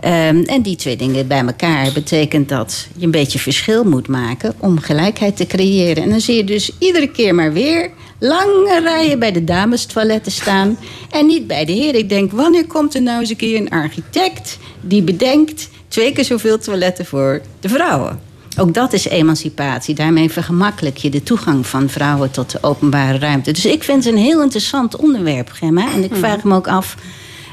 Ehm, 0.00 0.42
en 0.42 0.62
die 0.62 0.76
twee 0.76 0.96
dingen 0.96 1.26
bij 1.26 1.44
elkaar 1.46 1.92
betekent 1.92 2.48
dat 2.48 2.88
je 2.96 3.04
een 3.04 3.10
beetje 3.10 3.38
verschil 3.38 3.84
moet 3.84 4.08
maken 4.08 4.54
om 4.58 4.78
gelijkheid 4.78 5.36
te 5.36 5.46
creëren. 5.46 6.02
En 6.02 6.10
dan 6.10 6.20
zie 6.20 6.36
je 6.36 6.44
dus 6.44 6.70
iedere 6.78 7.10
keer 7.10 7.34
maar 7.34 7.52
weer 7.52 7.90
lange 8.18 8.80
rijen 8.82 9.18
bij 9.18 9.32
de 9.32 9.44
damestoiletten 9.44 10.32
staan 10.32 10.78
en 11.10 11.26
niet 11.26 11.46
bij 11.46 11.64
de 11.64 11.72
heren. 11.72 12.00
Ik 12.00 12.08
denk, 12.08 12.32
wanneer 12.32 12.66
komt 12.66 12.94
er 12.94 13.02
nou 13.02 13.20
eens 13.20 13.30
een 13.30 13.36
keer 13.36 13.60
een 13.60 13.70
architect 13.70 14.58
die 14.80 15.02
bedenkt 15.02 15.68
twee 15.88 16.12
keer 16.12 16.24
zoveel 16.24 16.58
toiletten 16.58 17.06
voor 17.06 17.40
de 17.60 17.68
vrouwen? 17.68 18.20
Ook 18.58 18.74
dat 18.74 18.92
is 18.92 19.08
emancipatie. 19.08 19.94
Daarmee 19.94 20.30
vergemakkelijk 20.30 20.96
je 20.96 21.10
de 21.10 21.22
toegang 21.22 21.66
van 21.66 21.88
vrouwen 21.88 22.30
tot 22.30 22.50
de 22.50 22.58
openbare 22.60 23.18
ruimte. 23.18 23.52
Dus 23.52 23.66
ik 23.66 23.82
vind 23.82 24.04
het 24.04 24.14
een 24.14 24.20
heel 24.20 24.42
interessant 24.42 24.96
onderwerp, 24.96 25.50
Gemma. 25.52 25.92
En 25.92 26.04
ik 26.04 26.14
vraag 26.14 26.44
me 26.44 26.54
ook 26.54 26.68
af 26.68 26.96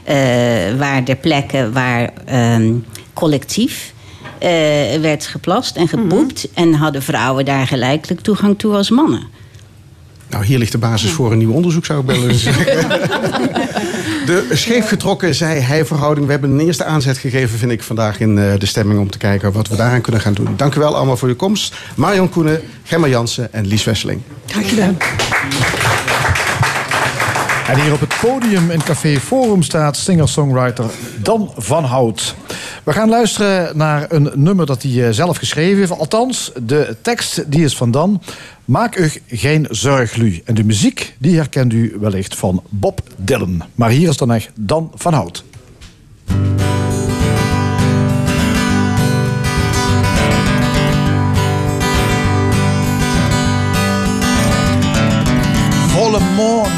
eh, 0.04 0.16
waar 0.78 1.04
de 1.04 1.16
plekken 1.16 1.74
waar 1.74 2.14
ehm, 2.26 2.74
collectief 3.14 3.94
eh, 4.40 4.50
werd 5.02 5.26
geplast 5.26 5.76
en 5.76 5.88
gepoept. 5.88 6.48
En 6.54 6.74
hadden 6.74 7.02
vrouwen 7.02 7.46
daar 7.46 7.68
gelijkelijk 7.68 8.22
toegang 8.22 8.60
toe 8.60 8.74
als 8.74 8.90
mannen. 8.90 9.28
Nou, 10.34 10.46
hier 10.46 10.58
ligt 10.58 10.72
de 10.72 10.78
basis 10.78 11.12
voor 11.12 11.32
een 11.32 11.38
nieuw 11.38 11.52
onderzoek, 11.52 11.86
zou 11.86 12.00
ik 12.00 12.06
willen 12.06 12.36
zeggen. 12.36 12.90
De 14.26 14.48
scheefgetrokken 14.52 15.36
zij-hij-verhouding. 15.36 16.26
We 16.26 16.32
hebben 16.32 16.52
een 16.52 16.60
eerste 16.60 16.84
aanzet 16.84 17.18
gegeven, 17.18 17.60
vind 17.60 17.72
ik, 17.72 17.84
vandaag 17.84 18.20
in 18.20 18.38
eh, 18.38 18.60
de 18.60 18.66
stemming... 18.66 19.00
om 19.00 19.10
te 19.10 19.18
kijken 19.18 19.52
wat 19.52 19.68
we 19.68 19.76
daaraan 19.76 20.02
kunnen 20.02 20.22
gaan 20.22 20.34
doen. 20.34 20.48
Dank 20.56 20.76
u 20.76 20.80
wel 20.80 20.96
allemaal 20.96 21.18
voor 21.18 21.28
uw 21.28 21.36
komst. 21.36 21.76
Marion 21.96 22.30
Koenen, 22.30 22.62
Gemma 22.84 23.08
Jansen 23.08 23.54
en 23.54 23.66
Lies 23.66 23.84
Wesseling. 23.84 24.22
Graag 24.46 24.70
gedaan. 24.70 24.98
En 27.68 27.82
hier 27.82 27.94
op 27.94 28.00
het 28.00 28.16
podium 28.22 28.72
in 28.72 28.84
Café 28.84 29.20
Forum 29.20 29.62
staat 29.62 29.98
singer-songwriter 29.98 30.86
Dan 31.22 31.52
van 31.58 31.84
Hout. 31.84 32.36
We 32.84 32.94
gaan 32.94 33.10
luisteren 33.10 33.78
naar 33.78 34.06
een 34.10 34.32
nummer 34.34 34.66
dat 34.66 34.84
hij 34.84 35.08
eh, 35.08 35.14
zelf 35.14 35.38
geschreven 35.38 35.78
heeft. 35.78 35.92
Althans, 35.92 36.52
de 36.64 36.96
tekst 37.02 37.52
die 37.52 37.64
is 37.64 37.78
van 37.78 37.92
Dan. 37.92 38.22
Maak 38.66 38.98
u 38.98 39.12
geen 39.28 39.68
zorglu. 39.70 40.42
En 40.46 40.56
de 40.56 40.64
muziek 40.64 41.16
die 41.20 41.36
herkent 41.36 41.74
u 41.74 41.98
wellicht 42.00 42.36
van 42.36 42.64
Bob 42.70 43.02
Dylan. 43.16 43.64
Maar 43.76 43.90
hier 43.90 44.10
is 44.10 44.18
dan 44.18 44.32
echt 44.32 44.50
Dan 44.56 44.92
van 44.96 45.14
Hout. 45.14 45.44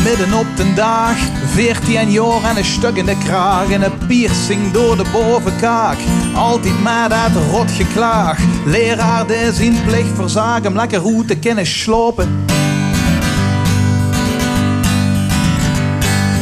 Midden 0.06 0.34
op 0.34 0.48
de 0.56 0.74
dag. 0.74 1.16
14 1.46 2.12
jaar 2.12 2.44
en 2.44 2.58
een 2.58 2.66
stuk 2.66 2.96
in 2.96 3.06
de 3.06 3.18
kraag. 3.18 3.70
En 3.70 3.82
een 3.82 3.98
piercing 4.08 4.72
door 4.72 4.98
de 4.98 5.06
bovenkaak. 5.12 5.98
Altijd 6.36 6.82
maar 6.82 7.10
dat 7.10 7.44
rotgeklaag. 7.52 8.40
Leraar 8.66 9.28
die 9.28 9.54
zijn 9.54 9.76
plicht 9.86 10.16
verzagen. 10.16 10.64
Hem 10.64 10.76
lekker 10.76 11.00
goed 11.00 11.28
te 11.28 11.36
kunnen 11.36 11.66
slopen. 11.66 12.46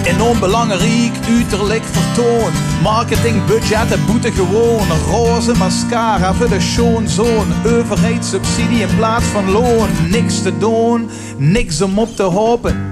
En 0.05 0.21
onbelangrijk 0.21 1.13
uiterlijk 1.27 1.83
vertoon. 1.83 2.51
Marketingbudgetten 2.81 4.05
boete 4.05 4.31
gewoon. 4.31 4.87
Roze 5.09 5.53
mascara 5.57 6.33
voor 6.33 6.49
de 6.49 6.61
schoonzoon. 6.61 7.45
Overheidssubsidie 7.65 8.81
in 8.81 8.95
plaats 8.97 9.25
van 9.25 9.51
loon. 9.51 9.89
Niks 10.09 10.41
te 10.41 10.57
doen, 10.57 11.09
niks 11.37 11.81
om 11.81 11.99
op 11.99 12.15
te 12.15 12.23
hopen. 12.23 12.91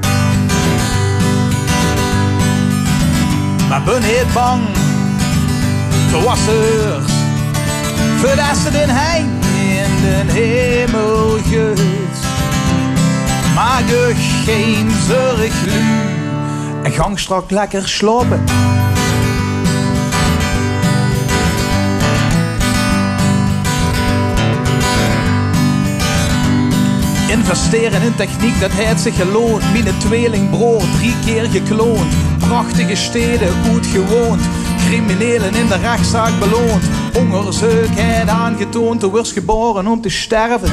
Maar 3.72 3.84
ben 3.84 4.02
niet 4.02 4.34
bang 4.34 4.62
voor 6.10 6.24
wassers. 6.24 7.14
Voordat 8.18 8.58
ze 8.64 8.72
den 8.72 8.90
hein 8.90 9.30
in 9.54 10.02
de 10.02 10.34
hemel 10.34 11.38
geut. 11.50 12.18
Maak 13.56 13.88
je 13.88 14.14
geen 14.46 14.92
zorg 15.08 15.66
lu. 15.66 15.82
En 16.84 16.92
gang 16.92 17.20
strak 17.20 17.52
lekker 17.52 17.90
slopen. 17.90 18.44
Investeren 27.32 28.02
in 28.02 28.16
techniek, 28.16 28.60
dat 28.60 28.72
heeft 28.72 29.02
zich 29.02 29.16
geloond. 29.16 29.64
Mijn 29.72 29.98
tweelingbroer, 29.98 30.82
drie 30.98 31.16
keer 31.26 31.46
gekloond. 31.50 32.14
Prachtige 32.38 32.96
steden, 32.96 33.48
goed 33.70 33.86
gewoond. 33.86 34.42
Criminelen 34.78 35.56
in 35.56 35.68
de 35.68 35.78
rechtszaak 35.78 36.40
beloond. 36.40 36.84
Onderzoekheid 37.18 38.28
aangetoond, 38.28 39.04
er 39.04 39.10
was 39.10 39.32
geboren 39.32 39.88
om 39.88 40.02
te 40.02 40.10
sterven. 40.10 40.72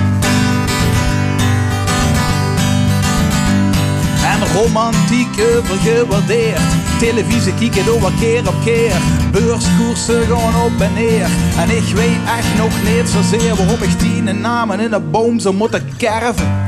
Romantiek 4.63 5.41
overgewaardeerd. 5.57 6.61
Televisie 6.99 7.55
kijken 7.55 7.85
door 7.85 8.13
keer 8.21 8.49
op 8.49 8.55
keer. 8.65 8.97
Beurskoersen 9.33 10.27
gaan 10.27 10.63
op 10.65 10.81
en 10.81 10.93
neer. 10.93 11.29
En 11.59 11.71
ik 11.71 11.95
weet 11.95 12.21
echt 12.39 12.57
nog 12.57 12.73
niet 12.83 13.09
zozeer 13.09 13.57
waarom 13.57 13.83
ik 13.83 13.99
tien 13.99 14.41
namen 14.41 14.81
in 14.81 14.93
een 14.93 15.11
boom 15.11 15.41
zou 15.41 15.55
moeten 15.55 15.89
kerven. 15.97 16.65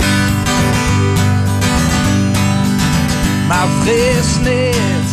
Maar 3.48 3.66
vrees 3.82 4.38
niet 4.42 5.08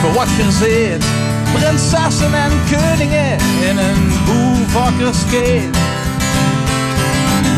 voor 0.00 0.12
wat 0.12 0.28
je 0.36 0.50
ziet. 0.50 1.04
Prinsessen 1.52 2.34
en 2.34 2.52
koningen 2.70 3.38
in 3.68 3.78
een 3.78 4.12
boevakkerskeet. 4.24 5.76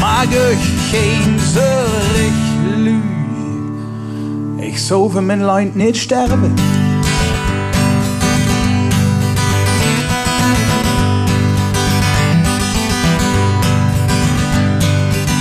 Maak 0.01 0.29
geen 0.91 1.39
zorg, 1.53 3.16
Ik 4.67 4.79
zou 4.79 5.11
van 5.11 5.27
mijn 5.27 5.45
lijn 5.45 5.71
niet 5.75 5.97
sterven. 5.97 6.55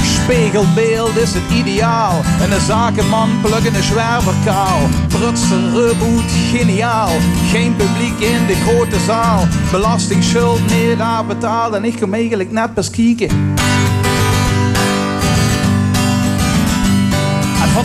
Spiegelbeeld 0.03 1.17
is 1.17 1.33
het 1.33 1.51
ideaal. 1.53 2.21
En 2.41 2.49
de 2.49 2.59
zakenman 2.59 3.29
plukken 3.41 3.75
een 3.75 3.83
zwerverkaal. 3.83 4.79
Prutser, 5.07 5.69
reboot, 5.69 6.31
geniaal. 6.51 7.11
Geen 7.51 7.75
publiek 7.75 8.19
in 8.19 8.45
de 8.47 8.55
grote 8.55 8.99
zaal. 8.99 9.47
Belastingschuld 9.71 10.59
niet 10.59 11.27
betaald 11.27 11.73
en 11.73 11.83
ik 11.83 11.99
kom 11.99 12.13
eigenlijk 12.13 12.51
net 12.51 12.73
pas 12.73 12.89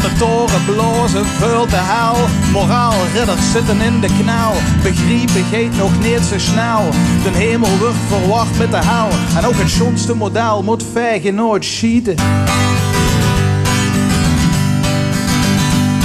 de 0.01 0.13
toren 0.19 0.65
blozen 0.65 1.27
vult 1.27 1.71
de 1.71 1.77
hel. 1.81 2.17
Moraal, 2.53 2.95
ridders 3.15 3.51
zitten 3.53 3.81
in 3.81 4.01
de 4.01 4.07
knel. 4.07 4.53
Begrepen 4.83 5.45
geet 5.51 5.77
nog 5.77 5.91
niet 6.01 6.21
zo 6.31 6.39
snel. 6.39 6.91
De 7.23 7.31
hemel 7.31 7.79
wordt 7.79 7.97
verwacht 8.09 8.59
met 8.59 8.71
de 8.71 8.85
hel. 8.85 9.09
En 9.37 9.47
ook 9.47 9.59
het 9.59 9.71
schoonste 9.71 10.15
model 10.15 10.63
moet 10.63 10.85
vijgen 10.93 11.35
nooit 11.35 11.65
schieten. 11.65 12.15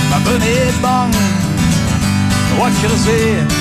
Maar 0.09 0.21
ben 0.23 0.39
niet 0.39 0.81
bang, 0.81 1.13
wat 2.57 2.79
je 2.81 2.87
er 2.87 2.97
ziet. 2.97 3.53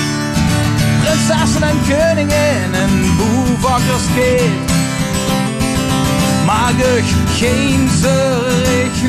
Prinsessen 1.03 1.63
en 1.63 1.77
koningen 1.89 2.73
en 2.73 3.15
boevakkerskeet. 3.17 4.73
Maak 6.45 6.77
ik 6.77 7.05
geen 7.37 7.89
zorg, 8.01 9.01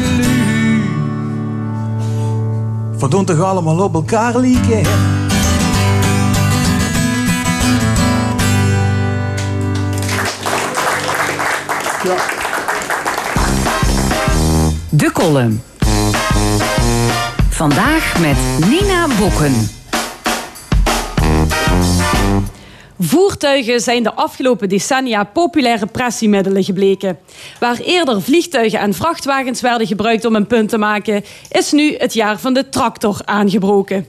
lu. 2.97 2.99
Verdoen 2.99 3.25
toch 3.25 3.41
allemaal 3.41 3.79
op 3.79 3.95
elkaar 3.95 4.39
lieken. 4.39 4.83
De 14.89 15.13
column. 15.13 15.63
Vandaag 17.51 18.19
met 18.21 18.37
Nina 18.69 19.07
Bokken. 19.19 19.69
Voertuigen 22.99 23.81
zijn 23.81 24.03
de 24.03 24.15
afgelopen 24.15 24.69
decennia 24.69 25.25
populaire 25.25 25.87
pressiemiddelen 25.87 26.65
gebleken. 26.65 27.19
Waar 27.61 27.77
eerder 27.77 28.23
vliegtuigen 28.23 28.79
en 28.79 28.95
vrachtwagens 28.95 29.61
werden 29.61 29.87
gebruikt 29.87 30.25
om 30.25 30.35
een 30.35 30.47
punt 30.47 30.69
te 30.69 30.79
maken, 30.79 31.25
is 31.51 31.73
nu 31.73 31.95
het 31.99 32.15
jaar 32.15 32.39
van 32.39 32.55
de 32.55 32.69
tractor 32.69 33.21
aangebroken. 33.25 34.07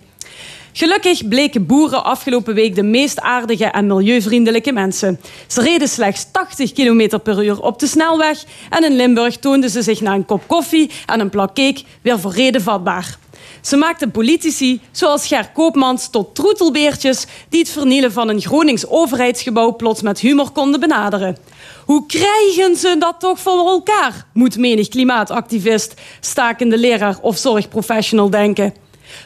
Gelukkig 0.71 1.27
bleken 1.27 1.65
boeren 1.65 2.03
afgelopen 2.03 2.53
week 2.53 2.75
de 2.75 2.83
meest 2.83 3.19
aardige 3.19 3.65
en 3.65 3.87
milieuvriendelijke 3.87 4.71
mensen. 4.71 5.19
Ze 5.47 5.61
reden 5.61 5.87
slechts 5.87 6.31
80 6.31 6.73
km 6.73 7.19
per 7.23 7.43
uur 7.43 7.61
op 7.61 7.79
de 7.79 7.87
snelweg 7.87 8.43
en 8.69 8.83
in 8.83 8.95
Limburg 8.95 9.37
toonden 9.37 9.69
ze 9.69 9.81
zich 9.81 10.01
na 10.01 10.13
een 10.13 10.25
kop 10.25 10.47
koffie 10.47 10.91
en 11.05 11.19
een 11.19 11.29
plak 11.29 11.55
cake 11.55 11.83
weer 12.01 12.19
voor 12.19 12.31
reden 12.31 12.61
vatbaar. 12.61 13.17
Ze 13.61 13.77
maakten 13.77 14.11
politici 14.11 14.81
zoals 14.91 15.27
Ger 15.27 15.49
Koopmans 15.53 16.09
tot 16.09 16.35
troetelbeertjes 16.35 17.25
die 17.49 17.59
het 17.59 17.69
vernielen 17.69 18.11
van 18.11 18.29
een 18.29 18.41
Gronings 18.41 18.87
overheidsgebouw 18.87 19.75
plots 19.75 20.01
met 20.01 20.19
humor 20.19 20.49
konden 20.49 20.79
benaderen. 20.79 21.37
Hoe 21.85 22.05
krijgen 22.05 22.75
ze 22.75 22.95
dat 22.99 23.19
toch 23.19 23.39
voor 23.39 23.67
elkaar? 23.67 24.25
Moet 24.33 24.57
menig 24.57 24.87
klimaatactivist, 24.87 25.93
stakende 26.19 26.77
leraar 26.77 27.17
of 27.21 27.37
zorgprofessional 27.37 28.29
denken. 28.29 28.73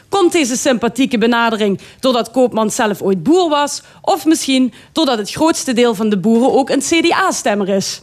Komt 0.08 0.32
deze 0.32 0.56
sympathieke 0.56 1.18
benadering 1.18 1.80
doordat 2.00 2.30
Koopmans 2.30 2.74
zelf 2.74 3.02
ooit 3.02 3.22
boer 3.22 3.48
was, 3.48 3.82
of 4.00 4.24
misschien 4.24 4.72
doordat 4.92 5.18
het 5.18 5.30
grootste 5.30 5.72
deel 5.72 5.94
van 5.94 6.08
de 6.08 6.18
boeren 6.18 6.52
ook 6.52 6.70
een 6.70 6.80
CDA-stemmer 6.80 7.68
is? 7.68 8.02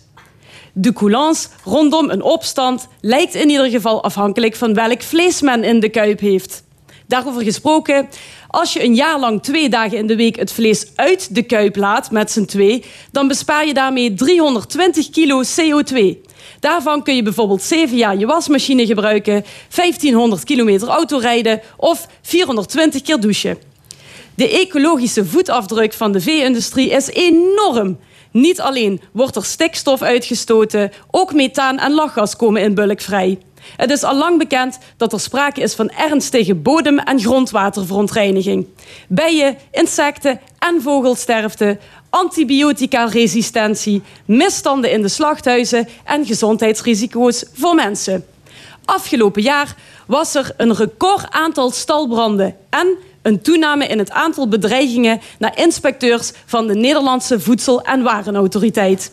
De 0.73 0.93
coulance 0.93 1.47
rondom 1.63 2.09
een 2.09 2.21
opstand 2.21 2.87
lijkt 3.01 3.35
in 3.35 3.49
ieder 3.49 3.69
geval 3.69 4.03
afhankelijk 4.03 4.55
van 4.55 4.73
welk 4.73 5.01
vlees 5.01 5.41
men 5.41 5.63
in 5.63 5.79
de 5.79 5.89
kuip 5.89 6.19
heeft. 6.19 6.63
Daarover 7.07 7.43
gesproken, 7.43 8.09
als 8.47 8.73
je 8.73 8.83
een 8.83 8.95
jaar 8.95 9.19
lang 9.19 9.43
twee 9.43 9.69
dagen 9.69 9.97
in 9.97 10.07
de 10.07 10.15
week 10.15 10.35
het 10.35 10.51
vlees 10.51 10.91
uit 10.95 11.35
de 11.35 11.43
kuip 11.43 11.75
laat 11.75 12.11
met 12.11 12.31
z'n 12.31 12.45
twee, 12.45 12.83
dan 13.11 13.27
bespaar 13.27 13.67
je 13.67 13.73
daarmee 13.73 14.13
320 14.13 15.09
kilo 15.09 15.43
CO2. 15.43 16.17
Daarvan 16.59 17.03
kun 17.03 17.15
je 17.15 17.23
bijvoorbeeld 17.23 17.61
7 17.61 17.97
jaar 17.97 18.17
je 18.17 18.25
wasmachine 18.25 18.85
gebruiken, 18.85 19.45
1500 19.75 20.43
kilometer 20.43 20.87
auto 20.87 21.17
rijden 21.17 21.61
of 21.77 22.07
420 22.21 23.01
keer 23.01 23.19
douchen. 23.19 23.57
De 24.35 24.49
ecologische 24.49 25.25
voetafdruk 25.25 25.93
van 25.93 26.11
de 26.11 26.21
vee-industrie 26.21 26.89
is 26.89 27.07
enorm. 27.07 27.97
Niet 28.31 28.61
alleen 28.61 29.01
wordt 29.11 29.35
er 29.35 29.45
stikstof 29.45 30.01
uitgestoten, 30.01 30.91
ook 31.11 31.33
methaan 31.33 31.79
en 31.79 31.91
lachgas 31.91 32.35
komen 32.35 32.61
in 32.61 32.73
bulk 32.73 33.01
vrij. 33.01 33.39
Het 33.77 33.91
is 33.91 34.03
al 34.03 34.15
lang 34.15 34.37
bekend 34.37 34.77
dat 34.97 35.13
er 35.13 35.19
sprake 35.19 35.61
is 35.61 35.73
van 35.73 35.89
ernstige 35.89 36.55
bodem- 36.55 36.99
en 36.99 37.19
grondwaterverontreiniging. 37.19 38.67
Bijen, 39.07 39.57
insecten 39.71 40.39
en 40.59 40.81
vogelsterfte, 40.81 41.77
antibiotica-resistentie, 42.09 44.01
misstanden 44.25 44.91
in 44.91 45.01
de 45.01 45.07
slachthuizen 45.07 45.87
en 46.03 46.25
gezondheidsrisico's 46.25 47.45
voor 47.53 47.75
mensen. 47.75 48.25
Afgelopen 48.85 49.41
jaar 49.41 49.75
was 50.07 50.35
er 50.35 50.53
een 50.57 50.75
record 50.75 51.31
aantal 51.31 51.71
stalbranden 51.71 52.55
en 52.69 52.97
een 53.21 53.41
toename 53.41 53.87
in 53.87 53.99
het 53.99 54.11
aantal 54.11 54.47
bedreigingen 54.47 55.21
naar 55.39 55.57
inspecteurs 55.57 56.31
van 56.45 56.67
de 56.67 56.75
Nederlandse 56.75 57.39
Voedsel- 57.39 57.81
en 57.81 58.03
Warenautoriteit. 58.03 59.11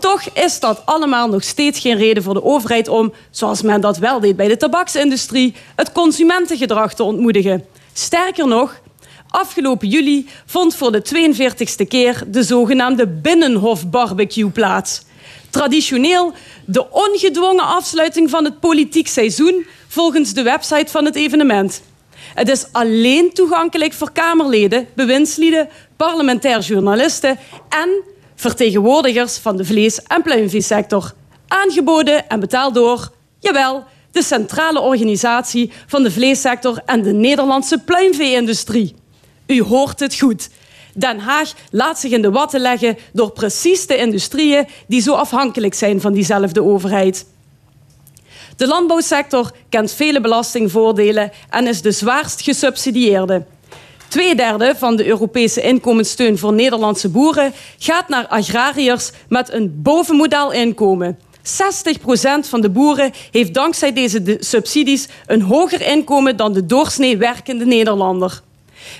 Toch 0.00 0.22
is 0.22 0.60
dat 0.60 0.82
allemaal 0.84 1.28
nog 1.28 1.44
steeds 1.44 1.80
geen 1.80 1.96
reden 1.96 2.22
voor 2.22 2.34
de 2.34 2.44
overheid 2.44 2.88
om, 2.88 3.12
zoals 3.30 3.62
men 3.62 3.80
dat 3.80 3.98
wel 3.98 4.20
deed 4.20 4.36
bij 4.36 4.48
de 4.48 4.56
tabaksindustrie, 4.56 5.54
het 5.76 5.92
consumentengedrag 5.92 6.94
te 6.94 7.02
ontmoedigen. 7.02 7.64
Sterker 7.92 8.48
nog, 8.48 8.80
afgelopen 9.28 9.88
juli 9.88 10.28
vond 10.46 10.74
voor 10.74 10.92
de 10.92 11.02
42e 11.02 11.86
keer 11.88 12.22
de 12.26 12.42
zogenaamde 12.42 13.06
Binnenhof 13.06 13.90
barbecue 13.90 14.50
plaats. 14.50 15.02
Traditioneel 15.50 16.32
de 16.64 16.90
ongedwongen 16.90 17.64
afsluiting 17.64 18.30
van 18.30 18.44
het 18.44 18.60
politiek 18.60 19.08
seizoen 19.08 19.66
volgens 19.88 20.34
de 20.34 20.42
website 20.42 20.90
van 20.90 21.04
het 21.04 21.14
evenement. 21.14 21.82
Het 22.34 22.48
is 22.48 22.66
alleen 22.72 23.32
toegankelijk 23.32 23.92
voor 23.92 24.12
Kamerleden, 24.12 24.86
bewindslieden, 24.94 25.68
parlementair 25.96 26.60
journalisten 26.60 27.38
en 27.68 27.88
vertegenwoordigers 28.34 29.36
van 29.38 29.56
de 29.56 29.64
vlees- 29.64 30.02
en 30.02 30.22
pluimveesector. 30.22 31.12
Aangeboden 31.48 32.28
en 32.28 32.40
betaald 32.40 32.74
door, 32.74 33.12
jawel, 33.38 33.84
de 34.12 34.22
centrale 34.22 34.80
organisatie 34.80 35.72
van 35.86 36.02
de 36.02 36.10
vleessector 36.10 36.82
en 36.86 37.02
de 37.02 37.12
Nederlandse 37.12 37.78
pluimvee-industrie. 37.78 38.94
U 39.46 39.62
hoort 39.62 40.00
het 40.00 40.18
goed. 40.18 40.48
Den 40.94 41.18
Haag 41.18 41.52
laat 41.70 41.98
zich 41.98 42.10
in 42.10 42.22
de 42.22 42.30
watten 42.30 42.60
leggen 42.60 42.96
door 43.12 43.30
precies 43.30 43.86
de 43.86 43.96
industrieën 43.96 44.66
die 44.86 45.00
zo 45.00 45.12
afhankelijk 45.12 45.74
zijn 45.74 46.00
van 46.00 46.12
diezelfde 46.12 46.62
overheid. 46.62 47.26
De 48.56 48.66
landbouwsector 48.66 49.50
kent 49.68 49.92
vele 49.92 50.20
belastingvoordelen 50.20 51.32
en 51.50 51.66
is 51.66 51.82
de 51.82 51.90
zwaarst 51.90 52.42
gesubsidieerde. 52.42 53.44
Tweederde 54.08 54.74
van 54.76 54.96
de 54.96 55.06
Europese 55.06 55.60
inkomenssteun 55.60 56.38
voor 56.38 56.52
Nederlandse 56.52 57.08
boeren 57.08 57.52
gaat 57.78 58.08
naar 58.08 58.26
agrariërs 58.26 59.10
met 59.28 59.52
een 59.52 59.82
bovenmodaal 59.82 60.52
inkomen. 60.52 61.18
60% 61.42 62.48
van 62.48 62.60
de 62.60 62.70
boeren 62.70 63.12
heeft 63.30 63.54
dankzij 63.54 63.92
deze 63.92 64.36
subsidies 64.38 65.08
een 65.26 65.42
hoger 65.42 65.80
inkomen 65.80 66.36
dan 66.36 66.52
de 66.52 66.66
doorsnee 66.66 67.16
werkende 67.16 67.66
Nederlander. 67.66 68.40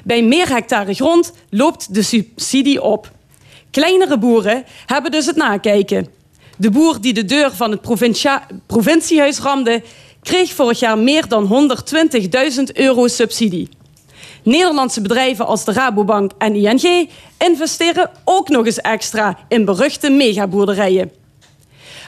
Bij 0.05 0.23
meer 0.23 0.49
hectare 0.49 0.95
grond 0.95 1.33
loopt 1.51 1.95
de 1.95 2.03
subsidie 2.03 2.83
op. 2.83 3.11
Kleinere 3.71 4.19
boeren 4.19 4.65
hebben 4.87 5.11
dus 5.11 5.27
het 5.27 5.37
nakijken. 5.37 6.22
De 6.57 6.71
boer 6.71 7.01
die 7.01 7.13
de 7.13 7.25
deur 7.25 7.53
van 7.53 7.71
het 7.71 7.81
provinciehuis 8.67 9.39
ramde, 9.39 9.83
kreeg 10.23 10.53
vorig 10.53 10.81
jaar 10.81 10.99
meer 10.99 11.29
dan 11.29 11.71
120.000 12.57 12.63
euro 12.73 13.07
subsidie. 13.09 13.69
Nederlandse 14.43 15.01
bedrijven 15.01 15.47
als 15.47 15.65
de 15.65 15.73
Rabobank 15.73 16.33
en 16.39 16.55
ING 16.55 17.09
investeren 17.39 18.11
ook 18.25 18.49
nog 18.49 18.67
eens 18.67 18.81
extra 18.81 19.39
in 19.49 19.65
beruchte 19.65 20.11
megaboerderijen. 20.11 21.13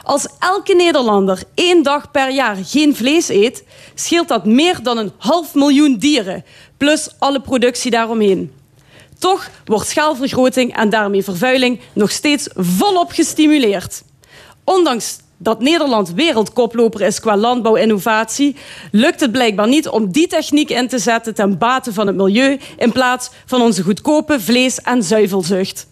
Als 0.02 0.28
elke 0.38 0.74
Nederlander 0.74 1.42
één 1.54 1.82
dag 1.82 2.10
per 2.10 2.30
jaar 2.30 2.56
geen 2.64 2.96
vlees 2.96 3.28
eet, 3.28 3.64
scheelt 3.94 4.28
dat 4.28 4.44
meer 4.44 4.82
dan 4.82 4.98
een 4.98 5.12
half 5.16 5.54
miljoen 5.54 5.96
dieren, 5.96 6.44
plus 6.76 7.08
alle 7.18 7.40
productie 7.40 7.90
daaromheen. 7.90 8.52
Toch 9.18 9.50
wordt 9.64 9.88
schaalvergroting 9.88 10.76
en 10.76 10.90
daarmee 10.90 11.24
vervuiling 11.24 11.80
nog 11.92 12.10
steeds 12.10 12.48
volop 12.54 13.10
gestimuleerd. 13.10 14.02
Ondanks 14.64 15.18
dat 15.36 15.60
Nederland 15.60 16.12
wereldkoploper 16.12 17.00
is 17.00 17.20
qua 17.20 17.36
landbouwinnovatie, 17.36 18.56
lukt 18.92 19.20
het 19.20 19.32
blijkbaar 19.32 19.68
niet 19.68 19.88
om 19.88 20.12
die 20.12 20.26
techniek 20.26 20.70
in 20.70 20.88
te 20.88 20.98
zetten 20.98 21.34
ten 21.34 21.58
bate 21.58 21.92
van 21.92 22.06
het 22.06 22.16
milieu 22.16 22.58
in 22.76 22.92
plaats 22.92 23.30
van 23.46 23.62
onze 23.62 23.82
goedkope 23.82 24.40
vlees- 24.40 24.80
en 24.80 25.02
zuivelzucht. 25.02 25.86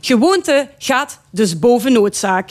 Gewoonte 0.00 0.68
gaat 0.78 1.20
dus 1.30 1.58
boven 1.58 1.92
noodzaak. 1.92 2.50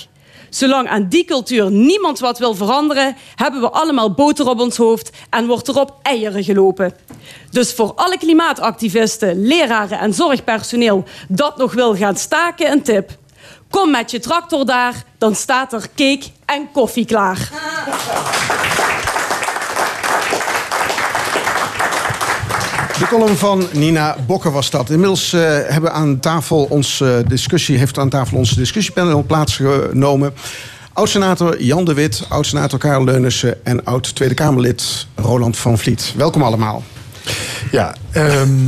Zolang 0.50 0.88
aan 0.88 1.08
die 1.10 1.26
cultuur 1.26 1.72
niemand 1.72 2.20
wat 2.20 2.40
wil 2.40 2.56
veranderen, 2.56 3.16
hebben 3.36 3.62
we 3.62 3.70
allemaal 3.70 4.14
boter 4.14 4.48
op 4.48 4.60
ons 4.60 4.78
hoofd 4.78 5.10
en 5.30 5.48
wordt 5.48 5.68
er 5.68 5.80
op 5.80 5.94
eieren 6.02 6.44
gelopen. 6.44 6.94
Dus 7.52 7.74
voor 7.74 7.94
alle 7.96 8.18
klimaatactivisten, 8.18 9.48
leraren 9.48 10.00
en 10.00 10.14
zorgpersoneel 10.14 11.04
dat 11.28 11.58
nog 11.58 11.74
wil 11.74 11.96
gaan 11.96 12.18
staken, 12.18 12.72
een 12.72 12.82
tip. 12.82 13.18
Kom 13.76 13.92
met 13.92 14.12
je 14.12 14.20
tractor 14.20 14.66
daar, 14.66 15.04
dan 15.18 15.36
staat 15.36 15.74
er 15.74 15.82
cake 15.96 16.24
en 16.46 16.68
koffie 16.74 17.06
klaar. 17.06 17.50
De 23.00 23.06
column 23.10 23.36
van 23.36 23.68
Nina 23.72 24.16
Bokker 24.28 24.52
was 24.52 24.70
dat. 24.70 24.90
Inmiddels 24.90 25.34
eh, 25.34 25.42
hebben 25.68 25.94
aan 25.94 26.20
tafel 26.20 26.68
ons, 26.70 27.02
eh, 27.02 27.10
discussie, 27.28 27.78
heeft 27.78 27.98
aan 27.98 28.10
tafel 28.10 28.38
onze 28.38 28.56
discussiepanel 28.56 29.24
plaatsgenomen. 29.24 30.34
Oud-senator 30.94 31.62
Jan 31.62 31.86
de 31.86 31.94
Wit, 31.94 32.26
oud-senator 32.30 32.80
Karel 32.80 33.04
Leunissen... 33.04 33.66
en 33.66 33.84
oud-Tweede 33.84 34.34
Kamerlid 34.34 35.08
Roland 35.16 35.58
van 35.58 35.78
Vliet. 35.78 36.14
Welkom 36.16 36.44
allemaal. 36.44 36.84
Ja, 37.72 37.96
ehm, 38.12 38.68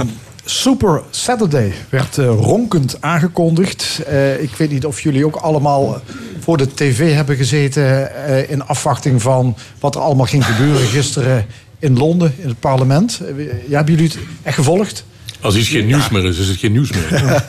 Super 0.49 1.01
Saturday 1.09 1.73
werd 1.89 2.17
eh, 2.17 2.25
ronkend 2.25 2.97
aangekondigd. 2.99 4.01
Eh, 4.07 4.41
ik 4.41 4.49
weet 4.57 4.71
niet 4.71 4.85
of 4.85 5.01
jullie 5.01 5.25
ook 5.25 5.35
allemaal 5.35 6.01
voor 6.39 6.57
de 6.57 6.73
tv 6.73 7.13
hebben 7.13 7.35
gezeten... 7.35 8.15
eh, 8.25 8.49
in 8.49 8.65
afwachting 8.65 9.21
van 9.21 9.55
wat 9.79 9.95
er 9.95 10.01
allemaal 10.01 10.25
ging 10.25 10.45
gebeuren 10.45 10.87
gisteren 10.97 11.45
in 11.79 11.97
Londen, 11.97 12.33
in 12.37 12.47
het 12.47 12.59
parlement. 12.59 13.21
Eh, 13.37 13.45
ja, 13.69 13.75
hebben 13.75 13.93
jullie 13.95 14.09
het 14.09 14.19
echt 14.43 14.55
gevolgd? 14.55 15.05
Als 15.41 15.55
iets 15.55 15.69
geen 15.69 15.85
nieuws 15.85 16.09
meer 16.09 16.25
is, 16.25 16.37
is 16.37 16.47
het 16.47 16.57
geen 16.57 16.71
nieuws 16.71 16.91
meer. 16.91 17.09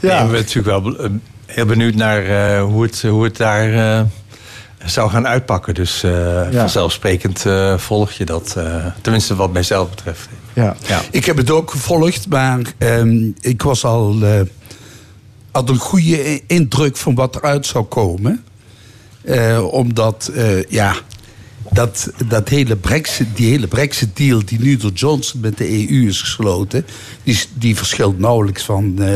Ja. 0.00 0.20
ik 0.24 0.30
ben 0.30 0.40
natuurlijk 0.40 0.84
wel 0.84 0.96
eh, 0.98 1.10
heel 1.46 1.66
benieuwd 1.66 1.94
naar 1.94 2.24
eh, 2.26 2.62
hoe, 2.62 2.82
het, 2.82 3.02
hoe 3.02 3.24
het 3.24 3.36
daar 3.36 3.74
eh, 3.98 4.04
zou 4.84 5.10
gaan 5.10 5.26
uitpakken. 5.26 5.74
Dus 5.74 6.02
eh, 6.02 6.42
vanzelfsprekend 6.52 7.46
eh, 7.46 7.78
volg 7.78 8.12
je 8.12 8.24
dat. 8.24 8.54
eh, 8.56 8.86
tenminste 9.00 9.36
wat 9.36 9.52
mijzelf 9.52 9.90
betreft. 9.90 10.28
Ja. 10.88 11.02
Ik 11.10 11.24
heb 11.24 11.36
het 11.36 11.50
ook 11.50 11.70
gevolgd, 11.70 12.28
maar 12.28 12.60
ehm, 12.78 13.30
ik 13.40 13.62
was 13.62 13.84
al, 13.84 14.16
eh, 14.22 14.40
had 15.50 15.68
een 15.68 15.76
goede 15.78 16.40
indruk 16.46 16.96
van 16.96 17.14
wat 17.14 17.36
eruit 17.36 17.66
zou 17.66 17.84
komen. 17.84 18.44
Eh, 19.22 19.66
omdat, 19.70 20.30
eh, 20.34 20.62
ja, 20.64 20.94
dat, 21.72 22.10
dat 22.28 22.48
hele 22.48 22.76
Brexit, 22.76 23.26
die 23.36 23.50
hele 23.50 23.66
Brexit-deal 23.66 24.42
die 24.44 24.60
nu 24.60 24.76
door 24.76 24.90
Johnson 24.92 25.40
met 25.40 25.58
de 25.58 25.70
EU 25.90 26.06
is 26.08 26.20
gesloten, 26.20 26.86
die, 27.22 27.34
is- 27.34 27.48
die 27.54 27.76
verschilt 27.76 28.18
nauwelijks 28.18 28.62
van 28.64 28.90
eh, 28.92 29.06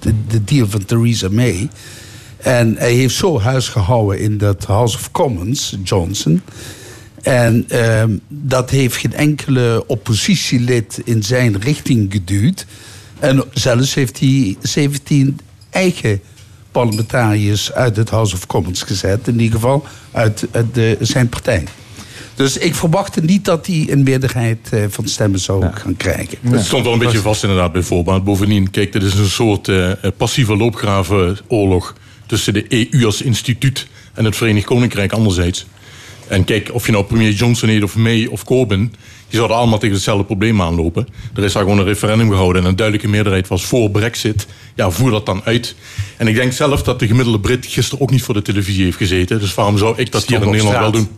de, 0.00 0.14
de 0.28 0.44
deal 0.44 0.66
van 0.68 0.84
Theresa 0.84 1.28
May. 1.30 1.68
En 2.36 2.76
hij 2.78 2.92
heeft 2.92 3.14
zo 3.14 3.40
huis 3.40 3.68
gehouden 3.68 4.20
in 4.20 4.38
dat 4.38 4.64
House 4.64 4.96
of 4.96 5.10
Commons, 5.10 5.76
Johnson. 5.84 6.42
En 7.26 7.64
ehm, 7.68 8.16
dat 8.28 8.70
heeft 8.70 8.96
geen 8.96 9.14
enkele 9.14 9.84
oppositielid 9.86 11.00
in 11.04 11.22
zijn 11.22 11.60
richting 11.60 12.12
geduwd. 12.12 12.66
En 13.18 13.44
zelfs 13.52 13.94
heeft 13.94 14.18
hij 14.18 14.56
17 14.60 15.38
eigen 15.70 16.20
parlementariërs 16.70 17.72
uit 17.72 17.96
het 17.96 18.10
House 18.10 18.34
of 18.34 18.46
Commons 18.46 18.82
gezet. 18.82 19.28
In 19.28 19.40
ieder 19.40 19.54
geval 19.54 19.86
uit, 20.12 20.46
uit 20.50 20.74
de, 20.74 20.96
zijn 21.00 21.28
partij. 21.28 21.64
Dus 22.34 22.58
ik 22.58 22.74
verwachtte 22.74 23.20
niet 23.20 23.44
dat 23.44 23.66
hij 23.66 23.86
een 23.90 24.02
meerderheid 24.02 24.68
eh, 24.70 24.84
van 24.88 25.08
stemmen 25.08 25.40
zou 25.40 25.66
gaan 25.72 25.96
krijgen. 25.96 26.38
Het 26.40 26.64
stond 26.64 26.84
wel 26.84 26.92
een 26.92 26.98
beetje 26.98 27.18
vast 27.18 27.42
inderdaad 27.42 27.72
bij 27.72 27.82
voorbaat. 27.82 28.24
Bovendien, 28.24 28.70
kijk, 28.70 28.92
dit 28.92 29.02
is 29.02 29.14
een 29.14 29.28
soort 29.28 29.68
eh, 29.68 29.90
eh, 29.90 29.96
passieve 30.16 30.56
loopgravenoorlog... 30.56 31.94
tussen 32.26 32.52
de 32.52 32.66
EU 32.92 33.04
als 33.04 33.22
instituut 33.22 33.86
en 34.14 34.24
het 34.24 34.36
Verenigd 34.36 34.66
Koninkrijk 34.66 35.12
anderzijds. 35.12 35.66
En 36.28 36.44
kijk, 36.44 36.68
of 36.72 36.86
je 36.86 36.92
nou 36.92 37.04
premier 37.04 37.32
Johnson 37.32 37.68
heet 37.68 37.82
of 37.82 37.96
May 37.96 38.26
of 38.26 38.44
Corbyn... 38.44 38.94
die 39.28 39.36
zouden 39.36 39.56
allemaal 39.56 39.78
tegen 39.78 39.94
hetzelfde 39.94 40.24
probleem 40.24 40.62
aanlopen. 40.62 41.08
Er 41.34 41.44
is 41.44 41.52
daar 41.52 41.62
gewoon 41.62 41.78
een 41.78 41.84
referendum 41.84 42.30
gehouden... 42.30 42.62
en 42.62 42.68
een 42.68 42.76
duidelijke 42.76 43.10
meerderheid 43.10 43.48
was 43.48 43.64
voor 43.64 43.90
brexit. 43.90 44.46
Ja, 44.74 44.90
voer 44.90 45.10
dat 45.10 45.26
dan 45.26 45.40
uit. 45.44 45.74
En 46.16 46.26
ik 46.26 46.34
denk 46.34 46.52
zelf 46.52 46.82
dat 46.82 46.98
de 46.98 47.06
gemiddelde 47.06 47.40
Brit 47.40 47.66
gisteren 47.66 48.00
ook 48.00 48.10
niet 48.10 48.22
voor 48.22 48.34
de 48.34 48.42
televisie 48.42 48.84
heeft 48.84 48.96
gezeten. 48.96 49.40
Dus 49.40 49.54
waarom 49.54 49.78
zou 49.78 49.94
ik 49.96 50.12
dat 50.12 50.26
hier 50.26 50.42
in 50.42 50.50
Nederland 50.50 50.78
wel 50.78 50.90
doen? 50.90 51.08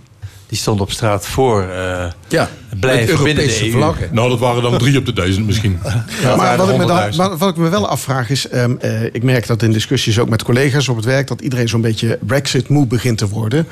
Die 0.48 0.59
stond 0.59 0.80
op 0.80 0.90
straat 0.90 1.26
voor 1.26 1.62
eh 1.62 2.10
ja, 2.28 2.51
blijven 2.80 3.24
binnen 3.24 3.47
de 3.47 3.70
EU. 3.72 3.94
Nou, 4.12 4.28
dat 4.28 4.39
waren 4.39 4.62
dan 4.62 4.78
drie 4.78 4.98
op 4.98 5.06
de 5.06 5.12
duizend 5.12 5.47
misschien. 5.47 5.78
maar 6.36 6.56
wat 6.56 6.68
ik, 6.68 6.76
me 6.76 6.86
dan, 6.86 7.16
maar 7.16 7.36
wat 7.36 7.48
ik 7.48 7.56
me 7.56 7.68
wel 7.68 7.89
afvraag 7.89 8.30
is... 8.30 8.48
ehm, 8.48 8.74
eh, 8.80 9.05
ik 9.05 9.22
merk 9.22 9.47
dat 9.47 9.62
in 9.62 9.72
discussies 9.72 10.18
ook 10.18 10.28
met 10.28 10.43
collega's 10.43 10.89
op 10.89 10.97
het 10.97 11.05
werk... 11.05 11.26
dat 11.26 11.40
iedereen 11.40 11.68
zo'n 11.68 11.80
beetje 11.80 12.18
Brexit-moe 12.20 12.86
begint 12.86 13.18
te 13.18 13.28
worden. 13.28 13.66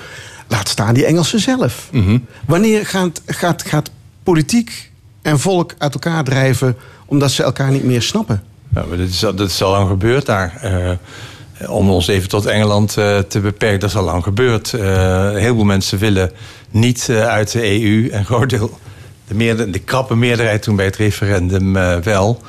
Laat 0.48 0.68
staan 0.68 0.94
die 0.94 1.04
Engelsen 1.06 1.40
zelf. 1.40 1.88
Wanneer 2.46 2.86
gaat, 2.86 3.22
gaat, 3.26 3.62
gaat 3.62 3.90
politiek 4.22 4.90
en 5.22 5.38
volk 5.38 5.74
uit 5.78 5.92
elkaar 5.94 6.24
drijven... 6.24 6.76
omdat 7.06 7.30
ze 7.30 7.42
elkaar 7.42 7.70
niet 7.70 7.84
meer 7.84 8.02
snappen? 8.02 8.42
Ja, 8.74 8.84
maar 8.88 8.98
dat, 8.98 9.08
is, 9.08 9.24
al- 9.24 9.34
dat 9.34 9.48
is 9.50 9.62
al 9.62 9.70
lang 9.70 9.88
gebeurd 9.88 10.26
daar. 10.26 10.58
Eh, 10.62 11.70
om 11.70 11.90
ons 11.90 12.06
even 12.08 12.28
tot 12.28 12.46
Engeland 12.46 12.96
eh, 12.96 13.18
te 13.18 13.40
beperken, 13.40 13.80
dat 13.80 13.88
is 13.90 13.96
al 13.96 14.04
lang 14.04 14.22
gebeurd. 14.22 14.72
Eh, 14.74 14.80
een 15.32 15.36
heleboel 15.36 15.64
mensen 15.64 15.98
willen 15.98 16.30
niet 16.70 17.08
uit 17.10 17.52
de 17.52 17.82
EU. 17.82 18.08
En 18.08 18.18
een 18.18 18.24
groot 18.24 18.50
deel, 18.50 18.78
de, 19.26 19.70
de 19.70 19.78
krappe 19.78 20.16
meerderheid 20.16 20.62
toen 20.62 20.76
bij 20.76 20.84
het 20.84 20.96
referendum 20.96 21.76
eh, 21.76 21.96
wel. 21.96 22.40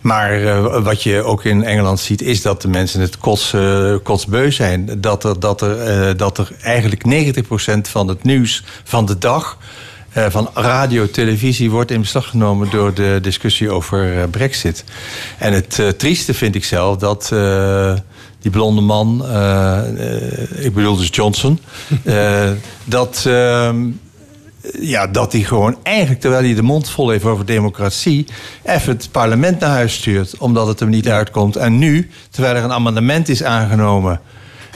Maar 0.00 0.42
eh, 0.42 0.82
wat 0.82 1.02
je 1.02 1.22
ook 1.22 1.44
in 1.44 1.64
Engeland 1.64 2.00
ziet, 2.00 2.22
is 2.22 2.42
dat 2.42 2.62
de 2.62 2.68
mensen 2.68 3.00
het 3.00 3.18
kots, 3.18 3.52
eh, 3.52 3.94
kotsbeu 4.02 4.50
zijn. 4.50 5.00
Dat 5.00 5.24
er, 5.24 5.40
dat, 5.40 5.60
er, 5.60 6.16
dat 6.16 6.38
er 6.38 6.50
eigenlijk 6.62 7.04
90% 7.36 7.90
van 7.90 8.08
het 8.08 8.22
nieuws 8.22 8.64
van 8.84 9.06
de 9.06 9.18
dag 9.18 9.58
van 10.12 10.50
radio, 10.54 11.10
televisie 11.10 11.70
wordt 11.70 11.90
in 11.90 12.00
beslag 12.00 12.28
genomen 12.28 12.70
door 12.70 12.94
de 12.94 13.18
discussie 13.22 13.70
over 13.70 14.28
Brexit. 14.28 14.84
En 15.38 15.52
het 15.52 15.98
trieste 15.98 16.34
vind 16.34 16.54
ik 16.54 16.64
zelf 16.64 16.96
dat 16.96 17.28
die 18.40 18.50
blonde 18.50 18.80
man, 18.80 19.24
ik 20.56 20.74
bedoel 20.74 20.96
dus 20.96 21.08
Johnson, 21.10 21.60
dat. 22.84 23.28
Ja, 24.80 25.06
dat 25.06 25.32
hij 25.32 25.42
gewoon 25.42 25.76
eigenlijk, 25.82 26.20
terwijl 26.20 26.44
hij 26.44 26.54
de 26.54 26.62
mond 26.62 26.90
vol 26.90 27.10
heeft 27.10 27.24
over 27.24 27.46
democratie, 27.46 28.26
even 28.62 28.92
het 28.92 29.08
parlement 29.10 29.60
naar 29.60 29.70
huis 29.70 29.94
stuurt, 29.94 30.36
omdat 30.38 30.66
het 30.66 30.80
hem 30.80 30.88
niet 30.88 31.08
uitkomt. 31.08 31.56
En 31.56 31.78
nu, 31.78 32.10
terwijl 32.30 32.54
er 32.54 32.64
een 32.64 32.72
amendement 32.72 33.28
is 33.28 33.42
aangenomen, 33.42 34.20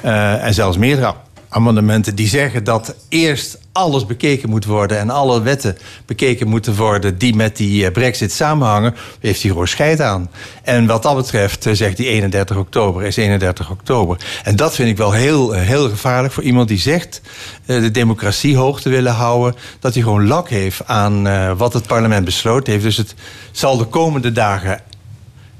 eh, 0.02 0.44
en 0.44 0.54
zelfs 0.54 0.76
meerdere 0.76 1.14
amendementen 1.48 2.14
die 2.14 2.28
zeggen 2.28 2.64
dat 2.64 2.94
eerst 3.08 3.58
alles 3.74 4.06
bekeken 4.06 4.48
moet 4.48 4.64
worden 4.64 4.98
en 4.98 5.10
alle 5.10 5.42
wetten 5.42 5.78
bekeken 6.06 6.48
moeten 6.48 6.76
worden 6.76 7.18
die 7.18 7.34
met 7.34 7.56
die 7.56 7.84
eh, 7.84 7.92
brexit 7.92 8.32
samenhangen, 8.32 8.94
heeft 9.20 9.42
hij 9.42 9.50
gewoon 9.50 9.68
scheid 9.68 10.00
aan. 10.00 10.30
En 10.62 10.86
wat 10.86 11.02
dat 11.02 11.16
betreft 11.16 11.66
eh, 11.66 11.72
zegt 11.74 11.98
hij 11.98 12.06
31 12.06 12.56
oktober 12.56 13.02
is 13.02 13.16
31 13.16 13.70
oktober. 13.70 14.18
En 14.44 14.56
dat 14.56 14.74
vind 14.74 14.88
ik 14.88 14.96
wel 14.96 15.12
heel, 15.12 15.54
eh, 15.54 15.62
heel 15.62 15.88
gevaarlijk 15.88 16.34
voor 16.34 16.42
iemand 16.42 16.68
die 16.68 16.78
zegt 16.78 17.20
de 17.66 17.90
democratie 17.90 18.56
hoog 18.56 18.80
te 18.80 18.88
willen 18.88 19.12
houden, 19.12 19.54
dat 19.80 19.94
hij 19.94 20.02
gewoon 20.02 20.26
lak 20.26 20.48
heeft 20.48 20.86
aan 20.86 21.56
wat 21.56 21.72
het 21.72 21.86
parlement 21.86 22.24
besloten 22.24 22.72
heeft. 22.72 22.84
Dus 22.84 22.96
het 22.96 23.14
zal 23.52 23.76
de 23.76 23.84
komende 23.84 24.32
dagen 24.32 24.80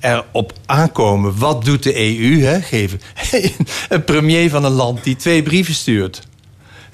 erop 0.01 0.53
aankomen. 0.66 1.39
Wat 1.39 1.65
doet 1.65 1.82
de 1.82 1.97
EU? 1.97 2.41
Hè? 2.41 2.61
Geven. 2.61 3.01
een 3.89 4.05
premier 4.05 4.51
van 4.51 4.65
een 4.65 4.73
land 4.73 5.05
die 5.05 5.16
twee 5.16 5.43
brieven 5.43 5.74
stuurt. 5.74 6.23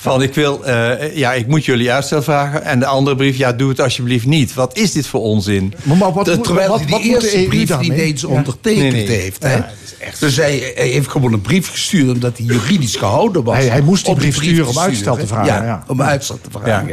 Van 0.00 0.22
ik 0.22 0.34
wil, 0.34 0.64
eh, 0.64 1.16
ja, 1.16 1.32
ik 1.32 1.46
moet 1.46 1.64
jullie 1.64 1.92
uitstel 1.92 2.22
vragen. 2.22 2.64
En 2.64 2.78
de 2.78 2.86
andere 2.86 3.16
brief, 3.16 3.36
ja, 3.36 3.52
doe 3.52 3.68
het 3.68 3.80
alsjeblieft 3.80 4.26
niet. 4.26 4.54
Wat 4.54 4.76
is 4.76 4.92
dit 4.92 5.06
voor 5.06 5.20
onzin? 5.20 5.74
Maar, 5.82 6.12
wat, 6.12 6.42
terwijl 6.44 6.76
hij 6.76 6.86
die 6.86 7.00
eerste 7.02 7.44
brief 7.48 7.78
niet 7.78 7.92
eens 7.92 8.24
ondertekend 8.24 8.92
Nee, 8.92 9.06
nee. 9.06 9.18
heeft. 9.18 9.42
Hè? 9.42 9.58
Dus 10.18 10.36
hij, 10.36 10.72
hij 10.74 10.88
heeft 10.88 11.08
gewoon 11.08 11.32
een 11.32 11.40
brief 11.40 11.70
gestuurd 11.70 12.14
omdat 12.14 12.36
hij 12.36 12.46
juridisch 12.46 12.96
gehouden 12.96 13.44
was. 13.44 13.56
Hij- 13.56 13.66
hij 13.68 13.80
moest 13.80 14.04
die 14.04 14.14
brief 14.14 14.34
sturen 14.34 14.66
om 14.66 14.72
te 14.72 14.80
uitstel 14.80 15.16
te 15.16 15.26
vragen, 15.26 15.46
Ja, 15.54 15.62
ja. 15.64 15.84
om 15.86 16.02
uitstel 16.02 16.38
te 16.42 16.50
vragen. 16.50 16.86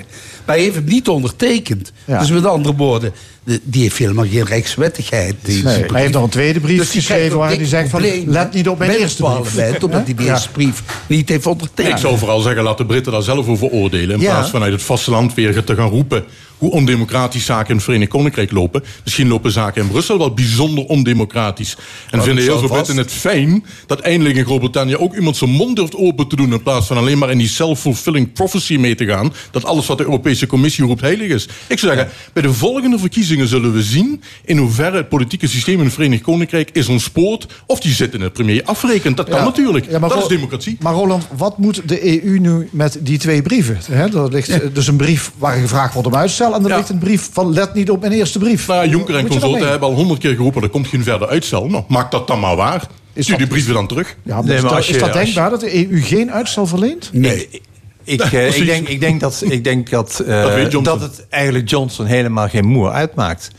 Maar 0.46 0.56
hij 0.56 0.60
heeft 0.64 0.76
het 0.76 0.86
niet 0.86 1.08
ondertekend. 1.08 1.92
Ja. 2.06 2.20
Dus 2.20 2.32
met 2.32 2.46
andere 2.46 2.76
woorden, 2.76 3.12
de- 3.12 3.18
die 3.64 3.82
heeft 3.82 3.98
helemaal 3.98 4.26
geen 4.26 4.46
rechtswettigheid. 4.46 5.36
Die, 5.42 5.64
Nee, 5.64 5.84
hij 5.86 6.02
heeft 6.02 6.14
nog 6.14 6.24
een 6.24 6.30
tweede 6.30 6.60
brief 6.60 6.78
Dus 6.78 6.90
geschreven 6.92 7.38
waar 7.38 7.50
hij 7.50 7.66
zegt 7.66 7.90
van, 7.90 8.02
let 8.26 8.54
niet 8.54 8.68
op 8.70 8.78
mijn 8.78 8.92
eerste 8.92 9.24
brief. 9.24 9.84
omdat 9.84 10.06
hij 10.06 10.16
die 10.16 10.28
eerste 10.28 10.50
brief 10.52 10.84
niet 11.08 11.30
heeft 11.30 11.46
ondertekend. 11.46 11.96
Ik 11.96 12.02
zou 12.02 12.18
vooral 12.18 12.40
zeggen, 12.40 12.64
laat 12.64 12.78
de 12.78 12.86
Britten 12.86 13.12
daar 13.12 13.22
zelf 13.24 13.48
over 13.48 13.68
oordelen. 13.70 14.16
In 14.16 14.22
Ja. 14.22 14.32
plaats 14.32 14.50
van 14.50 14.64
uit 14.64 14.72
het 14.72 14.82
vasteland 14.82 15.34
weer 15.34 15.64
te 15.64 15.76
gaan 15.76 15.90
roepen 15.90 16.26
hoe 16.58 16.72
ondemocratisch 16.72 17.46
zaken 17.46 17.70
in 17.70 17.76
het 17.76 17.84
Verenigd 17.84 18.10
Koninkrijk 18.10 18.52
lopen. 18.52 18.84
Misschien 19.04 19.28
lopen 19.28 19.52
zaken 19.52 19.82
in 19.82 19.88
Brussel 19.88 20.18
wel 20.18 20.34
bijzonder 20.34 20.86
ondemocratisch. 20.86 21.76
En 22.10 22.18
dat 22.18 22.24
vinden 22.24 22.44
heel 22.44 22.60
veel. 22.60 22.68
Britten 22.68 22.98
het 22.98 23.12
fijn 23.12 23.66
dat 23.86 24.00
eindelijk 24.00 24.36
in 24.36 24.46
Groot-Brittannië 24.46 24.96
ook 24.98 25.16
iemand 25.16 25.38
zijn 25.38 25.50
mond 25.50 25.76
durft 25.76 25.96
open 25.96 26.28
te 26.28 26.36
doen. 26.36 26.54
In 26.54 26.64
plaats 26.64 26.88
van 26.88 26.98
alleen 26.98 27.18
maar 27.18 27.32
in 27.32 27.38
die 27.38 27.48
self-fulfilling 27.48 28.34
prophecy 28.34 28.78
mee 28.78 28.96
te 28.96 29.06
gaan. 29.06 29.34
Dat 29.52 29.66
alles 29.66 29.86
wat 29.86 29.98
de 29.98 30.04
Europese 30.04 30.48
Commissie 30.48 30.86
roept 30.86 31.02
heilig 31.02 31.30
is. 31.30 31.48
Ik 31.68 31.80
zou 31.80 31.94
zeggen, 31.96 32.14
bij 32.34 32.44
de 32.44 32.54
volgende 32.54 33.00
verkiezingen 33.00 33.37
zullen 33.46 33.74
we 33.74 33.84
zien 33.84 34.22
in 34.46 34.58
hoeverre 34.58 34.98
het 34.98 35.10
politieke 35.10 35.48
systeem 35.48 35.80
in 35.80 35.86
het 35.86 35.94
Verenigd 35.94 36.22
Koninkrijk 36.24 36.70
is 36.74 36.88
ontspoord. 36.88 37.48
Of 37.66 37.80
die 37.80 37.94
zitten 37.94 38.22
het 38.22 38.34
premier 38.34 38.62
afrekent. 38.64 39.18
Dat 39.18 39.30
kan 39.30 39.38
Ja. 39.38 39.44
natuurlijk. 39.44 39.90
Ja, 39.90 40.00
maar 40.00 40.10
dat 40.10 40.22
is 40.22 40.28
democratie. 40.28 40.78
Maar 40.80 40.94
Roland, 40.94 41.28
wat 41.38 41.58
moet 41.58 41.82
de 41.86 42.24
EU 42.24 42.40
nu 42.40 42.70
met 42.72 42.98
die 43.02 43.18
twee 43.18 43.42
brieven? 43.42 43.78
Hè, 43.92 44.18
er 44.24 44.32
ligt 44.32 44.76
dus 44.76 44.88
een 44.88 44.98
brief 44.98 45.32
waar 45.38 45.58
gevraagd 45.58 45.94
wordt 45.94 46.08
om 46.08 46.16
uitstel... 46.16 46.56
en 46.56 46.70
er 46.70 46.76
ligt 46.76 46.90
een 46.90 46.98
brief 46.98 47.30
van 47.32 47.54
let 47.54 47.74
niet 47.74 47.90
op 47.90 48.02
mijn 48.02 48.12
eerste 48.12 48.40
brief. 48.40 48.68
Nou, 48.68 48.84
ja, 48.84 48.90
Juncker 48.90 49.16
en 49.16 49.28
consorten 49.28 49.70
hebben 49.70 49.90
al 49.90 49.96
honderd 49.96 50.20
keer 50.20 50.36
geroepen... 50.36 50.62
er 50.62 50.70
komt 50.70 50.88
geen 50.88 51.04
verder 51.04 51.28
uitstel. 51.28 51.68
Nou, 51.68 51.84
maak 51.88 52.12
dat 52.12 52.28
dan 52.28 52.40
maar 52.40 52.56
waar. 52.56 52.88
Stuur 53.16 53.38
die 53.38 53.48
brieven 53.48 53.74
dan 53.74 53.88
terug. 53.88 54.16
Ja, 54.24 54.42
maar 54.42 54.56
is, 54.56 54.62
dat, 54.62 54.88
is 54.90 55.00
dat 55.00 55.14
denkbaar 55.14 55.50
dat 55.50 55.60
de 55.60 55.90
EU 55.90 56.02
geen 56.02 56.32
uitstel 56.32 56.68
verleent? 56.68 57.10
Nee. 57.14 57.62
Ik, 58.08 58.22
eh, 58.32 58.58
ik, 58.58 58.66
denk, 58.66 58.88
ik 58.88 59.00
denk 59.00 59.20
dat, 59.20 59.44
ik 59.46 59.64
denk 59.64 59.90
dat, 59.90 60.20
eh, 60.28 60.42
Dat 60.42 60.56
Johnson. 60.56 60.84
dat 60.84 61.02
het 61.02 61.26
eigenlijk 61.30 61.70
Johnson 61.70 62.06
helemaal 62.06 62.50
geen 62.50 62.66
moer 62.66 62.92
uitmaakt. 62.92 63.52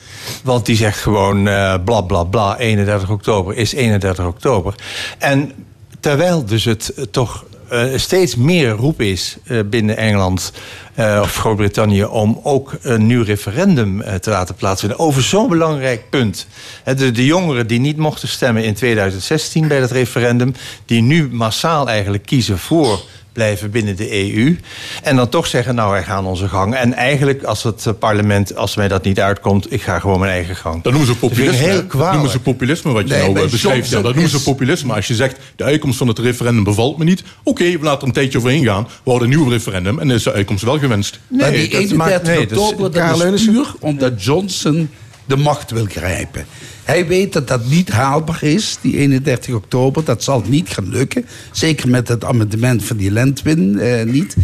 Want 0.43 0.67
die 0.67 0.77
zegt 0.77 0.99
gewoon 0.99 1.49
eh 1.49 1.75
bla 1.85 2.01
bla 2.01 2.25
bla, 2.25 2.59
31 2.59 3.11
oktober 3.11 3.57
is 3.57 3.73
31 3.73 4.27
oktober. 4.27 4.75
En 5.19 5.53
terwijl 6.01 6.45
dus 6.45 6.65
het 6.65 6.93
eh, 6.97 7.05
toch 7.11 7.45
eh, 7.69 7.85
steeds 7.97 8.37
meer 8.37 8.71
roep 8.71 9.01
is 9.01 9.37
eh, 9.45 9.59
binnen 9.67 9.97
Engeland 9.97 10.53
eh, 10.95 11.19
of 11.23 11.37
Groot-Brittannië 11.37 12.05
om 12.05 12.41
ook 12.43 12.77
een 12.83 13.07
nieuw 13.07 13.23
referendum 13.23 14.01
eh, 14.01 14.15
te 14.15 14.31
laten 14.31 14.55
plaatsvinden 14.55 14.99
over 14.99 15.23
zo'n 15.23 15.49
belangrijk 15.49 16.11
punt. 16.11 16.47
De, 16.85 17.11
de 17.11 17.25
jongeren 17.25 17.67
die 17.67 17.81
niet 17.81 17.97
mochten 17.97 18.29
stemmen 18.29 18.65
in 18.65 18.75
2016 18.75 19.69
bij 19.69 19.81
dat 19.81 19.91
referendum, 19.91 20.55
die 20.85 21.03
nu 21.03 21.29
massaal 21.33 21.89
eigenlijk 21.89 22.27
kiezen 22.27 22.59
voor 22.59 23.01
blijven 23.39 23.71
binnen 23.71 23.97
de 23.97 24.35
EU. 24.35 24.59
En 25.03 25.17
dan 25.17 25.29
toch 25.29 25.47
zeggen, 25.47 25.75
nou, 25.75 25.91
wij 25.91 26.03
gaan 26.03 26.27
onze 26.27 26.49
gang. 26.49 26.75
En 26.75 26.93
eigenlijk, 26.95 27.43
als 27.43 27.63
het 27.63 27.87
eh, 27.87 27.93
parlement, 27.99 28.57
als 28.57 28.77
mij 28.77 28.89
dat 28.89 29.05
niet 29.05 29.21
uitkomt... 29.21 29.73
ik 29.73 29.83
ga 29.83 29.99
gewoon 29.99 30.21
mijn 30.21 30.33
eigen 30.33 30.57
gang. 30.57 30.83
Dat 30.83 30.93
noemen 30.93 31.15
ze 31.15 31.19
Dat 31.21 31.31
populisme. 31.31 31.87
Dat 31.87 32.13
noemen 32.13 32.31
ze 32.31 32.41
populisme 32.41 32.93
wat 32.93 33.09
je 33.09 33.15
Nee, 33.15 33.33
nou 33.33 33.45
eh, 33.45 33.51
beschrijft. 33.51 33.91
Ja, 33.91 34.01
dat 34.01 34.13
noemen 34.13 34.31
ze 34.31 34.37
is- 34.37 34.43
populisme. 34.43 34.95
Als 34.95 35.07
je 35.07 35.15
zegt, 35.15 35.37
de 35.57 35.65
uitkomst 35.65 35.99
van 35.99 36.09
het 36.09 36.19
referendum 36.19 36.65
bevalt 36.65 36.99
me 36.99 37.05
niet. 37.05 37.23
Oké, 37.43 37.65
we 37.65 37.79
laten 37.81 38.01
er 38.01 38.07
een 38.07 38.13
tijdje 38.13 38.39
overheen 38.39 38.65
gaan. 38.65 38.83
We 38.83 38.91
houden 39.11 39.31
een 39.31 39.37
nieuw 39.37 39.49
referendum 39.49 39.99
en 39.99 40.09
dan 40.09 40.17
is 40.17 40.23
de 40.23 40.33
uitkomst 40.33 40.65
wel 40.65 40.79
gewenst. 40.79 41.21
maar 41.29 41.51
die 41.51 41.79
31 41.79 42.39
oktober, 42.39 42.93
dat 42.93 42.93
Karel 42.93 43.33
is 43.35 43.45
puur 43.45 43.75
omdat 43.81 44.25
Johnson 44.25 44.91
de 45.25 45.37
macht 45.37 45.71
wil 45.71 45.87
grijpen. 45.89 46.47
Hij 46.89 47.07
weet 47.07 47.33
dat 47.33 47.49
dat 47.49 47.67
niet 47.67 47.91
haalbaar 47.91 48.43
is, 48.43 48.79
die 48.81 48.97
31 48.97 49.55
oktober. 49.55 50.05
Dat 50.05 50.23
zal 50.23 50.43
niet 50.47 50.69
gaan 50.69 50.89
lukken. 50.89 51.27
Zeker 51.53 51.89
met 51.89 52.09
het 52.09 52.25
amendement 52.25 52.85
van 52.85 52.97
die 52.97 53.11
Lentwin 53.11 53.79
eh, 53.79 54.05
niet. 54.05 54.37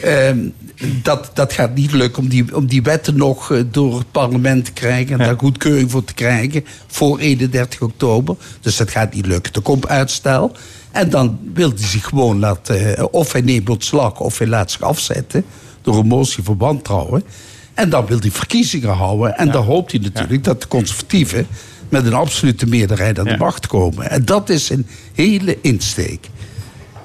Ehm, 0.00 0.38
dat, 1.02 1.30
dat 1.34 1.52
gaat 1.52 1.74
niet 1.74 1.92
lukken 1.92 2.22
om 2.22 2.28
die, 2.28 2.56
om 2.56 2.66
die 2.66 2.82
wetten 2.82 3.16
nog 3.16 3.52
eh, 3.52 3.60
door 3.70 3.98
het 3.98 4.10
parlement 4.10 4.64
te 4.64 4.72
krijgen... 4.72 5.12
en 5.12 5.26
daar 5.26 5.38
goedkeuring 5.38 5.90
voor 5.90 6.04
te 6.04 6.14
krijgen 6.14 6.64
voor 6.86 7.18
31 7.18 7.80
oktober. 7.80 8.36
Dus 8.60 8.76
dat 8.76 8.90
gaat 8.90 9.14
niet 9.14 9.26
lukken. 9.26 9.52
Er 9.52 9.62
komt 9.62 9.88
uitstel. 9.88 10.52
En 10.90 11.10
dan 11.10 11.38
wil 11.54 11.68
hij 11.68 11.86
zich 11.86 12.04
gewoon 12.04 12.38
laten... 12.38 12.96
eh, 12.96 13.04
of 13.10 13.32
hij 13.32 13.40
neemt 13.40 13.68
ontslag 13.68 14.20
of 14.20 14.38
hij 14.38 14.46
laat 14.46 14.70
zich 14.70 14.82
afzetten... 14.82 15.44
door 15.82 15.98
een 15.98 16.06
motie 16.06 16.42
voor 16.42 16.56
wantrouwen. 16.56 17.24
En 17.80 17.90
dan 17.90 18.06
wil 18.06 18.18
hij 18.20 18.30
verkiezingen 18.30 18.88
houden. 18.90 19.36
En 19.36 19.50
dan 19.50 19.64
hoopt 19.64 19.92
hij 19.92 20.00
natuurlijk 20.00 20.44
dat 20.44 20.60
de 20.62 20.68
conservatieven... 20.68 21.46
met 21.88 22.06
een 22.06 22.14
absolute 22.14 22.66
meerderheid 22.66 23.18
aan 23.18 23.24
de 23.24 23.36
macht 23.36 23.66
komen. 23.66 24.10
En 24.10 24.24
dat 24.24 24.48
is 24.48 24.70
een 24.70 24.86
hele 25.14 25.58
insteek. 25.62 26.28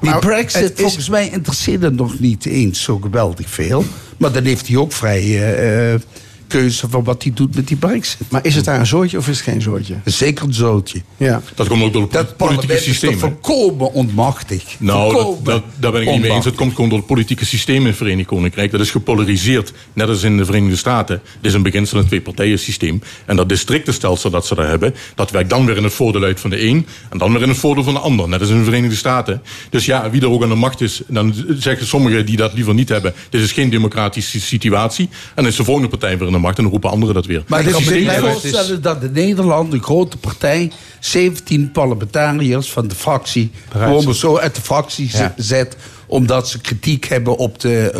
Die 0.02 0.10
Nou, 0.10 0.20
Brexit, 0.26 0.74
is- 0.74 0.82
volgens 0.82 1.10
mij 1.10 1.30
interesseert 1.30 1.82
hem 1.82 1.96
nog 1.96 2.20
niet 2.20 2.46
eens 2.46 2.82
zo 2.84 2.98
geweldig 2.98 3.50
veel. 3.50 3.86
Maar 4.18 4.32
dan 4.32 4.44
heeft 4.44 4.68
hij 4.68 4.78
ook 4.78 4.92
vrije 4.92 5.46
eh, 5.46 6.00
keuze 6.48 6.90
van 6.90 7.04
wat 7.04 7.24
hij 7.24 7.32
doet 7.34 7.56
met 7.56 7.68
die 7.68 7.78
Brexit. 7.78 8.32
Maar 8.32 8.46
is 8.46 8.56
het 8.56 8.66
daar 8.66 8.80
een 8.80 8.86
zootje 8.86 9.18
of 9.18 9.28
is 9.28 9.38
het 9.38 9.46
geen 9.46 9.62
zootje? 9.62 9.96
Zeker 10.06 10.46
een 10.46 10.54
zootje. 10.54 11.02
Ja. 11.18 11.42
Dat 11.56 11.68
komt 11.68 11.84
ook 11.84 11.94
door 11.94 12.02
het 12.02 12.12
Dat 12.12 12.38
politieke 12.38 12.66
parlement 12.66 12.80
is 12.80 12.84
systeem. 12.84 13.12
toch 13.12 13.22
hè? 13.22 13.28
volkomen 13.28 13.94
onmachtig. 13.94 14.64
Nou, 14.80 15.14
dat, 15.14 15.22
Volkomen 15.22 15.44
dat, 15.44 15.64
daar 15.80 15.92
ben 15.92 16.02
ik 16.02 16.10
niet 16.10 16.22
mee 16.22 16.32
eens. 16.32 16.46
Het 16.46 16.56
komt 16.56 16.74
gewoon 16.74 16.90
door 16.90 16.98
het 16.98 17.08
politieke 17.08 17.46
systeem 17.46 17.82
in 17.82 17.86
het 17.86 17.96
Verenigd 17.96 18.28
Koninkrijk. 18.28 18.72
Dat 18.72 18.80
is 18.80 18.92
gepolariseerd, 18.92 19.74
net 19.94 20.08
als 20.08 20.24
in 20.24 20.38
de 20.38 20.46
Verenigde 20.46 20.76
Staten. 20.76 21.16
Het 21.16 21.46
is 21.46 21.54
een 21.54 21.64
beginsel 21.64 22.00
een 22.00 22.08
twee-partijen-systeem. 22.08 23.02
En 23.26 23.36
dat 23.36 23.50
districtenstelsel 23.50 24.30
dat 24.30 24.46
ze 24.46 24.56
daar 24.56 24.68
hebben... 24.68 24.96
dat 25.16 25.32
werkt 25.32 25.50
dan 25.50 25.66
weer 25.66 25.78
in 25.78 25.84
het 25.84 25.94
voordeel 25.94 26.24
uit 26.24 26.40
van 26.40 26.50
de 26.50 26.66
een... 26.66 26.88
en 27.10 27.18
dan 27.18 27.32
weer 27.32 27.42
in 27.42 27.50
het 27.50 27.58
voordeel 27.58 27.84
van 27.84 27.94
de 27.94 28.00
ander. 28.00 28.30
Net 28.30 28.40
als 28.40 28.50
in 28.50 28.58
de 28.58 28.64
Verenigde 28.64 28.96
Staten. 28.96 29.42
Dus 29.70 29.86
ja, 29.86 30.10
wie 30.10 30.22
er 30.22 30.30
ook 30.30 30.44
aan 30.44 30.50
de 30.50 30.56
macht 30.56 30.82
is... 30.82 31.02
dan 31.08 31.34
zeggen 31.58 31.88
sommigen 31.88 32.26
die 32.26 32.38
dat 32.38 32.54
liever 32.54 32.74
niet 32.74 32.90
hebben... 32.90 33.14
dit 33.30 33.42
is 33.42 33.52
geen 33.52 33.70
democratische 33.70 34.42
situatie. 34.42 35.10
En 35.12 35.44
dan 35.44 35.48
is 35.48 35.56
de 35.56 35.64
volgende 35.64 35.90
partij 35.90 36.18
weer 36.18 36.28
in 36.28 36.34
de 36.36 36.42
macht... 36.42 36.58
en 36.58 36.64
dan 36.64 36.72
roepen 36.72 36.90
anderen 36.90 37.16
dat 37.16 37.26
weer. 37.26 37.44
Maar 37.48 37.60
ik 37.60 37.66
Het 37.66 37.76
kan 37.76 37.84
me 37.84 38.00
niet 38.00 38.12
voorstellen 38.12 38.82
dat 38.82 39.04
in 39.04 39.12
Nederland 39.12 39.74
een 39.74 39.84
grote 39.84 40.18
partij... 40.18 40.72
17 41.00 41.72
parlementariërs 41.72 42.72
van 42.72 42.88
de 42.88 42.96
fractie... 42.96 43.52
gewoon 43.70 44.04
maar 44.06 44.16
zo 44.16 44.38
uit 44.38 44.56
de 44.56 44.62
fractie 44.62 45.10
Ja. 45.12 45.34
zet... 45.38 45.76
omdat 46.08 46.50
ze 46.50 46.62
kritiek 46.62 47.06
hebben 47.06 47.38
op 47.38 47.60
de, 47.60 47.90
eh, 47.92 48.00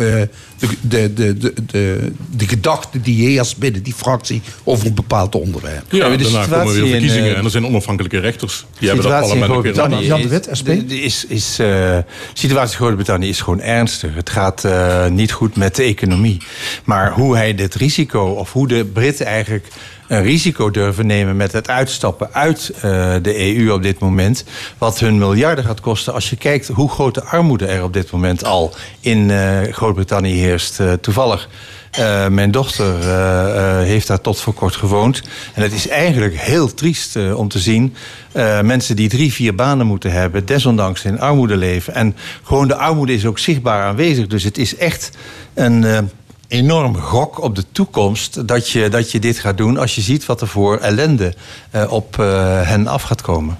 de, 0.58 0.68
de, 0.80 1.12
de, 1.12 1.36
de, 1.38 1.52
de, 1.66 2.12
de 2.36 2.48
gedachten 2.48 3.02
die 3.02 3.28
heerst 3.28 3.56
binnen 3.58 3.82
die 3.82 3.94
fractie... 3.94 4.42
over 4.64 4.86
een 4.86 4.94
bepaald 4.94 5.34
onderwerp. 5.34 5.92
Ja, 5.92 6.08
de 6.16 6.16
daarna 6.30 6.46
komen 6.46 6.74
weer 6.74 6.84
in, 6.84 6.90
verkiezingen. 6.90 7.30
eh, 7.32 7.38
en 7.38 7.44
er 7.44 7.50
zijn 7.50 7.66
onafhankelijke 7.66 8.18
rechters. 8.18 8.66
Die 8.78 8.88
hebben 8.88 9.06
dat 9.10 9.20
parlement 9.20 9.52
ook 9.52 9.74
Jan 9.74 9.90
de 9.90 10.24
is- 10.24 10.30
Wit, 10.30 10.48
SP? 10.58 10.66
de- 10.66 11.00
is, 11.00 11.24
is, 11.28 11.50
eh, 11.58 11.66
de 11.66 12.04
situatie 12.34 12.70
in 12.72 12.76
Groot-Brittannië 12.78 13.28
is 13.28 13.40
gewoon 13.40 13.60
ernstig. 13.60 14.14
Het 14.14 14.30
gaat 14.30 14.64
eh, 14.64 15.06
niet 15.06 15.32
goed 15.32 15.56
met 15.56 15.76
de 15.76 15.82
economie. 15.82 16.38
Maar 16.84 17.12
hoe 17.12 17.36
hij 17.36 17.54
dit 17.54 17.74
risico, 17.74 18.24
of 18.24 18.52
hoe 18.52 18.68
de 18.68 18.84
Britten 18.84 19.26
eigenlijk 19.26 19.66
een 20.08 20.22
risico 20.22 20.70
durven 20.70 21.06
nemen 21.06 21.36
met 21.36 21.52
het 21.52 21.68
uitstappen 21.68 22.28
uit 22.32 22.72
eh, 22.74 22.80
de 23.22 23.56
EU 23.56 23.72
op 23.72 23.82
dit 23.82 23.98
moment. 23.98 24.44
Wat 24.78 24.98
hun 24.98 25.18
miljarden 25.18 25.64
gaat 25.64 25.80
kosten 25.80 26.12
als 26.12 26.30
je 26.30 26.36
kijkt 26.36 26.68
hoe 26.68 26.90
groot 26.90 27.14
de 27.14 27.24
armoede 27.24 27.66
er 27.66 27.82
op 27.82 27.92
dit 27.92 28.10
moment 28.10 28.44
al 28.44 28.74
in 29.00 29.30
eh, 29.30 29.72
Groot-Brittannië 29.72 30.34
heerst. 30.34 30.80
Eh, 30.80 30.92
toevallig. 30.92 31.48
mijn 32.30 32.50
dochter 32.50 32.94
heeft 33.84 34.06
daar 34.06 34.20
tot 34.20 34.40
voor 34.40 34.54
kort 34.54 34.76
gewoond. 34.76 35.22
En 35.54 35.62
het 35.62 35.72
is 35.72 35.88
eigenlijk 35.88 36.40
heel 36.40 36.74
triest 36.74 37.16
om 37.34 37.48
te 37.48 37.58
zien. 37.58 37.94
mensen 38.62 38.96
die 38.96 39.08
drie, 39.08 39.32
vier 39.32 39.54
banen 39.54 39.86
moeten 39.86 40.12
hebben, 40.12 40.46
desondanks 40.46 41.04
in 41.04 41.20
armoede 41.20 41.56
leven. 41.56 41.94
En 41.94 42.16
gewoon 42.42 42.68
de 42.68 42.76
armoede 42.76 43.14
is 43.14 43.26
ook 43.26 43.38
zichtbaar 43.38 43.82
aanwezig. 43.82 44.26
Dus 44.26 44.44
het 44.44 44.58
is 44.58 44.76
echt 44.76 45.10
een. 45.54 46.10
Enorm 46.48 46.96
gok 46.96 47.42
op 47.42 47.54
de 47.54 47.64
toekomst 47.72 48.48
dat 48.48 48.68
je, 48.68 48.88
dat 48.88 49.10
je 49.10 49.18
dit 49.18 49.38
gaat 49.38 49.56
doen 49.56 49.78
als 49.78 49.94
je 49.94 50.00
ziet 50.00 50.26
wat 50.26 50.40
er 50.40 50.48
voor 50.48 50.78
ellende 50.78 51.34
eh, 51.70 51.92
op 51.92 52.18
eh, 52.18 52.62
hen 52.62 52.86
af 52.86 53.02
gaat 53.02 53.22
komen. 53.22 53.56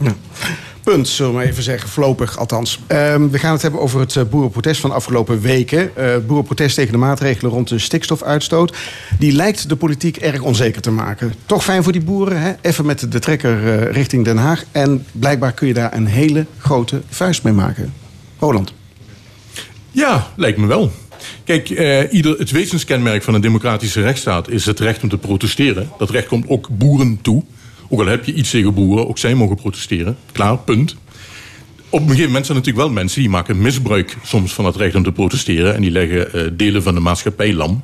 Punt, 0.93 1.09
zullen 1.09 1.33
we 1.33 1.39
maar 1.39 1.47
even 1.47 1.63
zeggen, 1.63 1.89
voorlopig 1.89 2.39
althans. 2.39 2.81
Ehm, 2.87 3.29
we 3.29 3.39
gaan 3.39 3.53
het 3.53 3.63
hebben 3.63 3.81
over 3.81 4.01
het 4.01 4.17
eh, 4.17 4.23
boerenprotest 4.31 4.81
van 4.81 4.91
de 4.91 4.97
afgelopen 4.97 5.41
weken. 5.41 5.97
Eh, 5.97 6.11
het 6.11 6.27
boerenprotest 6.27 6.75
tegen 6.75 6.93
de 6.93 6.99
maatregelen 6.99 7.53
rond 7.53 7.69
de 7.69 7.79
stikstofuitstoot. 7.79 8.77
Die 9.19 9.33
lijkt 9.33 9.69
de 9.69 9.77
politiek 9.77 10.17
erg 10.17 10.41
onzeker 10.41 10.83
te 10.83 10.91
maken. 10.91 11.35
Toch 11.47 11.65
fijn 11.65 11.83
voor 11.83 11.93
die 11.93 12.05
boeren, 12.05 12.41
hè? 12.41 12.53
even 12.61 12.87
met 12.87 13.13
de 13.13 13.19
trekker 13.19 13.81
eh, 13.81 13.93
richting 13.93 14.25
Den 14.25 14.37
Haag. 14.37 14.65
En 14.73 15.07
blijkbaar 15.13 15.53
kun 15.53 15.67
je 15.67 15.75
daar 15.75 15.95
een 15.95 16.07
hele 16.07 16.47
grote 16.59 17.03
vuist 17.09 17.43
mee 17.43 17.53
maken. 17.53 17.93
Roland. 18.39 18.73
Ja, 19.91 20.27
lijkt 20.37 20.59
me 20.59 20.67
wel. 20.67 20.93
Kijk, 21.47 21.71
eh, 21.71 22.13
ieder, 22.13 22.39
het 22.39 22.51
wezenskenmerk 22.51 23.23
van 23.23 23.35
een 23.35 23.41
democratische 23.41 24.01
rechtsstaat 24.01 24.49
is 24.49 24.67
het 24.67 24.81
recht 24.81 25.03
om 25.03 25.09
te 25.09 25.19
protesteren. 25.19 25.91
Dat 25.99 26.11
recht 26.11 26.27
komt 26.27 26.49
ook 26.49 26.69
boeren 26.71 27.19
toe. 27.23 27.43
Ook 27.89 28.01
al 28.01 28.07
heb 28.07 28.25
je 28.25 28.35
iets 28.35 28.51
tegen 28.51 28.75
boeren, 28.75 29.09
ook 29.09 29.19
zij 29.19 29.35
mogen 29.35 29.57
protesteren. 29.57 30.17
Klaar, 30.33 30.59
punt. 30.59 30.97
Op 31.89 32.01
een 32.01 32.09
gegeven 32.09 32.27
moment 32.27 32.47
zijn 32.47 32.59
er 32.59 32.65
natuurlijk 32.65 32.87
wel 32.87 33.03
mensen 33.03 33.21
die 33.21 33.31
maken 33.31 33.59
misbruik 33.59 34.17
soms 34.23 34.53
van 34.53 34.65
het 34.65 34.77
recht 34.77 34.95
om 34.95 35.03
te 35.03 35.13
protesteren. 35.13 35.75
En 35.75 35.81
die 35.81 35.91
leggen 35.91 36.33
eh, 36.33 36.43
delen 36.53 36.83
van 36.83 36.95
de 36.95 37.01
maatschappij 37.01 37.53
lam. 37.53 37.83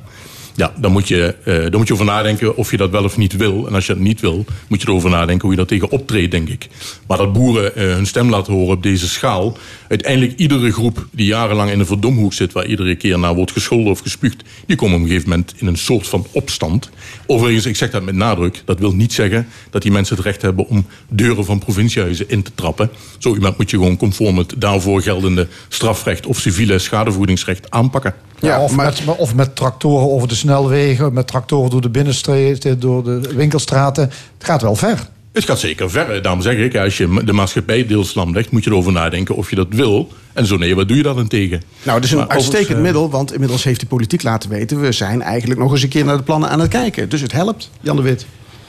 Ja, 0.55 0.73
dan 0.77 0.91
moet, 0.91 1.07
je, 1.07 1.35
eh, 1.43 1.61
dan 1.61 1.77
moet 1.77 1.87
je 1.87 1.93
over 1.93 2.05
nadenken 2.05 2.55
of 2.55 2.71
je 2.71 2.77
dat 2.77 2.89
wel 2.89 3.03
of 3.03 3.17
niet 3.17 3.35
wil. 3.35 3.67
En 3.67 3.73
als 3.73 3.85
je 3.85 3.93
dat 3.93 4.01
niet 4.01 4.19
wil, 4.19 4.45
moet 4.67 4.81
je 4.81 4.87
erover 4.87 5.09
nadenken 5.09 5.41
hoe 5.41 5.51
je 5.51 5.57
daar 5.57 5.65
tegen 5.65 5.89
optreedt, 5.89 6.31
denk 6.31 6.49
ik. 6.49 6.67
Maar 7.07 7.17
dat 7.17 7.33
boeren 7.33 7.71
hun 7.73 8.05
stem 8.05 8.29
laten 8.29 8.53
horen 8.53 8.75
op 8.75 8.83
deze 8.83 9.07
schaal. 9.07 9.57
Uiteindelijk 9.93 10.39
iedere 10.39 10.71
groep 10.71 11.07
die 11.11 11.25
jarenlang 11.25 11.71
in 11.71 11.79
een 11.79 11.85
verdomhoek 11.85 12.33
zit... 12.33 12.53
waar 12.53 12.65
iedere 12.65 12.95
keer 12.95 13.19
naar 13.19 13.35
wordt 13.35 13.51
gescholden 13.51 13.91
of 13.91 13.99
gespuugd... 13.99 14.43
die 14.65 14.75
komen 14.75 14.95
op 14.95 15.01
een 15.01 15.07
gegeven 15.07 15.29
moment 15.29 15.53
in 15.57 15.67
een 15.67 15.77
soort 15.77 16.07
van 16.07 16.25
opstand. 16.31 16.89
Overigens, 17.27 17.65
ik 17.65 17.75
zeg 17.75 17.91
dat 17.91 18.03
met 18.03 18.15
nadruk. 18.15 18.61
Dat 18.65 18.79
wil 18.79 18.91
niet 18.91 19.13
zeggen 19.13 19.47
dat 19.69 19.81
die 19.81 19.91
mensen 19.91 20.15
het 20.15 20.25
recht 20.25 20.41
hebben... 20.41 20.67
om 20.67 20.85
deuren 21.09 21.45
van 21.45 21.59
provinciehuizen 21.59 22.29
in 22.29 22.43
te 22.43 22.51
trappen. 22.55 22.89
Zo 23.17 23.33
iemand 23.33 23.57
moet 23.57 23.69
je 23.69 23.77
gewoon 23.77 23.97
conform 23.97 24.37
het 24.37 24.53
daarvoor 24.57 25.01
geldende 25.01 25.47
strafrecht... 25.67 26.25
of 26.25 26.39
civiele 26.39 26.79
schadevoedingsrecht 26.79 27.71
aanpakken. 27.71 28.13
Ja, 28.39 28.63
of, 28.63 28.75
met, 28.75 29.03
of 29.17 29.35
met 29.35 29.55
tractoren 29.55 30.11
over 30.11 30.27
de 30.27 30.35
snelwegen, 30.35 31.13
met 31.13 31.27
tractoren 31.27 31.69
door 31.69 31.81
de 31.81 31.89
binnenstreken, 31.89 32.79
door 32.79 33.03
de 33.03 33.19
winkelstraten. 33.35 34.03
Het 34.37 34.43
gaat 34.45 34.61
wel 34.61 34.75
ver. 34.75 35.07
Het 35.33 35.45
gaat 35.45 35.59
zeker 35.59 35.89
ver. 35.89 36.21
Daarom 36.21 36.41
zeg 36.41 36.55
ik, 36.57 36.75
als 36.75 36.97
je 36.97 37.21
de 37.23 37.33
maatschappij 37.33 37.85
deels 37.85 38.13
lam 38.13 38.33
legt, 38.33 38.51
moet 38.51 38.63
je 38.63 38.69
erover 38.69 38.91
nadenken 38.91 39.35
of 39.35 39.49
je 39.49 39.55
dat 39.55 39.67
wil. 39.69 40.11
En 40.33 40.45
zo 40.45 40.57
nee, 40.57 40.75
wat 40.75 40.87
doe 40.87 40.97
je 40.97 41.03
daar 41.03 41.15
dan 41.15 41.27
tegen? 41.27 41.61
Nou, 41.83 41.95
het 41.95 42.05
is 42.05 42.11
een 42.11 42.17
Maar 42.17 42.27
uitstekend 42.27 42.77
eh, 42.77 42.83
middel, 42.83 43.09
want 43.09 43.33
inmiddels 43.33 43.63
heeft 43.63 43.79
de 43.79 43.85
politiek 43.85 44.23
laten 44.23 44.49
weten... 44.49 44.81
we 44.81 44.91
zijn 44.91 45.21
eigenlijk 45.21 45.59
nog 45.59 45.71
eens 45.71 45.83
een 45.83 45.89
keer 45.89 46.05
naar 46.05 46.17
de 46.17 46.23
plannen 46.23 46.49
aan 46.49 46.59
het 46.59 46.69
kijken. 46.69 47.09
Dus 47.09 47.21
het 47.21 47.31
helpt, 47.31 47.69
Jan 47.81 47.95
de 47.95 48.01
Wit. 48.01 48.25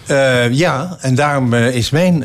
Eh, 0.07 0.51
ja, 0.53 0.97
en 1.01 1.15
daarom 1.15 1.55
eh, 1.55 1.75
is 1.75 1.91
mijn... 1.91 2.25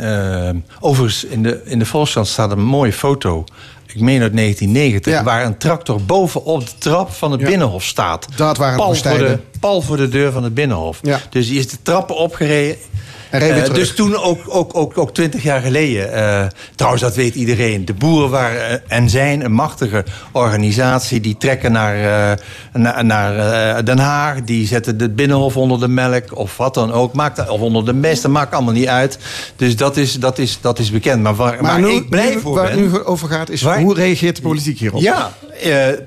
overigens, 0.79 1.23
in 1.23 1.43
de, 1.43 1.61
in 1.65 1.79
de 1.79 1.85
Volkskrant 1.85 2.27
staat 2.27 2.51
een 2.51 2.63
mooie 2.63 2.93
foto... 2.93 3.43
ik 3.85 4.01
meen 4.01 4.21
uit 4.21 4.35
1990... 4.35 5.21
waar 5.21 5.45
een 5.45 5.57
tractor 5.57 6.01
bovenop 6.01 6.65
de 6.65 6.71
trap 6.77 7.11
van 7.11 7.31
het 7.31 7.41
Binnenhof 7.41 7.83
staat. 7.83 8.27
Dat 8.35 8.57
waren 8.57 8.77
pal 8.77 8.95
voor, 8.95 9.17
de, 9.17 9.39
pal 9.59 9.81
voor 9.81 9.97
de 9.97 10.09
deur 10.09 10.31
van 10.31 10.43
het 10.43 10.53
Binnenhof. 10.53 11.01
Dus 11.29 11.47
die 11.47 11.59
is 11.59 11.69
de 11.69 11.77
trappen 11.81 12.15
opgereden... 12.15 12.77
Eh, 13.29 13.73
dus 13.73 13.95
toen 13.95 14.15
ook, 14.15 14.39
ook, 14.47 14.75
ook, 14.77 14.97
ook 14.97 15.13
20 15.13 15.43
jaar 15.43 15.61
geleden. 15.61 16.13
eh, 16.13 16.47
trouwens, 16.75 17.03
dat 17.03 17.15
weet 17.15 17.35
iedereen. 17.35 17.85
De 17.85 17.93
boeren 17.93 18.29
waren 18.29 18.69
eh, 18.69 18.97
en 18.97 19.09
zijn 19.09 19.45
een 19.45 19.51
machtige 19.51 20.03
organisatie. 20.31 21.19
Die 21.19 21.37
trekken 21.37 21.71
naar, 21.71 22.37
naar, 22.73 23.05
naar 23.05 23.85
Den 23.85 23.99
Haag. 23.99 24.41
Die 24.43 24.67
zetten 24.67 24.99
het 25.01 25.15
binnenhof 25.15 25.57
onder 25.57 25.79
de 25.79 25.87
melk. 25.87 26.37
Of 26.37 26.57
wat 26.57 26.73
dan 26.73 26.91
ook. 26.91 27.13
Maakt, 27.13 27.35
dat- 27.35 27.49
of 27.49 27.59
onder 27.61 27.85
de 27.85 27.93
mest. 27.93 28.21
Dat 28.21 28.31
maakt 28.31 28.53
allemaal 28.53 28.73
niet 28.73 28.87
uit. 28.87 29.17
Dus 29.55 29.75
dat 29.75 29.97
is, 29.97 30.13
dat 30.13 30.37
is, 30.37 30.57
dat 30.61 30.79
is 30.79 30.91
bekend. 30.91 31.21
Maar 31.23 31.35
waar, 31.35 31.61
Maar, 31.61 31.71
waar 31.81 31.89
nu, 31.91 31.95
ik 31.95 32.09
blij 32.09 32.33
nu- 32.33 32.39
voor 32.39 32.55
waar 32.55 32.69
ben... 32.69 32.83
het 32.83 32.91
nu 32.91 33.03
over 33.03 33.27
gaat 33.29 33.49
is, 33.49 33.61
Waar- 33.61 33.81
hoe 33.81 33.93
reageert 33.95 34.35
de 34.35 34.41
politiek 34.41 34.79
hierop? 34.79 35.01
Ja, 35.01 35.31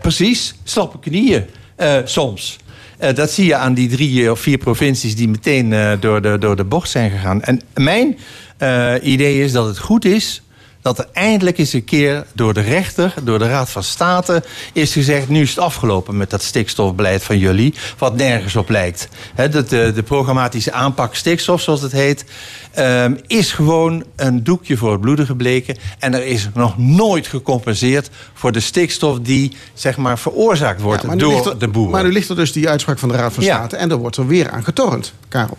precies. 0.00 0.54
Slappe 0.64 0.98
knieën. 0.98 1.44
eh, 1.76 1.94
soms. 2.04 2.56
Eh, 3.02 3.14
dat 3.14 3.30
zie 3.30 3.46
je 3.46 3.54
aan 3.54 3.74
die 3.74 3.88
drie 3.88 4.30
of 4.30 4.40
vier 4.40 4.58
provincies 4.58 5.16
die 5.16 5.28
meteen 5.28 5.72
eh, 5.72 5.92
door, 6.00 6.22
de, 6.22 6.38
door 6.38 6.56
de 6.56 6.64
bocht 6.64 6.90
zijn 6.90 7.10
gegaan. 7.10 7.42
En 7.42 7.60
mijn 7.74 8.18
eh, 8.56 8.94
idee 9.02 9.42
is 9.42 9.52
dat 9.52 9.66
het 9.66 9.78
goed 9.78 10.04
is 10.04 10.41
dat 10.82 10.98
er 10.98 11.06
eindelijk 11.12 11.59
eens 11.59 11.72
een 11.72 11.84
keer 11.84 12.26
door 12.32 12.54
de 12.54 12.60
rechter, 12.60 13.14
door 13.22 13.38
de 13.38 13.48
Raad 13.48 13.70
van 13.70 13.82
State, 13.82 14.42
is 14.72 14.92
gezegd: 14.92 15.28
nu 15.28 15.40
is 15.40 15.48
het 15.50 15.59
afgelopen 15.59 16.16
met 16.16 16.30
dat 16.30 16.42
stikstofbeleid 16.42 17.22
van 17.24 17.38
jullie, 17.38 17.74
wat 17.98 18.16
nergens 18.16 18.56
op 18.56 18.68
lijkt. 18.68 19.09
Dat 19.50 19.68
de, 19.68 19.92
de 19.94 20.02
programmatische 20.02 20.72
aanpak 20.72 21.14
stikstof, 21.14 21.60
zoals 21.60 21.80
het 21.82 21.92
heet, 21.92 22.24
ehm, 22.72 23.14
is 23.26 23.52
gewoon 23.52 24.04
een 24.16 24.44
doekje 24.44 24.76
voor 24.76 24.92
het 24.92 25.00
bloeden 25.00 25.26
gebleken. 25.26 25.76
En 25.98 26.14
er 26.14 26.26
is 26.26 26.48
nog 26.54 26.78
nooit 26.78 27.26
gecompenseerd 27.26 28.10
voor 28.34 28.52
de 28.52 28.60
stikstof 28.60 29.18
die 29.20 29.56
zeg 29.74 29.96
maar 29.96 30.18
veroorzaakt 30.18 30.80
wordt 30.80 31.02
Ja, 31.02 31.16
door 31.16 31.50
er- 31.50 31.59
de 31.59 31.68
boeren. 31.68 31.92
Maar 31.92 32.02
nu 32.04 32.12
ligt 32.12 32.28
er 32.28 32.36
dus 32.36 32.52
die 32.52 32.68
uitspraak 32.68 32.98
van 32.98 33.09
de 33.09 33.14
Raad 33.16 33.32
van 33.32 33.44
Ja. 33.44 33.56
State... 33.56 33.76
en 33.76 33.90
er 33.90 33.96
wordt 33.96 34.16
er 34.16 34.26
weer 34.26 34.50
aan 34.50 34.64
getornd, 34.64 35.12
Karel. 35.28 35.59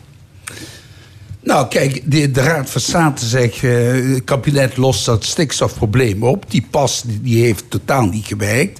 Nou, 1.44 1.68
kijk, 1.68 2.02
de, 2.11 2.32
de 2.32 2.41
Raad 2.41 2.70
van 2.70 2.82
State 2.82 3.26
zegt... 3.26 3.64
eh, 3.64 4.14
het 4.14 4.24
kabinet 4.24 4.78
lost 4.78 5.06
dat 5.06 5.24
stikstofprobleem 5.24 6.24
op. 6.24 6.52
Die 6.52 6.65
pas 6.70 7.03
die, 7.22 7.44
heeft 7.44 7.64
totaal 7.68 8.06
niet 8.06 8.26
gewerkt. 8.26 8.80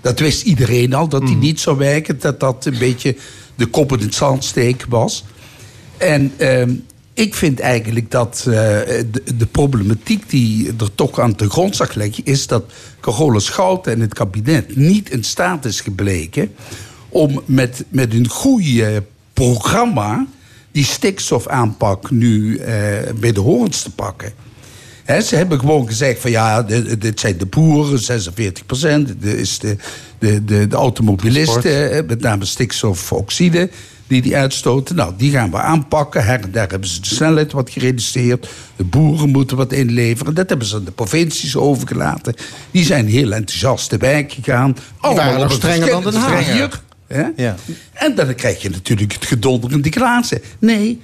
Dat 0.00 0.18
wist 0.18 0.42
iedereen 0.42 0.94
al, 0.94 1.08
dat 1.08 1.26
die 1.26 1.36
niet 1.36 1.60
zou 1.60 1.76
werken. 1.76 2.20
Dat 2.20 2.40
dat 2.40 2.64
een 2.64 2.78
beetje 2.78 3.16
de 3.54 3.66
kop 3.66 3.92
in 3.92 3.98
het 3.98 4.14
zand 4.14 4.44
steken 4.44 4.88
was. 4.88 5.24
En 5.96 6.32
ehm, 6.36 6.74
ik 7.14 7.34
vind 7.34 7.60
eigenlijk 7.60 8.10
dat 8.10 8.38
eh, 8.38 8.54
de, 8.54 9.22
de 9.36 9.46
problematiek 9.46 10.30
die 10.30 10.72
er 10.80 10.94
toch 10.94 11.20
aan 11.20 11.32
de 11.36 11.50
grondslag 11.50 11.94
ligt... 11.94 12.20
is 12.24 12.46
dat 12.46 12.64
Carola 13.00 13.38
Schouten 13.38 13.92
en 13.92 14.00
het 14.00 14.14
kabinet 14.14 14.76
niet 14.76 15.10
in 15.10 15.24
staat 15.24 15.64
is 15.64 15.80
gebleken... 15.80 16.54
om 17.08 17.42
met, 17.44 17.84
met 17.88 18.14
een 18.14 18.28
goede 18.28 19.02
programma 19.32 20.26
die 20.72 20.84
stikstofaanpak 20.84 22.10
nu 22.10 22.56
eh, 22.56 22.74
bij 23.16 23.32
de 23.32 23.40
horens 23.40 23.82
te 23.82 23.90
pakken. 23.90 24.32
Ze 25.06 25.36
hebben 25.36 25.58
gewoon 25.58 25.86
gezegd 25.86 26.20
van 26.20 26.30
ja, 26.30 26.62
dit, 26.62 27.00
dit 27.00 27.20
zijn 27.20 27.38
de 27.38 27.46
boeren, 27.46 27.98
46 27.98 28.66
procent. 28.66 29.08
Dit 29.18 29.38
is 29.38 29.58
de, 29.58 29.76
de, 30.18 30.44
de, 30.44 30.66
de 30.66 30.76
automobilisten, 30.76 32.06
met 32.06 32.20
name 32.20 32.44
stikstofoxide 32.44 33.70
die 34.12 34.22
die 34.22 34.36
uitstoten. 34.36 34.96
Nou, 34.96 35.12
die 35.16 35.30
gaan 35.30 35.50
we 35.50 35.56
aanpakken. 35.56 36.24
Her 36.24 36.40
en 36.40 36.50
daar 36.50 36.68
hebben 36.68 36.88
ze 36.88 37.00
de 37.00 37.06
snelheid 37.06 37.52
wat 37.52 37.70
gereduceerd. 37.70 38.48
De 38.76 38.84
boeren 38.84 39.30
moeten 39.30 39.56
wat 39.56 39.72
inleveren. 39.72 40.34
Dat 40.34 40.48
hebben 40.48 40.66
ze 40.66 40.76
aan 40.76 40.84
de 40.84 40.90
provincies 40.90 41.56
overgelaten. 41.56 42.34
Die 42.70 42.84
zijn 42.84 43.08
heel 43.08 43.32
enthousiast 43.32 43.88
te 43.88 43.96
werk 43.96 44.32
gegaan. 44.32 44.76
Allemaal 45.00 45.24
waren 45.24 45.40
nog 45.40 45.52
strenger 45.52 45.90
dan 45.90 46.02
Den 46.02 46.14
Haag. 46.14 46.82
Hè? 47.12 47.28
Ja. 47.36 47.54
En 47.92 48.14
dan 48.14 48.34
krijg 48.34 48.62
je 48.62 48.70
natuurlijk 48.70 49.12
het 49.12 49.26
gedonder 49.26 49.72
in 49.72 49.80
die 49.80 49.92
glazen. 49.92 50.40
Nee, 50.58 51.02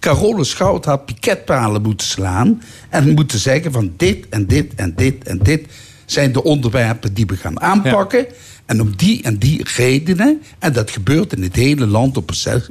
Carole 0.00 0.44
Schout 0.44 0.84
had 0.84 1.06
piketpalen 1.06 1.82
moeten 1.82 2.06
slaan... 2.06 2.62
en 2.88 3.14
moeten 3.14 3.38
zeggen 3.38 3.72
van 3.72 3.92
dit 3.96 4.28
en 4.28 4.46
dit 4.46 4.74
en 4.74 4.92
dit 4.96 5.24
en 5.24 5.38
dit... 5.38 5.66
zijn 6.06 6.32
de 6.32 6.42
onderwerpen 6.42 7.14
die 7.14 7.26
we 7.26 7.36
gaan 7.36 7.60
aanpakken... 7.60 8.26
En 8.66 8.80
om 8.80 8.96
die 8.96 9.22
en 9.22 9.38
die 9.38 9.66
redenen, 9.76 10.42
en 10.58 10.72
dat 10.72 10.90
gebeurt 10.90 11.32
in 11.32 11.42
het 11.42 11.54
hele 11.54 11.86
land 11.86 12.16
op 12.16 12.26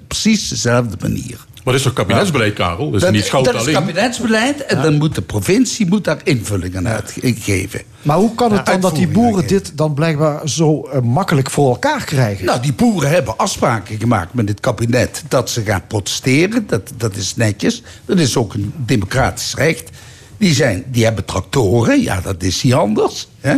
precies 0.07 0.49
dezelfde 0.49 0.95
manier. 0.99 1.45
Maar 1.65 1.73
dat 1.73 1.83
is 1.85 1.93
toch 1.93 2.05
kabinetsbeleid, 2.05 2.53
Karel? 2.53 2.85
Dat 2.85 2.93
is 2.95 3.01
Dat, 3.01 3.11
niet 3.11 3.23
schout 3.25 3.45
dat 3.45 3.53
is 3.55 3.59
alleen. 3.61 3.73
kabinetsbeleid 3.73 4.65
en 4.65 4.81
dan 4.81 4.93
moet 4.97 5.15
de 5.15 5.21
provincie 5.21 5.87
moet 5.87 6.03
daar 6.03 6.19
invullingen 6.23 6.87
uitgeven. 6.87 7.81
Maar 8.01 8.17
hoe 8.17 8.35
kan 8.35 8.51
het 8.51 8.65
Ja, 8.65 8.71
dan 8.71 8.81
dat 8.81 8.95
die 8.95 9.07
boeren 9.07 9.47
dit 9.47 9.77
dan 9.77 9.93
blijkbaar 9.93 10.49
zo 10.49 10.81
eh, 10.83 11.01
makkelijk 11.01 11.49
voor 11.49 11.69
elkaar 11.69 12.03
krijgen? 12.03 12.45
Nou, 12.45 12.61
die 12.61 12.73
boeren 12.73 13.09
hebben 13.09 13.37
afspraken 13.37 13.99
gemaakt 13.99 14.33
met 14.33 14.49
het 14.49 14.59
kabinet 14.59 15.23
dat 15.27 15.49
ze 15.49 15.61
gaan 15.61 15.81
protesteren. 15.87 16.67
Dat, 16.67 16.91
dat 16.97 17.15
is 17.15 17.35
netjes. 17.35 17.83
Dat 18.05 18.19
is 18.19 18.37
ook 18.37 18.53
een 18.53 18.73
democratisch 18.77 19.53
recht. 19.55 19.89
Die, 20.37 20.53
zijn, 20.53 20.83
die 20.87 21.03
hebben 21.03 21.25
tractoren. 21.25 22.01
Ja, 22.01 22.21
dat 22.21 22.43
is 22.43 22.63
niet 22.63 22.73
anders. 22.73 23.27
Hè? 23.39 23.55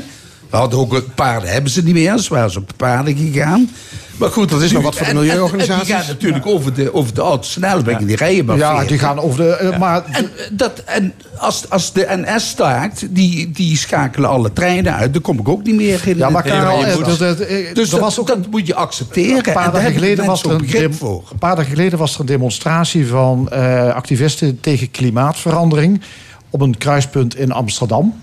We 0.49 0.57
hadden 0.57 0.79
ook 0.79 1.03
paarden, 1.15 1.49
hebben 1.49 1.71
ze 1.71 1.83
niet 1.83 1.93
meer. 1.93 2.17
Ze 2.17 2.33
waren 2.33 2.51
ze 2.51 2.59
op 2.59 2.71
paarden 2.77 3.17
gegaan. 3.17 3.69
Maar 4.17 4.29
goed, 4.31 4.49
Dat 4.49 4.61
is 4.61 4.71
nog 4.71 4.83
wat 4.83 4.95
voor 4.95 5.05
de 5.05 5.11
en- 5.11 5.17
en- 5.17 5.23
milieuorganisaties. 5.23 5.79
En 5.81 5.85
die 5.87 5.95
gaan 5.95 6.07
natuurlijk 6.07 6.45
over 6.45 6.73
de, 6.73 6.93
over 6.93 7.13
de. 7.13 8.05
Die 8.05 8.15
rijden 8.15 8.45
maar 8.45 8.57
ja, 8.57 8.69
40. 8.69 8.87
die 8.89 8.99
gaan 8.99 9.19
over 9.19 9.37
de. 9.37 9.49
eh, 9.49 9.79
Maar 9.79 10.03
En, 10.11 10.29
dat, 10.51 10.81
en 10.85 11.13
als, 11.37 11.69
als 11.69 11.93
de 11.93 12.05
NS 12.25 12.47
staakt, 12.49 13.07
die, 13.15 13.51
die 13.51 13.77
schakelen 13.77 14.29
alle 14.29 14.53
treinen 14.53 14.93
uit. 14.95 15.13
Dan 15.13 15.21
kom 15.21 15.39
ik 15.39 15.47
ook 15.49 15.63
niet 15.63 15.75
meer 15.75 16.01
in. 16.07 16.17
Ja, 16.17 16.29
maar 16.29 16.43
Karel, 16.43 16.85
eh, 16.85 16.97
dat- 17.05 17.17
dat- 17.19 17.39
eh, 17.39 17.73
dus 17.73 17.89
dat, 17.89 17.99
was 17.99 18.19
ook 18.19 18.27
dat 18.27 18.49
moet 18.51 18.67
je 18.67 18.75
accepteren. 18.75 19.47
Een 19.47 19.53
paar, 19.53 19.71
dagen 19.71 19.93
geleden 19.93 20.15
de 20.15 20.25
was 20.25 20.43
er 20.43 20.51
een 20.51 20.93
voor. 20.93 21.23
een 21.31 21.37
paar 21.37 21.55
dagen 21.55 21.71
geleden 21.71 21.99
was 21.99 22.13
er 22.13 22.19
een 22.19 22.25
demonstratie 22.25 23.07
van 23.07 23.49
eh, 23.49 23.93
activisten 23.93 24.59
tegen 24.59 24.91
klimaatverandering 24.91 26.01
op 26.49 26.61
een 26.61 26.77
kruispunt 26.77 27.35
in 27.35 27.51
Amsterdam. 27.51 28.13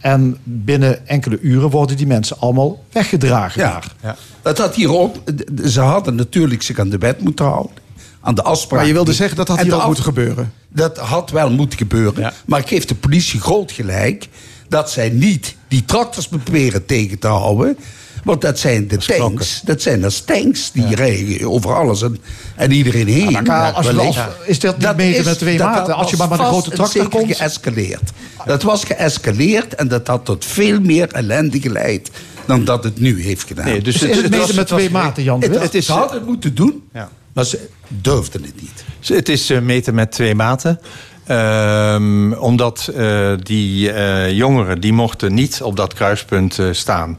En 0.00 0.36
binnen 0.42 1.06
enkele 1.06 1.40
uren 1.40 1.70
worden 1.70 1.96
die 1.96 2.06
mensen 2.06 2.38
allemaal 2.38 2.84
weggedragen. 2.92 3.60
Ja. 4.02 4.16
Dat 4.42 4.58
had 4.58 4.74
hier 4.74 4.96
ook. 4.98 5.16
Ze 5.64 5.80
hadden 5.80 6.14
natuurlijk 6.14 6.62
zich 6.62 6.78
aan 6.78 6.88
de 6.88 6.98
wet 6.98 7.20
moeten 7.20 7.44
houden. 7.44 7.76
Aan 8.20 8.34
de 8.34 8.42
afspraken. 8.42 8.76
Maar 8.76 8.86
je 8.86 8.92
wilde 8.92 9.12
zeggen 9.12 9.36
dat 9.36 9.48
had 9.48 9.56
hier 9.60 9.66
de 9.68 9.74
ook 9.74 9.80
af- 9.80 9.86
moeten 9.86 10.04
gebeuren. 10.04 10.52
Dat 10.68 10.98
had 10.98 11.30
wel 11.30 11.50
moeten 11.50 11.78
gebeuren. 11.78 12.32
Maar 12.46 12.60
ik 12.60 12.68
geef 12.68 12.84
de 12.84 12.94
politie 12.94 13.40
groot 13.40 13.72
gelijk. 13.72 14.28
Dat 14.68 14.90
zij 14.90 15.08
niet 15.08 15.56
die 15.68 15.84
tractors 15.84 16.28
proberen 16.28 16.86
tegen 16.86 17.18
te 17.18 17.26
houden. 17.26 17.76
Want 18.24 18.40
dat 18.40 18.58
zijn 18.58 18.88
de 18.88 18.96
tanks. 18.96 19.60
Dat 19.64 19.82
zijn 19.82 20.04
als 20.04 20.20
tanks. 20.20 20.70
Die 20.72 20.94
rijden 20.94 21.50
over 21.50 21.74
alles 21.74 22.02
en, 22.02 22.18
en 22.56 22.72
iedereen 22.72 23.06
heen. 23.08 23.32
maar 23.32 23.42
Karel, 23.42 23.72
als 23.72 23.96
als- 23.98 24.16
is 24.46 24.58
dat 24.58 24.78
niet 24.78 24.96
meten 24.96 25.24
met 25.24 25.38
twee 25.38 25.56
dat 25.58 25.66
maten? 25.66 25.94
Als 25.94 26.10
je 26.10 26.16
maar 26.16 26.28
met 26.28 26.38
een 26.38 26.44
grote 26.44 26.70
tractor 26.70 27.08
komt? 27.08 27.36
geëscaleerd. 27.36 28.10
Dat 28.46 28.62
was 28.62 28.84
geëscaleerd 28.84 29.74
en 29.74 29.88
dat 29.88 30.06
had 30.06 30.24
tot 30.24 30.44
veel 30.44 30.80
meer 30.80 31.08
ellende 31.08 31.60
geleid 31.60 32.10
dan 32.46 32.64
dat 32.64 32.84
het 32.84 33.00
nu 33.00 33.22
heeft 33.22 33.46
gedaan. 33.46 33.64
Nee, 33.64 33.80
dus 33.82 33.98
Dus 33.98 34.10
is 34.10 34.16
het 34.16 34.30
meten 34.30 34.54
met 34.54 34.66
twee 34.66 34.90
maten, 34.90 35.22
Jan 35.22 35.40
de 35.40 35.46
Het, 35.46 35.62
het 35.62 35.74
is, 35.74 35.86
ze 35.86 35.92
hadden 35.92 36.16
het 36.18 36.26
moeten 36.26 36.54
doen, 36.54 36.82
Ja. 36.92 37.08
maar 37.32 37.44
ze 37.44 37.68
durfden 37.88 38.42
het 38.42 38.60
niet. 38.60 38.84
Het 39.16 39.28
is 39.28 39.50
eh, 39.50 39.60
meten 39.60 39.94
met 39.94 40.12
twee 40.12 40.34
maten. 40.34 40.80
Ehm, 41.26 42.32
omdat 42.32 42.90
eh, 42.96 43.32
die 43.42 43.92
eh, 43.92 44.30
jongeren 44.32 44.80
die 44.80 44.92
mochten 44.92 45.34
niet 45.34 45.62
op 45.62 45.76
dat 45.76 45.94
kruispunt 45.94 46.58
eh, 46.58 46.66
staan. 46.70 47.18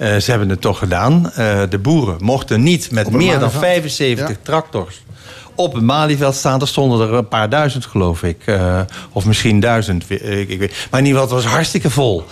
Eh, 0.00 0.16
ze 0.16 0.30
hebben 0.30 0.48
het 0.48 0.60
toch 0.60 0.78
gedaan. 0.78 1.30
Eh, 1.34 1.60
de 1.70 1.78
boeren 1.78 2.16
mochten 2.20 2.62
niet 2.62 2.90
met 2.90 3.10
meer 3.10 3.30
dan 3.30 3.38
Malieveld? 3.38 3.62
75 3.62 4.28
Ja. 4.28 4.34
tractors 4.42 5.02
op 5.54 5.72
het 5.74 5.82
Malieveld 5.82 6.34
staan. 6.34 6.60
Er 6.60 6.68
stonden 6.68 7.08
er 7.08 7.14
een 7.14 7.28
paar 7.28 7.48
duizend, 7.48 7.86
geloof 7.86 8.22
ik. 8.22 8.42
Eh, 8.44 8.80
of 9.12 9.24
misschien 9.24 9.60
duizend. 9.60 10.04
Ik, 10.10 10.48
ik 10.48 10.58
weet. 10.58 10.86
Maar 10.90 11.00
in 11.00 11.06
ieder 11.06 11.20
geval, 11.20 11.36
het 11.36 11.44
was 11.44 11.52
hartstikke 11.54 11.90
vol. 11.90 12.24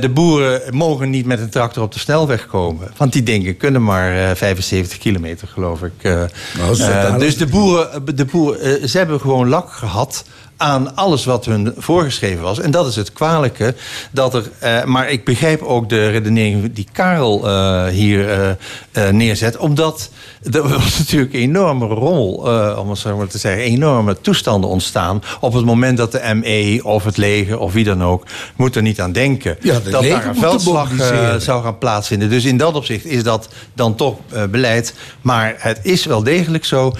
De 0.00 0.08
boeren 0.08 0.76
mogen 0.76 1.10
niet 1.10 1.26
met 1.26 1.40
een 1.40 1.50
tractor 1.50 1.82
op 1.82 1.92
de 1.92 1.98
snelweg 1.98 2.46
komen. 2.46 2.90
Want 2.96 3.12
die 3.12 3.22
dingen 3.22 3.56
kunnen 3.56 3.82
maar 3.84 4.28
eh, 4.30 4.34
75 4.34 4.98
kilometer, 4.98 5.48
geloof 5.48 5.82
ik. 5.82 5.92
Nou, 6.02 7.18
dus 7.18 7.36
de 7.36 7.46
boeren, 7.46 8.16
de 8.16 8.24
boeren 8.24 8.88
ze 8.88 8.98
hebben 8.98 9.20
gewoon 9.20 9.48
lak 9.48 9.72
gehad 9.72 10.24
aan 10.58 10.96
alles 10.96 11.24
wat 11.24 11.44
hun 11.44 11.74
voorgeschreven 11.76 12.42
was. 12.42 12.58
En 12.58 12.70
dat 12.70 12.86
is 12.86 12.96
het 12.96 13.12
kwalijke. 13.12 13.74
Dat 14.10 14.34
er, 14.34 14.50
eh, 14.58 14.84
maar 14.84 15.10
ik 15.10 15.24
begrijp 15.24 15.62
ook 15.62 15.88
de 15.88 16.08
redenering 16.08 16.72
die 16.72 16.88
Karel 16.92 17.48
eh, 17.48 17.86
hier 17.86 18.56
eh, 18.92 19.08
neerzet. 19.08 19.56
Omdat 19.56 20.10
er 20.52 20.68
was 20.78 20.98
natuurlijk 20.98 21.32
een 21.32 21.40
enorme 21.40 21.86
rommel, 21.86 22.46
eh, 22.46 22.78
om 22.78 22.90
het 22.90 22.98
zo 22.98 23.16
maar 23.16 23.26
te 23.26 23.38
zeggen... 23.38 23.62
enorme 23.62 24.20
toestanden 24.20 24.70
ontstaan 24.70 25.22
op 25.40 25.52
het 25.52 25.64
moment 25.64 25.96
dat 25.96 26.12
de 26.12 26.34
ME 26.34 26.80
of 26.82 27.04
het 27.04 27.16
leger... 27.16 27.58
of 27.58 27.72
wie 27.72 27.84
dan 27.84 28.04
ook, 28.04 28.26
moet 28.56 28.76
er 28.76 28.82
niet 28.82 29.00
aan 29.00 29.12
denken... 29.12 29.56
Ja, 29.60 29.80
dat 29.90 30.02
daar 30.02 30.26
een 30.26 30.36
veldslag 30.36 30.90
zou 31.38 31.62
gaan 31.62 31.78
plaatsvinden. 31.78 32.30
Dus 32.30 32.44
in 32.44 32.56
dat 32.56 32.74
opzicht 32.74 33.04
is 33.04 33.22
dat 33.22 33.48
dan 33.74 33.94
toch 33.94 34.16
beleid. 34.50 34.94
Maar 35.20 35.54
het 35.58 35.78
is 35.82 36.04
wel 36.04 36.22
degelijk 36.22 36.64
zo. 36.64 36.92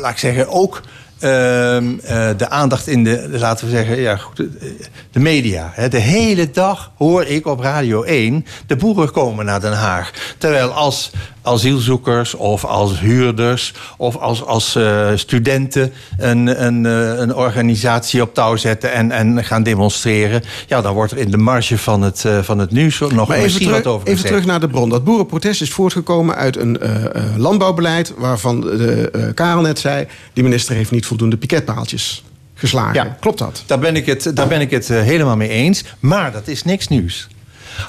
Laat 0.00 0.12
ik 0.12 0.18
zeggen, 0.18 0.48
ook 0.48 0.82
de 1.18 2.46
aandacht 2.48 2.86
in 2.86 3.04
de, 3.04 3.28
laten 3.30 3.64
we 3.64 3.70
zeggen, 3.70 4.00
ja, 4.00 4.16
goed, 4.16 4.38
eh, 4.38 4.46
de 5.10 5.20
media. 5.20 5.72
De 5.88 5.98
hele 5.98 6.50
dag 6.50 6.92
hoor 6.96 7.24
ik 7.24 7.46
op 7.46 7.60
Radio 7.60 8.02
1 8.02 8.46
de 8.66 8.76
boeren 8.76 9.12
komen 9.12 9.44
naar 9.44 9.60
Den 9.60 9.72
Haag. 9.72 10.34
Terwijl 10.38 10.70
als 10.70 11.10
asielzoekers 11.46 12.34
of 12.34 12.64
als 12.64 13.00
huurders 13.00 13.74
of 13.96 14.16
als, 14.16 14.44
als 14.44 14.74
eh, 14.74 15.10
studenten 15.14 15.92
een, 16.18 16.64
een, 16.64 16.86
eh, 16.86 17.18
een 17.18 17.34
organisatie 17.34 18.22
op 18.22 18.34
touw 18.34 18.56
zetten 18.56 18.92
en, 18.92 19.10
en 19.10 19.44
gaan 19.44 19.62
demonstreren. 19.62 20.42
Ja, 20.66 20.80
dan 20.80 20.94
wordt 20.94 21.12
er 21.12 21.18
in 21.18 21.30
de 21.30 21.36
marge 21.36 21.78
van 21.78 22.02
het, 22.02 22.24
eh, 22.24 22.42
van 22.42 22.58
het 22.58 22.70
nieuws 22.70 22.98
nog 22.98 23.10
Maar 23.10 23.28
even 23.28 23.42
misschien 23.42 23.66
terug, 23.66 23.84
wat 23.84 23.92
over 23.92 24.08
even 24.08 24.24
terug 24.24 24.46
naar 24.46 24.60
de 24.60 24.68
bron. 24.68 24.88
Dat 24.88 25.04
boerenprotest 25.04 25.62
is 25.62 25.70
voortgekomen 25.70 26.34
uit 26.34 26.56
een 26.56 26.78
landbouwbeleid... 27.36 28.12
waarvan 28.16 28.60
de, 28.60 29.32
Karel 29.34 29.60
net 29.60 29.78
zei... 29.78 30.06
die 30.32 30.44
minister 30.44 30.74
heeft 30.74 30.90
niet 30.90 31.06
voldoende 31.06 31.36
piketpaaltjes 31.36 32.24
geslagen. 32.54 33.16
Klopt 33.20 33.38
dat? 33.38 33.62
Daar 33.66 33.78
ben 33.78 33.96
ik 33.96 34.06
het, 34.06 34.30
daar 34.34 34.48
ben 34.48 34.60
ik 34.60 34.70
het 34.70 34.88
helemaal 34.88 35.36
mee 35.36 35.48
eens. 35.48 35.84
Maar 36.00 36.32
dat 36.32 36.48
is 36.48 36.64
niks 36.64 36.88
nieuws. 36.88 37.28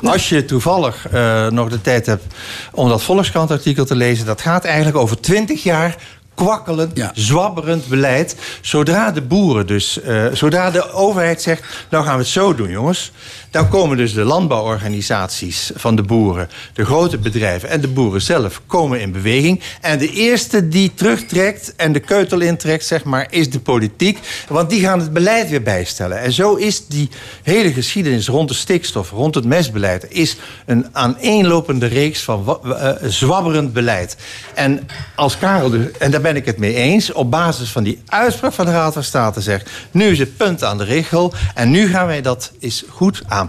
Als 0.02 0.30
je 0.30 0.46
toevallig 0.46 1.08
eh, 1.10 1.48
nog 1.48 1.70
de 1.70 1.82
tijd 1.82 2.06
hebt 2.06 2.24
om 2.72 2.90
dat 2.90 3.04
Volkskrant-artikel 3.04 3.86
te 3.86 3.96
lezen... 3.96 4.26
dat 4.26 4.42
gaat 4.42 4.66
eigenlijk 4.66 4.98
over 4.98 5.20
twintig 5.20 5.64
jaar 5.64 5.96
kwakkelend, 6.36 7.10
zwabberend 7.14 7.88
beleid. 7.88 8.36
Zodra 8.62 9.12
de 9.12 9.22
boeren 9.22 9.68
dus, 9.68 10.02
eh, 10.02 10.26
zodra 10.34 10.72
de 10.72 10.92
overheid 10.92 11.42
zegt... 11.42 11.64
nou 11.90 12.04
gaan 12.06 12.14
we 12.14 12.20
het 12.20 12.32
zo 12.32 12.56
doen, 12.56 12.70
jongens... 12.70 13.12
dan 13.58 13.70
komen 13.70 13.98
dus 13.98 14.14
de 14.14 14.24
landbouworganisaties 14.24 15.72
van 15.76 15.96
de 15.96 16.02
boeren... 16.02 16.50
de 16.74 16.86
grote 16.86 17.18
bedrijven 17.18 17.70
en 17.70 17.82
de 17.82 17.88
boeren 17.88 18.22
zelf 18.22 18.62
komen 18.66 19.02
in 19.02 19.12
beweging. 19.12 19.62
En 19.82 19.98
de 19.98 20.12
eerste 20.12 20.68
die 20.68 20.92
terugtrekt 20.94 21.76
en 21.76 21.94
de 21.94 22.00
keutel 22.00 22.40
intrekt, 22.40 22.86
zeg 22.86 23.04
maar... 23.04 23.28
is 23.30 23.50
de 23.50 23.60
politiek, 23.60 24.20
want 24.48 24.70
die 24.70 24.82
gaan 24.82 25.00
het 25.00 25.14
beleid 25.14 25.50
weer 25.50 25.62
bijstellen. 25.62 26.20
En 26.20 26.32
zo 26.32 26.56
is 26.56 26.88
die 26.88 27.10
hele 27.44 27.74
geschiedenis 27.74 28.28
rond 28.28 28.48
de 28.48 28.56
stikstof... 28.56 29.12
rond 29.12 29.36
het 29.36 29.46
mestbeleid... 29.46 30.06
is 30.10 30.38
een 30.66 30.88
aaneenlopende 30.92 31.86
reeks 31.86 32.24
van 32.24 32.60
eh, 32.64 32.92
zwabberend 33.04 33.74
beleid. 33.74 34.18
En 34.54 34.88
als 35.16 35.38
Karel, 35.38 35.72
en 36.00 36.12
daar 36.12 36.22
ben 36.22 36.36
ik 36.36 36.46
het 36.46 36.58
mee 36.58 36.74
eens... 36.74 37.12
op 37.12 37.32
basis 37.32 37.70
van 37.70 37.84
die 37.84 38.02
uitspraak 38.06 38.54
van 38.54 38.66
de 38.66 38.72
Raad 38.72 38.94
van 38.94 39.04
State 39.04 39.42
zegt... 39.42 39.70
nu 39.92 40.06
is 40.06 40.20
het 40.20 40.38
punt 40.38 40.64
aan 40.64 40.78
de 40.78 40.84
regel 40.84 41.34
en 41.54 41.70
nu 41.70 41.88
gaan 41.88 42.08
wij 42.08 42.22
dat 42.22 42.52
eens 42.60 42.84
goed 42.90 43.22
aanpakken. 43.28 43.46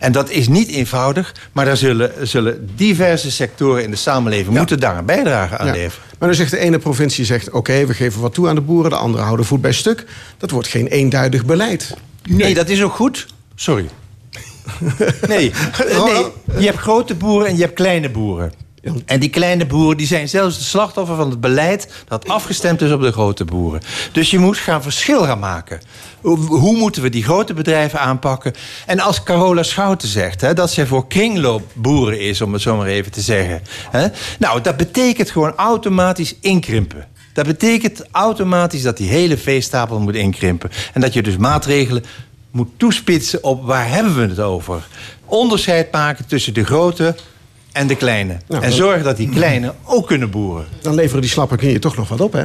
En 0.00 0.12
dat 0.12 0.30
is 0.30 0.48
niet 0.48 0.68
eenvoudig, 0.68 1.34
maar 1.52 1.64
daar 1.64 1.76
zullen, 1.76 2.12
zullen 2.28 2.70
diverse 2.74 3.30
sectoren 3.30 3.82
in 3.82 3.90
de 3.90 3.96
samenleving... 3.96 4.56
moeten 4.56 4.80
daar 4.80 4.98
een 4.98 5.04
bijdrage 5.04 5.58
aan 5.58 5.66
Ja. 5.66 5.72
leveren. 5.72 6.06
Maar 6.18 6.28
dan 6.28 6.36
zegt 6.36 6.50
de 6.50 6.58
ene 6.58 6.78
provincie, 6.78 7.24
zegt, 7.24 7.50
oké, 7.50 7.86
we 7.86 7.94
geven 7.94 8.20
wat 8.20 8.34
toe 8.34 8.48
aan 8.48 8.54
de 8.54 8.60
boeren... 8.60 8.90
de 8.90 8.96
andere 8.96 9.24
houden 9.24 9.46
voet 9.46 9.60
bij 9.60 9.72
stuk. 9.72 10.04
Dat 10.38 10.50
wordt 10.50 10.68
geen 10.68 10.86
eenduidig 10.86 11.44
beleid. 11.44 11.94
Nee, 12.28 12.54
dat 12.54 12.68
is 12.68 12.82
ook 12.82 12.94
goed. 12.94 13.26
Sorry. 13.54 13.88
Nee, 15.28 15.50
eh, 15.50 16.04
nee, 16.04 16.24
je 16.58 16.66
hebt 16.66 16.78
grote 16.78 17.14
boeren 17.14 17.48
en 17.48 17.56
je 17.56 17.62
hebt 17.62 17.74
kleine 17.74 18.10
boeren. 18.10 18.52
En 19.06 19.20
die 19.20 19.30
kleine 19.30 19.66
boeren 19.66 19.96
die 19.96 20.06
zijn 20.06 20.28
zelfs 20.28 20.56
het 20.56 20.64
slachtoffer 20.64 21.16
van 21.16 21.30
het 21.30 21.40
beleid... 21.40 21.88
dat 22.08 22.28
afgestemd 22.28 22.82
is 22.82 22.92
op 22.92 23.00
de 23.00 23.12
grote 23.12 23.44
boeren. 23.44 23.80
Dus 24.12 24.30
je 24.30 24.38
moet 24.38 24.56
gaan 24.56 24.82
verschil 24.82 25.22
gaan 25.24 25.38
maken. 25.38 25.80
Hoe, 26.36 26.76
moeten 26.76 27.02
we 27.02 27.08
die 27.08 27.22
grote 27.22 27.54
bedrijven 27.54 28.00
aanpakken? 28.00 28.54
En 28.86 29.00
als 29.00 29.22
Carola 29.22 29.62
Schouten 29.62 30.08
zegt 30.08 30.40
hè, 30.40 30.54
dat 30.54 30.70
zij 30.70 30.86
voor 30.86 31.06
kringloopboeren 31.06 32.20
is... 32.20 32.40
om 32.40 32.52
het 32.52 32.62
zo 32.62 32.76
maar 32.76 32.86
even 32.86 33.12
te 33.12 33.20
zeggen. 33.20 33.62
Hè, 33.90 34.06
nou, 34.38 34.60
dat 34.60 34.76
betekent 34.76 35.30
gewoon 35.30 35.54
automatisch 35.54 36.34
inkrimpen. 36.40 37.06
Dat 37.32 37.46
betekent 37.46 38.04
automatisch 38.10 38.82
dat 38.82 38.96
die 38.96 39.08
hele 39.08 39.36
veestapel 39.36 40.00
moet 40.00 40.14
inkrimpen. 40.14 40.70
En 40.92 41.00
dat 41.00 41.12
je 41.12 41.22
dus 41.22 41.36
maatregelen 41.36 42.04
moet 42.50 42.68
toespitsen 42.76 43.44
op 43.44 43.64
waar 43.64 43.88
hebben 43.88 44.14
we 44.14 44.26
het 44.26 44.40
over. 44.40 44.86
Onderscheid 45.24 45.92
maken 45.92 46.26
tussen 46.26 46.54
de 46.54 46.64
grote 46.64 47.14
en 47.72 47.86
de 47.86 47.96
kleine. 47.96 48.36
Nou, 48.46 48.62
en 48.62 48.72
zorgen 48.72 49.04
dat 49.04 49.16
die 49.16 49.28
kleine 49.28 49.74
ook 49.84 50.06
kunnen 50.06 50.30
boeren. 50.30 50.66
Dan 50.80 50.94
leveren 50.94 51.20
die 51.20 51.30
slappe 51.30 51.56
knieën 51.56 51.80
toch 51.80 51.96
nog 51.96 52.08
wat 52.08 52.20
op, 52.20 52.32
hè? 52.32 52.44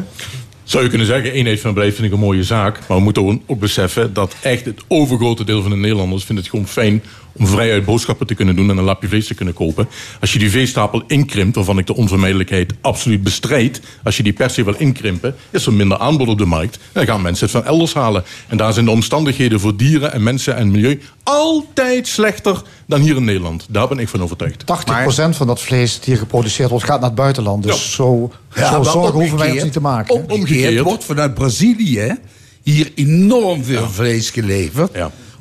Zou 0.64 0.84
je 0.84 0.90
kunnen 0.90 1.08
zeggen, 1.08 1.32
eenheid 1.32 1.60
van 1.60 1.74
beleid 1.74 1.94
vind 1.96 2.08
ik 2.08 2.14
een 2.14 2.20
mooie 2.20 2.44
zaak. 2.44 2.80
Maar 2.88 2.98
we 2.98 3.04
moeten 3.04 3.42
ook- 3.46 3.60
beseffen 3.60 4.14
dat 4.14 4.36
echt 4.42 4.66
het 4.66 4.82
overgrote 4.88 5.44
deel 5.44 5.62
van 5.62 5.72
de 5.72 5.78
Nederlanders 5.78 6.24
vindt 6.24 6.42
het 6.42 6.50
gewoon 6.50 6.68
fijn 6.68 7.04
om 7.34 7.48
vrijuit 7.48 7.86
boodschappen 7.86 8.28
te 8.28 8.36
kunnen 8.36 8.56
doen 8.56 8.70
en 8.70 8.78
een 8.78 8.84
lapje 8.84 9.08
vlees 9.08 9.28
te 9.28 9.34
kunnen 9.34 9.54
kopen. 9.54 9.88
Als 10.22 10.34
je 10.34 10.40
die 10.40 10.50
veestapel 10.50 11.04
inkrimpt, 11.08 11.56
waarvan 11.56 11.78
ik 11.78 11.88
de 11.88 11.96
onvermijdelijkheid 11.96 12.74
absoluut 12.82 13.24
bestrijd. 13.24 13.82
Als 14.04 14.18
je 14.18 14.24
die 14.24 14.34
per 14.34 14.50
se 14.50 14.64
wil 14.64 14.76
inkrimpen, 14.78 15.36
is 15.50 15.66
er 15.66 15.74
minder 15.74 15.98
aanbod 15.98 16.28
op 16.28 16.38
de 16.38 16.46
markt. 16.46 16.76
En 16.76 16.82
dan 16.94 17.06
gaan 17.06 17.22
mensen 17.22 17.44
het 17.48 17.56
van 17.56 17.66
elders 17.66 17.94
halen. 17.94 18.24
En 18.48 18.58
daar 18.58 18.74
zijn 18.74 18.86
de 18.86 18.92
omstandigheden 18.92 19.60
voor 19.60 19.76
dieren 19.76 20.14
en 20.14 20.24
mensen 20.24 20.56
en 20.56 20.72
milieu 20.72 21.02
altijd 21.24 22.08
slechter 22.08 22.62
dan 22.88 23.02
hier 23.02 23.16
in 23.16 23.24
Nederland. 23.24 23.66
Daar 23.70 23.88
ben 23.88 24.00
ik 24.00 24.08
van 24.10 24.22
overtuigd. 24.24 24.64
80% 24.64 25.36
van 25.36 25.48
dat 25.48 25.62
vlees 25.62 25.94
dat 25.96 26.06
hier 26.06 26.18
geproduceerd 26.18 26.70
wordt, 26.70 26.86
gaat 26.86 27.00
naar 27.00 27.10
het 27.10 27.18
buitenland. 27.18 27.64
Dus 27.64 27.94
zo, 27.94 28.32
Ja, 28.56 28.72
zo 28.74 28.84
zorgen 28.84 29.14
hoeven 29.20 29.38
wij 29.38 29.52
ons 29.52 29.64
niet 29.64 29.74
te 29.74 29.82
maken. 29.82 30.26
hè? 30.28 30.34
Omgekeerd 30.34 30.80
wordt 30.84 31.04
vanuit 31.04 31.34
Brazilië 31.34 32.16
hier 32.64 32.92
enorm 32.96 33.64
veel 33.64 33.90
vlees 33.90 34.30
geleverd. 34.30 34.98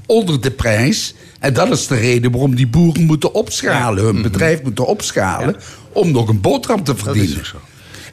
Onder 0.06 0.40
de 0.40 0.50
prijs. 0.50 1.14
En 1.42 1.52
dat 1.52 1.70
is 1.70 1.86
de 1.86 1.94
reden 1.94 2.30
waarom 2.30 2.54
die 2.54 2.66
boeren 2.66 3.04
moeten 3.04 3.34
opschalen. 3.34 4.04
Hun 4.04 4.22
bedrijf 4.22 4.62
moeten 4.62 4.86
opschalen. 4.86 5.56
Om 5.92 6.10
nog 6.10 6.28
een 6.28 6.40
boterham 6.40 6.84
te 6.84 6.96
verdienen. 6.96 7.42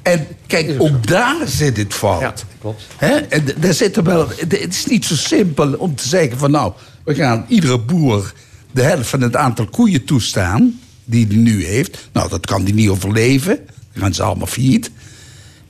En 0.01 0.27
kijk, 0.47 0.75
ook 0.77 1.07
daar 1.07 1.47
zit 1.47 1.77
het 1.77 1.93
fout. 1.93 2.45
klopt. 2.59 2.87
Hè? 2.97 3.15
En 3.15 3.45
daar 3.57 3.73
zit 3.73 3.97
er 3.97 4.03
wel, 4.03 4.27
het 4.37 4.69
is 4.69 4.85
niet 4.85 5.05
zo 5.05 5.15
simpel 5.15 5.73
om 5.73 5.95
te 5.95 6.07
zeggen 6.07 6.37
van 6.37 6.51
nou, 6.51 6.73
we 7.03 7.15
gaan 7.15 7.45
iedere 7.47 7.79
boer 7.79 8.33
de 8.71 8.81
helft 8.81 9.09
van 9.09 9.21
het 9.21 9.35
aantal 9.35 9.65
koeien 9.65 10.05
toestaan 10.05 10.79
die 11.05 11.27
hij 11.27 11.35
nu 11.35 11.65
heeft. 11.65 12.09
Nou, 12.11 12.29
dat 12.29 12.45
kan 12.45 12.63
hij 12.63 12.71
niet 12.71 12.89
overleven. 12.89 13.59
Dan 13.93 14.03
gaan 14.03 14.13
ze 14.13 14.23
allemaal 14.23 14.47
failliet. 14.47 14.91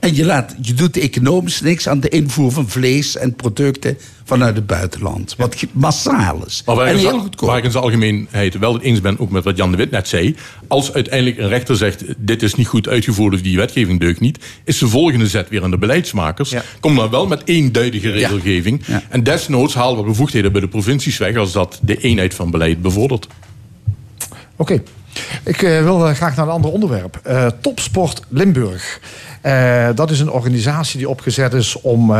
En 0.00 0.14
je, 0.14 0.24
laat, 0.24 0.54
je 0.60 0.74
doet 0.74 0.96
economisch 0.96 1.60
niks 1.60 1.88
aan 1.88 2.00
de 2.00 2.08
invoer 2.08 2.52
van 2.52 2.68
vlees 2.68 3.16
en 3.16 3.34
producten 3.34 3.98
vanuit 4.24 4.56
het 4.56 4.66
buitenland. 4.66 5.34
Wat 5.38 5.64
massaal 5.72 6.46
is. 6.46 6.62
Maar 6.66 6.76
waar 6.76 6.86
en 6.86 6.94
ik, 6.94 7.00
heel 7.00 7.14
in- 7.14 7.20
goedkoop. 7.20 7.48
waar 7.48 7.58
ik 7.58 7.64
in 7.64 7.70
zijn 7.70 7.84
algemeenheid 7.84 8.58
wel 8.58 8.72
het 8.72 8.82
eens 8.82 9.00
ben, 9.00 9.18
ook 9.18 9.30
met 9.30 9.44
wat 9.44 9.56
Jan 9.56 9.70
de 9.70 9.76
Wit 9.76 9.90
net 9.90 10.08
zei. 10.08 10.36
Als 10.68 10.92
uiteindelijk 10.92 11.38
een 11.38 11.48
rechter 11.48 11.76
zegt: 11.76 12.04
dit 12.16 12.42
is 12.42 12.54
niet 12.54 12.66
goed 12.66 12.88
uitgevoerd 12.88 13.34
of 13.34 13.40
die 13.42 13.56
wetgeving 13.56 14.00
deugt 14.00 14.20
niet, 14.20 14.38
is 14.64 14.78
de 14.78 14.88
volgende 14.88 15.26
zet 15.26 15.48
weer 15.48 15.62
aan 15.62 15.70
de 15.70 15.78
beleidsmakers. 15.78 16.54
Kom 16.80 16.96
dan 16.96 17.10
wel 17.10 17.26
met 17.26 17.42
eenduidige 17.44 18.10
regelgeving. 18.10 18.82
En 19.08 19.22
desnoods 19.22 19.74
halen 19.74 19.98
we 19.98 20.04
bevoegdheden 20.04 20.52
bij 20.52 20.60
de 20.60 20.68
provincies 20.68 21.18
weg 21.18 21.36
als 21.36 21.52
dat 21.52 21.78
de 21.82 21.96
eenheid 21.96 22.34
van 22.34 22.50
beleid 22.50 22.82
bevordert. 22.82 23.26
Oké. 24.56 24.82
Ik 25.42 25.62
eh, 25.62 25.82
wil 25.82 26.08
eh, 26.08 26.14
graag 26.14 26.36
naar 26.36 26.46
een 26.46 26.52
ander 26.52 26.70
onderwerp. 26.70 27.20
Eh, 27.22 27.46
Topsport 27.60 28.22
Limburg. 28.28 29.00
Dat 29.94 30.10
is 30.10 30.20
een 30.20 30.30
organisatie 30.30 30.98
die 30.98 31.08
opgezet 31.08 31.52
is 31.52 31.80
om 31.80 32.14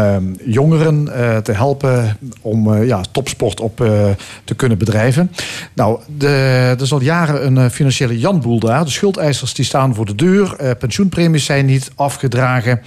jongeren 0.45 1.05
te 1.43 1.53
helpen 1.53 2.19
om 2.41 2.85
ja, 2.85 3.01
topsport 3.11 3.61
op 3.61 3.77
te 4.45 4.55
kunnen 4.57 4.79
bedrijven. 4.79 5.31
Nou, 5.75 6.01
de, 6.17 6.29
er 6.77 6.83
is 6.83 6.93
al 6.93 7.01
jaren 7.01 7.57
een 7.57 7.71
financiële 7.71 8.19
janboel 8.19 8.59
daar. 8.59 8.85
De 8.85 8.91
schuldeisers 8.91 9.55
die 9.55 9.65
staan 9.65 9.95
voor 9.95 10.07
de 10.07 10.15
deur. 10.15 10.77
Pensioenpremies 10.79 11.45
zijn 11.45 11.67
niet 11.67 11.91
afgedragen. 11.95 12.81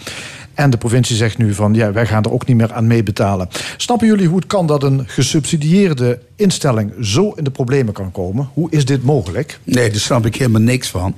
En 0.54 0.70
de 0.70 0.78
provincie 0.78 1.16
zegt 1.16 1.38
nu 1.38 1.54
van 1.54 1.74
ja, 1.74 1.92
wij 1.92 2.06
gaan 2.06 2.24
er 2.24 2.32
ook 2.32 2.46
niet 2.46 2.58
meer 2.58 2.74
aan 2.74 2.88
meebetalen. 2.88 3.48
Snappen 3.78 4.08
jullie 4.08 4.28
hoe 4.28 4.36
het 4.38 4.48
kan 4.48 4.68
dat 4.68 4.84
een 4.84 5.04
gesubsidieerde 5.08 6.20
instelling 6.36 6.94
zo 7.02 7.32
in 7.32 7.44
de 7.44 7.52
problemen 7.52 7.94
kan 7.94 8.12
komen? 8.12 8.50
Hoe 8.54 8.72
is 8.72 8.86
dit 8.86 9.04
mogelijk? 9.04 9.60
Nee, 9.64 9.90
daar 9.90 10.00
snap 10.00 10.26
ik 10.26 10.36
helemaal 10.36 10.62
niks 10.62 10.90
van. 10.90 11.16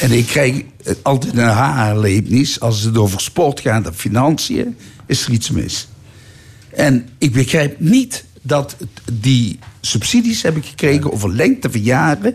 En 0.00 0.12
ik 0.12 0.26
krijg 0.26 0.62
altijd 1.02 1.36
een 1.36 1.44
haarleepnis 1.44 2.60
als 2.60 2.82
het 2.82 2.96
over 2.96 3.20
sport 3.20 3.60
gaat 3.60 3.86
en 3.86 3.94
financiën, 3.94 4.76
is 5.06 5.26
er 5.26 5.32
iets 5.32 5.50
mis. 5.50 5.88
En 6.70 7.08
ik 7.18 7.32
begrijp 7.32 7.80
niet 7.80 8.24
dat 8.42 8.76
die 9.12 9.58
subsidies 9.80 10.42
hebben 10.42 10.62
gekregen 10.62 11.12
over 11.12 11.32
lengte 11.32 11.70
van 11.70 11.80
jaren. 11.80 12.34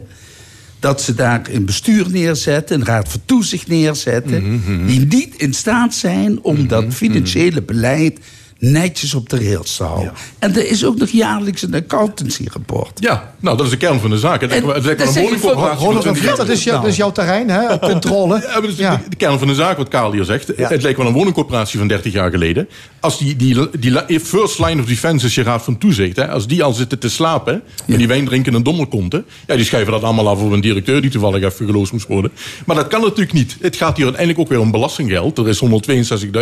Dat 0.82 1.02
ze 1.02 1.14
daar 1.16 1.42
een 1.52 1.66
bestuur 1.66 2.06
neerzetten, 2.10 2.80
een 2.80 2.86
raad 2.86 3.10
van 3.10 3.22
toezicht 3.26 3.68
neerzetten. 3.68 4.62
Die 4.88 5.00
niet 5.06 5.34
in 5.38 5.54
staat 5.54 5.94
zijn 5.94 6.40
om 6.44 6.68
dat 6.68 6.86
financiële 6.94 7.62
beleid 7.62 8.20
netjes 8.60 9.14
op 9.14 9.30
de 9.30 9.38
rails 9.44 9.76
te 9.76 9.84
houden. 9.84 10.14
En 10.40 10.56
er 10.56 10.68
is 10.70 10.86
ook 10.86 10.98
nog 10.98 11.10
jaarlijks 11.10 11.62
een 11.62 11.74
accountancy-rapport. 11.76 12.92
Ja, 13.00 13.34
nou, 13.40 13.58
dat 13.58 13.66
is 13.66 13.72
de 13.72 13.78
kern 13.78 14.00
van 14.00 14.10
de 14.10 14.18
zaak. 14.18 14.42
Het 14.42 14.50
dat 14.50 14.76
een 14.76 14.82
zeg 14.84 14.92
ik 14.94 15.00
voor- 15.00 15.22
woningcorporatie 15.22 15.86
Ronald 15.86 16.04
van 16.04 16.16
van 16.16 16.22
Vliet, 16.22 16.36
20 16.36 16.38
dat 16.38 16.50
is, 16.50 16.64
jou- 16.64 16.76
jaar. 16.76 16.82
dat 16.84 16.92
is 16.92 16.98
jouw 16.98 17.12
terrein, 17.12 17.50
hè? 17.50 17.80
Controle. 17.80 18.40
Ja, 18.42 18.52
maar 18.52 18.62
dat 18.62 18.70
is 18.70 18.76
de- 18.76 18.98
de, 19.10 19.16
kern 19.16 19.40
van 19.40 19.48
de 19.48 19.56
zaak 19.56 19.78
wat 19.78 19.88
Karel 19.88 20.12
hier 20.12 20.24
zegt. 20.24 20.48
Het 20.56 20.82
lijkt 20.82 20.98
wel 20.98 21.08
een 21.08 21.14
woningcorporatie 21.14 21.80
van 21.80 21.88
30 21.88 22.14
jaar 22.14 22.30
geleden. 22.32 22.70
Als 23.02 23.18
die, 23.18 23.36
die, 23.36 23.58
die 24.08 24.20
first 24.20 24.60
line 24.60 24.82
of 24.82 24.88
defense 24.88 25.26
is 25.26 25.36
je 25.36 25.44
raad 25.44 25.64
van 25.64 25.78
toezicht. 25.78 26.16
Hè, 26.16 26.30
als 26.30 26.48
die 26.48 26.64
al 26.64 26.74
zitten 26.74 27.00
te 27.00 27.10
slapen 27.10 27.64
en 27.88 27.98
die 27.98 28.08
wijn 28.08 28.26
drinken 28.26 28.56
en 28.56 28.64
dommelkonten. 28.64 29.26
Ja, 29.48 29.56
die 29.56 29.66
schrijven 29.66 29.92
dat 29.92 30.04
allemaal 30.04 30.30
af 30.30 30.42
op 30.42 30.52
een 30.52 30.62
directeur 30.62 31.02
die 31.02 31.10
toevallig 31.10 31.44
even 31.44 31.66
geloosd 31.66 31.92
moest 31.92 32.08
worden. 32.08 32.32
Maar 32.66 32.76
dat 32.76 32.88
kan 32.88 33.02
natuurlijk 33.02 33.34
niet. 33.34 33.58
Het 33.62 33.76
gaat 33.76 33.96
hier 33.96 34.06
uiteindelijk 34.06 34.44
ook 34.44 34.50
weer 34.50 34.60
om 34.60 34.72
belastinggeld. 34.72 35.38
Er 35.38 35.48
is 35.48 35.62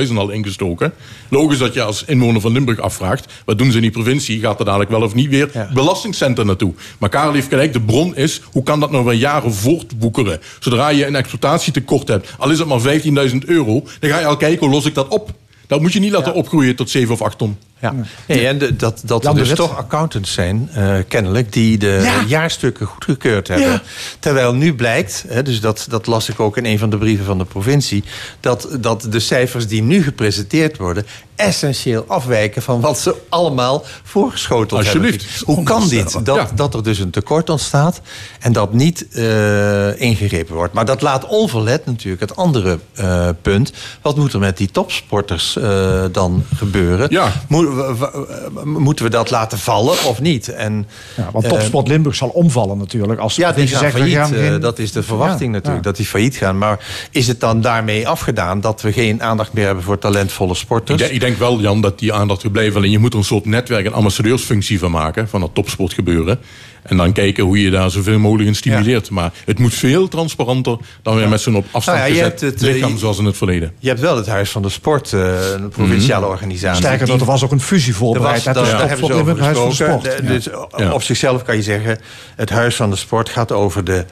162.000 0.07 0.13
al 0.15 0.29
ingestoken. 0.29 0.93
Logisch 1.29 1.57
dat 1.57 1.73
je 1.73 1.81
als 1.81 2.03
inwoner 2.03 2.41
van 2.41 2.51
Limburg 2.51 2.79
afvraagt. 2.79 3.33
Wat 3.45 3.57
doen 3.57 3.69
ze 3.69 3.75
in 3.75 3.81
die 3.81 3.91
provincie? 3.91 4.39
Gaat 4.39 4.59
er 4.59 4.65
dadelijk 4.65 4.89
wel 4.89 5.01
of 5.01 5.13
niet 5.13 5.29
weer 5.29 5.69
belastingcenten 5.73 6.45
naartoe? 6.45 6.73
Maar 6.97 7.09
Karel 7.09 7.33
heeft 7.33 7.47
gelijk. 7.47 7.73
De 7.73 7.81
bron 7.81 8.15
is, 8.15 8.41
hoe 8.51 8.63
kan 8.63 8.79
dat 8.79 8.91
nou 8.91 9.05
weer 9.05 9.13
jaren 9.13 9.53
voortboekeren? 9.53 10.39
Zodra 10.59 10.89
je 10.89 11.05
een 11.05 11.15
exploitatietekort 11.15 12.07
hebt, 12.07 12.29
al 12.37 12.51
is 12.51 12.59
het 12.59 12.67
maar 12.67 13.29
15.000 13.29 13.37
euro. 13.45 13.83
Dan 13.99 14.09
ga 14.09 14.19
je 14.19 14.25
al 14.25 14.37
kijken, 14.37 14.65
hoe 14.65 14.75
los 14.75 14.85
ik 14.85 14.93
dat 14.93 15.07
op? 15.07 15.33
Dat 15.69 15.81
moet 15.81 15.93
je 15.93 15.99
niet 15.99 16.11
laten 16.11 16.33
opgroeien 16.33 16.75
tot 16.75 16.89
7 16.89 17.13
of 17.13 17.21
8 17.21 17.37
ton. 17.37 17.57
Ja. 17.79 17.93
Nee, 18.27 18.47
en 18.47 18.57
de- 18.57 18.75
dat, 18.75 19.01
dat 19.05 19.25
er 19.25 19.33
dus 19.35 19.49
toch 19.49 19.77
accountants 19.77 20.33
zijn, 20.33 20.69
eh, 20.73 20.95
kennelijk, 21.07 21.53
die 21.53 21.77
de 21.77 21.99
Ja. 22.03 22.23
jaarstukken 22.27 22.85
goedgekeurd 22.85 23.47
hebben. 23.47 23.67
Ja. 23.67 23.81
Terwijl 24.19 24.53
nu 24.53 24.75
blijkt, 24.75 25.25
hè, 25.27 25.43
dus 25.43 25.61
dat, 25.61 25.85
dat 25.89 26.07
las 26.07 26.29
ik 26.29 26.39
ook 26.39 26.57
in 26.57 26.65
een 26.65 26.79
van 26.79 26.89
de 26.89 26.97
brieven 26.97 27.25
van 27.25 27.37
de 27.37 27.45
provincie, 27.45 28.03
dat, 28.39 28.67
dat 28.79 29.07
de 29.09 29.19
cijfers 29.19 29.67
die 29.67 29.81
nu 29.81 30.03
gepresenteerd 30.03 30.77
worden 30.77 31.05
essentieel 31.39 32.05
afwijken 32.07 32.61
van 32.61 32.81
wat 32.81 32.99
ze 32.99 33.15
allemaal 33.29 33.83
voorgeschoteld 34.03 34.79
Alsjeblieft. 34.79 35.25
hebben. 35.37 35.55
Hoe 35.55 35.63
kan 35.63 35.87
dit? 35.87 36.25
Dat, 36.25 36.35
Ja. 36.35 36.49
dat 36.55 36.73
er 36.73 36.83
dus 36.83 36.99
een 36.99 37.09
tekort 37.09 37.49
ontstaat 37.49 38.01
en 38.39 38.53
dat 38.53 38.73
niet 38.73 39.07
eh, 39.11 40.01
ingegrepen 40.01 40.55
wordt. 40.55 40.73
Maar 40.73 40.85
dat 40.85 41.01
laat 41.01 41.25
onverlet 41.27 41.85
natuurlijk 41.85 42.21
het 42.21 42.35
andere 42.35 42.79
eh, 42.93 43.29
punt. 43.41 43.71
Wat 44.01 44.15
moet 44.17 44.33
er 44.33 44.39
met 44.39 44.57
die 44.57 44.71
topsporters 44.71 45.57
eh, 45.57 46.03
dan 46.11 46.43
gebeuren? 46.55 47.07
Ja. 47.09 47.31
Mo- 47.47 47.75
w- 47.75 47.99
w- 47.99 48.63
moeten 48.65 49.05
we 49.05 49.11
dat 49.11 49.29
laten 49.29 49.57
vallen 49.59 50.05
of 50.05 50.21
niet? 50.21 50.47
En, 50.49 50.87
Ja, 51.17 51.29
want 51.33 51.47
Topsport 51.49 51.87
Limburg 51.87 52.15
zal 52.15 52.29
omvallen 52.29 52.77
natuurlijk. 52.77 53.19
Als 53.19 53.35
ja, 53.35 53.51
die 53.51 53.67
gaan 53.67 53.79
zegt, 53.79 53.93
failliet. 53.95 54.15
gaan 54.15 54.33
eh, 54.33 54.39
geen- 54.47 54.59
dat 54.61 54.79
is 54.79 54.91
de 54.91 55.03
verwachting 55.03 55.41
Ja, 55.49 55.55
natuurlijk, 55.55 55.83
ja. 55.83 55.89
dat 55.89 55.97
die 55.97 56.05
failliet 56.05 56.35
gaan. 56.35 56.57
Maar 56.57 56.79
is 57.11 57.27
het 57.27 57.39
dan 57.39 57.61
daarmee 57.61 58.07
afgedaan 58.07 58.61
dat 58.61 58.81
we 58.81 58.91
geen 58.91 59.23
aandacht 59.23 59.53
meer 59.53 59.65
hebben 59.65 59.83
voor 59.83 59.97
talentvolle 59.97 60.51
Ik, 60.51 60.57
sporters? 60.57 60.97
denk- 60.99 61.11
ik 61.11 61.19
denk 61.19 61.28
wel, 61.37 61.59
Jan, 61.59 61.81
dat 61.81 61.99
die 61.99 62.13
aandacht 62.13 62.41
gebleven. 62.41 62.75
Alleen 62.75 62.91
je 62.91 62.99
moet 62.99 63.13
er 63.13 63.19
een 63.19 63.25
soort 63.25 63.45
netwerk- 63.45 63.85
en 63.85 63.93
ambassadeursfunctie 63.93 64.79
van 64.79 64.91
maken. 64.91 65.29
Van 65.29 65.39
dat 65.39 65.49
topsportgebeuren. 65.53 66.39
En 66.83 66.97
dan 66.97 67.11
kijken 67.13 67.43
hoe 67.43 67.61
je 67.61 67.69
daar 67.69 67.91
zoveel 67.91 68.19
mogelijk 68.19 68.47
in 68.47 68.55
stimuleert. 68.55 69.09
Maar 69.09 69.31
het 69.45 69.59
moet 69.59 69.73
veel 69.73 70.07
transparanter 70.07 70.77
dan 71.01 71.15
weer 71.15 71.29
met 71.29 71.41
zo'n 71.41 71.55
op 71.55 71.65
afstand 71.71 71.97
Nou 71.97 72.09
ja, 72.09 72.15
je 72.15 72.21
gezet 72.23 72.41
hebt 72.41 72.53
het, 72.53 72.63
eh, 72.69 72.73
lichaam 72.73 72.91
je- 72.91 72.97
zoals 72.97 73.17
in 73.19 73.25
het 73.25 73.37
verleden. 73.37 73.71
Je 73.79 73.87
hebt 73.87 73.99
wel 73.99 74.15
het 74.15 74.27
Huis 74.27 74.49
van 74.49 74.61
de 74.61 74.69
Sport, 74.69 75.13
eh, 75.13 75.51
een 75.55 75.69
provinciale 75.69 76.21
Mhm. 76.21 76.31
organisatie. 76.31 76.83
Sterker 76.83 77.07
nog, 77.07 77.19
er 77.19 77.25
was 77.25 77.43
ook 77.43 77.51
een 77.51 77.61
fusie 77.61 77.91
Er 77.91 77.97
voorbereid. 77.97 78.43
was, 78.43 78.53
dat, 78.53 78.67
hebben 78.71 78.97
ze 78.97 79.03
over 79.03 79.15
Limburg, 79.15 79.39
Huis 79.39 79.57
van 79.57 79.69
de. 79.69 79.75
Sport. 79.75 80.03
De- 80.03 80.17
Ja. 80.23 80.27
dus 80.29 80.49
op 80.93 81.03
zichzelf 81.03 81.43
kan 81.43 81.55
je 81.55 81.61
zeggen, 81.63 81.99
het 82.35 82.49
Huis 82.49 82.75
van 82.75 82.89
de 82.89 82.95
Sport 82.95 83.29
gaat 83.29 83.51
over 83.51 83.83
de 83.83 84.05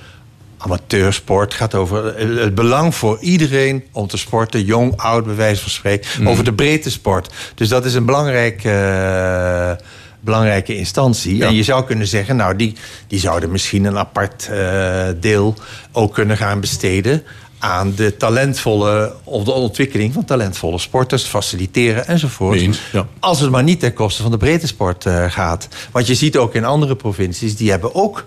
amateursport. 0.58 1.54
gaat 1.54 1.76
over 1.76 2.18
het 2.18 2.56
belang 2.56 2.96
voor 2.96 3.18
iedereen 3.20 3.84
om 3.92 4.08
te 4.08 4.18
sporten. 4.18 4.64
Jong, 4.64 4.98
oud, 4.98 5.26
bij 5.26 5.36
wijze 5.36 5.62
van 5.62 5.72
spreken. 5.72 6.10
Mhm. 6.18 6.30
Over 6.30 6.44
de 6.44 6.54
breedte 6.54 6.92
sport. 6.92 7.34
Dus 7.56 7.70
dat 7.70 7.86
is 7.86 7.94
een 7.94 8.06
belangrijke, 8.06 8.70
eh, 8.70 9.86
belangrijke 10.20 10.78
instantie. 10.78 11.46
En 11.46 11.56
je 11.56 11.64
zou 11.64 11.86
kunnen 11.86 12.08
zeggen, 12.08 12.36
nou, 12.36 12.56
die, 12.56 12.76
die 13.08 13.20
zouden 13.20 13.52
misschien 13.52 13.84
een 13.86 13.98
apart 13.98 14.50
eh, 14.52 15.08
deel 15.20 15.56
ook 15.92 16.14
kunnen 16.14 16.38
gaan 16.38 16.60
besteden 16.60 17.24
aan 17.60 17.94
de 17.96 18.18
talentvolle, 18.18 19.14
of 19.24 19.44
de 19.44 19.52
ontwikkeling 19.52 20.14
van 20.14 20.26
talentvolle 20.26 20.78
sporters, 20.78 21.24
faciliteren 21.24 22.08
enzovoort. 22.08 22.56
Mee 22.56 22.64
eens, 22.64 22.82
ja. 22.92 23.08
Als 23.20 23.40
het 23.40 23.52
maar 23.52 23.64
niet 23.64 23.80
ten 23.80 23.94
koste 23.94 24.22
van 24.22 24.32
de 24.32 24.38
breedte 24.38 24.68
sport 24.68 25.06
eh, 25.06 25.32
gaat. 25.32 25.68
Want 25.92 26.08
je 26.08 26.16
ziet 26.16 26.38
ook 26.38 26.56
in 26.56 26.66
andere 26.66 26.96
provincies, 26.96 27.56
die 27.56 27.70
hebben 27.70 27.96
ook 27.96 28.26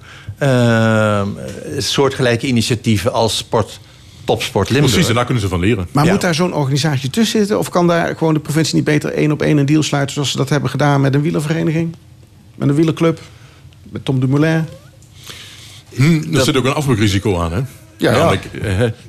soortgelijke 1.78 2.46
initiatieven 2.46 3.12
als 3.12 3.36
sport, 3.36 3.80
topsport 4.24 4.68
Limburg. 4.70 4.90
Precies, 4.92 5.08
en 5.08 5.14
daar 5.16 5.24
kunnen 5.24 5.42
ze 5.42 5.48
van 5.48 5.60
leren. 5.60 5.86
Maar 5.92 6.04
Ja. 6.04 6.10
moet 6.12 6.20
daar 6.20 6.34
zo'n 6.34 6.54
organisatie 6.54 7.10
tussen 7.10 7.38
zitten? 7.38 7.58
Of 7.58 7.68
kan 7.68 7.86
daar 7.86 8.16
gewoon 8.16 8.34
de 8.34 8.40
provincie 8.40 8.74
niet 8.74 8.84
beter 8.84 9.12
één 9.12 9.32
op 9.32 9.42
één 9.42 9.58
een 9.58 9.66
deal 9.66 9.82
sluiten... 9.82 10.14
zoals 10.14 10.30
ze 10.30 10.36
dat 10.36 10.48
hebben 10.48 10.70
gedaan 10.70 11.00
met 11.00 11.14
een 11.14 11.22
wielervereniging? 11.22 11.94
Met 12.54 12.68
een 12.68 12.74
wielerclub? 12.74 13.20
Met 13.90 14.04
Tom 14.04 14.20
Dumoulin? 14.20 14.64
Hm, 15.94 16.34
er 16.34 16.44
zit 16.44 16.56
ook 16.56 16.64
een 16.64 16.74
afbruikrisico 16.74 17.38
aan, 17.38 17.52
hè? 17.52 17.60
Ja, 18.00 18.10
Namelijk, 18.12 18.48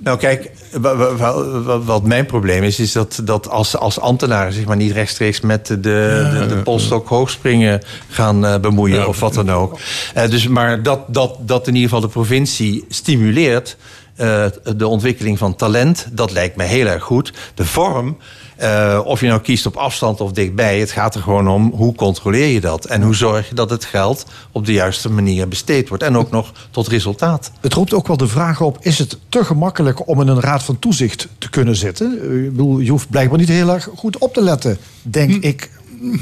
Nou 0.03 0.17
kijk, 0.17 0.51
wa- 0.71 0.95
wa- 0.95 1.15
wa- 1.15 1.61
wa- 1.61 1.79
wat 1.79 2.03
mijn 2.03 2.25
probleem 2.25 2.63
is, 2.63 2.79
is 2.79 2.91
dat, 2.91 3.21
dat 3.23 3.49
als, 3.49 3.77
als 3.77 3.99
ambtenaren 3.99 4.53
zich 4.53 4.65
maar 4.65 4.75
niet 4.75 4.91
rechtstreeks 4.91 5.41
met 5.41 5.67
de, 5.67 5.79
de, 5.79 6.45
de 6.49 6.61
polstok 6.63 7.07
hoogspringen 7.07 7.81
gaan 8.09 8.45
eh, 8.45 8.59
bemoeien 8.59 9.07
of 9.07 9.19
wat 9.19 9.33
dan 9.33 9.51
ook. 9.51 9.79
Eh, 10.13 10.29
dus, 10.29 10.47
maar 10.47 10.83
dat, 10.83 10.99
dat, 11.07 11.37
dat 11.39 11.67
in 11.67 11.73
ieder 11.75 11.89
geval 11.89 12.05
de 12.05 12.13
provincie 12.13 12.85
stimuleert 12.89 13.77
eh, 14.15 14.45
de 14.75 14.87
ontwikkeling 14.87 15.37
van 15.37 15.55
talent, 15.55 16.07
dat 16.11 16.31
lijkt 16.31 16.55
me 16.55 16.63
heel 16.63 16.85
erg 16.87 17.03
goed. 17.03 17.33
De 17.53 17.65
vorm, 17.65 18.17
eh, 18.61 19.01
of 19.03 19.19
je 19.21 19.27
nou 19.27 19.41
kiest 19.41 19.65
op 19.65 19.75
afstand 19.75 20.21
of 20.21 20.31
dichtbij, 20.31 20.79
het 20.79 20.91
gaat 20.91 21.15
er 21.15 21.21
gewoon 21.21 21.47
om 21.47 21.71
hoe 21.75 21.95
controleer 21.95 22.47
je 22.47 22.61
dat 22.61 22.85
en 22.85 23.01
hoe 23.01 23.15
zorg 23.15 23.49
je 23.49 23.55
dat 23.55 23.69
het 23.69 23.85
geld 23.85 24.25
op 24.51 24.65
de 24.65 24.73
juiste 24.73 25.09
manier 25.09 25.47
besteed 25.47 25.89
wordt 25.89 26.03
en 26.03 26.17
ook 26.17 26.31
nog 26.31 26.51
tot 26.71 26.87
resultaat. 26.87 27.51
Het 27.61 27.73
roept 27.73 27.93
ook 27.93 28.07
wel 28.07 28.17
de 28.17 28.27
vraag 28.27 28.61
op: 28.61 28.77
is 28.81 28.97
het 28.99 29.17
te 29.29 29.43
gemakkelijk 29.45 30.07
om 30.07 30.21
in 30.21 30.27
een 30.27 30.39
raad 30.39 30.63
van 30.63 30.79
toezicht 30.79 31.27
te 31.37 31.49
kunnen 31.49 31.75
zitten? 31.75 32.19
Eh, 32.21 32.43
Ik 32.43 32.51
bedoel, 32.51 32.79
je 32.79 32.91
hoeft 32.91 33.09
blijkbaar 33.09 33.39
niet 33.39 33.47
heel 33.47 33.69
erg 33.73 33.89
goed 33.95 34.17
op 34.17 34.33
te 34.33 34.41
letten, 34.41 34.77
denk 35.01 35.43
ik. 35.43 35.69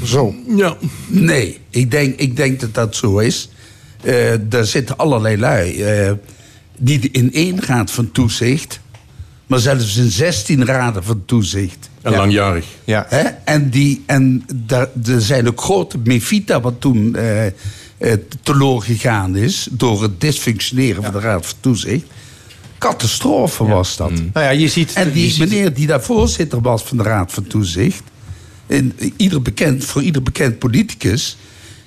Zo. 0.04 0.34
Ja. 0.56 0.76
Nee, 1.06 1.58
ik 1.70 1.90
denk, 1.90 2.18
ik 2.18 2.36
denk 2.36 2.60
dat 2.60 2.74
dat 2.74 2.96
zo 2.96 3.18
is. 3.18 3.48
Eh 4.02 4.14
daar 4.48 4.64
zitten 4.64 4.96
allerlei 4.96 5.36
lui. 5.38 5.82
eh, 5.82 6.12
niet 6.78 7.04
in 7.04 7.32
één 7.32 7.60
raad 7.64 7.90
van 7.90 8.12
toezicht, 8.12 8.80
maar 9.50 9.58
zelfs 9.58 9.96
in 9.96 10.10
16 10.10 10.64
raden 10.64 11.04
van 11.04 11.22
toezicht. 11.26 11.90
en 12.02 12.12
langjarig. 12.12 12.64
Ja. 12.84 13.06
Hè? 13.08 13.22
En, 13.44 13.70
die, 13.70 14.02
en 14.06 14.44
daar, 14.54 14.88
er 15.06 15.20
zijn 15.20 15.48
ook 15.48 15.60
grote 15.60 15.98
Mefita 16.04 16.60
wat 16.60 16.74
toen 16.78 17.16
eh 17.16 17.46
eh, 17.46 18.12
teloor 18.42 18.82
gegaan 18.82 19.36
is 19.36 19.68
door 19.70 20.02
het 20.02 20.20
dysfunctioneren 20.20 21.02
van 21.02 21.12
de 21.12 21.20
Raad 21.20 21.46
van 21.46 21.56
Toezicht. 21.60 22.04
Catastrofe 22.78 23.64
was 23.64 23.96
dat. 23.96 24.10
Nou 24.10 24.30
ja, 24.34 24.50
je 24.50 24.68
ziet, 24.68 24.92
En 24.92 25.06
je 25.06 25.12
die 25.12 25.30
ziet- 25.30 25.38
meneer 25.48 25.74
die 25.74 25.86
daar 25.86 26.02
voorzitter 26.02 26.60
was 26.60 26.82
van 26.82 26.96
de 26.96 27.02
Raad 27.02 27.32
van 27.32 27.46
Toezicht, 27.46 28.02
en 28.66 28.92
ieder 29.16 29.42
bekend, 29.42 29.84
voor 29.84 30.02
ieder 30.02 30.22
bekend 30.22 30.58
politicus, 30.58 31.36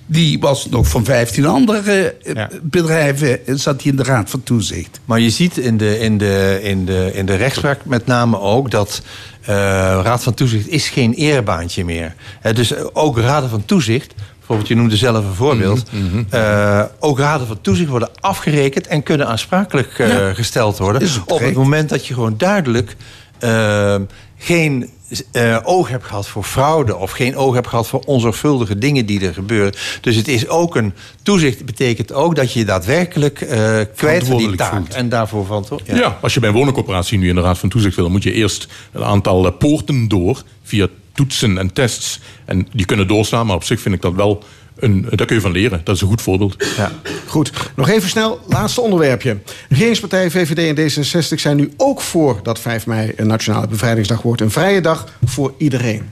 die 0.05 0.39
was 0.39 0.69
nog 0.69 0.87
van 0.87 1.03
15 1.05 1.45
andere 1.45 2.15
eh, 2.23 2.33
Ja. 2.33 2.49
bedrijven, 2.61 3.47
eh, 3.47 3.55
zat 3.55 3.81
hij 3.81 3.91
in 3.91 3.97
de 3.97 4.03
Raad 4.03 4.29
van 4.29 4.43
Toezicht. 4.43 4.99
Maar 5.05 5.19
je 5.19 5.29
ziet 5.29 5.57
in 5.57 5.77
de, 5.77 5.99
in 5.99 6.17
de, 6.17 6.59
in 6.61 6.85
de, 6.85 7.11
in 7.13 7.25
de 7.25 7.35
rechtspraak 7.35 7.85
met 7.85 8.05
name 8.05 8.39
ook 8.39 8.71
dat 8.71 9.01
eh, 9.41 9.55
Raad 10.03 10.23
van 10.23 10.33
Toezicht 10.33 10.67
is 10.67 10.89
geen 10.89 11.13
erebaantje 11.13 11.85
meer. 11.85 12.15
Hè, 12.39 12.53
dus 12.53 12.73
ook 12.93 13.17
Raden 13.19 13.49
van 13.49 13.65
Toezicht, 13.65 14.13
bijvoorbeeld 14.37 14.67
je 14.67 14.75
noemde 14.75 14.97
zelf 14.97 15.25
een 15.25 15.33
voorbeeld, 15.33 15.83
eh, 16.29 16.83
ook 16.99 17.19
Raden 17.19 17.47
van 17.47 17.61
Toezicht 17.61 17.89
worden 17.89 18.09
afgerekend 18.19 18.87
en 18.87 19.03
kunnen 19.03 19.27
aansprakelijk 19.27 19.99
eh, 19.99 20.07
Ja. 20.07 20.33
gesteld 20.33 20.77
worden 20.77 21.01
Is 21.01 21.13
het 21.13 21.31
op 21.31 21.39
het 21.39 21.53
moment 21.53 21.89
dat 21.89 22.05
je 22.07 22.13
gewoon 22.13 22.33
duidelijk 22.37 22.95
eh, 23.39 23.95
geen 24.37 24.89
eh, 25.31 25.57
oog 25.63 25.89
hebt 25.89 26.05
gehad 26.05 26.27
voor 26.27 26.43
fraude 26.43 26.95
of 26.95 27.11
geen 27.11 27.35
oog 27.35 27.53
hebt 27.53 27.67
gehad 27.67 27.87
voor 27.87 27.99
onzorgvuldige 27.99 28.77
dingen 28.77 29.05
die 29.05 29.25
er 29.25 29.33
gebeuren. 29.33 29.73
Dus 30.01 30.15
het 30.15 30.27
is 30.27 30.47
ook 30.47 30.75
een 30.75 30.93
toezicht 31.23 31.65
betekent 31.65 32.13
ook 32.13 32.35
dat 32.35 32.53
je 32.53 32.59
je 32.59 32.65
daadwerkelijk 32.65 33.41
eh 33.41 33.79
kwijt 33.95 34.27
van 34.27 34.37
die 34.37 34.55
taak 34.55 34.73
voelt. 34.73 34.93
en 34.93 35.09
daarvoor 35.09 35.45
van 35.45 35.65
toch? 35.65 35.79
Ja. 35.85 36.17
als 36.21 36.33
je 36.33 36.39
bij 36.39 36.49
een 36.49 36.55
woningcorporatie 36.55 37.17
nu 37.17 37.29
in 37.29 37.35
de 37.35 37.41
Raad 37.41 37.57
van 37.57 37.69
Toezicht 37.69 37.95
wil, 37.95 38.03
dan 38.03 38.13
moet 38.13 38.23
je 38.23 38.33
eerst 38.33 38.67
een 38.91 39.03
aantal 39.03 39.45
eh, 39.45 39.51
poorten 39.57 40.07
door 40.07 40.43
via 40.63 40.87
toetsen 41.13 41.57
en 41.57 41.73
tests. 41.73 42.19
En 42.45 42.67
die 42.71 42.85
kunnen 42.85 43.07
doorstaan, 43.07 43.45
maar 43.45 43.55
op 43.55 43.63
zich 43.63 43.81
vind 43.81 43.95
ik 43.95 44.01
dat 44.01 44.13
wel 44.13 44.43
een. 44.75 45.07
Daar 45.09 45.25
kun 45.25 45.35
je 45.35 45.41
van 45.41 45.51
leren. 45.51 45.81
Dat 45.83 45.95
is 45.95 46.01
een 46.01 46.07
goed 46.07 46.21
voorbeeld. 46.21 46.65
Ja. 46.77 46.91
Goed, 47.27 47.51
nog 47.75 47.89
even 47.89 48.09
snel, 48.09 48.39
laatste 48.47 48.81
onderwerpje. 48.81 49.37
Regeringspartijen 49.69 50.31
VVD 50.31 50.77
en 50.77 50.77
D66 50.77 51.41
zijn 51.41 51.57
nu 51.57 51.73
ook 51.77 52.01
voor 52.01 52.39
dat 52.43 52.59
5 52.59 52.85
mei 52.85 53.13
een 53.15 53.27
Nationale 53.27 53.67
Bevrijdingsdag 53.67 54.21
wordt. 54.21 54.41
Een 54.41 54.51
vrije 54.51 54.81
dag 54.81 55.07
voor 55.25 55.53
iedereen. 55.57 56.09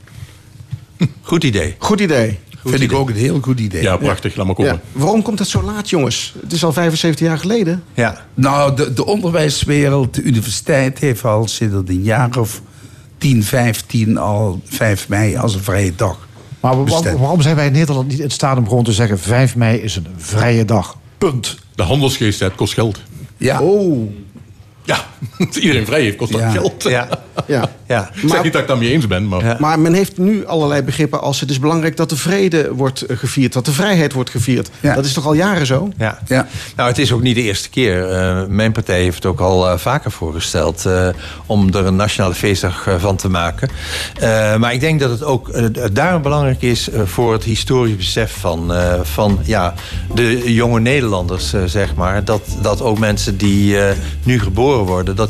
Goed 1.21 1.43
idee. 1.43 1.75
Goed 1.77 1.99
idee. 1.99 2.39
Vind 2.65 2.81
ik 2.81 2.93
ook 2.93 3.09
een 3.09 3.15
heel 3.15 3.39
goed 3.41 3.59
idee. 3.59 3.81
Ja, 3.81 3.97
prachtig. 3.97 4.35
Laat 4.35 4.45
maar 4.45 4.55
komen. 4.55 4.73
Ja. 4.73 4.79
Waarom 4.91 5.21
komt 5.21 5.39
het 5.39 5.47
zo 5.47 5.61
laat, 5.61 5.89
jongens? 5.89 6.35
Het 6.41 6.53
is 6.53 6.63
al 6.63 6.73
75 6.73 7.27
jaar 7.27 7.37
geleden. 7.37 7.83
Ja. 7.93 8.25
Nou, 8.33 8.75
de, 8.75 8.93
de 8.93 9.05
onderwijswereld, 9.05 10.13
de 10.15 10.21
universiteit 10.21 10.99
heeft 10.99 11.25
al 11.25 11.47
sinds 11.47 11.75
een 11.89 12.03
jaar 12.03 12.39
of 12.39 12.61
10, 13.17 13.43
15 13.43 14.17
al 14.17 14.61
5 14.65 15.07
mei 15.07 15.37
als 15.37 15.55
een 15.55 15.63
vrije 15.63 15.95
dag. 15.95 16.27
Maar 16.61 16.77
wa- 16.77 16.83
bestemd. 16.83 17.19
waarom 17.19 17.41
zijn 17.41 17.55
wij 17.55 17.65
in 17.65 17.71
Nederland 17.71 18.07
niet 18.07 18.19
in 18.19 18.29
staat 18.31 18.57
om 18.57 18.67
gewoon 18.67 18.83
te 18.83 18.91
zeggen... 18.93 19.19
5 19.19 19.55
mei 19.55 19.77
is 19.77 19.95
een 19.95 20.07
vrije 20.17 20.65
dag? 20.65 20.97
Punt. 21.17 21.57
De 21.75 21.83
handelsgeest, 21.83 22.39
het 22.39 22.55
kost 22.55 22.73
geld. 22.73 22.99
Ja. 23.37 23.61
Oh. 23.61 24.09
Ja, 24.83 24.97
iedereen 25.61 25.85
vrij 25.85 26.01
heeft, 26.01 26.15
kost 26.17 26.31
dat 26.31 26.41
Ja. 26.41 26.49
geld. 26.49 26.83
Ja. 26.83 27.07
Ja. 27.47 27.69
Ja. 27.87 28.09
Ik 28.13 28.19
zeg 28.19 28.21
niet 28.23 28.31
dat 28.31 28.45
ik 28.45 28.53
het 28.53 28.67
daarmee 28.67 28.91
eens 28.91 29.07
ben, 29.07 29.27
maar... 29.27 29.55
Maar 29.59 29.79
men 29.79 29.93
heeft 29.93 30.17
nu 30.17 30.45
allerlei 30.45 30.81
begrippen 30.81 31.21
als 31.21 31.39
het 31.39 31.49
is 31.49 31.59
belangrijk 31.59 31.97
dat 31.97 32.09
de 32.09 32.15
vrede 32.15 32.73
wordt 32.73 33.01
eh, 33.01 33.17
gevierd, 33.17 33.53
dat 33.53 33.65
de 33.65 33.71
vrijheid 33.71 34.13
wordt 34.13 34.29
gevierd. 34.29 34.69
Ja. 34.79 34.95
Dat 34.95 35.05
is 35.05 35.13
toch 35.13 35.25
al 35.25 35.33
jaren 35.33 35.65
zo? 35.65 35.89
Ja. 35.97 36.19
Ja. 36.27 36.47
Nou, 36.75 36.89
het 36.89 36.97
is 36.97 37.11
ook 37.11 37.21
niet 37.21 37.35
de 37.35 37.41
eerste 37.41 37.69
keer. 37.69 38.09
Eh, 38.09 38.43
mijn 38.47 38.71
partij 38.71 39.01
heeft 39.01 39.15
het 39.15 39.25
ook 39.25 39.39
al 39.39 39.69
eh, 39.69 39.77
vaker 39.77 40.11
voorgesteld 40.11 40.85
eh, 40.85 41.07
om 41.45 41.73
er 41.73 41.85
een 41.85 41.95
nationale 41.95 42.33
feestdag 42.35 42.87
van 42.97 43.15
te 43.15 43.29
maken. 43.29 43.69
Eh, 44.19 44.55
maar 44.55 44.73
ik 44.73 44.79
denk 44.79 44.99
dat 44.99 45.09
het 45.09 45.23
ook 45.23 45.49
daarom 45.93 46.21
belangrijk 46.21 46.61
is 46.61 46.89
voor 47.05 47.33
het 47.33 47.43
historisch 47.43 47.95
besef 47.95 48.35
van, 48.39 48.73
eh, 48.73 48.93
van 49.03 49.39
ja, 49.43 49.73
de 50.13 50.53
jonge 50.53 50.79
Nederlanders, 50.79 51.53
zeg 51.65 51.95
maar. 51.95 52.25
Dat, 52.25 52.41
dat 52.61 52.81
ook 52.81 52.99
mensen 52.99 53.37
die 53.37 53.79
eh, 53.79 53.95
nu 54.23 54.39
worden, 54.77 55.15
dat 55.15 55.29